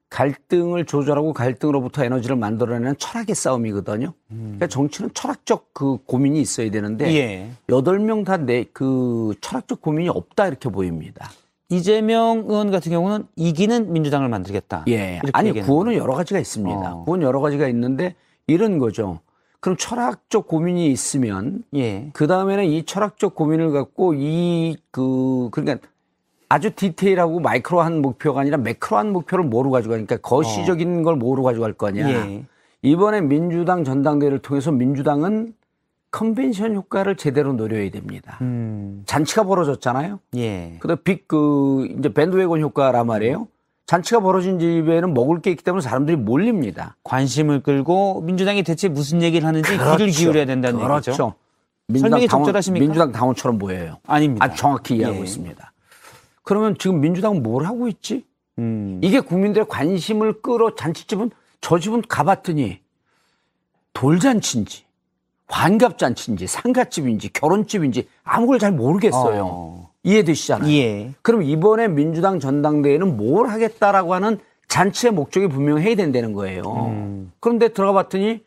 갈등을 0.09 0.85
조절하고 0.85 1.33
갈등으로부터 1.33 2.03
에너지를 2.03 2.37
만들어내는 2.37 2.97
철학의 2.97 3.35
싸움이거든요. 3.35 4.13
그러니까 4.29 4.67
정치는 4.67 5.09
철학적 5.13 5.73
그 5.73 5.97
고민이 6.05 6.39
있어야 6.39 6.71
되는데 6.71 7.13
예. 7.13 7.49
여덟 7.69 7.99
명다내그 7.99 9.35
철학적 9.41 9.81
고민이 9.81 10.07
없다 10.07 10.47
이렇게 10.47 10.69
보입니다. 10.69 11.29
이재명 11.69 12.45
의원 12.47 12.71
같은 12.71 12.89
경우는 12.91 13.27
이기는 13.35 13.91
민주당을 13.91 14.29
만들겠다. 14.29 14.85
예. 14.87 15.19
아니 15.33 15.51
구호는 15.51 15.95
여러 15.95 16.13
가지가 16.13 16.39
있습니다. 16.39 16.95
어. 16.95 17.03
구호는 17.03 17.25
여러 17.25 17.41
가지가 17.41 17.67
있는데 17.67 18.15
이런 18.47 18.77
거죠. 18.77 19.19
그럼 19.59 19.75
철학적 19.77 20.47
고민이 20.47 20.87
있으면 20.91 21.63
예. 21.75 22.09
그 22.13 22.27
다음에는 22.27 22.65
이 22.65 22.83
철학적 22.85 23.35
고민을 23.35 23.71
갖고 23.71 24.13
이 24.15 24.75
그 24.91 25.49
그러니까 25.51 25.87
아주 26.49 26.71
디테일하고 26.73 27.39
마이크로한 27.39 28.01
목표가 28.01 28.41
아니라 28.41 28.57
매크로한 28.57 29.11
목표를 29.11 29.43
뭐로 29.45 29.69
가져가니까 29.69 30.17
거시적인 30.17 31.03
걸 31.03 31.15
뭐로 31.17 31.43
가져갈 31.43 31.73
거냐. 31.73 32.09
예. 32.09 32.45
이번에 32.83 33.21
민주당 33.21 33.83
전당대회를 33.83 34.39
통해서 34.39 34.71
민주당은 34.71 35.53
컨벤션 36.11 36.73
효과를 36.73 37.17
제대로 37.17 37.51
노려야 37.53 37.89
됩니다. 37.91 38.37
음. 38.41 39.03
잔치가 39.05 39.43
벌어졌잖아요. 39.43 40.19
예. 40.37 40.77
그다음 40.79 40.99
빅그 41.03 41.95
이제 41.99 42.13
밴드웨건 42.13 42.61
효과란 42.61 43.05
말이에요. 43.07 43.47
잔치가 43.87 44.19
벌어진 44.19 44.59
집에는 44.59 45.13
먹을 45.13 45.41
게 45.41 45.49
있기 45.49 45.63
때문에 45.63 45.81
사람들이 45.81 46.17
몰립니다. 46.17 46.97
관심을 47.03 47.63
끌고 47.63 48.21
민주당이 48.21 48.63
대체 48.63 48.89
무슨 48.89 49.21
얘기를 49.21 49.47
하는지 49.47 49.71
귀를 49.71 50.07
기울여야 50.11 50.45
된다는 50.45 50.79
그렇죠. 50.79 51.11
얘기죠. 51.11 51.33
민주당 51.87 52.09
설명이 52.11 52.27
당원, 52.27 52.45
적절하십니까? 52.45 52.83
민주당 52.83 53.11
당원처럼 53.13 53.57
보여요. 53.57 53.97
아닙니다. 54.05 54.45
아주 54.45 54.57
정확히 54.57 54.97
이해하고 54.97 55.19
예. 55.19 55.23
있습니다. 55.23 55.71
그러면 56.43 56.75
지금 56.77 56.99
민주당은 56.99 57.41
뭘 57.41 57.65
하고 57.65 57.87
있지? 57.87 58.25
음. 58.59 58.99
이게 59.01 59.21
국민들의 59.21 59.67
관심을 59.69 60.41
끌어 60.41 60.75
잔치집은 60.75 61.31
저 61.61 61.79
집은 61.79 62.01
가봤더니 62.09 62.79
돌잔치인지 63.93 64.83
환갑잔치인지 65.47 66.45
상가집인지 66.47 67.31
결혼집인지 67.31 68.09
아무 68.25 68.47
걸 68.47 68.59
잘 68.59 68.73
모르겠어요. 68.73 69.45
어. 69.45 69.89
이해되시잖아요. 70.07 70.71
예. 70.71 71.13
그럼 71.21 71.43
이번에 71.43 71.87
민주당 71.89 72.39
전당대회는 72.39 73.17
뭘 73.17 73.47
하겠다라고 73.49 74.13
하는 74.13 74.39
잔치의 74.67 75.11
목적이 75.13 75.47
분명해야 75.47 75.95
된다는 75.95 76.33
거예요. 76.33 76.61
음. 76.89 77.31
그런데 77.39 77.69
들어가 77.69 77.93
봤더니 78.03 78.41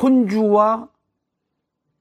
혼주와 0.00 0.88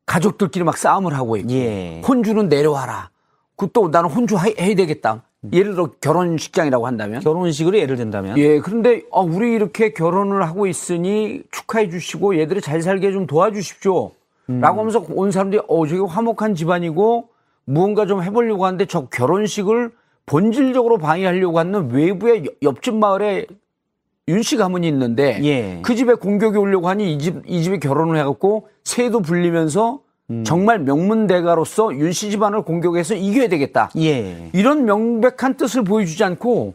가족들끼리 0.05 0.63
막 0.63 0.77
싸움을 0.77 1.13
하고 1.15 1.37
있고 1.37 1.51
예. 1.51 2.01
혼주는 2.07 2.47
내려와라. 2.49 3.09
그 3.57 3.67
또 3.71 3.87
나는 3.89 4.09
혼주 4.09 4.35
하- 4.35 4.51
해야 4.59 4.75
되겠다. 4.75 5.23
예를 5.53 5.73
들어 5.73 5.91
결혼식장이라고 6.01 6.87
한다면 6.87 7.21
결혼식으로 7.21 7.77
예를 7.77 7.97
든다면 7.97 8.37
예, 8.39 8.59
그런데 8.59 9.03
아, 9.13 9.19
우리 9.21 9.53
이렇게 9.53 9.93
결혼을 9.93 10.43
하고 10.47 10.65
있으니 10.65 11.43
축하해 11.51 11.89
주시고 11.89 12.37
얘들이 12.39 12.61
잘 12.61 12.81
살게 12.81 13.11
좀 13.11 13.27
도와주십시오. 13.27 14.11
음. 14.49 14.59
라고 14.59 14.79
하면서 14.79 15.05
온 15.09 15.31
사람들이 15.31 15.61
어, 15.67 15.85
저게 15.87 16.01
화목한 16.01 16.55
집안이고 16.55 17.29
무언가 17.65 18.05
좀 18.05 18.21
해보려고 18.23 18.65
하는데 18.65 18.85
저 18.85 19.07
결혼식을 19.07 19.91
본질적으로 20.25 20.97
방해하려고 20.97 21.59
하는 21.59 21.91
외부의 21.91 22.45
여- 22.45 22.49
옆집 22.63 22.95
마을에 22.95 23.45
윤씨 24.27 24.57
가문이 24.57 24.87
있는데 24.87 25.39
예. 25.43 25.79
그 25.83 25.95
집에 25.95 26.15
공격이 26.15 26.57
오려고 26.57 26.89
하니 26.89 27.13
이 27.13 27.19
집, 27.19 27.43
이 27.45 27.61
집에 27.61 27.77
결혼을 27.77 28.17
해갖고 28.19 28.67
새도 28.83 29.21
불리면서 29.21 29.99
음. 30.31 30.43
정말 30.43 30.79
명문대가로서 30.79 31.93
윤씨 31.95 32.31
집안을 32.31 32.63
공격해서 32.63 33.13
이겨야 33.13 33.47
되겠다. 33.49 33.91
예. 33.97 34.49
이런 34.53 34.85
명백한 34.85 35.57
뜻을 35.57 35.83
보여주지 35.83 36.23
않고 36.23 36.73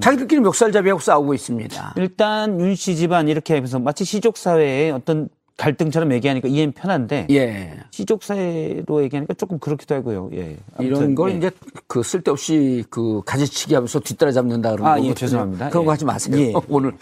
자기들끼리 0.00 0.40
멱살잡이하고 0.40 1.00
싸우고 1.00 1.34
있습니다. 1.34 1.94
일단 1.98 2.58
윤 2.60 2.74
씨 2.74 2.96
집안 2.96 3.28
이렇게 3.28 3.52
하면서 3.54 3.78
마치 3.78 4.06
시족 4.06 4.38
사회의 4.38 4.90
어떤 4.90 5.28
갈등처럼 5.56 6.12
얘기하니까 6.12 6.48
이해는 6.48 6.72
편한데 6.72 7.28
예. 7.30 7.78
시족 7.90 8.22
사회로 8.22 9.02
얘기하니까 9.04 9.34
조금 9.34 9.58
그렇기도 9.58 9.94
하고요. 9.94 10.28
예. 10.34 10.56
이런 10.80 10.96
아무튼, 10.98 11.14
걸 11.14 11.30
예. 11.32 11.36
이제 11.36 11.50
그 11.86 12.02
쓸데없이 12.02 12.84
그 12.90 13.22
가지치기 13.24 13.74
하면서 13.74 13.98
뒤따라 14.00 14.32
잡는다 14.32 14.72
그런 14.72 14.86
아, 14.86 14.96
거 14.96 15.04
예, 15.04 15.14
죄송합니다. 15.14 15.70
그런 15.70 15.84
거 15.86 15.90
예. 15.90 15.92
하지 15.92 16.04
마세요. 16.04 16.36
예. 16.38 16.52
오늘 16.68 16.92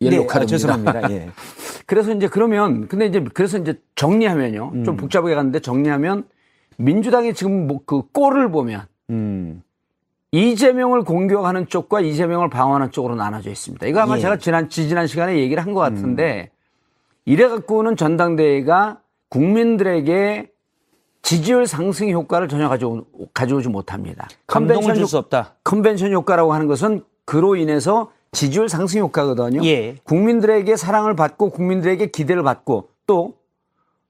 네, 0.00 0.10
옐로 0.10 0.24
아, 0.24 0.26
카드입니다. 0.26 0.46
죄송합니다. 0.46 1.10
예. 1.10 1.28
그래서 1.86 2.12
이제 2.12 2.28
그러면 2.28 2.86
근데 2.88 3.06
이제 3.06 3.24
그래서 3.32 3.56
이제 3.58 3.80
정리하면요. 3.94 4.70
음. 4.74 4.84
좀 4.84 4.96
복잡하게 4.96 5.34
갔는데 5.34 5.60
정리하면 5.60 6.24
민주당이 6.76 7.32
지금 7.34 7.66
뭐 7.66 7.80
그 7.86 8.02
꼴을 8.12 8.50
보면 8.50 8.82
음. 9.10 9.62
이재명을 10.32 11.04
공격하는 11.04 11.68
쪽과 11.68 12.00
이재명을 12.00 12.50
방어하는 12.50 12.90
쪽으로 12.90 13.14
나눠져 13.14 13.50
있습니다. 13.50 13.86
이거 13.86 14.00
아마 14.00 14.16
예. 14.16 14.20
제가 14.20 14.36
지난 14.38 14.68
지지난 14.68 15.06
시간에 15.06 15.38
얘기를 15.38 15.64
한 15.64 15.72
것 15.72 15.80
같은데 15.80 16.50
이래 17.24 17.48
갖고는 17.48 17.96
전당대회가 17.96 19.00
국민들에게 19.30 20.50
지지율 21.22 21.66
상승 21.66 22.10
효과를 22.10 22.48
전혀 22.48 22.68
가져오, 22.68 23.04
가져오지 23.32 23.68
못합니다. 23.68 24.28
감동을 24.46 24.74
컨벤션 24.82 24.94
줄 24.96 25.02
효- 25.04 25.06
수 25.06 25.18
없다. 25.18 25.54
컨벤션 25.64 26.12
효과라고 26.12 26.52
하는 26.52 26.66
것은 26.66 27.02
그로 27.24 27.56
인해서 27.56 28.10
지지율 28.32 28.68
상승 28.68 29.00
효과거든요. 29.00 29.64
예. 29.64 29.96
국민들에게 30.04 30.76
사랑을 30.76 31.16
받고 31.16 31.50
국민들에게 31.50 32.08
기대를 32.10 32.42
받고 32.42 32.90
또 33.06 33.36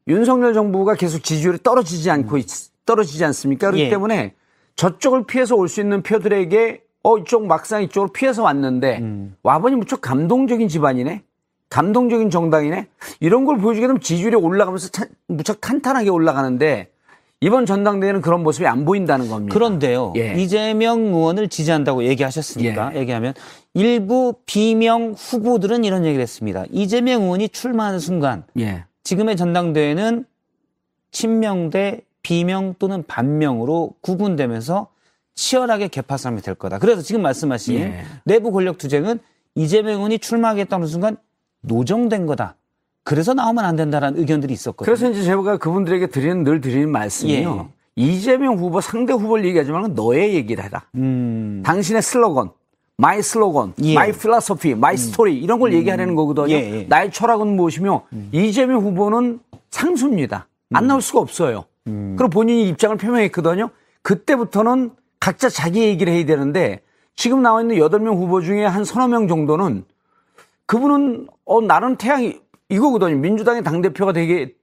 윤석열 0.08 0.54
정부가 0.54 0.94
계속 0.94 1.22
지지율이 1.22 1.58
떨어지지 1.62 2.10
않고 2.10 2.36
있, 2.38 2.46
떨어지지 2.84 3.24
않습니까? 3.26 3.68
그렇기 3.68 3.84
예. 3.84 3.88
때문에 3.90 4.34
저쪽을 4.76 5.26
피해서 5.26 5.54
올 5.54 5.68
수 5.68 5.80
있는 5.80 6.02
표들에게 6.02 6.82
어 7.04 7.18
이쪽 7.18 7.46
막상 7.46 7.82
이쪽으로 7.82 8.12
피해서 8.12 8.42
왔는데 8.42 8.98
음. 8.98 9.36
와보니 9.42 9.76
무척 9.76 10.00
감동적인 10.00 10.68
집안이네. 10.68 11.22
감동적인 11.70 12.30
정당이네. 12.30 12.86
이런 13.20 13.44
걸 13.44 13.58
보여주게 13.58 13.86
되면 13.86 14.00
지지율이 14.00 14.36
올라가면서 14.36 14.88
차- 14.88 15.06
무척 15.26 15.60
탄탄하게 15.60 16.08
올라가는데 16.10 16.88
이번 17.40 17.66
전당대회는 17.66 18.22
그런 18.22 18.42
모습이 18.42 18.66
안 18.66 18.84
보인다는 18.84 19.28
겁니다. 19.28 19.52
그런데요. 19.52 20.12
예. 20.16 20.34
이재명 20.34 21.00
의원을 21.06 21.48
지지한다고 21.48 22.04
얘기하셨으니까 22.04 22.96
얘기하면 22.96 23.34
일부 23.74 24.34
비명 24.46 25.12
후보들은 25.12 25.84
이런 25.84 26.04
얘기를 26.06 26.22
했습니다. 26.22 26.64
이재명 26.70 27.22
의원이 27.22 27.48
출마하는 27.50 27.98
순간 27.98 28.44
예. 28.58 28.84
지금의 29.02 29.36
전당대회는 29.36 30.24
친명 31.10 31.70
대 31.70 32.00
비명 32.22 32.74
또는 32.78 33.02
반명으로 33.06 33.94
구분되면서 34.00 34.88
치열하게 35.34 35.88
개파 35.88 36.16
싸움이 36.16 36.40
될 36.40 36.54
거다. 36.54 36.78
그래서 36.78 37.02
지금 37.02 37.20
말씀하신 37.22 37.74
예. 37.80 38.04
내부 38.24 38.52
권력 38.52 38.78
투쟁은 38.78 39.18
이재명 39.54 39.96
의원이 39.96 40.18
출마하겠다는 40.20 40.86
순간 40.86 41.16
노정된 41.64 42.26
거다. 42.26 42.56
그래서 43.02 43.34
나오면 43.34 43.64
안 43.64 43.76
된다라는 43.76 44.18
의견들이 44.18 44.52
있었거든요. 44.54 44.84
그래서 44.84 45.10
이제 45.10 45.22
제가 45.22 45.58
그분들에게 45.58 46.06
드리는 46.06 46.42
늘 46.44 46.60
드리는 46.60 46.90
말씀이요. 46.90 47.68
이재명 47.96 48.56
후보 48.56 48.80
상대 48.80 49.12
후보를 49.12 49.44
얘기하지 49.44 49.70
말고 49.70 49.88
너의 49.88 50.34
얘기를 50.34 50.64
해라. 50.64 50.82
음. 50.94 51.62
당신의 51.64 52.02
슬로건, 52.02 52.50
my 52.96 53.22
slogan, 53.22 53.74
my 53.94 54.12
philosophy, 54.12 54.74
my 54.74 54.96
story 54.96 55.38
이런 55.38 55.60
걸 55.60 55.72
얘기하려는 55.74 56.14
거거든요. 56.14 56.50
예, 56.50 56.80
예. 56.80 56.86
나의 56.88 57.12
철학은 57.12 57.46
무엇이며 57.56 58.04
이재명 58.32 58.80
후보는 58.80 59.40
상수입니다. 59.70 60.48
안 60.72 60.86
나올 60.86 61.02
수가 61.02 61.20
없어요. 61.20 61.64
그리고 61.84 62.28
본인이 62.28 62.68
입장을 62.68 62.96
표명했거든요. 62.96 63.70
그때부터는 64.02 64.90
각자 65.20 65.48
자기 65.48 65.82
얘기를 65.82 66.12
해야 66.12 66.24
되는데 66.24 66.80
지금 67.16 67.42
나와 67.42 67.60
있는 67.60 67.76
8명 67.76 68.16
후보 68.16 68.40
중에 68.40 68.64
한 68.64 68.84
서너 68.84 69.08
명 69.08 69.28
정도는 69.28 69.84
그분은 70.66 71.26
어 71.44 71.60
나는 71.60 71.96
태양이 71.96 72.40
이거거든요. 72.68 73.16
민주당의 73.16 73.62
당 73.62 73.82
대표가 73.82 74.12
되게 74.12 74.54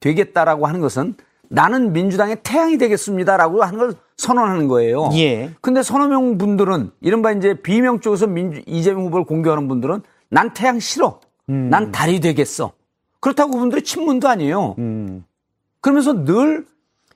되겠다라고 0.00 0.66
하는 0.66 0.80
것은 0.80 1.14
나는 1.48 1.92
민주당의 1.92 2.38
태양이 2.42 2.78
되겠습니다라고 2.78 3.62
하는 3.62 3.78
걸 3.78 3.94
선언하는 4.16 4.68
거예요. 4.68 5.10
예. 5.14 5.50
근데 5.60 5.82
서너 5.82 6.08
명 6.08 6.38
분들은 6.38 6.90
이른바 7.00 7.32
이제 7.32 7.54
비명 7.54 8.00
쪽에서 8.00 8.26
민주 8.26 8.62
이재명 8.66 9.06
후보를 9.06 9.24
공격하는 9.24 9.68
분들은 9.68 10.02
난 10.28 10.52
태양 10.54 10.80
싫어. 10.80 11.20
음. 11.48 11.68
난 11.70 11.92
달이 11.92 12.20
되겠어. 12.20 12.72
그렇다고 13.20 13.52
그분들이 13.52 13.82
친문도 13.82 14.28
아니에요. 14.28 14.74
음. 14.78 15.24
그러면서 15.80 16.24
늘 16.24 16.66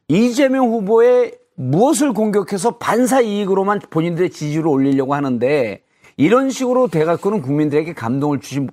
이재명 0.08 0.70
후보의 0.70 1.34
무엇을 1.54 2.12
공격해서 2.12 2.78
반사 2.78 3.20
이익으로만 3.20 3.80
본인들의 3.90 4.30
지지율을 4.30 4.68
올리려고 4.68 5.14
하는데 5.14 5.82
이런 6.20 6.51
식으로 6.51 6.88
돼갖고는 6.88 7.40
국민들에게 7.40 7.94
감동을 7.94 8.40
주지 8.40 8.66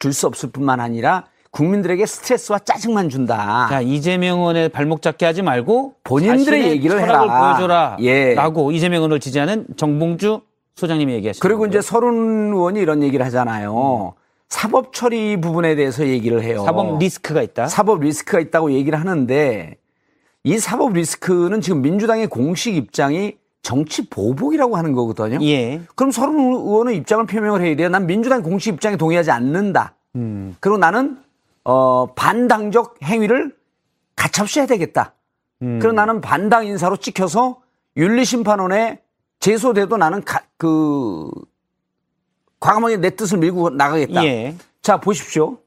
줄 0.00 0.12
수 0.12 0.26
없을 0.26 0.50
뿐만 0.50 0.80
아니라 0.80 1.26
국민들에게 1.52 2.04
스트레스와 2.04 2.58
짜증만 2.60 3.08
준다. 3.08 3.68
자, 3.70 3.80
이재명 3.80 4.38
의원의 4.40 4.70
발목 4.70 5.00
잡게 5.02 5.24
하지 5.24 5.42
말고 5.42 5.94
본인들의 6.02 6.70
얘기를 6.70 6.98
철학을 6.98 7.28
해라. 7.28 7.54
보여줘라. 7.54 7.96
예. 8.00 8.34
라고 8.34 8.72
이재명 8.72 8.98
의원을 8.98 9.20
지지하는 9.20 9.66
정봉주 9.76 10.40
소장님이 10.74 11.12
얘기하셨습니다. 11.14 11.46
그리고 11.46 11.66
이제 11.66 11.80
서른 11.80 12.52
의원이 12.52 12.80
이런 12.80 13.02
얘기를 13.04 13.24
하잖아요. 13.26 14.14
사법 14.48 14.92
처리 14.92 15.40
부분에 15.40 15.76
대해서 15.76 16.06
얘기를 16.06 16.42
해요. 16.42 16.64
사법 16.64 16.98
리스크가 16.98 17.42
있다. 17.42 17.66
사법 17.68 18.00
리스크가 18.00 18.40
있다고 18.40 18.72
얘기를 18.72 18.98
하는데 18.98 19.76
이 20.44 20.58
사법 20.58 20.94
리스크는 20.94 21.60
지금 21.60 21.82
민주당의 21.82 22.26
공식 22.26 22.74
입장이 22.76 23.36
정치 23.62 24.08
보복이라고 24.08 24.76
하는 24.76 24.92
거거든요. 24.92 25.38
예. 25.42 25.80
그럼 25.94 26.10
서른 26.10 26.34
의원은 26.38 26.94
입장을 26.94 27.24
표명을 27.26 27.62
해야 27.62 27.76
돼요. 27.76 27.88
난 27.88 28.06
민주당 28.06 28.42
공식 28.42 28.74
입장에 28.74 28.96
동의하지 28.96 29.30
않는다. 29.30 29.94
음. 30.16 30.56
그리고 30.60 30.78
나는 30.78 31.18
어, 31.64 32.12
반당적 32.14 32.96
행위를 33.04 33.54
가차없이 34.16 34.58
해야 34.58 34.66
되겠다. 34.66 35.14
음. 35.62 35.78
그리고 35.80 35.94
나는 35.94 36.20
반당 36.20 36.66
인사로 36.66 36.96
찍혀서 36.96 37.60
윤리심판원에 37.96 39.00
제소돼도 39.38 39.96
나는 39.96 40.24
가, 40.24 40.42
그 40.56 41.30
과감하게 42.58 42.96
내 42.98 43.10
뜻을 43.10 43.38
밀고 43.38 43.70
나가겠다. 43.70 44.24
예. 44.24 44.56
자 44.82 44.98
보십시오. 45.00 45.58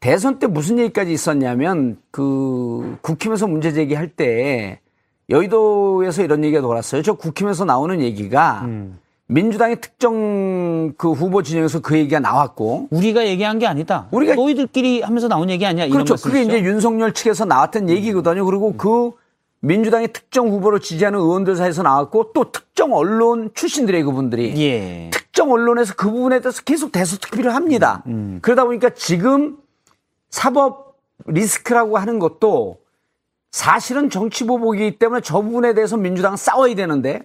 대선 0.00 0.38
때 0.38 0.46
무슨 0.46 0.78
얘기까지 0.78 1.12
있었냐면 1.12 2.00
그 2.12 2.96
국힘에서 3.02 3.48
문제 3.48 3.72
제기할 3.72 4.08
때 4.08 4.80
여의도에서 5.30 6.22
이런 6.22 6.44
얘기가 6.44 6.62
돌았어요. 6.62 7.02
저 7.02 7.14
국힘에서 7.14 7.64
나오는 7.64 8.00
얘기가 8.00 8.62
음. 8.64 8.98
민주당의 9.26 9.80
특정 9.80 10.94
그 10.96 11.12
후보 11.12 11.42
진영에서 11.42 11.80
그 11.80 11.98
얘기가 11.98 12.18
나왔고 12.18 12.88
우리가 12.90 13.26
얘기한 13.26 13.58
게 13.58 13.66
아니다. 13.66 14.08
우리가 14.10 14.34
너희들끼리 14.34 15.02
하면서 15.02 15.28
나온 15.28 15.50
얘기 15.50 15.66
아니야. 15.66 15.86
그렇죠. 15.88 16.14
그게? 16.16 16.42
이제 16.42 16.62
윤석열 16.62 17.12
측에서 17.12 17.44
나왔던 17.44 17.90
얘기거든요. 17.90 18.46
그리고 18.46 18.74
그 18.78 19.10
민주당의 19.60 20.12
특정 20.14 20.48
후보를 20.48 20.80
지지하는 20.80 21.18
의원들 21.18 21.56
사이에서 21.56 21.82
나왔고 21.82 22.32
또 22.32 22.50
특정 22.50 22.94
언론 22.94 23.50
출신들의 23.52 24.02
그분들이 24.04 24.54
예. 24.62 25.10
특정 25.12 25.52
언론에서 25.52 25.94
그 25.94 26.10
부분에 26.10 26.40
대해서 26.40 26.62
계속 26.62 26.90
대서특필을 26.92 27.54
합니다. 27.54 28.02
그러다 28.40 28.64
보니까 28.64 28.90
지금 28.90 29.58
사법 30.30 30.96
리스크라고 31.26 31.98
하는 31.98 32.18
것도 32.18 32.78
사실은 33.50 34.10
정치 34.10 34.44
보복이기 34.44 34.98
때문에 34.98 35.20
저 35.22 35.40
부분에 35.40 35.74
대해서 35.74 35.96
민주당은 35.96 36.36
싸워야 36.36 36.74
되는데 36.74 37.22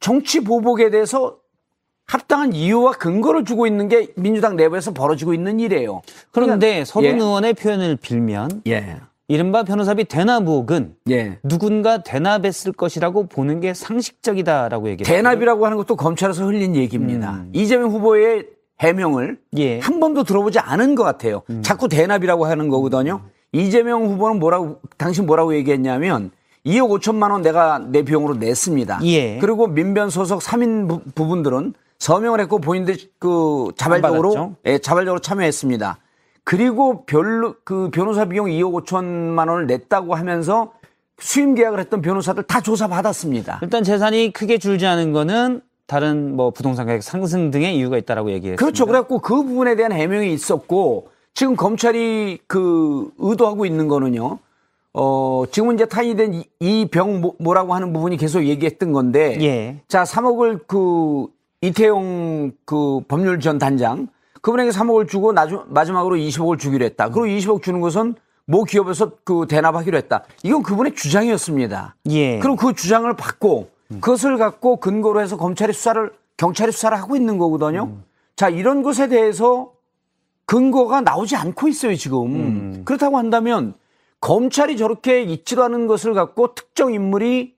정치 0.00 0.40
보복에 0.40 0.90
대해서 0.90 1.38
합당한 2.06 2.52
이유와 2.52 2.92
근거를 2.92 3.44
주고 3.44 3.66
있는 3.66 3.88
게 3.88 4.08
민주당 4.16 4.56
내부에서 4.56 4.92
벌어지고 4.92 5.34
있는 5.34 5.58
일이에요. 5.58 6.02
그런데 6.30 6.84
서른 6.84 7.10
예. 7.10 7.14
의원의 7.14 7.54
표현을 7.54 7.96
빌면 7.96 8.62
예. 8.68 9.00
이른바 9.28 9.64
변호사비 9.64 10.04
대납의혹은 10.04 10.96
예. 11.10 11.38
누군가 11.42 11.98
대납했을 12.04 12.72
것이라고 12.72 13.26
보는 13.26 13.60
게 13.60 13.74
상식적이다라고 13.74 14.88
얘기했어요. 14.90 15.16
대납이라고 15.16 15.64
하는 15.64 15.76
것도 15.78 15.96
검찰에서 15.96 16.44
흘린 16.44 16.76
얘기입니다. 16.76 17.44
이재명 17.52 17.90
후보의 17.90 18.46
해명을 18.78 19.40
예. 19.56 19.80
한 19.80 19.98
번도 19.98 20.22
들어보지 20.22 20.60
않은 20.60 20.94
것 20.94 21.02
같아요. 21.02 21.42
자꾸 21.62 21.88
대납이라고 21.88 22.46
하는 22.46 22.68
거거든요. 22.68 23.22
이재명 23.52 24.04
후보는 24.06 24.38
뭐라고 24.38 24.80
당신 24.96 25.26
뭐라고 25.26 25.54
얘기했냐면 25.54 26.30
2억 26.64 27.00
5천만 27.00 27.30
원 27.30 27.42
내가 27.42 27.78
내 27.78 28.02
비용으로 28.02 28.34
냈습니다. 28.34 29.00
예. 29.04 29.38
그리고 29.38 29.68
민변 29.68 30.10
소속 30.10 30.40
3인 30.40 30.88
부, 30.88 31.00
부분들은 31.14 31.74
서명을 31.98 32.40
했고 32.40 32.58
본인들 32.58 32.96
그 33.18 33.70
자발적으로? 33.76 34.56
예, 34.66 34.78
자발적으로 34.78 35.20
참여했습니다. 35.20 35.98
그리고 36.44 37.04
별로 37.06 37.54
그 37.64 37.90
변호사 37.90 38.26
비용 38.26 38.46
2억 38.46 38.84
5천만 38.84 39.48
원을 39.48 39.66
냈다고 39.66 40.14
하면서 40.14 40.72
수임 41.18 41.54
계약을 41.54 41.80
했던 41.80 42.02
변호사들 42.02 42.42
다 42.42 42.60
조사 42.60 42.88
받았습니다. 42.88 43.60
일단 43.62 43.82
재산이 43.82 44.32
크게 44.32 44.58
줄지 44.58 44.86
않은 44.86 45.12
거는 45.12 45.62
다른 45.86 46.36
뭐 46.36 46.50
부동산 46.50 46.86
가격 46.86 47.02
상승 47.02 47.50
등의 47.50 47.76
이유가 47.76 47.96
있다라고 47.96 48.30
얘기했습니다. 48.32 48.60
그렇죠. 48.64 48.86
그래갖고 48.86 49.20
그 49.20 49.42
부분에 49.42 49.76
대한 49.76 49.92
해명이 49.92 50.32
있었고 50.32 51.08
지금 51.36 51.54
검찰이 51.54 52.38
그 52.46 53.10
의도하고 53.18 53.66
있는 53.66 53.88
거는요. 53.88 54.38
어, 54.94 55.44
지금은 55.50 55.74
이제 55.74 55.84
탄이된 55.84 56.42
이 56.60 56.88
병 56.90 57.20
뭐라고 57.38 57.74
하는 57.74 57.92
부분이 57.92 58.16
계속 58.16 58.42
얘기했던 58.44 58.92
건데. 58.92 59.36
예. 59.42 59.82
자, 59.86 60.04
3억을 60.04 60.66
그 60.66 61.26
이태용 61.60 62.52
그 62.64 63.00
법률 63.06 63.38
전 63.40 63.58
단장 63.58 64.08
그분에게 64.40 64.70
3억을 64.70 65.08
주고 65.08 65.32
나중, 65.32 65.62
마지막으로 65.68 66.16
20억을 66.16 66.58
주기로 66.58 66.86
했다. 66.86 67.10
그리고 67.10 67.26
20억 67.26 67.62
주는 67.62 67.82
것은 67.82 68.14
모 68.46 68.64
기업에서 68.64 69.10
그 69.22 69.44
대납하기로 69.46 69.98
했다. 69.98 70.24
이건 70.42 70.62
그분의 70.62 70.94
주장이었습니다. 70.94 71.96
예. 72.12 72.38
그럼 72.38 72.56
그 72.56 72.72
주장을 72.72 73.14
받고 73.14 73.68
그것을 74.00 74.38
갖고 74.38 74.76
근거로 74.76 75.20
해서 75.20 75.36
검찰이 75.36 75.74
수사를 75.74 76.10
경찰이 76.38 76.72
수사를 76.72 76.96
하고 76.96 77.14
있는 77.14 77.36
거거든요. 77.36 77.92
자 78.36 78.48
이런 78.48 78.82
것에 78.82 79.08
대해서 79.08 79.72
근거가 80.46 81.00
나오지 81.02 81.36
않고 81.36 81.68
있어요 81.68 81.94
지금. 81.96 82.84
그렇다고 82.84 83.18
한다면 83.18 83.74
검찰이 84.20 84.76
저렇게 84.76 85.22
있지도 85.22 85.62
않은 85.64 85.86
것을 85.86 86.14
갖고 86.14 86.54
특정 86.54 86.94
인물이 86.94 87.54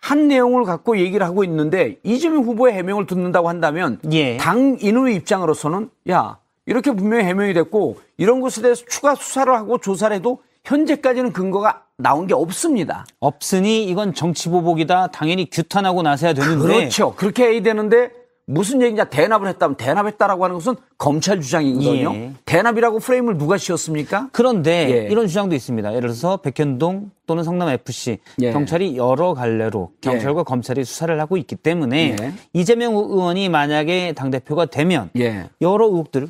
한 0.00 0.28
내용을 0.28 0.64
갖고 0.64 0.98
얘기를 0.98 1.26
하고 1.26 1.42
있는데 1.42 1.98
이재명 2.04 2.44
후보의 2.44 2.74
해명을 2.74 3.06
듣는다고 3.06 3.48
한다면 3.48 3.98
당 4.38 4.78
인우의 4.80 5.16
입장으로서는 5.16 5.90
야 6.10 6.38
이렇게 6.66 6.92
분명히 6.92 7.24
해명이 7.24 7.54
됐고 7.54 7.98
이런 8.16 8.40
것에 8.40 8.62
대해서 8.62 8.84
추가 8.88 9.14
수사를 9.14 9.52
하고 9.52 9.78
조사를 9.78 10.14
해도 10.14 10.42
현재까지는 10.64 11.32
근거가 11.32 11.82
나온 11.96 12.26
게 12.26 12.34
없습니다. 12.34 13.06
없으니 13.18 13.84
이건 13.84 14.14
정치 14.14 14.48
보복이다. 14.50 15.08
당연히 15.08 15.48
규탄하고 15.50 16.02
나서야 16.02 16.34
되는데. 16.34 16.62
그렇죠. 16.62 17.14
그렇게 17.14 17.44
해야 17.48 17.62
되는데 17.62 18.10
무슨 18.50 18.80
얘기냐 18.80 19.04
대납을 19.04 19.46
했다면 19.48 19.76
대납했다라고 19.76 20.42
하는 20.42 20.56
것은 20.56 20.74
검찰 20.96 21.38
주장이거든요. 21.42 22.14
예. 22.14 22.32
대납이라고 22.46 22.98
프레임을 22.98 23.36
누가 23.36 23.58
씌웠습니까? 23.58 24.30
그런데 24.32 24.88
예. 24.90 25.12
이런 25.12 25.26
주장도 25.26 25.54
있습니다. 25.54 25.90
예를 25.90 26.00
들어서 26.08 26.38
백현동 26.38 27.10
또는 27.26 27.44
성남 27.44 27.68
FC 27.68 28.16
예. 28.40 28.50
경찰이 28.52 28.96
여러 28.96 29.34
갈래로 29.34 29.92
경찰과 30.00 30.44
검찰이 30.44 30.82
수사를 30.84 31.20
하고 31.20 31.36
있기 31.36 31.56
때문에 31.56 32.16
예. 32.18 32.32
이재명 32.54 32.94
의원이 32.94 33.50
만약에 33.50 34.14
당 34.14 34.30
대표가 34.30 34.64
되면 34.64 35.10
예. 35.18 35.50
여러 35.60 35.84
의혹들 35.84 36.28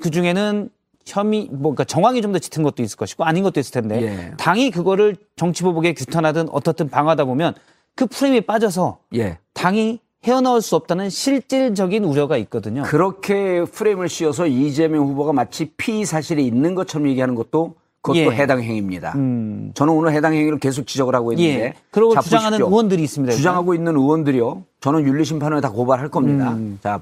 그 0.00 0.10
중에는 0.10 0.70
혐의 1.04 1.48
뭐 1.50 1.72
그러니까 1.72 1.82
정황이 1.82 2.22
좀 2.22 2.32
더 2.32 2.38
짙은 2.38 2.62
것도 2.62 2.84
있을 2.84 2.96
것이고 2.96 3.24
아닌 3.24 3.42
것도 3.42 3.58
있을 3.58 3.72
텐데 3.72 4.02
예. 4.02 4.32
당이 4.36 4.70
그거를 4.70 5.16
정치 5.34 5.64
보복에 5.64 5.94
규탄하든 5.94 6.48
어떻든 6.50 6.88
방하다 6.88 7.24
보면 7.24 7.54
그 7.96 8.06
프레임에 8.06 8.42
빠져서 8.42 9.00
예. 9.16 9.38
당이 9.54 9.98
헤어나올 10.24 10.60
수 10.62 10.74
없다는 10.76 11.10
실질적인 11.10 12.04
우려가 12.04 12.36
있거든요. 12.38 12.82
그렇게 12.82 13.64
프레임을 13.64 14.08
씌워서 14.08 14.46
이재명 14.46 15.06
후보가 15.06 15.32
마치 15.32 15.66
피의 15.76 16.04
사실이 16.04 16.44
있는 16.44 16.74
것처럼 16.74 17.08
얘기하는 17.08 17.34
것도 17.34 17.74
그것도 18.02 18.18
예. 18.18 18.30
해당 18.30 18.60
행위입니다. 18.62 19.12
저는 19.12 19.88
오늘 19.92 20.12
해당 20.12 20.32
행위를 20.34 20.58
계속 20.58 20.86
지적을 20.86 21.14
하고 21.14 21.32
있는데 21.32 21.64
예. 21.64 21.74
그러고 21.90 22.14
자, 22.14 22.20
주장하는. 22.20 22.60
의원들이 22.60 23.02
있습니다. 23.02 23.34
주장하고 23.34 23.74
있는 23.74 23.96
의원들이요. 23.96 24.64
저는 24.80 25.06
윤리심판원에 25.06 25.60
다 25.60 25.70
고발할 25.70 26.08
겁니다. 26.08 26.52
음. 26.52 26.78
자, 26.82 27.00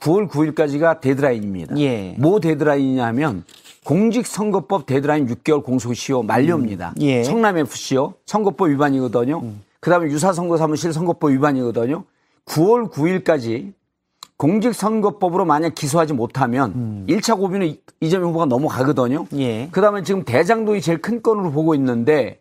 9월 0.00 0.28
9일까지가 0.28 1.00
데드라인입니다. 1.00 1.78
예. 1.78 2.16
뭐 2.18 2.40
데드라인이냐 2.40 3.04
하면 3.06 3.44
공직선거법 3.84 4.86
데드라인 4.86 5.26
6개월 5.26 5.64
공소시효 5.64 6.22
만료입니다. 6.22 6.94
음. 6.96 7.02
예. 7.02 7.22
성남FC요. 7.24 8.14
선거법 8.26 8.68
위반이거든요. 8.68 9.42
그다음에 9.80 10.06
유사선거사무실 10.10 10.92
선거법 10.92 11.30
위반이거든요. 11.30 12.04
9월 12.46 12.90
9일까지 12.90 13.72
공직선거법으로 14.36 15.44
만약 15.44 15.74
기소하지 15.74 16.14
못하면 16.14 17.04
1차 17.08 17.38
고비는 17.38 17.66
이- 17.68 17.80
이재명 18.00 18.30
후보가 18.30 18.46
넘어가거든요. 18.46 19.26
예. 19.34 19.68
그다음에 19.70 20.02
지금 20.02 20.24
대장동이 20.24 20.80
제일 20.80 21.00
큰 21.00 21.22
건으로 21.22 21.52
보고 21.52 21.74
있는데 21.76 22.40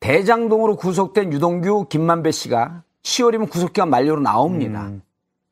대장동으로 0.00 0.76
구속된 0.76 1.32
유동규 1.32 1.86
김만배 1.88 2.30
씨가 2.32 2.82
10월이면 3.02 3.50
구속기간 3.50 3.88
만료로 3.88 4.20
나옵니다. 4.20 4.90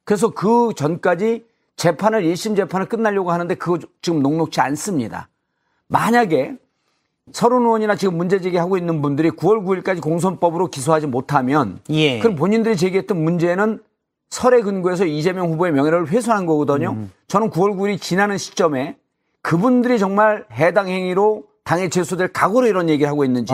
그래서 0.04 0.28
그 0.30 0.72
전까지 0.76 1.46
재판을 1.76 2.22
1심 2.24 2.56
재판을 2.56 2.86
끝나려고 2.86 3.32
하는데 3.32 3.54
그거 3.54 3.78
지금 4.02 4.20
녹록치 4.20 4.60
않습니다. 4.60 5.28
만약에 5.88 6.56
서른 7.32 7.62
의원이나 7.62 7.96
지금 7.96 8.16
문제 8.18 8.40
제기하고 8.40 8.76
있는 8.76 9.02
분들이 9.02 9.30
9월 9.30 9.64
9일까지 9.64 10.00
공선법으로 10.02 10.68
기소하지 10.68 11.06
못하면 11.06 11.80
예. 11.90 12.18
그럼 12.20 12.36
본인들이 12.36 12.76
제기했던 12.76 13.22
문제는 13.22 13.80
설에 14.30 14.60
근거해서 14.60 15.04
이재명 15.04 15.52
후보의 15.52 15.72
명예를 15.72 16.08
훼손한 16.08 16.46
거거든요. 16.46 16.96
저는 17.28 17.50
9월 17.50 17.76
9일이 17.76 18.00
지나는 18.00 18.38
시점에 18.38 18.96
그분들이 19.42 19.98
정말 19.98 20.44
해당 20.52 20.88
행위로 20.88 21.44
당에 21.64 21.88
제소될 21.88 22.28
각오로 22.32 22.66
이런 22.66 22.88
얘기를 22.88 23.08
하고 23.10 23.24
있는지 23.24 23.52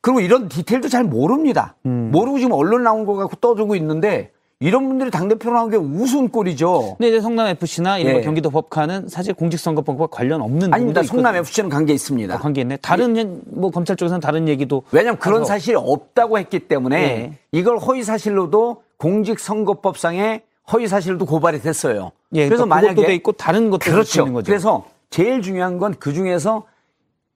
그리고 0.00 0.20
이런 0.20 0.48
디테일도 0.48 0.88
잘 0.88 1.04
모릅니다. 1.04 1.74
모르고 1.82 2.38
지금 2.38 2.52
언론 2.52 2.82
나온 2.82 3.04
거 3.06 3.14
갖고 3.14 3.36
떠들고 3.36 3.74
있는데 3.76 4.30
이런 4.58 4.88
분들이 4.88 5.10
당대표로 5.10 5.54
나온 5.54 5.70
게 5.70 5.76
우스운 5.76 6.30
꼴이죠. 6.30 6.94
근데 6.96 7.08
이제 7.08 7.20
성남 7.20 7.48
FC나 7.48 7.98
이런 7.98 8.16
예. 8.16 8.20
경기도 8.22 8.48
법카는 8.48 9.08
사실 9.08 9.34
공직선거법과 9.34 10.06
관련 10.06 10.40
없는 10.40 10.72
아닙니다. 10.72 11.02
부분도 11.02 11.06
성남 11.08 11.34
있거든요. 11.34 11.40
FC는 11.40 11.68
관계 11.68 11.92
있습니다. 11.92 12.38
관계 12.38 12.62
있네. 12.62 12.78
다른 12.78 13.42
뭐 13.48 13.70
검찰 13.70 13.96
쪽에서는 13.96 14.20
다른 14.20 14.48
얘기도 14.48 14.82
왜냐하면 14.92 15.18
그런. 15.18 15.44
사실이 15.44 15.76
없다고 15.76 16.38
했기 16.38 16.60
때문에 16.60 16.96
예. 17.02 17.32
이걸 17.52 17.76
허위 17.76 18.02
사실로도 18.02 18.82
공직선거법상의 18.98 20.42
허위 20.72 20.88
사실도 20.88 21.26
고발이 21.26 21.60
됐어요. 21.60 22.12
예, 22.32 22.48
그래서 22.48 22.64
그러니까 22.64 22.88
만약에 22.88 23.06
돼 23.06 23.14
있고 23.14 23.32
다른 23.32 23.70
것도 23.70 23.78
그렇죠. 23.90 24.22
있는 24.22 24.32
거죠. 24.34 24.46
그래서 24.46 24.84
제일 25.10 25.42
중요한 25.42 25.78
건 25.78 25.94
그 25.98 26.12
중에서 26.12 26.64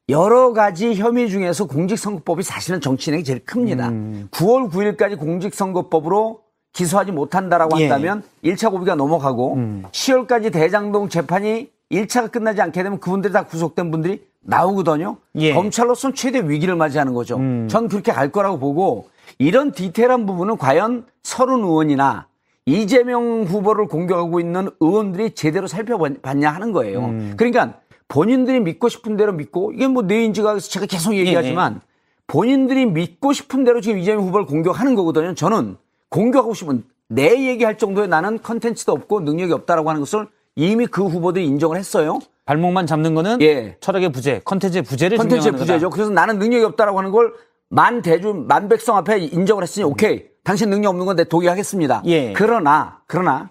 여러 0.09 0.53
가지 0.53 0.95
혐의 0.97 1.31
중에서 1.31 1.67
공직선거법이 1.67 2.43
사실은 2.43 2.81
정치인에게 2.81 3.23
제일 3.23 3.45
큽니다. 3.45 3.89
음. 3.91 4.29
9월 4.33 4.69
9일까지 4.71 5.17
공직선거법으로 5.17 6.41
기소하지 6.73 7.13
못한다라고 7.13 7.79
예. 7.81 7.89
한다면 7.89 8.25
1차 8.45 8.71
고비가 8.73 8.97
넘어가고 8.97 9.55
음. 9.55 9.85
10월까지 9.93 10.53
대장동 10.53 11.09
재판이 11.09 11.71
1차가 11.93 12.31
끝나지 12.31 12.61
않게 12.61 12.83
되면 12.83 12.99
그분들이 12.99 13.33
다 13.33 13.45
구속된 13.45 13.93
분들이 13.93 14.25
나오거든요. 14.41 15.17
예. 15.37 15.51
음. 15.53 15.55
검찰로서는 15.55 16.15
최대 16.17 16.41
위기를 16.41 16.75
맞이하는 16.75 17.15
거죠. 17.15 17.37
전 17.69 17.89
그렇게 17.89 18.11
갈 18.13 18.33
거라고 18.33 18.59
보고 18.59 19.09
이런 19.41 19.73
디테일한 19.73 20.27
부분은 20.27 20.59
과연 20.59 21.07
서른 21.23 21.61
의원이나 21.61 22.27
이재명 22.67 23.45
후보를 23.45 23.87
공격하고 23.87 24.39
있는 24.39 24.69
의원들이 24.81 25.31
제대로 25.31 25.67
살펴봤냐 25.67 26.51
하는 26.51 26.73
거예요. 26.73 27.07
음. 27.07 27.35
그러니까 27.39 27.81
본인들이 28.09 28.61
믿고 28.61 28.91
싶은 28.91 29.17
대로 29.17 29.33
믿고 29.33 29.73
이게 29.73 29.89
뭐 29.89 30.03
뇌인지가 30.03 30.59
제가 30.59 30.85
계속 30.85 31.15
얘기하지만 31.15 31.81
본인들이 32.27 32.85
믿고 32.85 33.33
싶은 33.33 33.65
대로 33.65 33.81
지금 33.81 33.99
이재명 33.99 34.25
후보를 34.25 34.45
공격하는 34.45 34.95
거거든요. 34.95 35.35
저는 35.35 35.79
공격하고 36.11 36.53
싶은 36.53 36.85
내 37.09 37.49
얘기할 37.49 37.79
정도의 37.79 38.09
나는 38.09 38.43
컨텐츠도 38.43 38.93
없고 38.93 39.21
능력이 39.21 39.55
없다라고 39.55 39.89
하는 39.89 40.01
것을 40.01 40.29
이미 40.55 40.87
그 40.87 41.07
후보들이 41.07 41.47
인정을 41.47 41.79
했어요. 41.79 42.19
발목만 42.45 42.87
잡는 42.87 43.15
거는 43.15 43.41
철학의 43.81 44.13
부재, 44.13 44.43
컨텐츠의 44.45 44.83
부재를 44.83 45.17
컨텐츠의 45.17 45.53
부재죠. 45.53 45.89
그래서 45.89 46.11
나는 46.11 46.39
능력이 46.39 46.65
없다라고 46.65 46.99
하는 46.99 47.11
걸 47.11 47.33
만 47.71 48.03
대중 48.03 48.47
만 48.47 48.69
백성 48.69 48.97
앞에 48.97 49.19
인정을 49.19 49.63
했으니 49.63 49.85
오케이 49.85 50.25
당신 50.45 50.69
능력 50.71 50.91
없는 50.91 51.07
건내 51.07 51.25
동의하겠습니다. 51.25 52.03
예. 52.07 52.33
그러나 52.35 53.01
그러나 53.07 53.51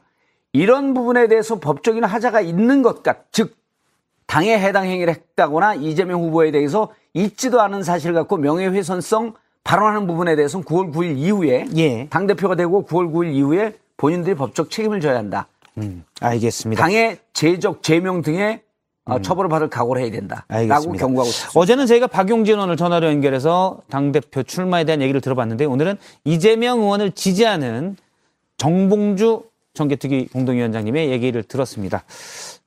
이런 0.52 0.94
부분에 0.94 1.28
대해서 1.28 1.60
법적인 1.60 2.04
하자가 2.04 2.41
있는 2.41 2.82
것 2.82 3.02
같, 3.02 3.32
즉 3.32 3.56
당에 4.26 4.60
해당 4.60 4.86
행위를 4.86 5.14
했다거나 5.14 5.76
이재명 5.76 6.22
후보에 6.22 6.52
대해서 6.52 6.94
있지도 7.14 7.62
않은 7.62 7.84
사실 7.84 8.14
갖고 8.14 8.38
명예훼손성 8.38 9.34
발언하는 9.64 10.06
부분에 10.06 10.36
대해서는 10.36 10.66
9월 10.66 10.94
9일 10.94 11.18
이후에 11.18 11.68
예. 11.78 12.08
당 12.10 12.28
대표가 12.28 12.56
되고 12.56 12.86
9월 12.86 13.12
9일 13.12 13.34
이후에 13.34 13.74
본인들이 13.98 14.36
법적 14.36 14.70
책임을 14.70 15.00
져야 15.02 15.18
한다. 15.18 15.48
알겠습니다. 16.20 16.82
당의 16.82 17.20
제적 17.34 17.82
제명 17.84 18.22
등의 18.22 18.62
어, 19.10 19.22
처벌을 19.22 19.49
받을 19.49 19.69
각오를 19.69 20.02
해야 20.02 20.11
된다 20.11 20.45
라고 20.48 20.65
음. 20.65 20.72
알겠습니다. 20.72 21.06
경고하고 21.06 21.30
있습니다. 21.30 21.60
어제는 21.60 21.86
저희가 21.88 22.07
박용진 22.07 22.56
의원을 22.56 22.77
전화로 22.77 23.07
연결해서 23.07 23.80
당대표 23.90 24.44
출마에 24.44 24.84
대한 24.86 25.02
얘기를 25.02 25.22
들어봤는데 25.22 25.65
오늘은 25.65 25.98
이재명 26.26 26.80
의원을 26.81 27.11
지지하는 27.11 27.95
정봉주 28.57 29.44
정개특위 29.73 30.27
공동위원장님의 30.27 31.10
얘기를 31.10 31.44
들었습니다. 31.44 32.03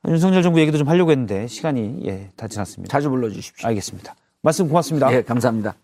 윤석열 0.08 0.42
정부 0.42 0.60
얘기도 0.60 0.78
좀 0.78 0.88
하려고 0.88 1.10
했는데 1.10 1.46
시간이 1.46 2.00
예, 2.06 2.28
다 2.36 2.48
지났습니다. 2.48 2.90
자주 2.90 3.10
불러주십시오. 3.10 3.68
알겠습니다. 3.68 4.14
말씀 4.40 4.68
고맙습니다. 4.68 5.12
예, 5.12 5.22
감사합니다. 5.22 5.74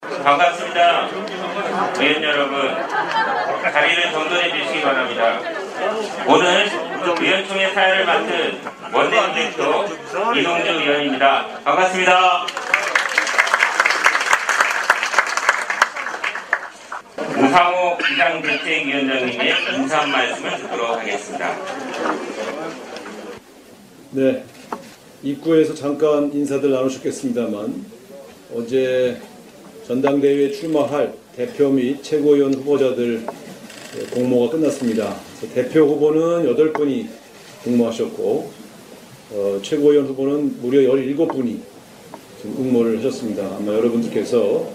반갑습니다. 0.00 1.08
의원 2.00 2.22
여러분, 2.22 2.60
자리를 3.62 4.12
정돈해 4.12 4.50
주시기 4.52 4.82
바랍니다. 4.82 5.38
오늘 6.28 6.85
의원총회 7.20 7.72
사회를 7.72 8.04
맡은 8.04 8.58
원내인 8.92 9.34
대표 9.34 9.84
이동주 10.36 10.70
의원입니다. 10.70 11.46
반갑습니다. 11.64 12.46
우상호 17.38 17.96
비상대책위원장님의 17.98 19.54
인사 19.74 20.06
말씀을 20.06 20.56
듣도록 20.58 20.90
하겠습니다. 20.98 21.56
네, 24.10 24.44
입구에서 25.22 25.74
잠깐 25.74 26.30
인사들 26.32 26.70
나누셨겠습니다만 26.70 27.84
어제 28.54 29.20
전당대회에 29.86 30.52
출마할 30.52 31.14
대표 31.34 31.70
및 31.70 32.02
최고위원 32.02 32.54
후보자들 32.54 33.26
공모가 34.12 34.52
끝났습니다. 34.52 35.16
대표 35.54 35.86
후보는 35.86 36.54
8분이 36.54 37.06
공모하셨고 37.64 38.50
어, 39.32 39.58
최고위원 39.62 40.06
후보는 40.06 40.60
무려 40.60 40.80
17분이 40.80 41.58
지금 42.40 42.56
응모를 42.58 42.98
하셨습니다. 42.98 43.56
아마 43.56 43.72
여러분들께서 43.72 44.68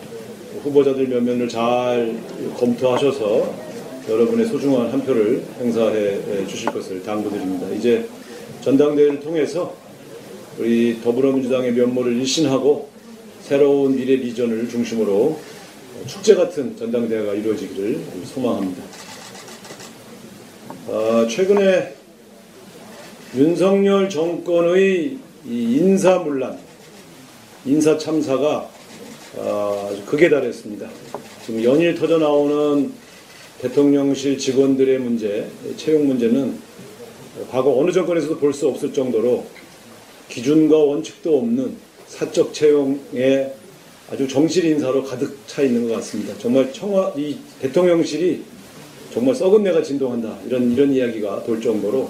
후보자들 0.64 1.08
면면을 1.08 1.48
잘 1.48 2.16
검토하셔서 2.58 3.72
여러분의 4.10 4.48
소중한 4.48 4.90
한 4.92 5.04
표를 5.04 5.44
행사해 5.60 6.48
주실 6.48 6.72
것을 6.72 7.04
당부드립니다. 7.04 7.70
이제 7.70 8.08
전당대회를 8.62 9.20
통해서 9.22 9.76
우리 10.58 11.00
더불어민주당의 11.02 11.74
면모를 11.74 12.18
일신하고 12.18 12.90
새로운 13.42 13.96
미래 13.96 14.20
비전을 14.20 14.70
중심으로 14.70 15.40
축제 16.08 16.36
같은 16.36 16.76
전당대회가 16.76 17.34
이루어지기를 17.34 18.00
소망합니다. 18.26 18.84
아, 20.94 21.26
최근에 21.26 21.94
윤석열 23.34 24.10
정권의 24.10 25.18
이 25.46 25.78
인사문란, 25.78 26.60
인사 27.64 27.98
참사가 27.98 28.70
아, 29.38 29.88
아주 29.90 30.04
극에 30.06 30.30
달했습니다. 30.30 30.90
지금 31.46 31.64
연일 31.64 31.96
터져 31.96 32.18
나오는 32.18 32.92
대통령실 33.62 34.38
직원들의 34.38 35.00
문제, 35.00 35.48
채용 35.78 36.08
문제는 36.08 36.60
과거 37.50 37.74
어느 37.80 37.94
정권에서도 37.94 38.38
볼 38.40 38.52
수 38.54 38.68
없을 38.68 38.92
정도로 38.92 39.46
기준과 40.28 40.78
원칙도 40.78 41.38
없는 41.38 41.74
사적 42.08 42.54
채용에 42.54 43.54
아주 44.12 44.28
정실 44.28 44.66
인사로 44.66 45.06
가득 45.06 45.38
차 45.48 45.62
있는 45.62 45.88
것 45.88 45.96
같습니다. 45.96 46.38
정말 46.38 46.74
청와 46.74 47.14
이 47.16 47.38
대통령실이 47.62 48.44
정말 49.12 49.36
썩은 49.36 49.64
내가 49.64 49.84
진동한다 49.84 50.38
이런 50.48 50.72
이런 50.72 50.94
이야기가 50.94 51.44
돌 51.44 51.62
정도로 51.62 52.10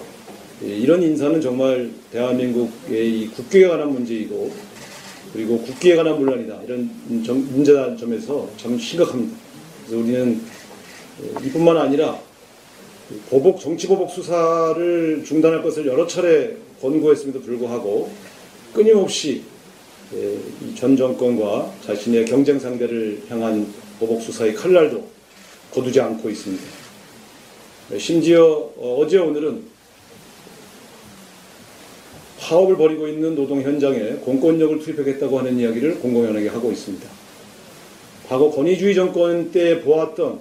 예, 0.64 0.68
이런 0.68 1.02
인사는 1.02 1.42
정말 1.42 1.90
대한민국의 2.12 3.22
이 3.22 3.28
국기에 3.30 3.68
관한 3.68 3.92
문제이고 3.92 4.52
그리고 5.34 5.60
국기에 5.60 5.96
관한 5.96 6.20
문란이다 6.20 6.62
이런 6.64 6.90
점, 7.26 7.44
문제라는 7.52 7.98
점에서 7.98 8.48
참 8.58 8.78
심각합니다. 8.78 9.36
그래서 9.86 10.04
우리는 10.04 10.42
예, 11.24 11.48
이뿐만 11.48 11.78
아니라 11.78 12.20
보복 13.30 13.60
정치 13.60 13.88
보복 13.88 14.12
수사를 14.12 15.24
중단할 15.26 15.64
것을 15.64 15.88
여러 15.88 16.06
차례 16.06 16.56
권고했음에도 16.82 17.42
불구하고 17.42 18.12
끊임없이 18.74 19.42
예, 20.14 20.38
이전 20.68 20.96
정권과 20.96 21.74
자신의 21.84 22.26
경쟁 22.26 22.60
상대를 22.60 23.24
향한 23.30 23.66
보복 24.00 24.22
수사의 24.22 24.54
칼날도 24.54 25.10
거두지 25.74 26.00
않고 26.00 26.30
있습니다. 26.30 26.81
예, 27.94 28.00
심지어 28.00 28.72
어, 28.78 29.00
어제 29.02 29.18
오늘은 29.18 29.64
파업을 32.40 32.78
벌이고 32.78 33.08
있는 33.08 33.36
노동 33.36 33.62
현장에 33.62 34.14
공권력을 34.24 34.80
투입하겠다고 34.80 35.40
하는 35.40 35.58
이야기를 35.58 36.00
공공연하게 36.00 36.50
하고 36.50 36.72
있습니다. 36.72 37.08
과거 38.28 38.50
권위주의 38.50 38.96
정권 38.96 39.52
때 39.52 39.82
보았던 39.82 40.40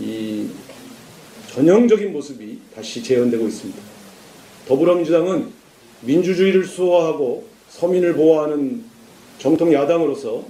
이 0.00 0.48
전형적인 1.52 2.12
모습이 2.12 2.58
다시 2.74 3.02
재현되고 3.02 3.46
있습니다. 3.46 3.80
더불어민주당은 4.66 5.50
민주주의를 6.02 6.64
수호하고 6.64 7.46
서민을 7.68 8.14
보호하는 8.14 8.84
정통 9.38 9.72
야당으로서 9.72 10.44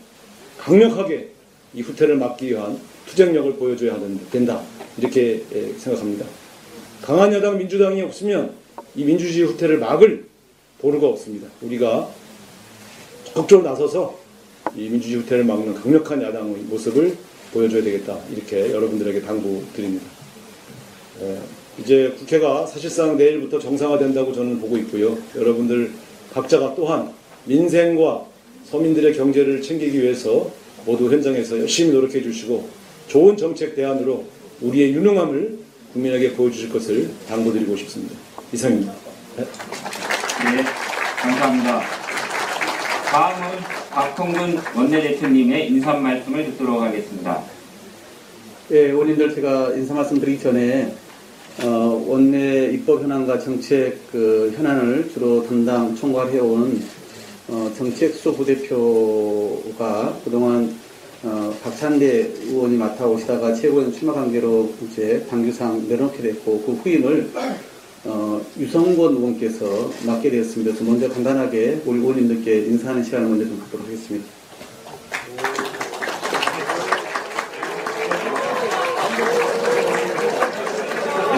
강력하게 0.59 1.31
이 1.75 1.81
후퇴를 1.81 2.17
막기 2.17 2.51
위한 2.51 2.79
투쟁력을 3.07 3.55
보여줘야 3.55 3.99
된다. 4.31 4.63
이렇게 5.01 5.43
예, 5.55 5.73
생각합니다. 5.79 6.27
강한 7.01 7.33
야당 7.33 7.57
민주당이 7.57 8.03
없으면 8.03 8.53
이 8.95 9.05
민주주의 9.05 9.47
후퇴를 9.47 9.79
막을 9.79 10.27
보루가 10.79 11.09
없습니다. 11.09 11.49
우리가 11.63 12.11
적극적으로 13.25 13.69
나서서 13.69 14.19
이 14.77 14.89
민주주의 14.89 15.23
후퇴를 15.23 15.45
막는 15.45 15.75
강력한 15.75 16.23
야당의 16.23 16.57
모습을 16.69 17.17
보여줘야 17.53 17.83
되겠다. 17.83 18.19
이렇게 18.31 18.71
여러분들에게 18.73 19.23
당부드립니다. 19.23 20.05
예, 21.23 21.39
이제 21.79 22.15
국회가 22.19 22.67
사실상 22.67 23.17
내일부터 23.17 23.59
정상화된다고 23.59 24.35
저는 24.35 24.61
보고 24.61 24.77
있고요. 24.79 25.17
여러분들 25.35 25.93
각자가 26.33 26.75
또한 26.75 27.11
민생과 27.47 28.27
서민들의 28.67 29.15
경제를 29.17 29.63
챙기기 29.63 30.03
위해서 30.03 30.51
모두 30.85 31.11
현장에서 31.11 31.59
열심히 31.59 31.93
노력해 31.93 32.23
주시고 32.23 32.69
좋은 33.09 33.37
정책 33.37 33.75
대안으로 33.75 34.25
우리의 34.61 34.95
유능함을 34.95 35.59
국민에게 35.93 36.35
보여주실 36.35 36.73
것을 36.73 37.11
당부드리고 37.29 37.77
싶습니다. 37.77 38.15
이상입니다. 38.53 38.93
네. 39.37 39.45
네, 39.45 40.63
감사합니다. 41.19 41.81
다음은 43.11 43.59
박통근 43.91 44.59
원내대표님의 44.77 45.69
인사 45.71 45.95
말씀을 45.95 46.45
듣도록 46.47 46.81
하겠습니다. 46.81 47.43
예, 48.71 48.93
원인들 48.93 49.35
제가 49.35 49.73
인사 49.75 49.95
말씀드리기 49.95 50.41
전에 50.41 50.95
어, 51.63 52.05
원내 52.07 52.71
입법 52.73 53.03
현안과 53.03 53.41
정책 53.41 53.99
그 54.13 54.53
현안을 54.57 55.11
주로 55.13 55.45
담당 55.47 55.95
총괄해온 55.97 56.81
어, 57.49 57.73
정책수 57.77 58.37
부대표가 58.37 60.17
그동안 60.25 60.79
어, 61.23 61.55
박찬대 61.63 62.33
의원이 62.47 62.79
맡아오시다가 62.79 63.53
최고위원 63.53 63.93
출마 63.93 64.15
관계로 64.15 64.73
이제 64.83 65.27
당규상 65.29 65.87
내려놓게 65.87 66.23
됐고 66.23 66.63
그 66.63 66.73
후임을 66.73 67.31
어, 68.05 68.41
유성권 68.59 69.17
의원께서 69.17 69.91
맡게 70.07 70.31
되었습니다. 70.31 70.73
그래서 70.73 70.91
먼저 70.91 71.11
간단하게 71.11 71.83
우리 71.85 71.99
의원님들께 71.99 72.61
인사하는 72.67 73.05
시간을 73.05 73.29
먼저 73.29 73.45
좀 73.45 73.61
갖도록 73.61 73.87
하겠습니다. 73.87 74.27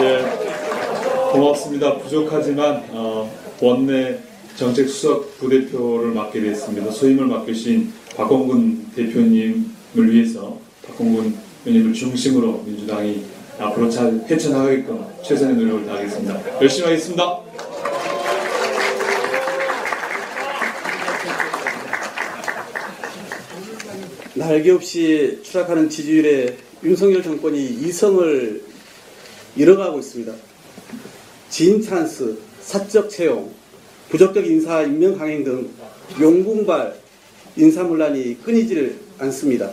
예, 0.01 1.33
고맙습니다. 1.33 1.99
부족하지만 1.99 2.85
어, 2.91 3.29
원내 3.61 4.21
정책 4.55 4.89
수석 4.89 5.39
부대표를 5.39 6.13
맡게 6.13 6.41
됐습니다. 6.41 6.93
소임을 6.93 7.27
맡으신 7.27 7.93
박홍근 8.17 8.93
대표님을 8.95 10.13
위해서 10.13 10.59
박홍근 10.87 11.35
의원님을 11.65 11.95
중심으로 11.95 12.63
민주당이 12.67 13.25
앞으로 13.59 13.89
잘 13.89 14.25
헤쳐나가게끔 14.29 15.05
최선의 15.25 15.57
노력을 15.57 15.87
다하겠습니다. 15.87 16.61
열심히 16.61 16.85
하겠습니다. 16.89 17.41
날개 24.35 24.71
없이 24.71 25.41
추락하는 25.45 25.89
지지율에 25.89 26.57
윤석열 26.83 27.23
정권이 27.23 27.65
이성을 27.65 28.65
잃어가고 29.55 30.01
있습니다. 30.01 30.33
진 31.49 31.81
찬스, 31.81 32.39
사적 32.61 33.09
채용, 33.11 33.51
부적격 34.09 34.47
인사 34.47 34.83
임명 34.83 35.17
강행 35.17 35.45
등 35.45 35.71
용궁발 36.21 37.02
인사문란이 37.57 38.43
끊이지를 38.43 38.99
않습니다. 39.19 39.71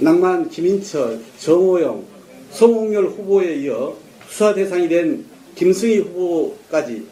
낭만 0.00 0.48
김인철, 0.48 1.20
정호영, 1.38 2.04
송홍열 2.52 3.06
후보에 3.08 3.56
이어 3.56 3.96
수사 4.28 4.54
대상이 4.54 4.88
된 4.88 5.24
김승희 5.54 5.98
후보까지 5.98 7.06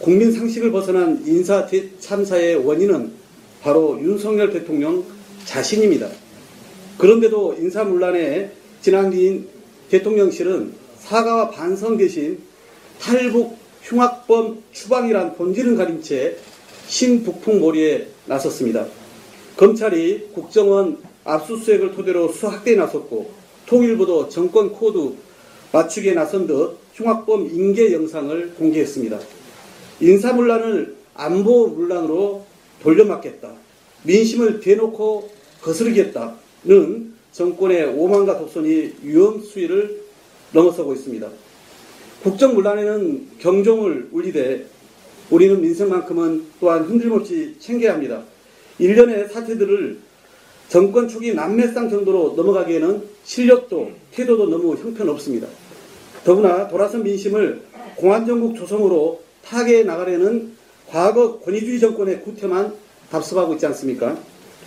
국민 0.00 0.32
상식을 0.32 0.70
벗어난 0.72 1.22
인사 1.26 1.66
참사의 2.00 2.56
원인은 2.56 3.12
바로 3.62 3.98
윤석열 4.00 4.52
대통령 4.52 5.04
자신입니다. 5.44 6.08
그런데도 6.98 7.56
인사문란에 7.58 8.50
진앙지인 8.80 9.48
대통령실은 9.90 10.72
사과와 10.98 11.50
반성 11.50 11.96
대신 11.96 12.38
탈북 13.00 13.56
흉악범 13.82 14.62
추방이란 14.72 15.36
본질은 15.36 15.76
가린 15.76 16.02
채 16.02 16.36
신북풍몰이에 16.88 18.08
나섰습니다. 18.26 18.86
검찰이 19.56 20.32
국정원 20.34 20.98
압수수색을 21.24 21.94
토대로 21.94 22.28
수사 22.28 22.48
확대에 22.48 22.76
나섰고 22.76 23.30
통일부도 23.66 24.28
정권 24.28 24.70
코드 24.70 25.14
맞추기에 25.72 26.14
나선 26.14 26.46
듯 26.46 26.76
흉악범 26.94 27.48
인계 27.52 27.92
영상을 27.92 28.54
공개했습니다. 28.54 29.18
인사문란을 30.00 30.96
안보 31.14 31.68
문란으로 31.68 32.44
돌려막겠다. 32.82 33.52
민심을 34.04 34.60
대놓고 34.60 35.30
거스르겠다는 35.62 37.14
정권의 37.32 37.86
오만과 37.86 38.38
독선이 38.38 38.92
위험 39.02 39.42
수위를 39.42 40.02
넘어서고 40.52 40.94
있습니다. 40.94 41.28
국정 42.22 42.54
문란에는 42.54 43.28
경종을 43.38 44.08
울리되 44.12 44.66
우리는 45.30 45.60
민생만큼은 45.60 46.44
또한 46.60 46.84
흔들림없이 46.84 47.56
챙겨야 47.58 47.94
합니다. 47.94 48.22
일련의 48.78 49.28
사태들을 49.28 49.98
정권 50.68 51.08
초기 51.08 51.32
남매상 51.32 51.88
정도로 51.90 52.34
넘어가기에는 52.36 53.02
실력도 53.24 53.92
태도도 54.12 54.48
너무 54.48 54.74
형편없습니다. 54.74 55.46
더구나 56.24 56.68
돌아선 56.68 57.02
민심을 57.04 57.62
공안정국 57.96 58.56
조성으로 58.56 59.22
타개해 59.44 59.84
나가려는 59.84 60.52
과거 60.88 61.38
권위주의 61.40 61.78
정권의 61.80 62.22
구태만 62.22 62.74
답습하고 63.10 63.54
있지 63.54 63.66
않습니까? 63.66 64.18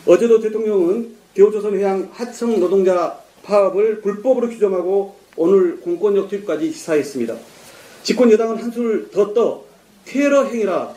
어제도 0.05 0.39
대통령은 0.39 1.15
대우조선 1.33 1.77
해양 1.77 2.09
하청 2.13 2.59
노동자 2.59 3.19
파업을 3.43 4.01
불법으로 4.01 4.49
규정하고 4.49 5.15
오늘 5.35 5.79
공권력 5.81 6.29
투입까지 6.29 6.71
시사했습니다. 6.71 7.35
집권 8.03 8.31
여당은 8.31 8.57
한술 8.57 9.09
더 9.11 9.33
떠 9.33 9.65
테러 10.05 10.45
행위라 10.45 10.95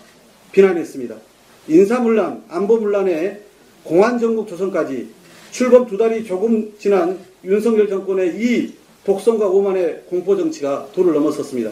비난했습니다. 0.53 1.32
인사문란, 1.69 2.45
안보문란에 2.49 3.41
공안정국 3.85 4.49
조선까지 4.49 5.09
출범 5.51 5.87
두 5.87 5.97
달이 5.97 6.25
조금 6.25 6.73
지난 6.79 7.19
윤석열 7.45 7.89
정권의 7.89 8.37
이 8.37 8.75
독성과 9.05 9.49
오만의 9.49 10.05
공포정치가 10.09 10.89
도를 10.93 11.13
넘었었습니다. 11.15 11.71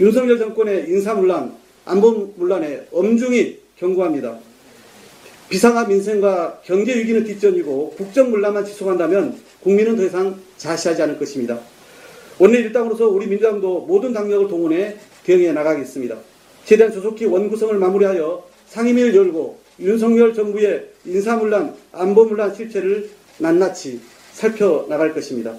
윤석열 0.00 0.38
정권의 0.38 0.88
인사문란, 0.88 1.54
안보문란에 1.84 2.88
엄중히 2.92 3.58
경고합니다. 3.76 4.38
비상화 5.48 5.84
민생과 5.84 6.60
경제 6.64 6.96
위기는 6.96 7.22
뒷전이고 7.24 7.90
국정 7.96 8.30
문란만 8.30 8.64
지속한다면 8.64 9.36
국민은 9.62 9.96
더 9.96 10.04
이상 10.04 10.40
자시하지 10.56 11.02
않을 11.02 11.18
것입니다. 11.18 11.60
원내 12.38 12.58
일당으로서 12.58 13.08
우리 13.08 13.26
민주당도 13.26 13.82
모든 13.86 14.12
당력을 14.12 14.48
동원해 14.48 14.96
대응해 15.24 15.52
나가겠습니다. 15.52 16.16
최대한 16.64 16.92
조속히 16.92 17.26
원구성을 17.26 17.76
마무리하여 17.76 18.51
상임위를 18.72 19.14
열고 19.14 19.58
윤석열 19.80 20.32
정부의 20.32 20.88
인사문란, 21.04 21.74
안보문란 21.92 22.54
실체를 22.54 23.10
낱낱이 23.38 24.00
살펴나갈 24.32 25.12
것입니다. 25.14 25.54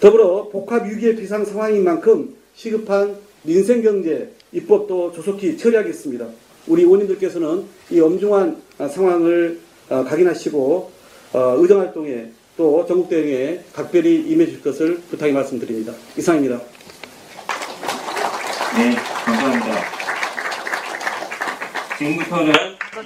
더불어 0.00 0.48
복합 0.48 0.86
위기의 0.86 1.16
비상 1.16 1.44
상황인 1.44 1.84
만큼 1.84 2.34
시급한 2.54 3.16
민생경제 3.42 4.30
입법도 4.52 5.12
조속히 5.12 5.56
처리하겠습니다. 5.56 6.26
우리 6.66 6.82
의원님들께서는 6.82 7.64
이 7.90 8.00
엄중한 8.00 8.62
상황을 8.78 9.60
어, 9.90 10.04
각인하시고 10.04 10.90
어, 11.34 11.56
의정활동에 11.58 12.30
또 12.56 12.84
전국 12.86 13.08
대응에 13.08 13.60
각별히 13.72 14.22
임해 14.28 14.46
주실 14.46 14.62
것을 14.62 14.96
부탁의 15.10 15.32
말씀드립니다. 15.32 15.92
이상입니다. 16.16 16.60
네, 18.76 18.94
감사합니다. 19.24 20.03
지금부터는 21.98 22.52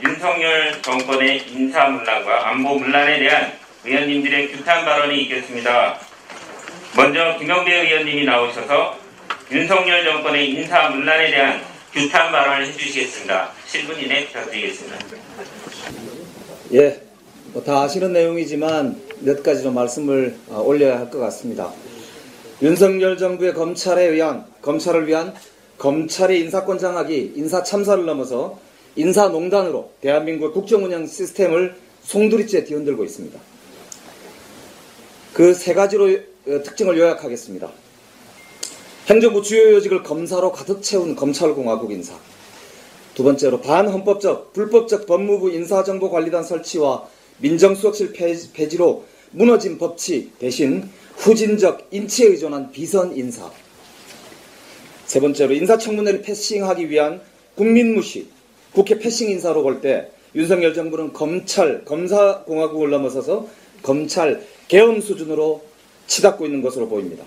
윤석열 0.03 0.81
정권의 0.83 1.45
인사 1.53 1.87
문란과 1.89 2.49
안보 2.49 2.75
문란에 2.77 3.19
대한 3.19 3.53
의원님들의 3.85 4.53
규탄 4.53 4.85
발언이 4.85 5.23
있겠습니다. 5.25 5.99
먼저 6.97 7.37
김영배 7.39 7.73
의원님이 7.73 8.25
나오셔서 8.25 8.97
윤석열 9.53 10.05
정권의 10.05 10.51
인사 10.51 10.89
문란에 10.89 11.31
대한 11.31 11.61
규탄 11.93 12.33
발언을 12.33 12.67
해주시겠습니다. 12.67 13.51
10분 13.67 14.03
이내 14.03 14.27
부탁드리겠습니다. 14.27 14.99
예, 16.75 17.01
뭐 17.53 17.63
다 17.65 17.83
아시는 17.83 18.13
내용이지만 18.13 19.01
몇 19.21 19.43
가지 19.43 19.63
좀 19.63 19.75
말씀을 19.75 20.37
어, 20.49 20.61
올려야 20.61 20.99
할 21.01 21.11
것 21.11 21.19
같습니다. 21.19 21.71
윤석열 22.63 23.17
정부의 23.17 23.55
검찰에 23.55 24.03
의한 24.05 24.45
검찰을 24.63 25.07
위한 25.07 25.35
검찰의 25.79 26.41
인사권 26.41 26.79
장악이 26.79 27.33
인사 27.37 27.63
참사를 27.63 28.05
넘어서 28.05 28.59
인사농단으로 28.99 29.93
대한민국 30.01 30.53
국정운영 30.53 31.07
시스템을 31.07 31.77
송두리째 32.03 32.65
뒤흔들고 32.65 33.05
있습니다. 33.05 33.39
그 35.33 35.55
세 35.55 35.73
가지로 35.73 36.07
어, 36.49 36.63
특징을 36.65 36.99
요약하겠습니다. 36.99 37.71
행정부 39.09 39.43
주요 39.43 39.75
요직을 39.75 40.03
검사로 40.03 40.51
가득 40.53 40.83
채운 40.83 41.15
검찰공화국 41.15 41.93
인사. 41.93 42.15
두 43.15 43.23
번째로 43.23 43.61
반헌법적, 43.61 44.53
불법적 44.53 45.07
법무부 45.07 45.51
인사정보관리단 45.51 46.43
설치와 46.43 47.09
민정수석실 47.39 48.13
폐지로 48.53 49.05
무너진 49.31 49.79
법치 49.79 50.33
대신 50.39 50.91
후진적 51.17 51.89
인치에 51.91 52.29
의존한 52.29 52.73
비선 52.73 53.17
인사. 53.17 53.51
세 55.07 55.21
번째로 55.21 55.55
인사청문회를 55.55 56.23
패싱하기 56.23 56.91
위한 56.91 57.21
국민 57.55 57.95
무시, 57.95 58.29
국회 58.73 58.99
패싱 58.99 59.31
인사로 59.31 59.63
볼 59.63 59.81
때 59.81 60.11
윤석열 60.35 60.75
정부는 60.75 61.13
검찰, 61.13 61.85
검사 61.85 62.43
공화국을 62.45 62.91
넘어서서 62.91 63.49
검찰 63.83 64.43
계엄 64.69 65.01
수준으로 65.01 65.63
치닫고 66.07 66.45
있는 66.45 66.63
것으로 66.63 66.89
보입니다. 66.89 67.25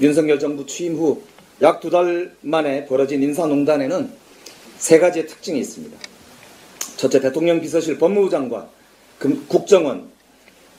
윤석열 0.00 0.38
정부 0.38 0.66
취임 0.66 0.94
후 0.96 1.22
약 1.62 1.80
두 1.80 1.90
달 1.90 2.32
만에 2.40 2.84
벌어진 2.86 3.22
인사농단에는 3.22 4.10
세 4.78 4.98
가지의 4.98 5.26
특징이 5.28 5.60
있습니다. 5.60 5.96
첫째, 6.96 7.20
대통령 7.20 7.60
비서실 7.60 7.98
법무부 7.98 8.28
장관, 8.28 8.66
금, 9.18 9.46
국정원, 9.48 10.08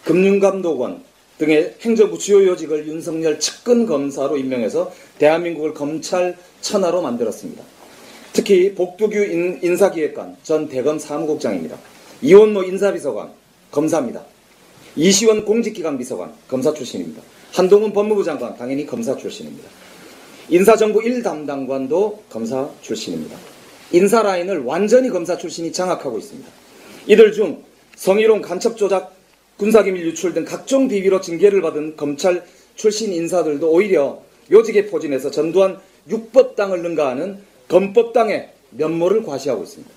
금융감독원 0.03 1.03
등의 1.37 1.75
행정부 1.81 2.17
주요 2.17 2.45
요직을 2.45 2.87
윤석열 2.87 3.39
측근 3.39 3.85
검사로 3.85 4.37
임명해서 4.37 4.91
대한민국을 5.17 5.73
검찰 5.73 6.37
천하로 6.61 7.01
만들었습니다. 7.01 7.63
특히 8.35 8.75
복두규 8.75 9.15
인, 9.61 9.77
사기획관 9.77 10.35
전 10.43 10.67
대검 10.67 10.99
사무국장입니다. 10.99 11.77
이원모 12.21 12.63
인사비서관 12.63 13.31
검사입니다. 13.71 14.25
이시원 14.97 15.45
공직기강 15.45 15.97
비서관 15.97 16.33
검사 16.49 16.73
출신입니다. 16.73 17.21
한동훈 17.53 17.93
법무부 17.93 18.25
장관 18.25 18.57
당연히 18.57 18.85
검사 18.85 19.15
출신입니다. 19.15 19.69
인사정부 20.49 20.99
1담당관도 20.99 22.29
검사 22.29 22.69
출신입니다. 22.81 23.37
인사 23.93 24.21
라인을 24.21 24.63
완전히 24.65 25.09
검사 25.09 25.37
출신이 25.37 25.71
장악하고 25.71 26.17
있습니다. 26.17 26.49
이들 27.07 27.31
중 27.31 27.63
성희롱 27.95 28.41
간첩 28.41 28.75
조작 28.75 29.15
군사기밀 29.55 30.05
유출 30.07 30.33
등 30.33 30.43
각종 30.43 30.89
비위로 30.89 31.21
징계를 31.21 31.61
받은 31.61 31.95
검찰 31.95 32.43
출신 32.75 33.13
인사들도 33.13 33.71
오히려 33.71 34.21
요직에 34.51 34.87
포진해서 34.87 35.31
전두환 35.31 35.79
육법당을 36.09 36.81
능가하는 36.81 37.55
검법당의 37.76 38.52
면모를 38.69 39.23
과시하고 39.23 39.64
있습니다. 39.64 39.93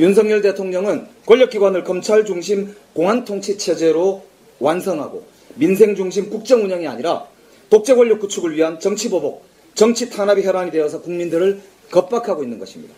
윤석열 0.00 0.42
대통령은 0.42 1.06
권력기관을 1.24 1.84
검찰 1.84 2.24
중심 2.24 2.74
공안 2.94 3.24
통치 3.24 3.56
체제로 3.56 4.24
완성하고 4.58 5.24
민생 5.54 5.94
중심 5.94 6.28
국정 6.28 6.64
운영이 6.64 6.88
아니라 6.88 7.28
독재 7.70 7.94
권력 7.94 8.18
구축을 8.18 8.56
위한 8.56 8.80
정치 8.80 9.08
보복, 9.08 9.44
정치 9.76 10.10
탄압이 10.10 10.44
혈안이 10.44 10.72
되어서 10.72 11.00
국민들을 11.00 11.60
겁박하고 11.92 12.42
있는 12.42 12.58
것입니다. 12.58 12.92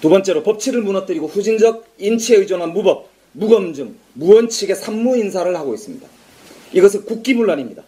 두 0.00 0.08
번째로 0.08 0.44
법치를 0.44 0.82
무너뜨리고 0.82 1.26
후진적 1.26 1.84
인치에 1.98 2.36
의존한 2.36 2.72
무법, 2.72 3.08
무검증, 3.32 3.96
무원칙의 4.14 4.76
산무 4.76 5.16
인사를 5.18 5.54
하고 5.56 5.74
있습니다. 5.74 6.06
이것은 6.74 7.06
국기문란입니다. 7.06 7.82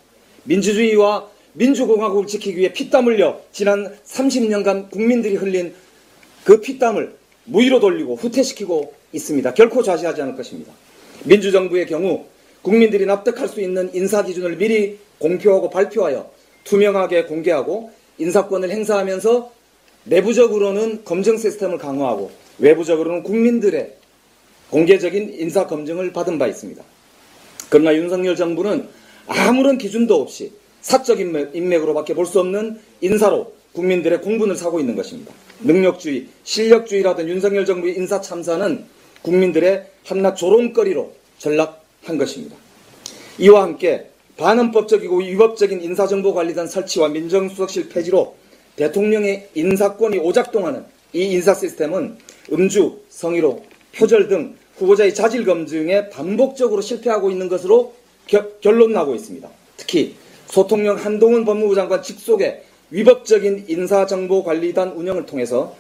민주주의와 0.44 1.28
민주공화국을 1.54 2.26
지키기 2.26 2.58
위해 2.58 2.72
피땀 2.72 3.06
흘려 3.06 3.40
지난 3.52 3.94
30년간 4.06 4.90
국민들이 4.90 5.34
흘린 5.34 5.74
그 6.44 6.60
피땀을 6.60 7.14
무위로 7.44 7.80
돌리고 7.80 8.16
후퇴시키고 8.16 8.94
있습니다. 9.12 9.54
결코 9.54 9.82
좌시하지 9.82 10.22
않을 10.22 10.36
것입니다. 10.36 10.72
민주정부의 11.24 11.86
경우 11.86 12.24
국민들이 12.62 13.06
납득할 13.06 13.48
수 13.48 13.60
있는 13.60 13.90
인사 13.94 14.24
기준을 14.24 14.56
미리 14.56 14.98
공표하고 15.18 15.70
발표하여 15.70 16.30
투명하게 16.64 17.24
공개하고 17.24 17.90
인사권을 18.18 18.70
행사하면서 18.70 19.52
내부적으로는 20.04 21.04
검증 21.04 21.36
시스템을 21.36 21.78
강화하고 21.78 22.30
외부적으로는 22.58 23.22
국민들의 23.22 23.94
공개적인 24.70 25.34
인사 25.38 25.66
검증을 25.66 26.12
받은 26.12 26.38
바 26.38 26.46
있습니다. 26.46 26.82
그러나 27.68 27.94
윤석열 27.94 28.36
정부는 28.36 28.88
아무런 29.26 29.78
기준도 29.78 30.20
없이 30.20 30.52
사적 30.82 31.20
인맥, 31.20 31.54
으로밖에 31.82 32.14
볼 32.14 32.26
수 32.26 32.40
없는 32.40 32.78
인사로 33.00 33.52
국민들의 33.72 34.20
공분을 34.20 34.56
사고 34.56 34.80
있는 34.80 34.94
것입니다. 34.94 35.32
능력주의, 35.60 36.26
실력주의라던 36.44 37.28
윤석열 37.28 37.64
정부의 37.64 37.96
인사 37.96 38.20
참사는 38.20 38.84
국민들의 39.22 39.86
한낱 40.04 40.36
조롱거리로 40.36 41.12
전락한 41.38 42.18
것입니다. 42.18 42.56
이와 43.38 43.62
함께 43.62 44.08
반헌법적이고 44.36 45.18
위법적인 45.18 45.82
인사정보관리단 45.82 46.66
설치와 46.66 47.08
민정수석실 47.08 47.88
폐지로 47.88 48.34
대통령의 48.76 49.48
인사권이 49.54 50.18
오작동하는 50.18 50.84
이 51.12 51.24
인사 51.24 51.54
시스템은 51.54 52.16
음주, 52.52 52.98
성희롱, 53.08 53.62
표절 53.94 54.28
등 54.28 54.56
후보자의 54.76 55.14
자질 55.14 55.44
검증에 55.44 56.08
반복적으로 56.08 56.80
실패하고 56.80 57.30
있는 57.30 57.48
것으로 57.48 57.94
겨, 58.26 58.48
결론 58.60 58.92
나고 58.92 59.14
있습니다. 59.14 59.48
특히 59.76 60.16
소통령 60.52 60.98
한동훈 60.98 61.46
법무부 61.46 61.74
장관 61.74 62.02
직속의 62.02 62.62
위법적인 62.90 63.64
인사정보관리단 63.68 64.90
운영을 64.90 65.24
통해서 65.24 65.74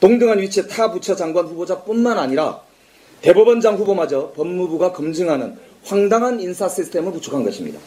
동등한 0.00 0.40
위치의 0.40 0.66
타 0.66 0.90
부처 0.90 1.14
장관 1.14 1.44
후보자뿐만 1.44 2.16
아니라 2.16 2.62
대법원장 3.20 3.76
후보마저 3.76 4.32
법무부가 4.34 4.92
검증하는 4.92 5.56
황당한 5.82 6.40
인사 6.40 6.70
시스템을 6.70 7.12
구축한 7.12 7.44
것입니다. 7.44 7.78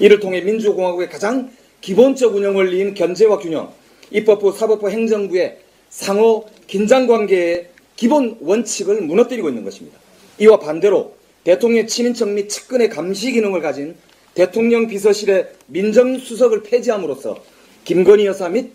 이를 0.00 0.18
통해 0.18 0.40
민주공화국의 0.40 1.08
가장 1.10 1.52
기본적 1.80 2.34
운영 2.34 2.56
원리인 2.56 2.94
견제와 2.94 3.38
균형, 3.38 3.72
입법부, 4.10 4.50
사법부, 4.50 4.90
행정부의 4.90 5.58
상호 5.90 6.44
긴장 6.66 7.06
관계의 7.06 7.68
기본 7.94 8.36
원칙을 8.40 9.02
무너뜨리고 9.02 9.48
있는 9.48 9.62
것입니다. 9.62 9.96
이와 10.40 10.58
반대로 10.58 11.14
대통령 11.44 11.86
친인척 11.86 12.30
및 12.30 12.48
측근의 12.48 12.88
감시 12.88 13.30
기능을 13.30 13.60
가진 13.60 13.94
대통령 14.34 14.88
비서실의 14.88 15.48
민정수석을 15.66 16.62
폐지함으로써 16.64 17.42
김건희 17.84 18.26
여사 18.26 18.48
및 18.48 18.72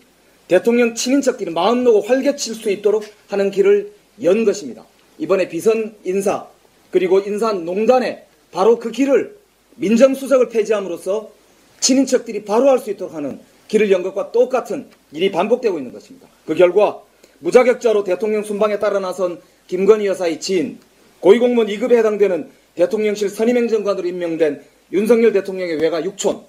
대통령 0.48 0.94
친인척끼리 0.94 1.52
마음 1.52 1.84
놓고 1.84 2.02
활개칠 2.02 2.54
수 2.54 2.70
있도록 2.70 3.04
하는 3.28 3.50
길을 3.50 3.92
연 4.24 4.44
것입니다. 4.44 4.84
이번에 5.18 5.48
비선 5.48 5.94
인사 6.04 6.46
그리고 6.90 7.20
인사 7.20 7.52
농단에 7.52 8.24
바로 8.50 8.78
그 8.78 8.90
길을 8.90 9.36
민정수석을 9.76 10.48
폐지함으로써 10.48 11.30
친인척들이 11.78 12.44
바로 12.44 12.68
할 12.68 12.78
수 12.78 12.90
있도록 12.90 13.14
하는 13.14 13.38
길을 13.68 13.90
연 13.90 14.02
것과 14.02 14.32
똑같은 14.32 14.88
일이 15.12 15.30
반복되고 15.30 15.78
있는 15.78 15.92
것입니다. 15.92 16.26
그 16.46 16.54
결과 16.54 17.00
무자격자로 17.38 18.04
대통령 18.04 18.42
순방에 18.42 18.78
따라 18.78 18.98
나선 18.98 19.40
김건희 19.68 20.06
여사의 20.06 20.40
지인, 20.40 20.78
고위공무원 21.20 21.68
2급에 21.68 21.92
해당되는 21.98 22.50
대통령실 22.74 23.28
선임행정관으로 23.28 24.08
임명된 24.08 24.62
윤석열 24.92 25.32
대통령의 25.32 25.76
외가 25.76 26.02
육촌, 26.02 26.42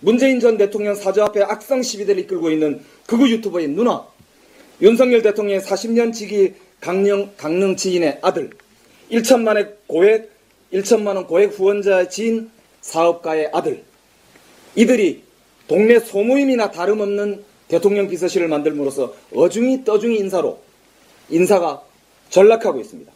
문재인 0.00 0.40
전 0.40 0.56
대통령 0.56 0.94
사저 0.94 1.24
앞에 1.24 1.42
악성 1.42 1.82
시비대를 1.82 2.22
이끌고 2.22 2.50
있는 2.50 2.80
극우 3.06 3.28
유튜버인 3.28 3.74
누나, 3.74 4.06
윤석열 4.80 5.22
대통령의 5.22 5.62
40년 5.62 6.12
지기 6.12 6.54
강령, 6.80 7.32
강릉 7.36 7.76
지인의 7.76 8.18
아들, 8.22 8.50
1천만의 9.10 9.74
고액, 9.86 10.30
1천만 10.72 11.16
원 11.16 11.26
고액 11.26 11.58
후원자의 11.58 12.10
지인 12.10 12.50
사업가의 12.80 13.50
아들, 13.52 13.84
이들이 14.74 15.22
동네 15.68 15.98
소모임이나 15.98 16.70
다름없는 16.70 17.44
대통령 17.68 18.08
비서실을 18.08 18.48
만들므로써 18.48 19.14
어중이 19.34 19.84
떠중이 19.84 20.18
인사로 20.18 20.60
인사가 21.30 21.82
전락하고 22.30 22.80
있습니다. 22.80 23.10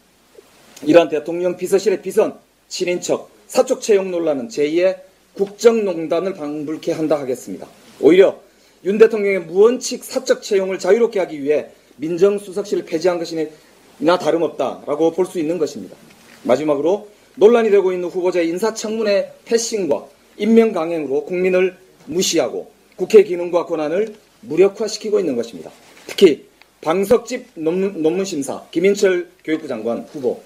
이러한 0.83 1.09
대통령 1.09 1.57
비서실의 1.57 2.03
비선, 2.03 2.39
친인척, 2.69 3.31
사적 3.51 3.81
채용 3.81 4.13
논란은 4.13 4.47
제2의 4.47 5.01
국정농단을 5.35 6.35
방불케 6.35 6.93
한다 6.93 7.19
하겠습니다. 7.19 7.67
오히려 8.01 8.41
윤 8.85 8.97
대통령의 8.97 9.41
무원칙 9.41 10.05
사적 10.05 10.41
채용을 10.43 10.79
자유롭게 10.79 11.19
하기 11.19 11.43
위해 11.43 11.67
민정수석실을 11.97 12.85
폐지한 12.85 13.19
것이나 13.19 14.19
다름없다라고 14.21 15.11
볼 15.11 15.27
수 15.27 15.41
있는 15.41 15.59
것입니다. 15.59 15.97
마지막으로 16.45 17.09
논란이 17.35 17.71
되고 17.73 17.93
있는 17.93 18.09
후보자의 18.09 18.49
인사청문회 18.51 19.33
패싱과 19.45 20.07
임명 20.37 20.71
강행으로 20.71 21.25
국민을 21.25 21.77
무시하고 22.07 22.71
국회 22.95 23.25
기능과 23.25 23.67
권한을 23.67 24.15
무력화시키고 24.43 25.19
있는 25.19 25.35
것입니다. 25.35 25.73
특히 26.07 26.47
방석집 26.83 27.49
논문, 27.55 28.01
논문심사 28.01 28.67
김인철 28.71 29.29
교육부 29.43 29.67
장관 29.67 30.07
후보, 30.13 30.41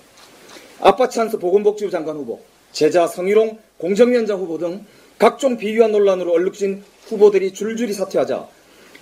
아빠 0.81 1.07
찬스 1.07 1.39
보건복지부 1.39 1.91
장관 1.91 2.17
후보, 2.17 2.41
제자 2.75 3.07
성희롱 3.07 3.59
공정위원장 3.79 4.41
후보 4.41 4.59
등 4.59 4.85
각종 5.17 5.57
비위와 5.57 5.87
논란으로 5.89 6.33
얼룩진 6.33 6.83
후보들이 7.07 7.55
줄줄이 7.55 7.93
사퇴하자 7.93 8.49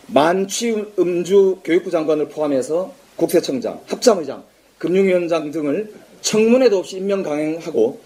만취 0.08 0.84
음주 0.98 1.60
교육부 1.64 1.90
장관을 1.90 2.28
포함해서 2.28 2.92
국세청장, 3.16 3.80
합참의장, 3.86 4.44
금융위원장 4.76 5.50
등을 5.50 5.90
청문회도 6.20 6.78
없이 6.78 6.98
임명 6.98 7.22
강행하고 7.22 7.98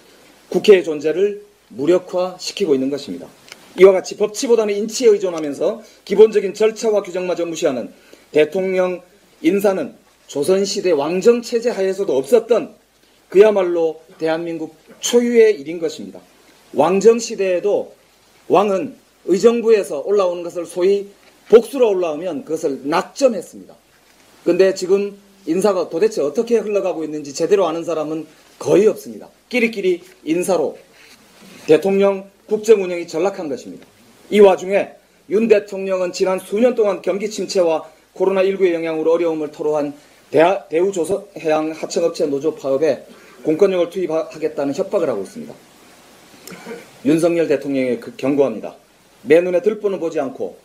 국회의 0.51 0.85
존재를 0.85 1.43
무력화시키고 1.71 2.75
있는 2.75 2.89
것입니다. 2.89 3.27
이와 3.81 3.91
같이 3.93 4.17
법치보다는 4.17 4.73
인치에 4.73 5.09
의존하면서 5.09 5.83
기본적인 6.05 6.55
절차와 6.55 7.03
규정마저 7.03 7.45
무시하는 7.45 7.93
대통령 8.31 9.03
인사는 9.43 9.95
조선시대 10.29 10.93
왕정체제 10.93 11.71
하에서도 11.71 12.17
없었던 12.17 12.86
그야말로 13.29 14.01
대한민국 14.19 14.77
초유의 15.01 15.61
일인 15.61 15.79
것입니다. 15.79 16.21
왕정 16.75 17.19
시대에도 17.19 17.95
왕은 18.49 18.95
의정부에서 19.25 20.01
올라오는 20.01 20.43
것을 20.43 20.67
소위 20.67 21.09
복수로 21.49 21.91
올라오면 21.91 22.45
그것을 22.45 22.81
낙점했습니다. 22.85 23.75
근데 24.45 24.75
지금 24.75 25.17
인사가 25.47 25.89
도대체 25.89 26.23
어떻게 26.23 26.59
흘러가고 26.59 27.05
있는지 27.05 27.35
제대로 27.35 27.67
아는 27.67 27.85
사람은 27.85 28.27
거의 28.59 28.87
없습니다. 28.87 29.29
끼리끼리 29.49 30.03
인사로 30.25 30.79
대통령 31.67 32.31
국정 32.47 32.83
운영이 32.83 33.07
전락한 33.07 33.49
것입니다. 33.49 33.87
이 34.31 34.41
와중에 34.41 34.91
윤 35.31 35.49
대통령은 35.49 36.13
지난 36.13 36.39
수년 36.39 36.75
동안 36.75 37.03
경기 37.03 37.29
침체와 37.29 37.85
코로나19의 38.15 38.73
영향으로 38.73 39.13
어려움을 39.13 39.51
토로한 39.51 39.95
대우조선해양 40.31 41.73
하청업체 41.73 42.27
노조 42.27 42.55
파업에 42.55 43.07
공권력을 43.45 43.91
투입하겠다는 43.91 44.75
협박을 44.75 45.09
하고 45.09 45.23
있습니다. 45.23 45.55
윤석열 47.05 47.49
대통령의 47.49 48.01
그 48.01 48.17
경고합니다. 48.17 48.75
내 49.23 49.41
눈에 49.41 49.63
들보는 49.63 50.01
보지 50.01 50.21
않고 50.21 50.57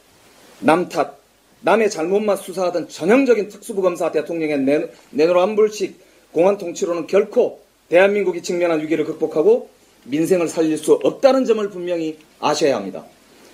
남 0.60 0.90
탓, 0.90 1.18
남의 1.62 1.90
잘못만 1.90 2.38
수사하던 2.38 2.90
전형적인 2.90 3.50
특수부 3.50 3.82
검사 3.82 4.12
대통령의 4.12 4.90
내노란불식 5.12 6.00
공안 6.32 6.58
통치로는 6.58 7.08
결코 7.08 7.62
대한민국이 7.90 8.42
직면한 8.42 8.82
위기를 8.82 9.06
극복하고 9.06 9.70
민생을 10.06 10.48
살릴 10.48 10.78
수 10.78 10.94
없다는 10.94 11.46
점을 11.46 11.70
분명히 11.70 12.18
아셔야 12.40 12.78
합니다. 12.78 13.06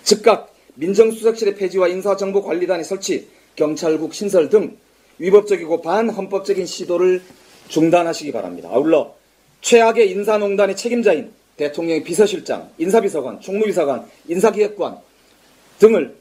즉각 0.04 0.54
민정수석실의 0.76 1.56
폐지와 1.56 1.88
인사정보관리단의 1.90 2.86
설치, 2.86 3.28
경찰국 3.56 4.14
신설 4.14 4.50
등 4.50 4.78
위법적이고 5.20 5.82
반헌법적인 5.82 6.66
시도를 6.66 7.22
중단하시기 7.68 8.32
바랍니다. 8.32 8.70
아울러 8.72 9.16
최악의 9.62 10.12
인사농단의 10.12 10.76
책임자인 10.76 11.32
대통령의 11.58 12.04
비서실장, 12.04 12.70
인사비서관, 12.78 13.42
총무비서관, 13.42 14.06
인사기획관 14.28 15.00
등을 15.80 16.16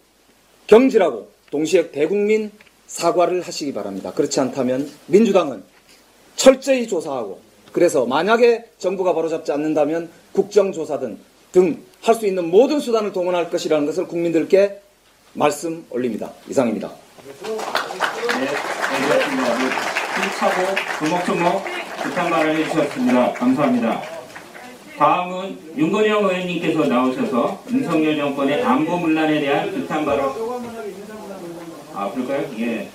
경질하고 0.67 1.29
동시에 1.51 1.91
대국민 1.91 2.51
사과를 2.87 3.43
하시기 3.43 3.73
바랍니다. 3.75 4.13
그렇지 4.13 4.41
않다면 4.41 4.91
민주당은 5.07 5.63
철저히 6.37 6.89
조사하고 6.89 7.41
그래서 7.73 8.07
만약에 8.07 8.65
정부가 8.79 9.13
바로잡지 9.15 9.53
않는다면 9.53 10.11
국정조사든 10.33 11.19
등 11.53 11.87
할 12.07 12.15
수 12.15 12.25
있는 12.25 12.49
모든 12.51 12.79
수단을 12.79 13.13
동원할 13.13 13.51
것이라는 13.51 13.85
것을 13.85 14.07
국민들께 14.07 14.81
말씀 15.33 15.85
올립니다. 15.91 16.33
이상입니다. 16.49 16.93
네, 17.27 18.49
알겠습니다. 19.11 19.55
힘차고 20.23 20.75
조목조목 21.01 21.65
비판 22.05 22.31
발언해 22.31 22.65
주셨습니다. 22.69 23.33
감사합니다. 23.33 24.01
다음은 24.97 25.59
윤건영 25.77 26.25
의원님께서 26.25 26.85
나오셔서 26.85 27.65
윤석열 27.73 28.17
정권의 28.17 28.63
안보 28.63 28.97
문란에 28.99 29.41
대한 29.41 29.75
비판 29.75 30.07
발언. 30.07 30.31
아, 31.97 32.09
그럴까요? 32.13 32.49
예. 32.61 32.89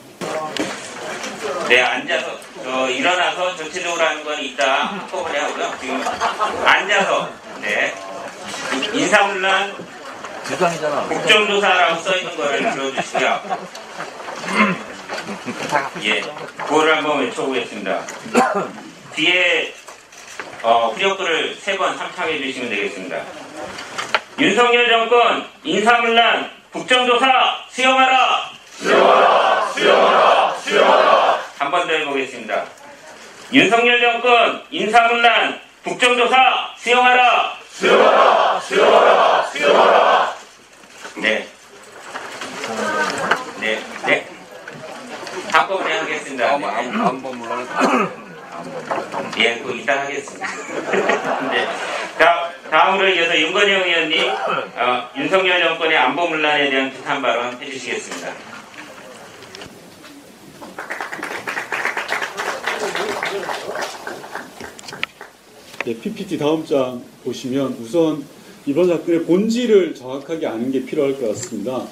네, 1.68 1.82
앉아서, 1.82 2.28
저, 2.64 2.90
일어나서 2.90 3.58
전체적으로 3.58 4.02
하는 4.02 4.24
건 4.24 4.40
이따 4.40 4.86
한꺼번에 4.86 5.40
하고요. 5.40 5.74
지금, 5.82 6.02
앉아서, 6.66 7.30
네. 7.62 7.94
인사문란 8.94 9.74
국정조사라고 11.10 12.02
써있는 12.02 12.38
거를 12.38 12.72
들어주시고요. 12.72 13.42
예, 16.04 16.22
그거를 16.58 16.98
한번 16.98 17.20
외쳐보겠습니다. 17.22 18.02
뒤에, 19.16 19.74
어, 20.64 20.92
후력부를 20.96 21.56
세번 21.56 21.98
함창해 21.98 22.38
주시면 22.40 22.70
되겠습니다. 22.70 23.22
윤석열 24.40 24.90
정권 24.90 25.48
인사문란 25.64 26.52
국정조사 26.72 27.28
수용하라! 27.70 28.50
수용하라! 28.80 29.72
수용하라! 29.74 30.56
수용하라! 30.64 31.40
한 31.60 31.70
번 31.72 31.88
더 31.88 31.94
해보겠습니다. 31.94 32.66
윤석열 33.54 34.00
정권 34.02 34.64
인사문란 34.72 35.62
국정조사 35.84 36.74
수용하라! 36.78 37.58
수용하라! 37.70 38.60
수용하라! 38.62 39.44
수용하라! 39.52 40.36
네. 41.18 41.48
네, 43.60 43.80
네. 44.06 44.28
한꺼번에 45.52 45.98
하겠습니다. 45.98 46.58
네. 46.58 46.66
한번 46.66 47.38
물론 47.38 47.68
예, 49.38 49.60
그 49.60 49.76
이따 49.76 50.02
하겠습니다. 50.02 50.48
네. 51.52 51.68
다, 52.18 52.52
다음으로 52.70 53.10
이어서 53.10 53.40
윤건영 53.40 53.84
의원님, 53.84 54.30
어, 54.30 55.10
윤석열 55.18 55.62
정권의 55.64 55.98
안보 55.98 56.28
문란에 56.28 56.70
대한 56.70 56.92
비판 56.92 57.22
발언 57.22 57.60
해주시겠습니다. 57.60 58.32
네, 65.86 66.00
PPT 66.00 66.38
다음 66.38 66.64
장 66.66 67.04
보시면 67.24 67.78
우선 67.82 68.24
이번 68.68 68.88
사건의 68.88 69.24
본질을 69.24 69.96
정확하게 69.96 70.46
아는 70.46 70.72
게 70.72 70.86
필요할 70.86 71.20
것 71.20 71.30
같습니다. 71.30 71.88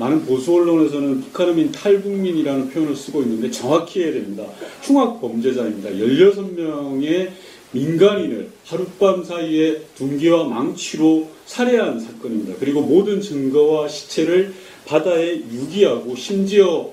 많은 0.00 0.24
보수 0.24 0.54
언론에서는 0.54 1.20
북한어민 1.20 1.72
탈북민이라는 1.72 2.70
표현을 2.70 2.96
쓰고 2.96 3.22
있는데 3.22 3.50
정확히 3.50 4.02
해야 4.02 4.12
됩니다. 4.12 4.46
흉악 4.82 5.20
범죄자입니다. 5.20 5.90
16명의 5.90 7.30
민간인을 7.72 8.50
하룻밤 8.64 9.24
사이에 9.24 9.82
둔기와 9.96 10.44
망치로 10.44 11.28
살해한 11.44 12.00
사건입니다. 12.00 12.54
그리고 12.58 12.80
모든 12.80 13.20
증거와 13.20 13.88
시체를 13.88 14.54
바다에 14.86 15.36
유기하고 15.36 16.16
심지어 16.16 16.90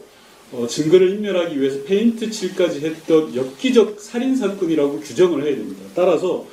어, 0.52 0.66
증거를 0.68 1.10
인멸하기 1.16 1.60
위해서 1.60 1.84
페인트 1.84 2.30
칠까지 2.30 2.80
했던 2.82 3.36
엽기적 3.36 4.00
살인 4.00 4.36
사건이라고 4.36 5.00
규정을 5.00 5.44
해야 5.44 5.56
됩니다. 5.56 5.82
따라서 5.96 6.46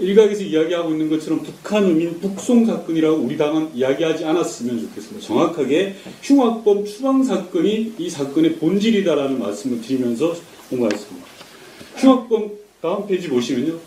일각에서 0.00 0.42
이야기하고 0.42 0.90
있는 0.90 1.08
것처럼 1.08 1.42
북한 1.42 1.84
의민 1.84 2.18
북송 2.20 2.66
사건이라고 2.66 3.16
우리 3.16 3.36
당은 3.36 3.70
이야기하지 3.74 4.24
않았으면 4.24 4.80
좋겠습니다. 4.80 5.26
정확하게 5.26 5.94
흉악범 6.22 6.84
추방 6.84 7.22
사건이 7.22 7.94
이 7.98 8.10
사건의 8.10 8.56
본질이다라는 8.56 9.38
말씀을 9.38 9.80
드리면서 9.80 10.34
공부하겠습니다. 10.70 11.26
흉악범 11.96 12.50
다음 12.80 13.06
페이지 13.06 13.28
보시면요. 13.28 13.78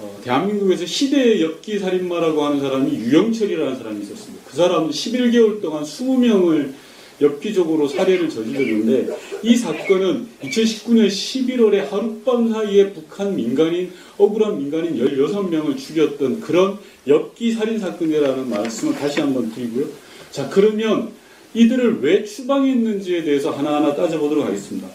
어, 0.00 0.20
대한민국에서 0.22 0.86
시대의 0.86 1.42
엽기 1.42 1.80
살인마라고 1.80 2.44
하는 2.44 2.60
사람이 2.60 2.90
유영철이라는 2.92 3.76
사람이 3.76 4.02
있었습니다. 4.02 4.44
그 4.46 4.56
사람은 4.56 4.90
11개월 4.90 5.60
동안 5.60 5.82
20명을 5.82 6.72
엽기적으로 7.20 7.88
살해를 7.88 8.28
저질렀는데 8.28 9.14
이 9.42 9.56
사건은 9.56 10.28
2019년 10.42 11.08
11월에 11.08 11.90
하룻밤 11.90 12.52
사이에 12.52 12.92
북한 12.92 13.34
민간인 13.34 13.92
억울한 14.16 14.58
민간인 14.58 14.96
16명을 14.98 15.76
죽였던 15.76 16.40
그런 16.40 16.78
엽기 17.06 17.52
살인 17.52 17.78
사건이라는 17.78 18.48
말씀을 18.48 18.94
다시 18.94 19.20
한번 19.20 19.52
드리고요. 19.52 19.86
자 20.30 20.48
그러면 20.48 21.10
이들을 21.54 22.00
왜 22.02 22.24
추방했는지에 22.24 23.24
대해서 23.24 23.50
하나하나 23.50 23.94
따져보도록 23.94 24.44
하겠습니다. 24.44 24.88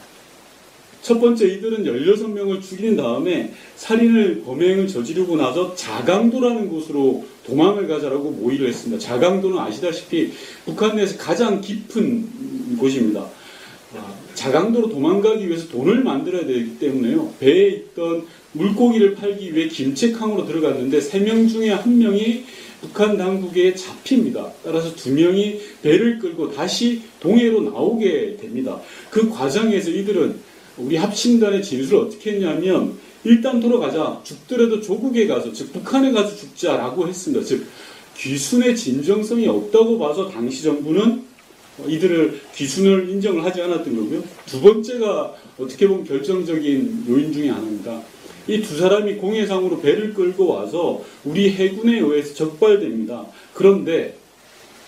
첫 1.01 1.19
번째 1.19 1.45
이들은 1.45 1.83
16명을 1.83 2.61
죽인 2.61 2.95
다음에 2.95 3.53
살인을 3.75 4.43
범행을 4.45 4.87
저지르고 4.87 5.35
나서 5.35 5.75
자강도라는 5.75 6.69
곳으로 6.69 7.25
도망을 7.45 7.87
가자라고 7.87 8.31
모의를 8.31 8.67
했습니다. 8.69 9.03
자강도는 9.03 9.57
아시다시피 9.59 10.31
북한 10.65 10.95
내에서 10.95 11.17
가장 11.17 11.61
깊은 11.61 12.77
곳입니다. 12.77 13.27
아, 13.95 14.13
자강도로 14.33 14.89
도망가기 14.89 15.47
위해서 15.47 15.67
돈을 15.67 16.03
만들어야 16.03 16.45
되기 16.47 16.79
때문에요. 16.79 17.33
배에 17.39 17.67
있던 17.69 18.25
물고기를 18.53 19.15
팔기 19.15 19.55
위해 19.55 19.67
김책항으로 19.67 20.45
들어갔는데 20.45 21.01
세 21.01 21.19
명 21.19 21.47
중에 21.47 21.69
한 21.71 21.97
명이 21.97 22.45
북한 22.81 23.17
당국에 23.17 23.75
잡힙니다. 23.75 24.51
따라서 24.63 24.93
두 24.95 25.11
명이 25.13 25.59
배를 25.81 26.19
끌고 26.19 26.51
다시 26.51 27.01
동해로 27.19 27.61
나오게 27.61 28.37
됩니다. 28.41 28.79
그 29.09 29.29
과정에서 29.29 29.89
이들은 29.89 30.35
우리 30.77 30.95
합심단의 30.97 31.63
진술을 31.63 31.99
어떻게 31.99 32.31
했냐면 32.33 32.97
일단 33.23 33.59
돌아가자 33.59 34.21
죽더라도 34.23 34.81
조국에 34.81 35.27
가서 35.27 35.51
즉 35.53 35.71
북한에 35.73 36.11
가서 36.11 36.35
죽자라고 36.35 37.07
했습니다. 37.07 37.45
즉 37.45 37.65
귀순의 38.17 38.75
진정성이 38.75 39.47
없다고 39.47 39.97
봐서 39.97 40.29
당시 40.29 40.63
정부는 40.63 41.23
이들을 41.87 42.41
귀순을 42.55 43.09
인정을 43.09 43.43
하지 43.43 43.61
않았던 43.61 43.95
거고요. 43.95 44.23
두 44.45 44.61
번째가 44.61 45.33
어떻게 45.57 45.87
보면 45.87 46.03
결정적인 46.05 47.05
요인 47.09 47.33
중에 47.33 47.49
하나입니다. 47.49 48.01
이 48.47 48.61
두 48.61 48.77
사람이 48.77 49.15
공해상으로 49.15 49.79
배를 49.79 50.13
끌고 50.13 50.47
와서 50.47 51.01
우리 51.23 51.49
해군에 51.49 51.99
의해서 51.99 52.33
적발됩니다. 52.35 53.25
그런데 53.53 54.17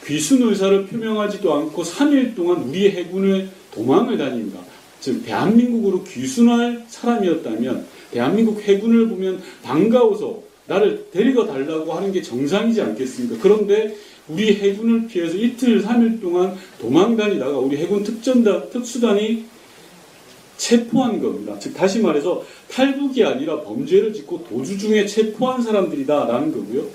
귀순 0.06 0.44
의사를 0.44 0.86
표명하지도 0.88 1.54
않고 1.54 1.84
3일 1.84 2.36
동안 2.36 2.64
우리 2.64 2.92
해군을 2.92 3.50
도망을 3.74 4.18
다닙니다. 4.18 4.60
즉 5.00 5.26
대한민국으로 5.26 6.04
귀순할 6.04 6.84
사람이었다면 6.88 7.86
대한민국 8.12 8.62
해군을 8.62 9.10
보면 9.10 9.42
반가워서 9.64 10.42
나를 10.68 11.08
데리고 11.12 11.46
달라고 11.46 11.94
하는 11.94 12.12
게 12.12 12.22
정상이지 12.22 12.82
않겠습니까? 12.82 13.38
그런데 13.42 13.96
우리 14.28 14.56
해군을 14.56 15.08
피해서 15.08 15.38
이틀, 15.38 15.82
삼일 15.82 16.20
동안 16.20 16.58
도망 16.80 17.16
다니다가 17.16 17.58
우리 17.60 17.78
해군 17.78 18.04
특전단, 18.04 18.70
특수단이 18.72 19.46
체포한 20.58 21.22
겁니다. 21.22 21.58
즉 21.60 21.74
다시 21.74 22.00
말해서 22.00 22.44
탈북이 22.72 23.24
아니라 23.24 23.62
범죄를 23.62 24.14
짓고 24.14 24.46
도주 24.46 24.78
중에 24.78 25.06
체포한 25.06 25.62
사람들이다라는 25.62 26.52
거고요. 26.52 26.88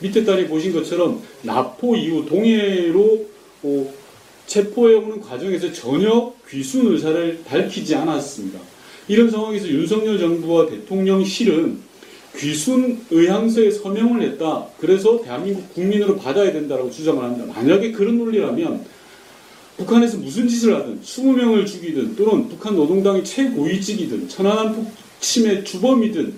밑에 0.00 0.24
단에 0.24 0.46
보신 0.46 0.72
것처럼 0.72 1.20
나포 1.42 1.96
이후 1.96 2.24
동해로 2.24 3.26
어, 3.64 3.92
체포해 4.46 4.94
오는 4.94 5.20
과정에서 5.20 5.72
전혀 5.72 6.32
귀순 6.48 6.92
의사를 6.92 7.42
밝히지 7.44 7.94
않았습니다. 7.96 8.60
이런 9.08 9.30
상황에서 9.30 9.66
윤석열 9.68 10.18
정부와 10.18 10.68
대통령실은 10.68 11.78
귀순 12.36 13.00
의향서에 13.10 13.70
서명을 13.70 14.22
했다. 14.22 14.66
그래서 14.78 15.20
대한민국 15.22 15.74
국민으로 15.74 16.16
받아야 16.16 16.52
된다고 16.52 16.90
주장을 16.90 17.22
합니다. 17.22 17.52
만약에 17.52 17.90
그런 17.92 18.18
논리라면 18.18 18.84
북한에서 19.78 20.18
무슨 20.18 20.46
짓을 20.46 20.74
하든 20.76 21.00
20명을 21.02 21.66
죽이든 21.66 22.16
또는 22.16 22.48
북한 22.48 22.76
노동당의 22.76 23.24
최고위직이든 23.24 24.28
천안함 24.28 24.74
폭침의 24.74 25.64
주범이든 25.64 26.34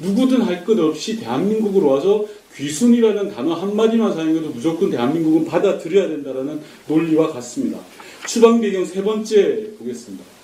누구든 0.00 0.42
할 0.42 0.64
것 0.64 0.78
없이 0.78 1.18
대한민국으로 1.18 1.88
와서 1.88 2.26
귀순이라는 2.56 3.30
단어 3.30 3.54
한마디만 3.54 4.14
사용해도 4.14 4.50
무조건 4.50 4.90
대한민국은 4.90 5.44
받아들여야 5.44 6.08
된다는 6.08 6.60
논리와 6.88 7.32
같습니다. 7.32 7.78
추방 8.26 8.60
배경 8.60 8.84
세 8.84 9.02
번째 9.02 9.70
보겠습니다. 9.78 10.37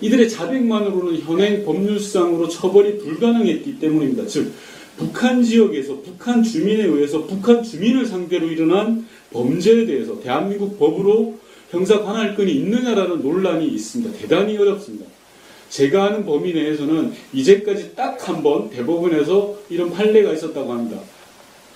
이들의 0.00 0.28
자백만으로는 0.28 1.20
현행 1.20 1.64
법률상으로 1.64 2.48
처벌이 2.48 2.98
불가능했기 2.98 3.78
때문입니다. 3.78 4.26
즉, 4.26 4.52
북한 4.96 5.42
지역에서 5.42 6.00
북한 6.02 6.42
주민에 6.42 6.84
의해서 6.84 7.24
북한 7.24 7.62
주민을 7.62 8.06
상대로 8.06 8.46
일어난 8.46 9.06
범죄에 9.32 9.86
대해서 9.86 10.20
대한민국 10.20 10.78
법으로 10.78 11.38
형사 11.70 12.00
관할권이 12.02 12.52
있느냐라는 12.52 13.20
논란이 13.22 13.66
있습니다. 13.66 14.16
대단히 14.18 14.56
어렵습니다. 14.56 15.06
제가 15.70 16.04
아는 16.04 16.24
범위 16.24 16.52
내에서는 16.52 17.12
이제까지 17.32 17.96
딱 17.96 18.28
한 18.28 18.42
번 18.44 18.70
대법원에서 18.70 19.58
이런 19.70 19.90
판례가 19.90 20.32
있었다고 20.32 20.72
합니다. 20.72 21.00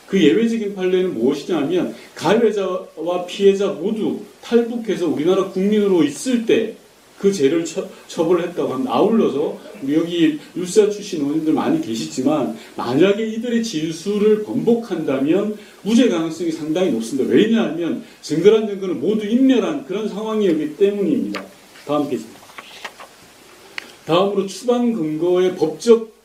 그 0.07 0.23
예외적인 0.23 0.77
판례는 0.77 1.15
무엇이냐면 1.15 1.95
가해자와 2.15 3.27
피해자 3.27 3.69
모두 3.73 4.20
탈북해서 4.40 5.09
우리나라 5.09 5.49
국민으로 5.51 6.05
있을 6.05 6.47
때 6.47 6.77
그 7.19 7.32
죄를 7.32 7.65
처, 7.65 7.86
처벌을 8.07 8.49
했다고 8.49 8.73
합니다. 8.73 8.95
아울러서 8.95 9.59
여기 9.90 10.39
유사 10.57 10.89
출신 10.89 11.20
의원님들 11.20 11.53
많이 11.53 11.81
계시지만 11.81 12.57
만약에 12.77 13.27
이들의 13.27 13.62
진술을 13.62 14.45
번복한다면 14.45 15.57
무죄 15.82 16.09
가능성이 16.09 16.53
상당히 16.53 16.93
높습니다. 16.93 17.31
왜냐하면 17.31 18.05
증거란 18.23 18.69
증거는 18.69 19.01
모두 19.01 19.27
인멸한 19.27 19.85
그런 19.86 20.09
상황이었기 20.09 20.77
때문입니다. 20.77 21.45
다음 21.86 22.09
페이지. 22.09 22.27
다음으로 24.07 24.47
추방 24.47 24.93
근거의 24.93 25.55
법적 25.57 26.18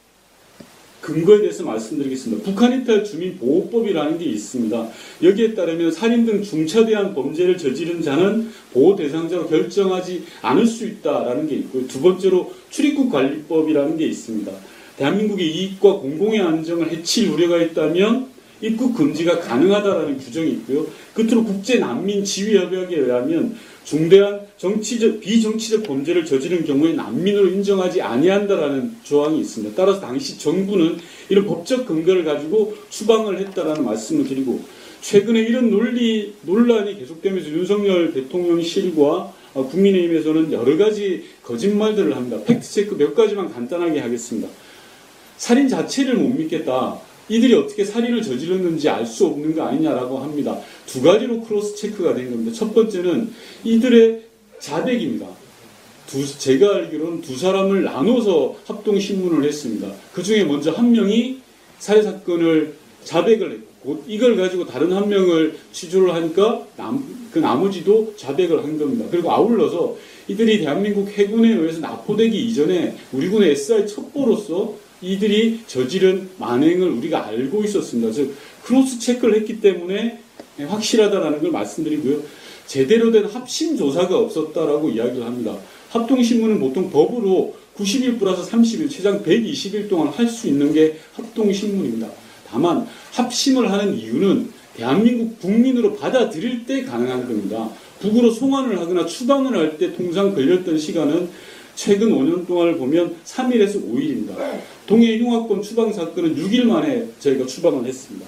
근거에 1.04 1.42
대해서 1.42 1.64
말씀드리겠습니다. 1.64 2.44
북한 2.44 2.74
이탈 2.74 3.04
주민 3.04 3.38
보호법이라는 3.38 4.18
게 4.18 4.26
있습니다. 4.26 4.90
여기에 5.22 5.54
따르면 5.54 5.92
살인 5.92 6.26
등 6.26 6.42
중차대한 6.42 7.14
범죄를 7.14 7.58
저지른 7.58 8.02
자는 8.02 8.50
보호 8.72 8.96
대상자로 8.96 9.48
결정하지 9.48 10.24
않을 10.42 10.66
수 10.66 10.88
있다라는 10.88 11.48
게 11.48 11.56
있고요. 11.56 11.88
두 11.88 12.02
번째로 12.02 12.54
출입국 12.70 13.12
관리법이라는 13.12 13.98
게 13.98 14.06
있습니다. 14.08 14.52
대한민국의 14.98 15.46
이익과 15.46 15.98
공공의 15.98 16.40
안정을 16.40 16.90
해칠 16.92 17.30
우려가 17.30 17.62
있다면 17.62 18.32
입국 18.64 18.95
금지가 18.95 19.41
가능하다라는 19.41 20.18
규정이 20.18 20.52
있고요. 20.52 20.88
끝으로 21.14 21.44
국제 21.44 21.80
난민 21.80 22.23
지위 22.23 22.56
협약에 22.57 22.95
의하면 22.95 23.57
중대한 23.84 24.40
정치적 24.57 25.19
비정치적 25.19 25.84
범죄를 25.84 26.26
저지른 26.26 26.64
경우에 26.64 26.94
난민으로 26.94 27.48
인정하지 27.49 28.02
아니한다라는 28.02 28.95
조항이 29.03 29.41
있습니다. 29.41 29.76
따라서 29.76 29.99
당시 29.99 30.40
정부는 30.40 30.98
이런 31.27 31.45
법적 31.45 31.85
근거를 31.85 32.23
가지고 32.23 32.73
추방을 32.90 33.40
했다라는 33.40 33.84
말씀을 33.84 34.26
드리고 34.26 34.61
최근에 35.02 35.41
이런 35.41 35.69
논리 35.69 36.34
논란이 36.44 36.98
계속되면서 36.99 37.49
윤석열 37.49 38.14
대통령실과 38.14 39.34
국민의힘에서는 39.53 40.53
여러 40.53 40.77
가지 40.77 41.26
거짓말들을 41.44 42.15
합니다. 42.15 42.40
팩트 42.45 42.72
체크 42.72 42.95
몇 42.95 43.14
가지만 43.14 43.52
간단하게 43.52 43.99
하겠습니다. 43.99 44.48
살인 45.35 45.68
자체를 45.68 46.15
못 46.15 46.30
믿겠다. 46.30 46.98
이들이 47.30 47.54
어떻게 47.56 47.86
살인을 47.86 48.22
저질렀는지 48.22 48.90
알 48.90 49.06
수 49.06 49.28
없는 49.28 49.56
거 49.56 49.64
아니냐라고 49.64 50.20
합니다. 50.20 50.60
두 50.86 51.02
가지로 51.02 51.41
크로스 51.41 51.76
체크가 51.76 52.16
된 52.16 52.32
겁니다. 52.32 52.52
첫 52.54 52.74
번째는 52.74 53.32
이들의 53.64 54.24
자백입니다. 54.60 55.28
두, 56.08 56.26
제가 56.40 56.76
알기로는 56.76 57.22
두 57.22 57.38
사람을 57.38 57.84
나눠서 57.84 58.56
합동 58.66 59.00
신문을 59.00 59.48
했습니다. 59.48 59.91
그 60.14 60.24
중에 60.24 60.44
먼저 60.44 60.72
한 60.72 60.91
명이 60.91 61.40
살해 61.80 62.02
사건을 62.02 62.76
자백을 63.04 63.52
했고 63.52 64.04
이걸 64.08 64.38
가지고 64.38 64.66
다른 64.66 64.94
한 64.94 65.10
명을 65.10 65.58
취조를 65.72 66.14
하니까 66.14 66.66
남, 66.78 67.04
그 67.32 67.40
나머지도 67.40 68.14
자백을 68.16 68.64
한 68.64 68.78
겁니다. 68.78 69.06
그리고 69.12 69.32
아울러서 69.32 69.98
이들이 70.28 70.60
대한민국 70.60 71.10
해군에 71.10 71.50
의해서 71.50 71.80
납포되기 71.80 72.38
이전에 72.48 72.95
우리 73.12 73.28
군의 73.30 73.52
SI 73.52 73.88
첩보로서 73.88 74.76
이들이 75.04 75.62
저지른 75.68 76.30
만행을 76.38 76.90
우리가 76.90 77.28
알고 77.28 77.64
있었습니다. 77.66 78.12
즉 78.12 78.36
cross 78.64 78.99
check를 78.99 79.36
했기 79.36 79.60
때문에 79.60 80.20
확실하다라는 80.58 81.42
걸 81.42 81.52
말씀드리고요. 81.52 82.22
제대로 82.66 83.12
된 83.12 83.26
합신 83.26 83.78
조사가 83.78 84.18
없었다라고 84.18 84.90
이야기를 84.90 85.26
합니다. 85.26 85.58
합동신문은 85.90 86.60
보통 86.60 86.90
법으로 86.90 87.56
90일 87.78 88.20
플러스 88.20 88.50
30일, 88.50 88.90
최장 88.90 89.22
120일 89.24 89.90
동안 89.90 90.08
할 90.08 90.28
수 90.28 90.48
있는 90.48 90.74
게 90.74 90.98
합동신문입니다. 91.14 92.08
다만 92.48 92.88
합신을 93.11 93.72
하는 93.72 93.98
이유는 93.98 94.52
대한민국 94.76 95.40
국민으로 95.40 95.96
받아들일 95.96 96.66
때 96.66 96.84
가능한 96.84 97.28
겁니다. 97.28 97.70
북으로 98.00 98.32
송환을 98.32 98.80
하거나 98.80 99.06
추방을 99.06 99.56
할 99.58 99.78
때 99.78 99.94
통상 99.96 100.34
걸렸던 100.34 100.78
시간은 100.78 101.30
최근 101.76 102.10
5년 102.10 102.48
동안을 102.48 102.78
보면 102.78 103.16
3일에서 103.26 103.84
5일입니다. 103.84 104.36
동해 104.85 105.18
흉악범 105.18 105.61
추방 105.61 105.93
사건은 105.93 106.35
6일 106.35 106.64
만에 106.65 107.07
저희가 107.19 107.45
추방을 107.45 107.85
했습니다. 107.85 108.26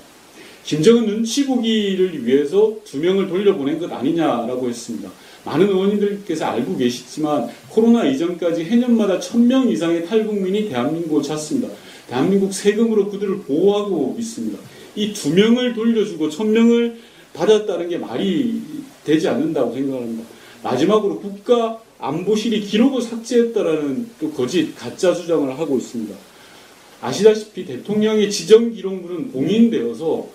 김정은 0.63 1.05
눈치 1.05 1.45
보기를 1.45 2.25
위해서 2.25 2.73
두 2.85 2.97
명을 2.97 3.27
돌려보낸 3.27 3.77
것 3.79 3.91
아니냐라고 3.91 4.67
했습니다. 4.67 5.11
많은 5.43 5.67
의원님들께서 5.67 6.45
알고 6.45 6.77
계시지만 6.77 7.49
코로나 7.69 8.03
이전까지 8.05 8.63
해년마다 8.63 9.19
1000명 9.19 9.69
이상의 9.71 10.05
탈북민이 10.07 10.69
대한민국을 10.69 11.21
찾습니다. 11.21 11.69
대한민국 12.07 12.51
세금으로 12.53 13.09
그들을 13.09 13.39
보호하고 13.41 14.15
있습니다. 14.17 14.57
이 14.95 15.13
두 15.13 15.33
명을 15.33 15.73
돌려주고 15.73 16.29
1000명을 16.29 16.95
받았다는 17.33 17.89
게 17.89 17.97
말이 17.97 18.61
되지 19.03 19.27
않는다고 19.27 19.73
생각합니다. 19.73 20.23
마지막으로 20.63 21.19
국가 21.19 21.79
안보실이 21.99 22.61
기록을 22.61 23.01
삭제했다라는 23.01 24.09
또 24.19 24.31
거짓 24.31 24.73
가짜 24.75 25.13
주장을 25.13 25.47
하고 25.59 25.77
있습니다. 25.77 26.15
아시다시피 27.05 27.65
대통령의 27.65 28.31
지정 28.31 28.71
기록물은 28.71 29.31
공인되어서 29.31 30.27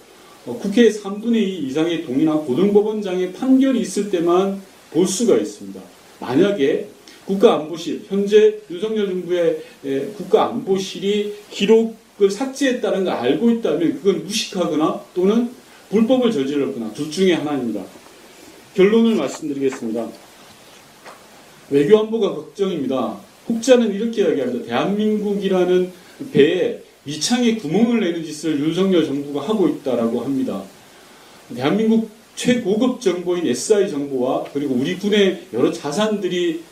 어, 0.46 0.58
국회 0.58 0.88
3분의 0.88 1.36
2 1.36 1.66
이상의 1.66 2.04
동의나 2.04 2.34
고등법원장의 2.34 3.32
판결이 3.32 3.80
있을 3.80 4.10
때만 4.10 4.62
볼 4.92 5.06
수가 5.06 5.36
있습니다. 5.36 5.80
만약에 6.20 6.88
국가안보실, 7.26 8.06
현재 8.08 8.58
윤석열 8.70 9.08
정부의 9.08 9.62
국가안보실이 10.16 11.34
기록을 11.50 12.30
삭제했다는 12.30 13.04
걸 13.04 13.12
알고 13.14 13.50
있다면 13.50 13.94
그건 13.94 14.24
무식하거나 14.24 15.04
또는 15.14 15.50
불법을 15.90 16.32
저질렀거나 16.32 16.92
둘 16.92 17.10
중에 17.10 17.34
하나입니다. 17.34 17.84
결론을 18.74 19.16
말씀드리겠습니다. 19.16 20.08
외교안보가 21.70 22.34
걱정입니다. 22.34 23.18
혹자는 23.48 23.92
이렇게 23.92 24.22
이야기합니다. 24.22 24.66
대한민국이라는 24.66 25.92
배에 26.32 26.82
미창에 27.04 27.56
구멍을 27.56 28.00
내는 28.00 28.24
짓을 28.24 28.60
윤석열 28.60 29.04
정부가 29.06 29.48
하고 29.48 29.68
있다라고 29.68 30.20
합니다. 30.20 30.62
대한민국 31.54 32.10
최고급 32.36 33.00
정보인 33.00 33.46
SI 33.46 33.90
정보와 33.90 34.44
그리고 34.52 34.74
우리 34.74 34.96
군의 34.98 35.42
여러 35.52 35.72
자산들이 35.72 36.62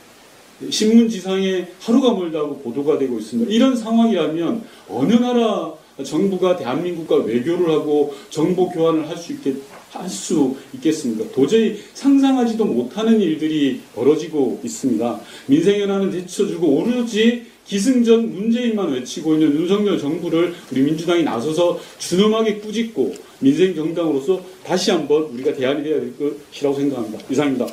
신문지상에 0.70 1.68
하루가 1.80 2.12
멀다고 2.14 2.58
보도가 2.58 2.98
되고 2.98 3.18
있습니다. 3.18 3.50
이런 3.50 3.76
상황이라면 3.76 4.64
어느 4.88 5.12
나라 5.14 5.72
정부가 6.02 6.56
대한민국과 6.56 7.16
외교를 7.16 7.70
하고 7.70 8.14
정보 8.30 8.68
교환을 8.70 9.08
할 9.08 9.16
수 9.16 9.32
있겠, 9.32 9.56
할 9.90 10.08
수 10.08 10.56
있겠습니까? 10.74 11.30
도저히 11.32 11.78
상상하지도 11.94 12.64
못하는 12.64 13.20
일들이 13.20 13.80
벌어지고 13.94 14.60
있습니다. 14.62 15.20
민생연화는 15.46 16.12
제쳐주고 16.12 16.66
오로지 16.66 17.46
기승전 17.68 18.34
문재인만 18.34 18.92
외치고 18.92 19.34
있는 19.34 19.54
윤석열 19.54 19.98
정부를 19.98 20.54
우리 20.72 20.80
민주당이 20.80 21.22
나서서 21.22 21.78
준엄하게 21.98 22.56
꾸짖고 22.56 23.14
민생 23.40 23.74
정당으로서 23.74 24.40
다시 24.64 24.90
한번 24.90 25.24
우리가 25.24 25.52
대안이 25.52 25.86
해야 25.86 26.00
될 26.00 26.14
것이라고 26.18 26.74
생각합니다. 26.74 27.24
이상입니다. 27.28 27.66
네. 27.66 27.72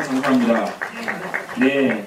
감사합니다. 0.00 0.74
네. 1.60 2.04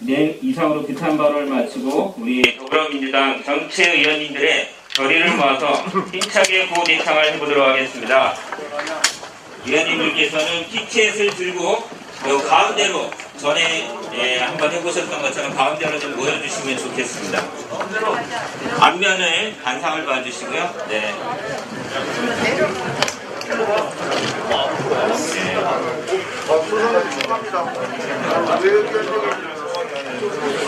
네, 0.00 0.38
이상으로 0.42 0.84
비판 0.86 1.16
발언을 1.16 1.46
마치고 1.46 2.14
우리 2.18 2.56
더불어민주당 2.58 3.42
전체 3.44 3.92
의원님들의 3.92 4.68
결의를 4.94 5.36
모아서 5.36 5.74
힘차게 6.12 6.66
구호 6.68 6.84
대창을 6.84 7.34
해보도록 7.34 7.68
하겠습니다. 7.68 8.34
위원님들께서는 9.64 10.68
피켓을 10.68 11.30
들고 11.34 11.88
요 12.28 12.38
가운데로 12.38 13.10
전에 13.38 13.90
예, 14.14 14.38
한번 14.38 14.70
해보셨던 14.70 15.22
것처럼 15.22 15.54
가운데로 15.54 15.98
좀 15.98 16.16
모여주시면 16.16 16.78
좋겠습니다. 16.78 17.42
앞면을 18.80 19.56
반상을 19.62 20.06
봐주시고요. 20.06 20.74
네. 20.88 21.14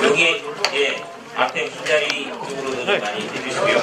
여기 0.02 0.44
예, 0.74 1.05
앞에 1.36 1.70
빈자리 1.70 2.32
쪽으로 2.32 3.01
많이 3.01 3.28
해주시고요. 3.28 3.82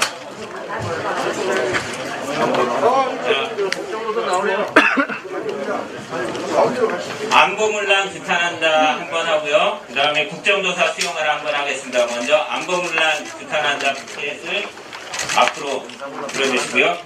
안보문란 7.31 8.11
규탄한다 8.13 8.91
한 8.97 9.09
번 9.09 9.25
하고요. 9.27 9.81
그 9.87 9.93
다음에 9.95 10.27
국정조사 10.27 10.91
수용하라 10.93 11.37
한번 11.37 11.53
하겠습니다. 11.55 12.05
먼저 12.05 12.37
안보문란 12.37 13.23
규탄한다 13.39 13.93
피켓을 13.93 14.67
앞으로 15.37 15.87
들어주시고요. 16.27 16.97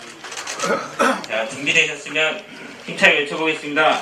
자, 1.30 1.48
준비되셨으면 1.50 2.44
힘차게 2.86 3.20
외쳐보겠습니다. 3.20 4.00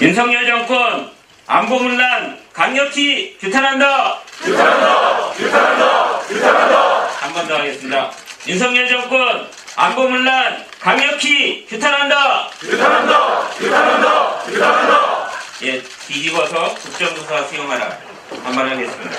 윤석열 0.00 0.46
정권 0.46 1.10
안보문란 1.46 2.38
강력히 2.52 3.36
규탄한다! 3.40 4.20
규탄한다! 4.42 5.30
규탄한다! 5.32 6.18
규탄한다! 6.20 7.08
한 7.20 7.32
번 7.34 7.46
더 7.48 7.56
하겠습니다. 7.58 8.10
윤석열 8.46 8.88
정권 8.88 9.48
안보문란 9.82 10.64
강력히 10.80 11.64
규탄한다. 11.68 12.48
규탄한다. 12.58 13.48
규탄한다. 13.58 14.38
규탄한다. 14.44 15.30
예, 15.62 15.80
뒤집어서 15.80 16.74
국정조사 16.74 17.44
수용하라. 17.44 17.96
반말하겠습니다. 18.42 19.16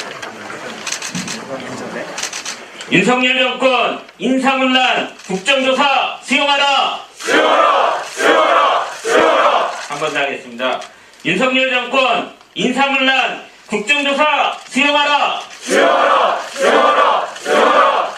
윤석열 2.91 3.40
정권 3.40 4.03
인사문란 4.18 5.15
국정조사 5.27 6.19
수용하라. 6.23 7.06
수용하라. 7.15 8.03
수용하라. 8.03 8.86
수용하라. 9.02 9.72
한 9.88 9.99
번 9.99 10.14
더 10.14 10.19
하겠습니다. 10.19 10.81
윤석열 11.23 11.69
정권 11.72 12.34
인사문란 12.56 13.45
국정조사 13.68 14.57
수용하라. 14.68 15.41
수용하라. 15.61 16.40
수용하라. 16.52 17.27
수용하라. 17.41 18.09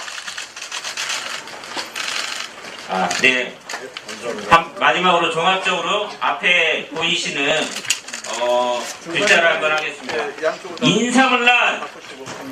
아, 2.94 3.08
네. 3.22 3.56
한, 4.50 4.76
마지막으로 4.78 5.32
종합적으로 5.32 6.10
앞에 6.20 6.90
보이시는 6.90 7.66
어, 8.42 8.84
글자를 9.06 9.48
한번 9.54 9.72
하겠습니다. 9.72 10.26
인사문란, 10.82 11.82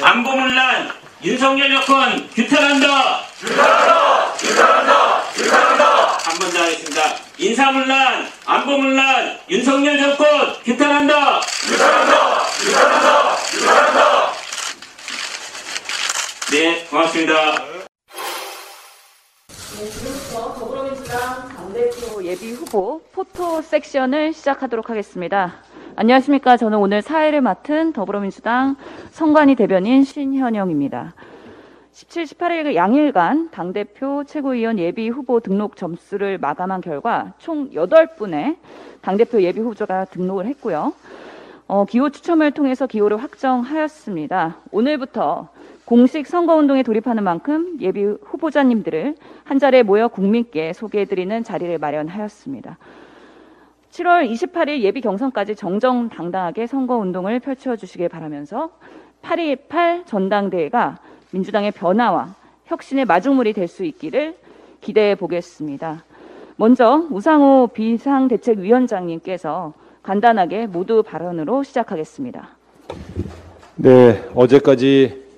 안보문란, 0.02 0.94
윤석열 1.26 1.74
여권 1.74 2.30
규탄한다. 2.34 3.24
규탄한다. 3.38 4.34
규탄한다. 4.38 5.24
규탄한다. 5.34 6.18
한 6.24 6.40
번 6.40 6.52
더 6.54 6.62
하겠습니다. 6.64 7.16
인사문란, 7.38 8.32
안보문란, 8.46 9.40
윤석열 9.50 9.98
정권 10.00 10.54
규탄한다. 10.64 11.42
규탄한다. 11.42 12.40
규탄한다. 12.62 13.36
규탄한다. 13.36 14.34
네, 16.52 16.86
고맙습니다. 16.90 17.79
지금부터 19.80 20.54
더불어민주당 20.56 21.48
당대표 21.48 22.22
예비 22.26 22.52
후보 22.52 23.02
포토 23.14 23.62
섹션을 23.62 24.34
시작하도록 24.34 24.90
하겠습니다. 24.90 25.54
안녕하십니까. 25.96 26.58
저는 26.58 26.80
오늘 26.80 27.02
사회를 27.02 27.40
맡은 27.40 27.94
더불어민주당 27.94 28.76
성관이 29.12 29.56
대변인 29.56 30.04
신현영입니다. 30.04 31.14
17, 31.94 32.26
18일 32.26 32.76
양일간 32.76 33.52
당대표 33.52 34.26
최고위원 34.26 34.80
예비 34.80 35.08
후보 35.08 35.40
등록 35.40 35.78
점수를 35.78 36.38
마감한 36.40 36.82
결과 36.82 37.34
총 37.38 37.70
8분의 37.72 38.58
당대표 39.00 39.42
예비 39.42 39.62
후보자가 39.62 40.06
등록을 40.06 40.46
했고요. 40.48 40.92
어, 41.68 41.86
기호 41.86 42.10
추첨을 42.10 42.52
통해서 42.52 42.86
기호를 42.86 43.16
확정하였습니다. 43.16 44.58
오늘부터 44.72 45.48
공식 45.90 46.28
선거운동에 46.28 46.84
돌입하는 46.84 47.24
만큼 47.24 47.80
예비 47.82 48.04
후보자님들을 48.04 49.16
한 49.44 49.58
자리에 49.58 49.82
모여 49.82 50.08
국민께 50.08 50.72
소개해드리는 50.72 51.44
자리를 51.44 51.76
마련하였습니다. 51.80 52.78
7월 53.90 54.32
28일 54.32 54.82
예비 54.82 55.02
경선까지 55.02 55.56
정정당당하게 55.56 56.68
선거운동을 56.68 57.40
펼쳐주시길 57.40 58.08
바라면서 58.08 58.70
8.28 59.24 60.06
전당대회가 60.06 61.00
민주당의 61.32 61.72
변화와 61.72 62.36
혁신의 62.66 63.06
마중물이 63.06 63.54
될 63.54 63.68
수 63.68 63.84
있기를 63.84 64.36
기대해 64.82 65.16
보겠습니다. 65.16 66.04
먼저 66.56 67.08
우상호 67.10 67.68
비상대책위원장님께서 67.74 69.74
간단하게 70.04 70.68
모두 70.68 71.02
발언으로 71.02 71.64
시작하겠습니다. 71.64 72.50
네, 73.78 74.24
어제까지 74.36 75.29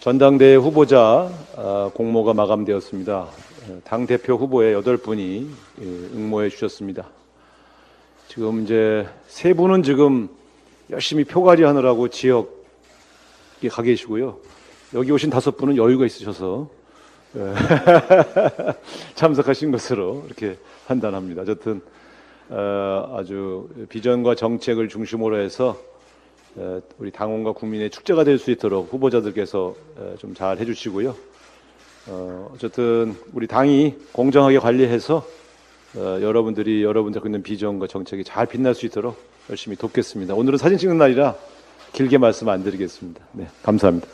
전당대회 0.00 0.54
후보자 0.54 1.28
아, 1.56 1.90
공모가 1.92 2.32
마감되었습니다. 2.32 3.26
당 3.82 4.06
대표 4.06 4.36
후보에 4.36 4.72
여덟 4.72 4.96
분이 4.96 5.50
예, 5.80 5.84
응모해 5.84 6.50
주셨습니다. 6.50 7.08
지금 8.28 8.62
이제 8.62 9.08
세 9.26 9.52
분은 9.52 9.82
지금 9.82 10.28
열심히 10.90 11.24
표가리 11.24 11.64
하느라고 11.64 12.08
지역에 12.08 12.46
가 13.68 13.82
계시고요. 13.82 14.38
여기 14.94 15.10
오신 15.10 15.30
다섯 15.30 15.56
분은 15.56 15.76
여유가 15.76 16.06
있으셔서 16.06 16.68
예, 17.36 17.54
참석하신 19.16 19.72
것으로 19.72 20.22
이렇게 20.26 20.56
판단합니다. 20.86 21.42
어쨌든 21.42 21.82
어, 22.50 23.16
아주 23.18 23.68
비전과 23.88 24.36
정책을 24.36 24.88
중심으로 24.88 25.40
해서 25.40 25.70
어, 25.70 25.87
우리 26.98 27.10
당원과 27.10 27.52
국민의 27.52 27.90
축제가 27.90 28.24
될 28.24 28.38
수 28.38 28.50
있도록 28.50 28.92
후보자들께서 28.92 29.74
어, 29.96 30.14
좀잘 30.18 30.58
해주시고요. 30.58 31.14
어, 32.08 32.50
어쨌든 32.54 33.14
우리 33.32 33.46
당이 33.46 33.94
공정하게 34.12 34.58
관리해서 34.58 35.24
어, 35.96 36.18
여러분들이 36.20 36.82
여러분들 36.82 37.20
갖고 37.20 37.28
있는 37.28 37.42
비전과 37.42 37.86
정책이 37.86 38.24
잘 38.24 38.46
빛날 38.46 38.74
수 38.74 38.86
있도록 38.86 39.16
열심히 39.50 39.76
돕겠습니다. 39.76 40.34
오늘은 40.34 40.58
사진 40.58 40.78
찍는 40.78 40.98
날이라 40.98 41.34
길게 41.92 42.18
말씀 42.18 42.48
안 42.48 42.62
드리겠습니다. 42.62 43.24
네, 43.32 43.48
감사합니다. 43.62 44.06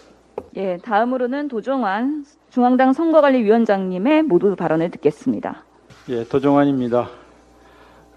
예, 0.57 0.77
다음으로는 0.79 1.49
도종환 1.49 2.25
중앙당 2.51 2.93
선거관리위원장님의 2.93 4.23
모두 4.25 4.55
발언을 4.55 4.91
듣겠습니다. 4.93 5.65
예, 6.11 6.25
도종환입니다. 6.25 7.11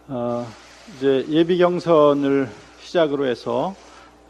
어, 0.09 0.45
이제 0.95 1.25
예비 1.29 1.57
경선을 1.57 2.47
시작으로 2.79 3.25
해서 3.25 3.75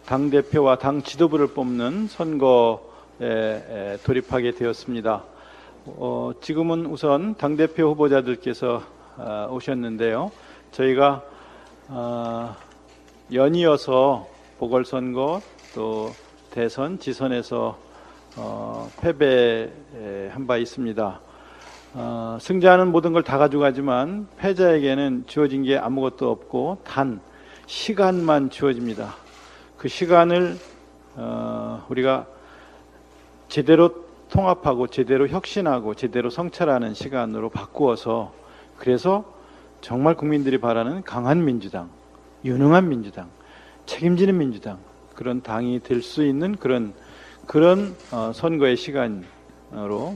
당 0.08 0.30
대표와 0.30 0.78
당 0.78 1.02
지도부를 1.04 1.48
뽑는 1.48 2.08
선거에 2.08 2.80
에, 3.20 3.98
돌입하게 4.06 4.52
되었습니다. 4.52 5.22
어, 5.86 6.32
지금은 6.40 6.86
우선 6.86 7.36
당 7.36 7.58
대표 7.58 7.90
후보자들께서 7.90 8.82
어, 9.18 9.50
오셨는데요. 9.52 10.32
저희가 10.72 11.24
어, 11.90 12.56
연이어서 13.34 14.26
보궐선거 14.60 15.42
또 15.76 16.12
대선, 16.52 17.00
지선에서 17.00 17.78
어, 18.38 18.90
패배한 19.02 20.48
바 20.48 20.56
있습니다. 20.56 21.20
어, 21.96 22.38
승자는 22.40 22.94
모든 22.94 23.12
걸 23.12 23.24
다 23.24 23.38
가져가지만 23.38 24.30
패자에게는 24.38 25.26
주어진 25.28 25.64
게 25.64 25.78
아무것도 25.78 26.32
없고 26.32 26.78
단 26.86 27.20
시간만 27.66 28.50
주어집니다. 28.52 29.27
그 29.78 29.88
시간을 29.88 30.58
어, 31.16 31.86
우리가 31.90 32.26
제대로 33.48 34.06
통합하고 34.30 34.88
제대로 34.88 35.28
혁신하고 35.28 35.94
제대로 35.94 36.30
성찰하는 36.30 36.94
시간으로 36.94 37.50
바꾸어서 37.50 38.34
그래서 38.78 39.34
정말 39.82 40.16
국민들이 40.16 40.58
바라는 40.58 41.04
강한 41.04 41.46
민주당, 41.46 41.90
유능한 42.44 42.90
민주당, 42.90 43.30
책임지는 43.86 44.38
민주당 44.38 44.80
그런 45.16 45.42
당이 45.42 45.82
될 45.82 46.02
수 46.02 46.24
있는 46.24 46.56
그런 46.56 46.94
그런 47.46 47.96
어, 48.12 48.32
선거의 48.34 48.76
시간으로 48.76 50.16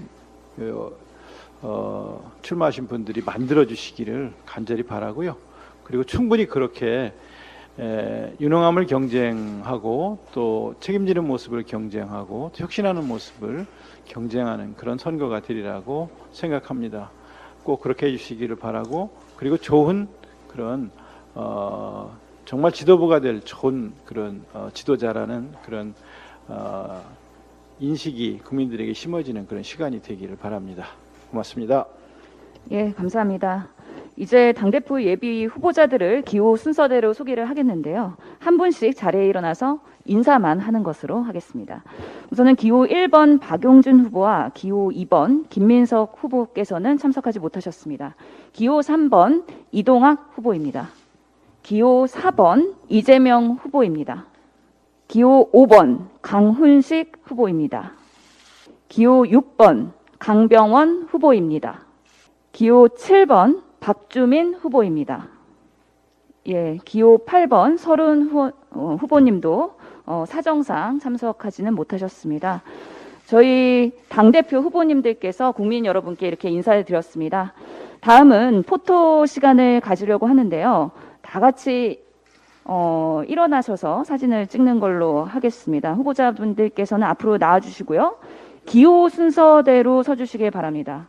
어, 1.61 2.31
출마하신 2.41 2.87
분들이 2.87 3.21
만들어 3.21 3.65
주시기를 3.65 4.33
간절히 4.45 4.83
바라고요. 4.83 5.37
그리고 5.83 6.03
충분히 6.03 6.47
그렇게 6.47 7.13
에, 7.79 8.35
유능함을 8.39 8.85
경쟁하고 8.85 10.19
또 10.33 10.75
책임지는 10.79 11.25
모습을 11.25 11.63
경쟁하고 11.63 12.51
혁신하는 12.53 13.07
모습을 13.07 13.65
경쟁하는 14.05 14.75
그런 14.75 14.97
선거가 14.97 15.41
되리라고 15.41 16.09
생각합니다. 16.31 17.11
꼭 17.63 17.81
그렇게 17.81 18.07
해주시기를 18.07 18.55
바라고 18.57 19.11
그리고 19.37 19.57
좋은 19.57 20.07
그런 20.47 20.91
어, 21.33 22.17
정말 22.45 22.71
지도부가 22.71 23.19
될 23.21 23.41
좋은 23.41 23.93
그런 24.05 24.43
어, 24.53 24.69
지도자라는 24.73 25.53
그런 25.63 25.93
어, 26.47 27.01
인식이 27.79 28.39
국민들에게 28.43 28.93
심어지는 28.93 29.47
그런 29.47 29.63
시간이 29.63 30.01
되기를 30.01 30.35
바랍니다. 30.35 30.87
고맙습니다. 31.29 31.85
예, 32.71 32.91
감사합니다. 32.91 33.69
이제 34.21 34.53
당대표 34.53 35.01
예비 35.01 35.45
후보자들을 35.45 36.21
기호 36.21 36.55
순서대로 36.55 37.11
소개를 37.11 37.49
하겠는데요. 37.49 38.17
한 38.37 38.57
분씩 38.59 38.95
자리에 38.95 39.25
일어나서 39.25 39.79
인사만 40.05 40.59
하는 40.59 40.83
것으로 40.83 41.23
하겠습니다. 41.23 41.83
우선은 42.29 42.55
기호 42.55 42.85
1번 42.85 43.39
박용준 43.39 43.99
후보와 44.05 44.51
기호 44.53 44.91
2번 44.91 45.49
김민석 45.49 46.17
후보께서는 46.19 46.99
참석하지 46.99 47.39
못하셨습니다. 47.39 48.13
기호 48.53 48.81
3번 48.81 49.43
이동학 49.71 50.29
후보입니다. 50.35 50.89
기호 51.63 52.05
4번 52.05 52.75
이재명 52.89 53.57
후보입니다. 53.59 54.27
기호 55.07 55.49
5번 55.51 56.09
강훈식 56.21 57.13
후보입니다. 57.23 57.93
기호 58.87 59.23
6번 59.23 59.93
강병원 60.19 61.07
후보입니다. 61.09 61.85
기호 62.51 62.87
7번 62.87 63.70
박주민 63.81 64.53
후보입니다. 64.53 65.27
예, 66.47 66.77
기호 66.85 67.25
8번 67.25 67.77
서른 67.77 68.29
후, 68.29 68.51
어, 68.69 68.95
후보님도 68.99 69.75
어, 70.05 70.23
사정상 70.27 70.99
참석하지는 70.99 71.73
못하셨습니다. 71.73 72.61
저희 73.25 73.91
당대표 74.07 74.57
후보님들께서 74.59 75.51
국민 75.51 75.85
여러분께 75.85 76.27
이렇게 76.27 76.49
인사를 76.49 76.85
드렸습니다. 76.85 77.53
다음은 78.01 78.63
포토 78.63 79.25
시간을 79.25 79.81
가지려고 79.81 80.27
하는데요. 80.27 80.91
다 81.21 81.39
같이 81.39 82.03
어, 82.63 83.23
일어나셔서 83.27 84.03
사진을 84.03 84.47
찍는 84.47 84.79
걸로 84.79 85.23
하겠습니다. 85.23 85.93
후보자분들께서는 85.93 87.07
앞으로 87.07 87.37
나와주시고요. 87.37 88.17
기호 88.65 89.09
순서대로 89.09 90.03
서주시길 90.03 90.51
바랍니다. 90.51 91.07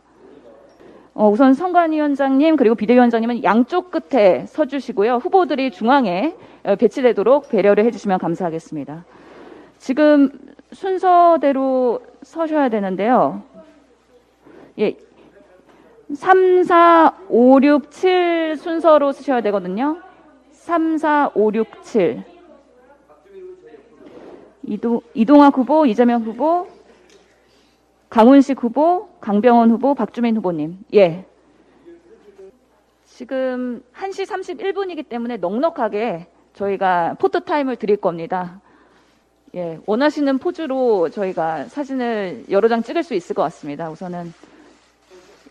어, 1.15 1.29
우선 1.29 1.53
선관위원장님 1.53 2.55
그리고 2.55 2.75
비대위원장님은 2.75 3.43
양쪽 3.43 3.91
끝에 3.91 4.45
서주시고요. 4.47 5.17
후보들이 5.17 5.71
중앙에 5.71 6.35
어, 6.63 6.75
배치되도록 6.75 7.49
배려를 7.49 7.85
해주시면 7.85 8.17
감사하겠습니다. 8.17 9.05
지금 9.77 10.29
순서대로 10.71 12.01
서셔야 12.23 12.69
되는데요. 12.69 13.43
예, 14.79 14.97
3, 16.15 16.63
4, 16.63 17.13
5, 17.29 17.59
6, 17.61 17.91
7 17.91 18.57
순서로 18.57 19.11
쓰셔야 19.11 19.41
되거든요. 19.41 19.97
3, 20.51 20.97
4, 20.97 21.31
5, 21.35 21.51
6, 21.53 21.83
7. 21.83 22.23
이동, 24.63 25.01
이동학 25.13 25.57
후보, 25.57 25.85
이재명 25.85 26.21
후보, 26.21 26.67
강훈식 28.13 28.61
후보, 28.61 29.09
강병원 29.21 29.71
후보, 29.71 29.95
박주민 29.95 30.37
후보님. 30.37 30.77
예. 30.93 31.25
지금 33.05 33.81
1시 33.95 34.27
31분이기 34.27 35.09
때문에 35.09 35.37
넉넉하게 35.37 36.27
저희가 36.53 37.15
photo 37.17 37.39
time을 37.39 37.75
드릴 37.77 37.97
겁니다. 37.97 38.61
예. 39.55 39.79
원하시는 39.87 40.37
포즈로 40.37 41.09
저희가 41.09 41.63
사진을 41.63 42.45
여러 42.51 42.67
장 42.67 42.83
찍을 42.83 43.01
수 43.01 43.15
있을 43.15 43.35
것 43.35 43.41
같습니다. 43.41 43.89
우선은. 43.89 44.31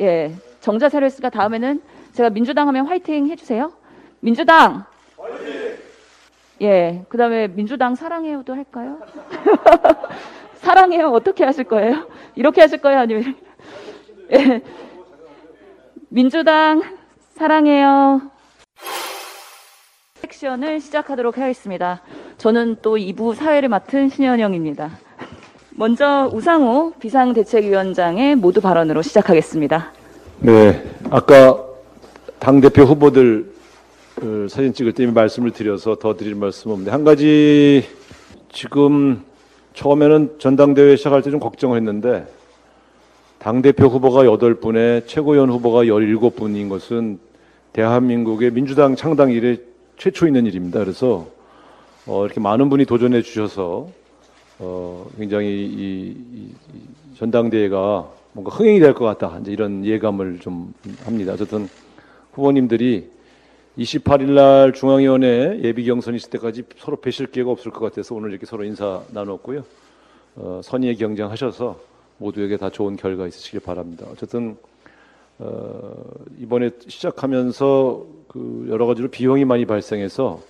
예. 0.00 0.32
정자 0.60 0.88
세례스가 0.88 1.30
다음에는 1.30 1.82
제가 2.12 2.30
민주당 2.30 2.68
하면 2.68 2.86
화이팅 2.86 3.26
해주세요. 3.26 3.72
민주당! 4.20 4.84
예. 6.60 7.04
그 7.08 7.18
다음에 7.18 7.48
민주당 7.48 7.96
사랑해요도 7.96 8.54
할까요? 8.54 9.00
사랑해요. 10.62 11.08
어떻게 11.08 11.44
하실 11.44 11.64
거예요? 11.64 12.06
이렇게 12.36 12.60
하실 12.60 12.78
거예요? 12.78 13.00
아니면 13.00 13.34
예. 14.32 14.62
민주당 16.08 16.82
사랑해요. 17.34 18.22
섹션을 20.14 20.80
시작하도록 20.80 21.36
하겠습니다. 21.36 22.02
저는 22.38 22.76
또 22.80 22.96
2부 22.96 23.34
사회를 23.34 23.68
맡은 23.68 24.08
신현영입니다. 24.08 24.90
먼저 25.70 26.30
우상호 26.32 26.92
비상대책위원장의 27.00 28.36
모두 28.36 28.60
발언으로 28.60 29.02
시작하겠습니다. 29.02 29.92
네, 30.40 30.84
아까 31.10 31.64
당대표 32.38 32.82
후보들 32.82 33.52
그 34.16 34.46
사진 34.48 34.72
찍을 34.72 34.92
때 34.92 35.02
이미 35.02 35.12
말씀을 35.12 35.50
드려서 35.50 35.96
더 35.96 36.14
드릴 36.14 36.34
말씀 36.34 36.70
없는데 36.70 36.90
한 36.90 37.04
가지 37.04 37.88
지금 38.52 39.24
처음에는 39.74 40.36
전당대회 40.38 40.96
시작할 40.96 41.22
때 41.22 41.30
좀 41.30 41.40
걱정을 41.40 41.76
했는데 41.78 42.26
당대표 43.38 43.86
후보가 43.86 44.24
8분에 44.24 45.06
최고위원 45.06 45.50
후보가 45.50 45.84
17분인 45.84 46.68
것은 46.68 47.18
대한민국의 47.72 48.52
민주당 48.52 48.94
창당 48.96 49.30
이래 49.30 49.56
최초 49.96 50.26
있는 50.26 50.46
일입니다. 50.46 50.78
그래서 50.80 51.26
어, 52.06 52.24
이렇게 52.24 52.40
많은 52.40 52.68
분이 52.68 52.84
도전해 52.84 53.22
주셔서 53.22 53.88
어, 54.58 55.06
굉장히 55.16 55.48
이, 55.48 56.16
이, 56.34 56.46
이 56.74 57.16
전당대회가 57.16 58.08
뭔가 58.32 58.50
흥행이 58.54 58.78
될 58.80 58.94
것 58.94 59.04
같다. 59.04 59.38
이제 59.40 59.52
이런 59.52 59.84
예감을 59.84 60.38
좀 60.40 60.72
합니다. 61.04 61.32
어쨌든 61.32 61.68
후보님들이 62.32 63.08
28일 63.78 64.32
날 64.32 64.72
중앙위원회 64.72 65.60
예비 65.62 65.84
경선 65.84 66.14
있을 66.14 66.30
때까지 66.30 66.64
서로 66.76 66.96
뵈실 66.96 67.30
기회가 67.30 67.50
없을 67.50 67.70
것 67.70 67.80
같아서 67.80 68.14
오늘 68.14 68.30
이렇게 68.30 68.44
서로 68.44 68.64
인사 68.64 69.02
나눴고요. 69.10 69.64
어, 70.36 70.60
선의의 70.62 70.96
경쟁하셔서 70.96 71.80
모두에게 72.18 72.58
다 72.58 72.68
좋은 72.68 72.96
결과 72.96 73.26
있으시길 73.26 73.60
바랍니다. 73.60 74.06
어쨌든 74.12 74.56
어, 75.38 75.94
이번에 76.38 76.70
시작하면서 76.86 78.06
그 78.28 78.66
여러 78.68 78.86
가지로 78.86 79.08
비용이 79.08 79.44
많이 79.46 79.64
발생해서 79.64 80.40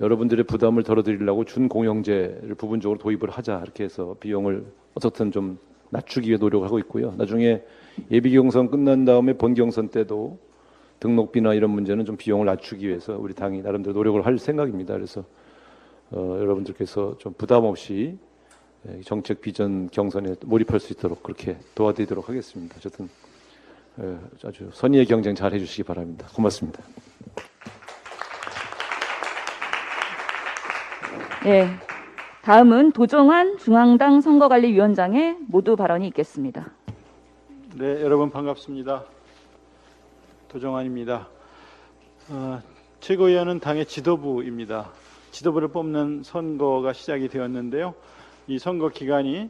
여러분들의 0.00 0.44
부담을 0.44 0.82
덜어드리려고 0.82 1.44
준공영제를 1.44 2.54
부분적으로 2.56 2.98
도입을 2.98 3.30
하자 3.30 3.60
이렇게 3.64 3.84
해서 3.84 4.16
비용을 4.20 4.64
어떻든 4.94 5.32
좀 5.32 5.58
낮추기 5.88 6.28
위해 6.28 6.38
노력을 6.38 6.66
하고 6.66 6.78
있고요. 6.78 7.14
나중에 7.16 7.62
예비 8.10 8.32
경선 8.32 8.70
끝난 8.70 9.04
다음에 9.06 9.32
본 9.32 9.54
경선 9.54 9.88
때도 9.88 10.38
등록비나 11.00 11.54
이런 11.54 11.70
문제는 11.70 12.04
좀 12.04 12.16
비용을 12.16 12.46
낮추기 12.46 12.86
위해서 12.86 13.16
우리 13.18 13.34
당이 13.34 13.62
나름대로 13.62 13.94
노력을 13.94 14.24
할 14.24 14.38
생각입니다. 14.38 14.94
그래서 14.94 15.24
어, 16.10 16.36
여러분들께서 16.38 17.16
좀 17.18 17.32
부담 17.32 17.64
없이 17.64 18.18
예, 18.88 19.00
정책 19.02 19.40
비전 19.40 19.88
경선에 19.90 20.36
몰입할 20.44 20.80
수 20.80 20.92
있도록 20.92 21.22
그렇게 21.22 21.58
도와드리도록 21.74 22.28
하겠습니다. 22.28 22.74
어쨌든 22.78 23.08
예, 24.00 24.16
아주 24.44 24.70
선의의 24.72 25.06
경쟁 25.06 25.34
잘 25.34 25.52
해주시기 25.52 25.82
바랍니다. 25.82 26.26
고맙습니다. 26.34 26.82
예. 31.46 31.68
다음은 32.42 32.92
도종환 32.92 33.58
중앙당 33.58 34.20
선거관리위원장의 34.20 35.36
모두 35.46 35.76
발언이 35.76 36.06
있겠습니다. 36.08 36.70
네, 37.76 38.02
여러분 38.02 38.30
반갑습니다. 38.30 39.04
도정환입니다. 40.50 41.28
어, 42.30 42.60
최고위원은 42.98 43.60
당의 43.60 43.86
지도부입니다. 43.86 44.90
지도부를 45.30 45.68
뽑는 45.68 46.24
선거가 46.24 46.92
시작이 46.92 47.28
되었는데요. 47.28 47.94
이 48.48 48.58
선거 48.58 48.88
기간이 48.88 49.48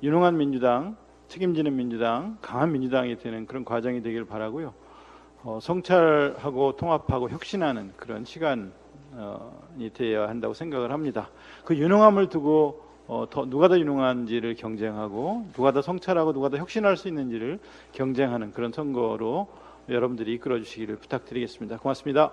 유능한 0.00 0.36
민주당, 0.36 0.96
책임지는 1.26 1.74
민주당, 1.74 2.38
강한 2.40 2.70
민주당이 2.70 3.18
되는 3.18 3.46
그런 3.46 3.64
과정이 3.64 4.00
되길 4.00 4.26
바라고요. 4.26 4.74
어, 5.42 5.58
성찰하고 5.60 6.76
통합하고 6.76 7.30
혁신하는 7.30 7.92
그런 7.96 8.24
시간이 8.24 8.70
되어야 9.92 10.28
한다고 10.28 10.54
생각을 10.54 10.92
합니다. 10.92 11.30
그 11.64 11.76
유능함을 11.76 12.28
두고 12.28 12.84
어, 13.08 13.26
더, 13.28 13.44
누가 13.44 13.66
더 13.66 13.76
유능한지를 13.76 14.54
경쟁하고 14.54 15.48
누가 15.54 15.72
더 15.72 15.82
성찰하고 15.82 16.32
누가 16.32 16.48
더 16.48 16.58
혁신할 16.58 16.96
수 16.96 17.08
있는지를 17.08 17.58
경쟁하는 17.90 18.52
그런 18.52 18.70
선거로 18.70 19.48
여러분들이 19.88 20.34
이끌어 20.34 20.58
주시기를 20.58 20.96
부탁드리겠습니다. 20.96 21.78
고맙습니다. 21.78 22.32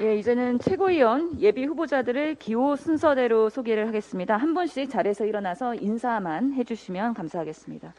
예, 0.00 0.16
이제는 0.16 0.58
최고위원 0.58 1.40
예비 1.40 1.64
후보자들을 1.64 2.36
기호 2.36 2.76
순서대로 2.76 3.50
소개를 3.50 3.86
하겠습니다. 3.86 4.36
한 4.36 4.54
분씩 4.54 4.90
자리에서 4.90 5.26
일어나서 5.26 5.74
인사만 5.74 6.54
해주시면 6.54 7.14
감사하겠습니다. 7.14 7.94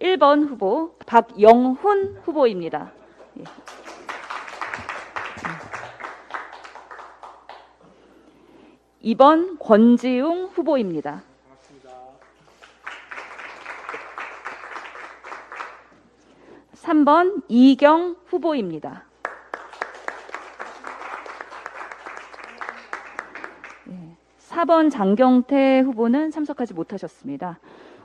1번 0.00 0.48
후보 0.48 0.94
박영훈 1.06 2.20
후보입니다. 2.24 2.92
예. 3.38 3.44
2번 9.04 9.58
권지웅 9.60 10.46
후보입니다. 10.52 11.22
3번 16.86 17.42
이경 17.48 18.14
후보입니다. 18.26 19.04
4번 24.38 24.90
장경태 24.90 25.80
후보는 25.80 26.30
참석하지 26.30 26.74
못하셨습니다. 26.74 27.58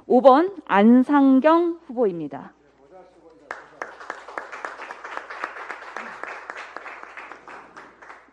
5번 0.08 0.64
안상경 0.66 1.80
후보입니다. 1.86 2.53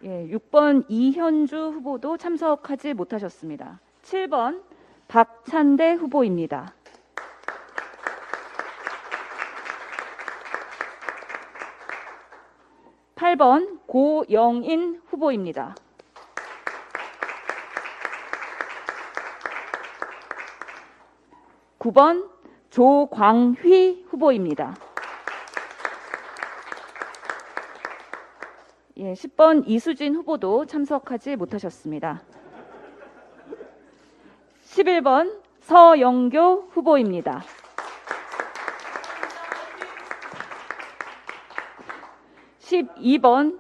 예, 0.05 0.29
6번 0.29 0.87
이현주 0.89 1.57
후보도 1.75 2.17
참석하지 2.17 2.95
못하셨습니다. 2.95 3.81
7번 4.03 4.63
박찬대 5.09 5.93
후보입니다. 5.93 6.73
8번 13.19 13.81
고영인 13.87 15.03
후보입니다. 15.09 15.75
(9번) 21.81 22.31
조광휘 22.71 24.05
후보입니다. 24.09 24.77
예, 28.99 29.13
10번 29.15 29.65
이수진 29.67 30.15
후보도 30.15 30.67
참석하지 30.67 31.35
못하셨습니다. 31.35 32.23
11번 34.65 35.41
서영교 35.63 36.69
후보입니다. 36.71 37.43
12번 42.69 43.59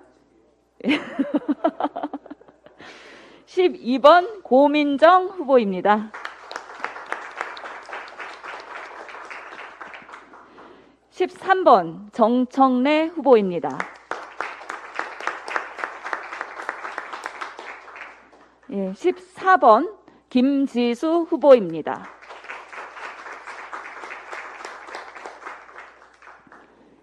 12번 3.46 4.42
고민정 4.44 5.28
후보입니다. 5.28 6.12
13번 11.10 12.12
정청래 12.12 13.06
후보입니다. 13.06 13.78
예, 18.70 18.92
14번 18.92 19.96
김지수 20.28 21.26
후보입니다. 21.30 22.06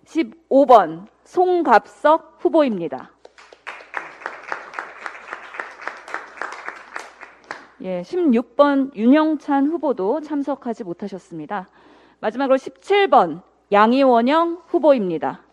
15번 0.05 1.14
송갑석 1.25 2.37
후보입니다. 2.39 3.11
예, 7.81 8.01
16번 8.03 8.95
윤영찬 8.95 9.67
후보도 9.67 10.21
참석하지 10.21 10.83
못하셨습니다. 10.85 11.67
마지막으로 12.19 12.55
17번 12.57 13.41
양이원영 13.71 14.63
후보입니다. 14.67 15.44